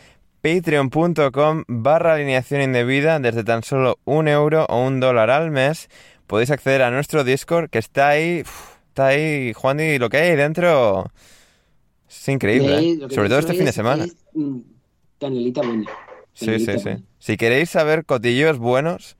patreon.com 0.45 1.63
barra 1.67 2.13
alineación 2.13 2.61
indebida 2.61 3.17
desde 3.19 3.43
tan 3.43 3.63
solo 3.63 3.97
un 4.05 4.27
euro 4.27 4.65
o 4.69 4.85
un 4.85 4.99
dólar 4.99 5.31
al 5.31 5.49
mes. 5.49 5.89
Podéis 6.27 6.51
acceder 6.51 6.83
a 6.83 6.91
nuestro 6.91 7.23
Discord 7.23 7.71
que 7.71 7.79
está 7.79 8.09
ahí, 8.09 8.43
está 8.89 9.07
ahí, 9.07 9.53
Juan, 9.53 9.79
y 9.79 9.97
lo 9.97 10.07
que 10.09 10.17
hay 10.17 10.29
ahí 10.29 10.35
dentro 10.35 11.11
es 12.07 12.29
increíble, 12.29 12.77
Eh, 12.77 12.91
¿eh? 13.01 13.07
sobre 13.09 13.27
todo 13.29 13.39
este 13.39 13.55
fin 13.55 13.65
de 13.65 13.71
semana. 13.71 14.05
mm, 14.33 14.59
canelita 15.19 15.61
buena. 15.63 15.89
Sí, 16.33 16.59
sí, 16.59 16.77
sí. 16.77 17.03
Si 17.17 17.37
queréis 17.37 17.71
saber 17.71 18.05
cotillos 18.05 18.59
buenos, 18.59 19.17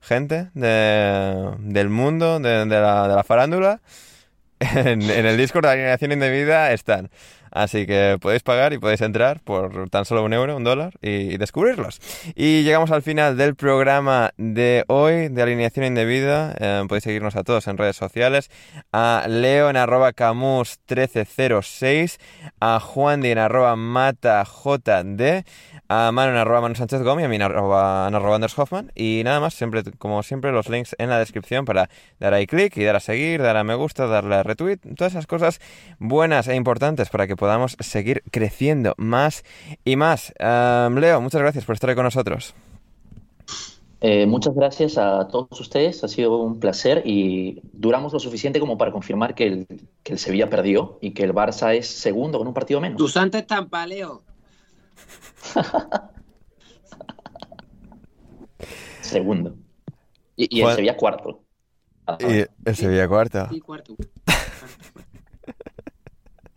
gente 0.00 0.50
de, 0.54 1.50
del 1.58 1.88
mundo, 1.88 2.38
de, 2.38 2.66
de 2.66 2.80
la, 2.80 3.08
de 3.08 3.14
la 3.16 3.24
farándula, 3.24 3.80
en, 4.60 5.02
en 5.02 5.26
el 5.26 5.36
Discord 5.36 5.64
de 5.64 5.72
Alineación 5.72 6.12
Indebida 6.12 6.72
están. 6.72 7.10
Así 7.50 7.86
que 7.86 8.18
podéis 8.20 8.42
pagar 8.42 8.72
y 8.72 8.78
podéis 8.78 9.00
entrar 9.00 9.40
por 9.40 9.90
tan 9.90 10.04
solo 10.04 10.24
un 10.24 10.32
euro, 10.32 10.56
un 10.56 10.64
dólar 10.64 10.94
y, 11.00 11.36
descubrirlos. 11.38 12.00
Y 12.34 12.62
llegamos 12.62 12.90
al 12.90 13.02
final 13.02 13.36
del 13.36 13.54
programa 13.54 14.32
de 14.36 14.84
hoy 14.88 15.28
de 15.28 15.42
Alineación 15.42 15.86
Indebida. 15.86 16.54
Eh, 16.58 16.84
podéis 16.88 17.04
seguirnos 17.04 17.36
a 17.36 17.44
todos 17.44 17.68
en 17.68 17.78
redes 17.78 17.96
sociales. 17.96 18.50
A 18.92 19.26
Leo 19.28 19.70
en 19.70 19.76
arroba 19.76 20.12
camus 20.12 20.78
1306, 20.88 22.18
a 22.60 22.80
Juan 22.80 23.24
en 23.24 23.38
arroba 23.38 23.76
matajd, 23.76 25.44
a 25.88 26.12
Manu 26.12 26.32
en 26.32 26.36
arroba 26.36 26.60
Manu 26.60 26.74
Sánchez 26.74 27.00
y 27.02 27.08
a 27.22 27.28
mí 27.28 27.36
en 27.36 27.42
arroba, 27.42 28.06
arroba 28.06 28.34
Anders 28.34 28.58
Hoffman. 28.58 28.92
Y 28.94 29.22
nada 29.24 29.40
más, 29.40 29.54
siempre, 29.54 29.82
como 29.98 30.22
siempre, 30.22 30.52
los 30.52 30.68
links 30.68 30.94
en 30.98 31.10
la 31.10 31.18
descripción 31.18 31.64
para 31.64 31.88
dar 32.18 32.34
ahí 32.34 32.46
clic 32.46 32.76
y 32.76 32.84
dar 32.84 32.96
a 32.96 33.00
seguir, 33.00 33.42
dar 33.42 33.56
a 33.56 33.64
me 33.64 33.74
gusta, 33.74 34.06
darle 34.06 34.36
a 34.36 34.42
retweet, 34.42 34.78
todas 34.96 35.12
esas 35.12 35.26
cosas 35.26 35.60
buenas 35.98 36.48
e 36.48 36.54
importantes 36.54 37.08
para 37.10 37.26
que 37.26 37.36
podamos 37.38 37.76
seguir 37.80 38.22
creciendo 38.30 38.94
más 38.98 39.44
y 39.84 39.96
más. 39.96 40.32
Um, 40.40 40.96
Leo, 40.98 41.20
muchas 41.20 41.40
gracias 41.40 41.64
por 41.64 41.74
estar 41.74 41.88
ahí 41.90 41.96
con 41.96 42.04
nosotros. 42.04 42.54
Eh, 44.00 44.26
muchas 44.26 44.54
gracias 44.54 44.96
a 44.96 45.26
todos 45.26 45.60
ustedes, 45.60 46.04
ha 46.04 46.08
sido 46.08 46.36
un 46.38 46.60
placer 46.60 47.02
y 47.04 47.60
duramos 47.72 48.12
lo 48.12 48.20
suficiente 48.20 48.60
como 48.60 48.78
para 48.78 48.92
confirmar 48.92 49.34
que 49.34 49.46
el, 49.46 49.66
que 50.04 50.12
el 50.12 50.18
Sevilla 50.20 50.48
perdió 50.48 50.98
y 51.00 51.10
que 51.10 51.24
el 51.24 51.34
Barça 51.34 51.74
es 51.74 51.88
segundo 51.88 52.38
con 52.38 52.46
un 52.46 52.54
partido 52.54 52.80
menos. 52.80 52.96
Tu 52.98 53.08
santa 53.08 53.38
estampa, 53.38 53.84
Leo. 53.86 54.22
Segundo. 59.00 59.54
Y, 60.36 60.56
y 60.56 60.60
el 60.60 60.64
Juan- 60.66 60.76
Sevilla 60.76 60.96
cuarto. 60.96 61.40
Ah, 62.06 62.18
Y 62.20 62.44
el 62.64 62.76
Sevilla 62.76 63.08
cuarta. 63.08 63.48
Sí, 63.50 63.60
cuarto. 63.60 63.96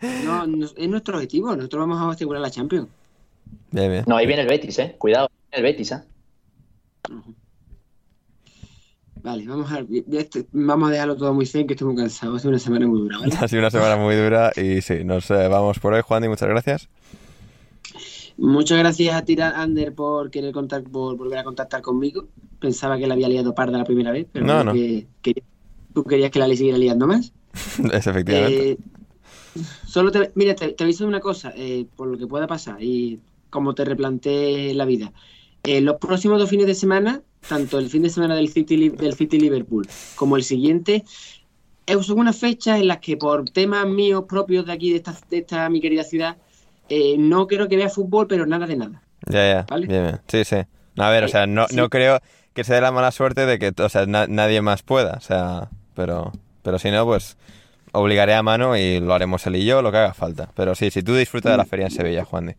No, 0.01 0.47
no, 0.47 0.65
es 0.65 0.89
nuestro 0.89 1.15
objetivo. 1.15 1.55
Nosotros 1.55 1.87
vamos 1.87 1.99
a 1.99 2.09
asegurar 2.09 2.41
la 2.41 2.49
Champions. 2.49 2.87
Bien, 3.71 3.91
bien. 3.91 4.03
No, 4.07 4.17
ahí 4.17 4.25
viene 4.25 4.41
el 4.41 4.47
Betis, 4.47 4.79
eh. 4.79 4.95
Cuidado, 4.97 5.29
el 5.51 5.63
Betis, 5.63 5.91
eh. 5.91 6.01
Vale, 9.23 9.45
vamos 9.45 9.71
a, 9.71 9.85
vamos 10.51 10.89
a 10.89 10.91
dejarlo 10.91 11.15
todo 11.15 11.33
muy 11.33 11.45
zen, 11.45 11.67
que 11.67 11.73
estoy 11.73 11.87
muy 11.87 11.95
cansado. 11.95 12.35
Ha 12.35 12.39
sido 12.39 12.49
una 12.49 12.59
semana 12.59 12.87
muy 12.87 13.01
dura, 13.01 13.19
¿vale? 13.19 13.35
Ha 13.39 13.47
sido 13.47 13.59
una 13.59 13.69
semana 13.69 13.95
muy 13.95 14.15
dura 14.15 14.51
y 14.55 14.81
sí, 14.81 15.03
nos 15.03 15.29
vamos 15.29 15.79
por 15.79 15.93
hoy, 15.93 16.01
Juan, 16.01 16.23
y 16.23 16.27
muchas 16.27 16.49
gracias. 16.49 16.89
Muchas 18.37 18.79
gracias 18.79 19.13
a 19.13 19.23
ti, 19.23 19.37
Ander, 19.39 19.93
por 19.93 20.31
querer 20.31 20.51
contar, 20.51 20.81
por 20.83 21.15
volver 21.15 21.37
a 21.37 21.43
contactar 21.43 21.83
conmigo. 21.83 22.27
Pensaba 22.59 22.97
que 22.97 23.05
la 23.05 23.13
había 23.13 23.29
liado 23.29 23.53
parda 23.53 23.77
la 23.77 23.83
primera 23.83 24.11
vez, 24.11 24.25
pero 24.31 24.45
no, 24.45 24.63
no. 24.63 24.73
Que, 24.73 25.05
tú 25.93 26.03
querías 26.03 26.31
que 26.31 26.39
la 26.39 26.47
siguiera 26.47 26.79
liando 26.79 27.05
más. 27.05 27.33
es 27.93 28.07
efectivamente. 28.07 28.71
Eh, 28.71 28.77
solo 29.85 30.11
te, 30.11 30.31
mira, 30.35 30.55
te, 30.55 30.75
aviso 30.83 31.03
de 31.03 31.09
una 31.09 31.19
cosa, 31.19 31.53
eh, 31.55 31.85
por 31.95 32.07
lo 32.07 32.17
que 32.17 32.27
pueda 32.27 32.47
pasar 32.47 32.81
y 32.81 33.19
como 33.49 33.73
te 33.73 33.85
replanteé 33.85 34.73
la 34.73 34.85
vida. 34.85 35.11
Eh, 35.63 35.81
los 35.81 35.97
próximos 35.97 36.39
dos 36.39 36.49
fines 36.49 36.67
de 36.67 36.75
semana, 36.75 37.21
tanto 37.47 37.77
el 37.79 37.89
fin 37.89 38.03
de 38.03 38.09
semana 38.09 38.35
del 38.35 38.49
City, 38.49 38.89
del 38.89 39.13
City 39.13 39.39
Liverpool 39.39 39.87
como 40.15 40.37
el 40.37 40.43
siguiente, 40.43 41.03
son 42.01 42.19
unas 42.19 42.37
fechas 42.37 42.79
en 42.79 42.87
las 42.87 42.99
que 42.99 43.17
por 43.17 43.49
temas 43.49 43.85
míos 43.85 44.25
propios 44.27 44.65
de 44.65 44.71
aquí, 44.71 44.91
de 44.91 44.97
esta, 44.97 45.15
de 45.29 45.39
esta 45.39 45.69
mi 45.69 45.81
querida 45.81 46.03
ciudad, 46.03 46.37
eh, 46.89 47.15
no 47.17 47.47
creo 47.47 47.67
que 47.67 47.77
vea 47.77 47.89
fútbol, 47.89 48.27
pero 48.27 48.45
nada 48.45 48.67
de 48.67 48.75
nada. 48.75 49.01
Ya, 49.27 49.65
ya. 49.69 49.77
Bien, 49.77 50.19
Sí, 50.27 50.43
sí. 50.45 50.57
A 50.97 51.09
ver, 51.09 51.23
o 51.23 51.27
sea, 51.27 51.47
no, 51.47 51.67
no 51.73 51.89
creo 51.89 52.19
que 52.53 52.63
se 52.63 52.73
dé 52.73 52.81
la 52.81 52.91
mala 52.91 53.11
suerte 53.11 53.45
de 53.45 53.59
que 53.59 53.73
o 53.81 53.89
sea, 53.89 54.05
nadie 54.05 54.61
más 54.61 54.83
pueda. 54.83 55.13
O 55.13 55.21
sea, 55.21 55.69
pero, 55.95 56.31
pero 56.63 56.79
si 56.79 56.91
no, 56.91 57.05
pues 57.05 57.37
obligaré 57.91 58.33
a 58.33 58.43
mano 58.43 58.77
y 58.77 58.99
lo 58.99 59.13
haremos 59.13 59.45
él 59.47 59.57
y 59.57 59.65
yo, 59.65 59.81
lo 59.81 59.91
que 59.91 59.97
haga 59.97 60.13
falta. 60.13 60.49
Pero 60.55 60.75
sí, 60.75 60.91
si 60.91 61.03
tú 61.03 61.15
disfrutas 61.15 61.53
de 61.53 61.57
la 61.57 61.65
feria 61.65 61.85
en 61.85 61.91
Sevilla, 61.91 62.25
Juan 62.25 62.47
de. 62.47 62.55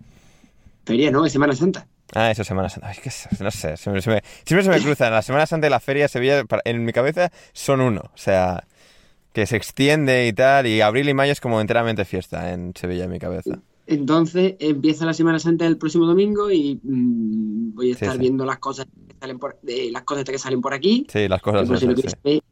Feria, 0.84 1.10
¿no? 1.10 1.24
Es 1.24 1.32
Semana 1.32 1.54
Santa. 1.54 1.86
Ah, 2.14 2.30
eso 2.30 2.42
es 2.42 2.48
Semana 2.48 2.68
Santa. 2.68 2.92
Que 2.92 3.10
no 3.40 3.50
sé, 3.50 3.76
siempre 3.76 4.02
se 4.02 4.10
me, 4.10 4.22
siempre 4.44 4.64
se 4.64 4.70
me 4.70 4.80
cruzan. 4.80 5.12
La 5.12 5.22
Semana 5.22 5.46
Santa 5.46 5.66
y 5.66 5.70
la 5.70 5.80
feria 5.80 6.04
de 6.04 6.09
Sevilla, 6.09 6.44
en 6.64 6.84
mi 6.84 6.92
cabeza, 6.92 7.30
son 7.52 7.80
uno. 7.80 8.02
O 8.14 8.18
sea, 8.18 8.64
que 9.32 9.46
se 9.46 9.56
extiende 9.56 10.26
y 10.26 10.32
tal. 10.32 10.66
Y 10.66 10.80
abril 10.80 11.09
y 11.09 11.14
mayo 11.14 11.32
es 11.32 11.40
como 11.40 11.60
enteramente 11.60 12.04
fiesta 12.04 12.52
en 12.52 12.74
Sevilla, 12.76 13.04
en 13.04 13.10
mi 13.10 13.18
cabeza. 13.18 13.59
Entonces 13.86 14.54
empieza 14.60 15.04
la 15.04 15.12
Semana 15.12 15.38
Santa 15.38 15.66
el 15.66 15.76
próximo 15.76 16.06
domingo 16.06 16.50
y 16.50 16.78
mm, 16.82 17.74
voy 17.74 17.90
a 17.90 17.92
estar 17.92 18.16
viendo 18.16 18.44
las 18.44 18.59
cosas 18.59 18.86
que 18.86 19.16
salen 19.18 19.38
por, 19.38 19.59
las 19.62 20.02
cosas 20.02 20.24
que 20.24 20.38
salen 20.38 20.60
por 20.60 20.72
aquí. 20.72 21.06
Sí, 21.10 21.28
las 21.28 21.42
cosas. 21.42 21.68
Que 22.22 22.42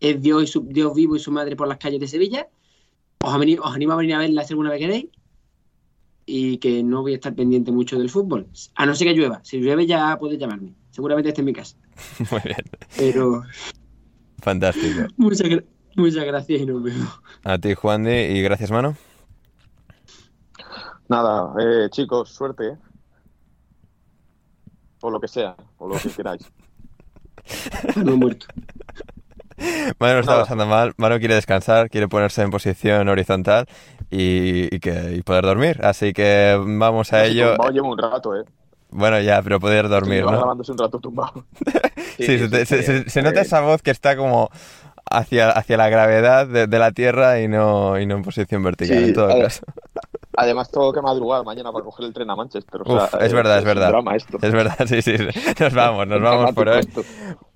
es 0.00 0.20
Dios, 0.20 0.42
y 0.42 0.46
su, 0.46 0.62
Dios 0.62 0.94
vivo 0.94 1.16
y 1.16 1.18
su 1.18 1.30
madre 1.30 1.56
por 1.56 1.68
las 1.68 1.78
calles 1.78 2.00
de 2.00 2.08
Sevilla. 2.08 2.48
Os, 3.22 3.34
os 3.34 3.74
animo 3.74 3.92
a 3.92 3.96
venir 3.96 4.14
a 4.14 4.18
verla 4.18 4.44
si 4.44 4.52
alguna 4.52 4.70
vez 4.70 4.80
queréis. 4.80 5.06
Y 6.26 6.58
que 6.58 6.82
no 6.82 7.02
voy 7.02 7.12
a 7.12 7.16
estar 7.16 7.34
pendiente 7.34 7.72
mucho 7.72 7.98
del 7.98 8.08
fútbol. 8.08 8.46
A 8.76 8.86
no 8.86 8.94
ser 8.94 9.08
que 9.08 9.14
llueva. 9.14 9.40
Si 9.42 9.58
llueve 9.58 9.86
ya 9.86 10.16
puedes 10.18 10.38
llamarme. 10.38 10.74
Seguramente 10.90 11.30
esté 11.30 11.40
en 11.40 11.46
mi 11.46 11.52
casa. 11.52 11.76
Muy 12.30 12.40
bien. 12.44 12.64
Pero. 12.96 13.42
Fantástico. 14.38 15.06
Muchas, 15.16 15.48
muchas 15.96 16.24
gracias 16.24 16.62
y 16.62 16.66
nos 16.66 16.82
vemos. 16.82 17.20
A 17.44 17.58
ti, 17.58 17.74
Juan 17.74 18.04
de, 18.04 18.32
y 18.32 18.42
gracias, 18.42 18.70
mano. 18.70 18.96
Nada, 21.08 21.52
eh, 21.60 21.88
chicos, 21.90 22.30
suerte. 22.30 22.68
¿eh? 22.68 22.78
O 25.00 25.10
lo 25.10 25.20
que 25.20 25.28
sea, 25.28 25.56
o 25.78 25.88
lo 25.88 25.96
que 25.98 26.08
queráis. 26.10 26.50
no 28.04 28.12
he 28.12 28.16
muerto. 29.60 29.96
Mano 29.98 30.20
está 30.20 30.38
pasando 30.38 30.66
mal, 30.66 30.92
Mano 30.96 31.18
quiere 31.18 31.34
descansar, 31.34 31.90
quiere 31.90 32.08
ponerse 32.08 32.42
en 32.42 32.50
posición 32.50 33.08
horizontal 33.08 33.66
y, 34.10 34.78
que, 34.80 35.22
poder 35.24 35.44
dormir. 35.44 35.80
Así 35.84 36.12
que 36.12 36.58
vamos 36.58 37.12
a 37.12 37.24
ello. 37.24 37.50
Tumbado 37.50 37.70
llevo 37.70 37.90
un 37.90 37.98
rato, 37.98 38.36
¿eh? 38.36 38.44
Bueno, 38.90 39.20
ya, 39.20 39.40
pero 39.42 39.60
poder 39.60 39.88
dormir, 39.88 40.24
¿no? 40.24 40.32
grabándose 40.32 40.72
un 40.72 40.78
rato 40.78 40.98
tumbado. 40.98 41.44
sí, 42.16 42.38
se, 43.06 43.22
nota 43.22 43.40
esa 43.40 43.60
voz 43.60 43.82
que 43.82 43.92
está 43.92 44.16
como 44.16 44.50
hacia, 45.08 45.50
hacia 45.50 45.76
la 45.76 45.88
gravedad 45.88 46.46
de, 46.46 46.78
la 46.78 46.90
Tierra 46.90 47.40
y 47.40 47.46
no, 47.46 48.00
y 48.00 48.06
no 48.06 48.16
en 48.16 48.22
posición 48.22 48.62
vertical, 48.62 48.98
en 48.98 49.14
todo 49.14 49.28
caso. 49.28 49.64
Además, 50.36 50.70
tengo 50.70 50.92
que 50.92 51.02
madrugar 51.02 51.44
mañana 51.44 51.72
para 51.72 51.84
coger 51.84 52.06
el 52.06 52.12
tren 52.12 52.30
a 52.30 52.36
Manchester. 52.36 52.80
es, 53.20 53.32
verdad, 53.32 53.58
es, 53.58 53.64
verdad. 53.64 53.92
Es 54.42 54.52
verdad, 54.52 54.76
sí, 54.86 55.02
sí. 55.02 55.14
Nos 55.58 55.74
vamos, 55.74 56.06
nos 56.06 56.22
vamos 56.22 56.54
por 56.54 56.68
hoy. 56.68 56.80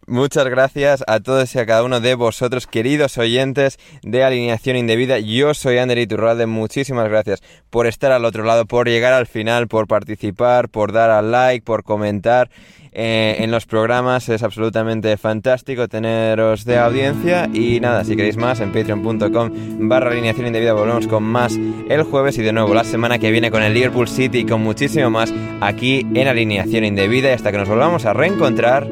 Muchas 0.07 0.45
gracias 0.49 1.03
a 1.07 1.21
todos 1.21 1.55
y 1.55 1.59
a 1.59 1.65
cada 1.65 1.83
uno 1.83 1.99
de 1.99 2.15
vosotros, 2.15 2.67
queridos 2.67 3.17
oyentes 3.17 3.79
de 4.03 4.23
Alineación 4.23 4.77
Indebida. 4.77 5.19
Yo 5.19 5.55
soy 5.55 5.79
Ander 5.79 5.97
Iturralde. 5.97 6.45
Muchísimas 6.45 7.09
gracias 7.09 7.43
por 7.71 7.87
estar 7.87 8.13
al 8.13 8.27
otro 8.27 8.45
lado, 8.45 8.67
por 8.67 8.87
llegar 8.87 9.15
al 9.15 9.27
final, 9.27 9.67
por 9.67 9.87
participar, 9.87 10.69
por 10.69 10.93
dar 10.93 11.09
al 11.11 11.33
like, 11.33 11.65
por 11.65 11.85
comentar 11.85 12.51
eh, 12.93 13.37
en 13.39 13.51
los 13.51 13.65
programas. 13.65 14.29
Es 14.29 14.43
absolutamente 14.43 15.17
fantástico 15.17 15.89
teneros 15.89 16.67
de 16.67 16.77
audiencia. 16.79 17.49
Y 17.55 17.81
nada, 17.81 18.05
si 18.05 18.15
queréis 18.15 18.37
más, 18.37 18.61
en 18.61 18.73
patreon.com 18.73 19.89
barra 19.89 20.11
alineación 20.11 20.47
indebida 20.47 20.75
volvemos 20.75 21.07
con 21.07 21.23
más 21.23 21.59
el 21.89 22.03
jueves 22.03 22.37
y 22.37 22.43
de 22.43 22.53
nuevo 22.53 22.75
la 22.75 22.85
semana 22.85 23.19
que 23.19 23.31
viene 23.31 23.51
con 23.51 23.63
el 23.63 23.73
Liverpool 23.73 24.09
City 24.09 24.41
y 24.41 24.45
con 24.45 24.63
muchísimo 24.63 25.09
más 25.09 25.33
aquí 25.63 26.07
en 26.15 26.29
alineación 26.29 26.85
indebida. 26.85 27.33
Hasta 27.33 27.51
que 27.51 27.57
nos 27.59 27.71
volvamos 27.71 28.05
a 28.05 28.13
reencontrar. 28.13 28.87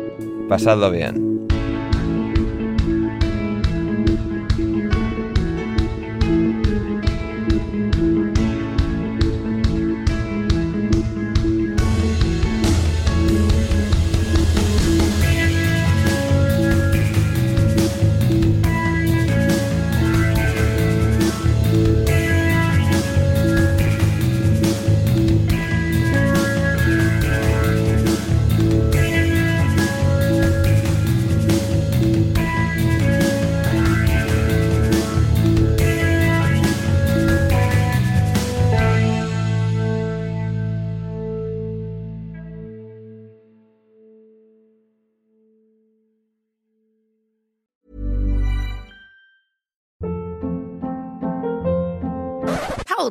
Pasadlo 0.53 0.91
bien. 0.91 1.31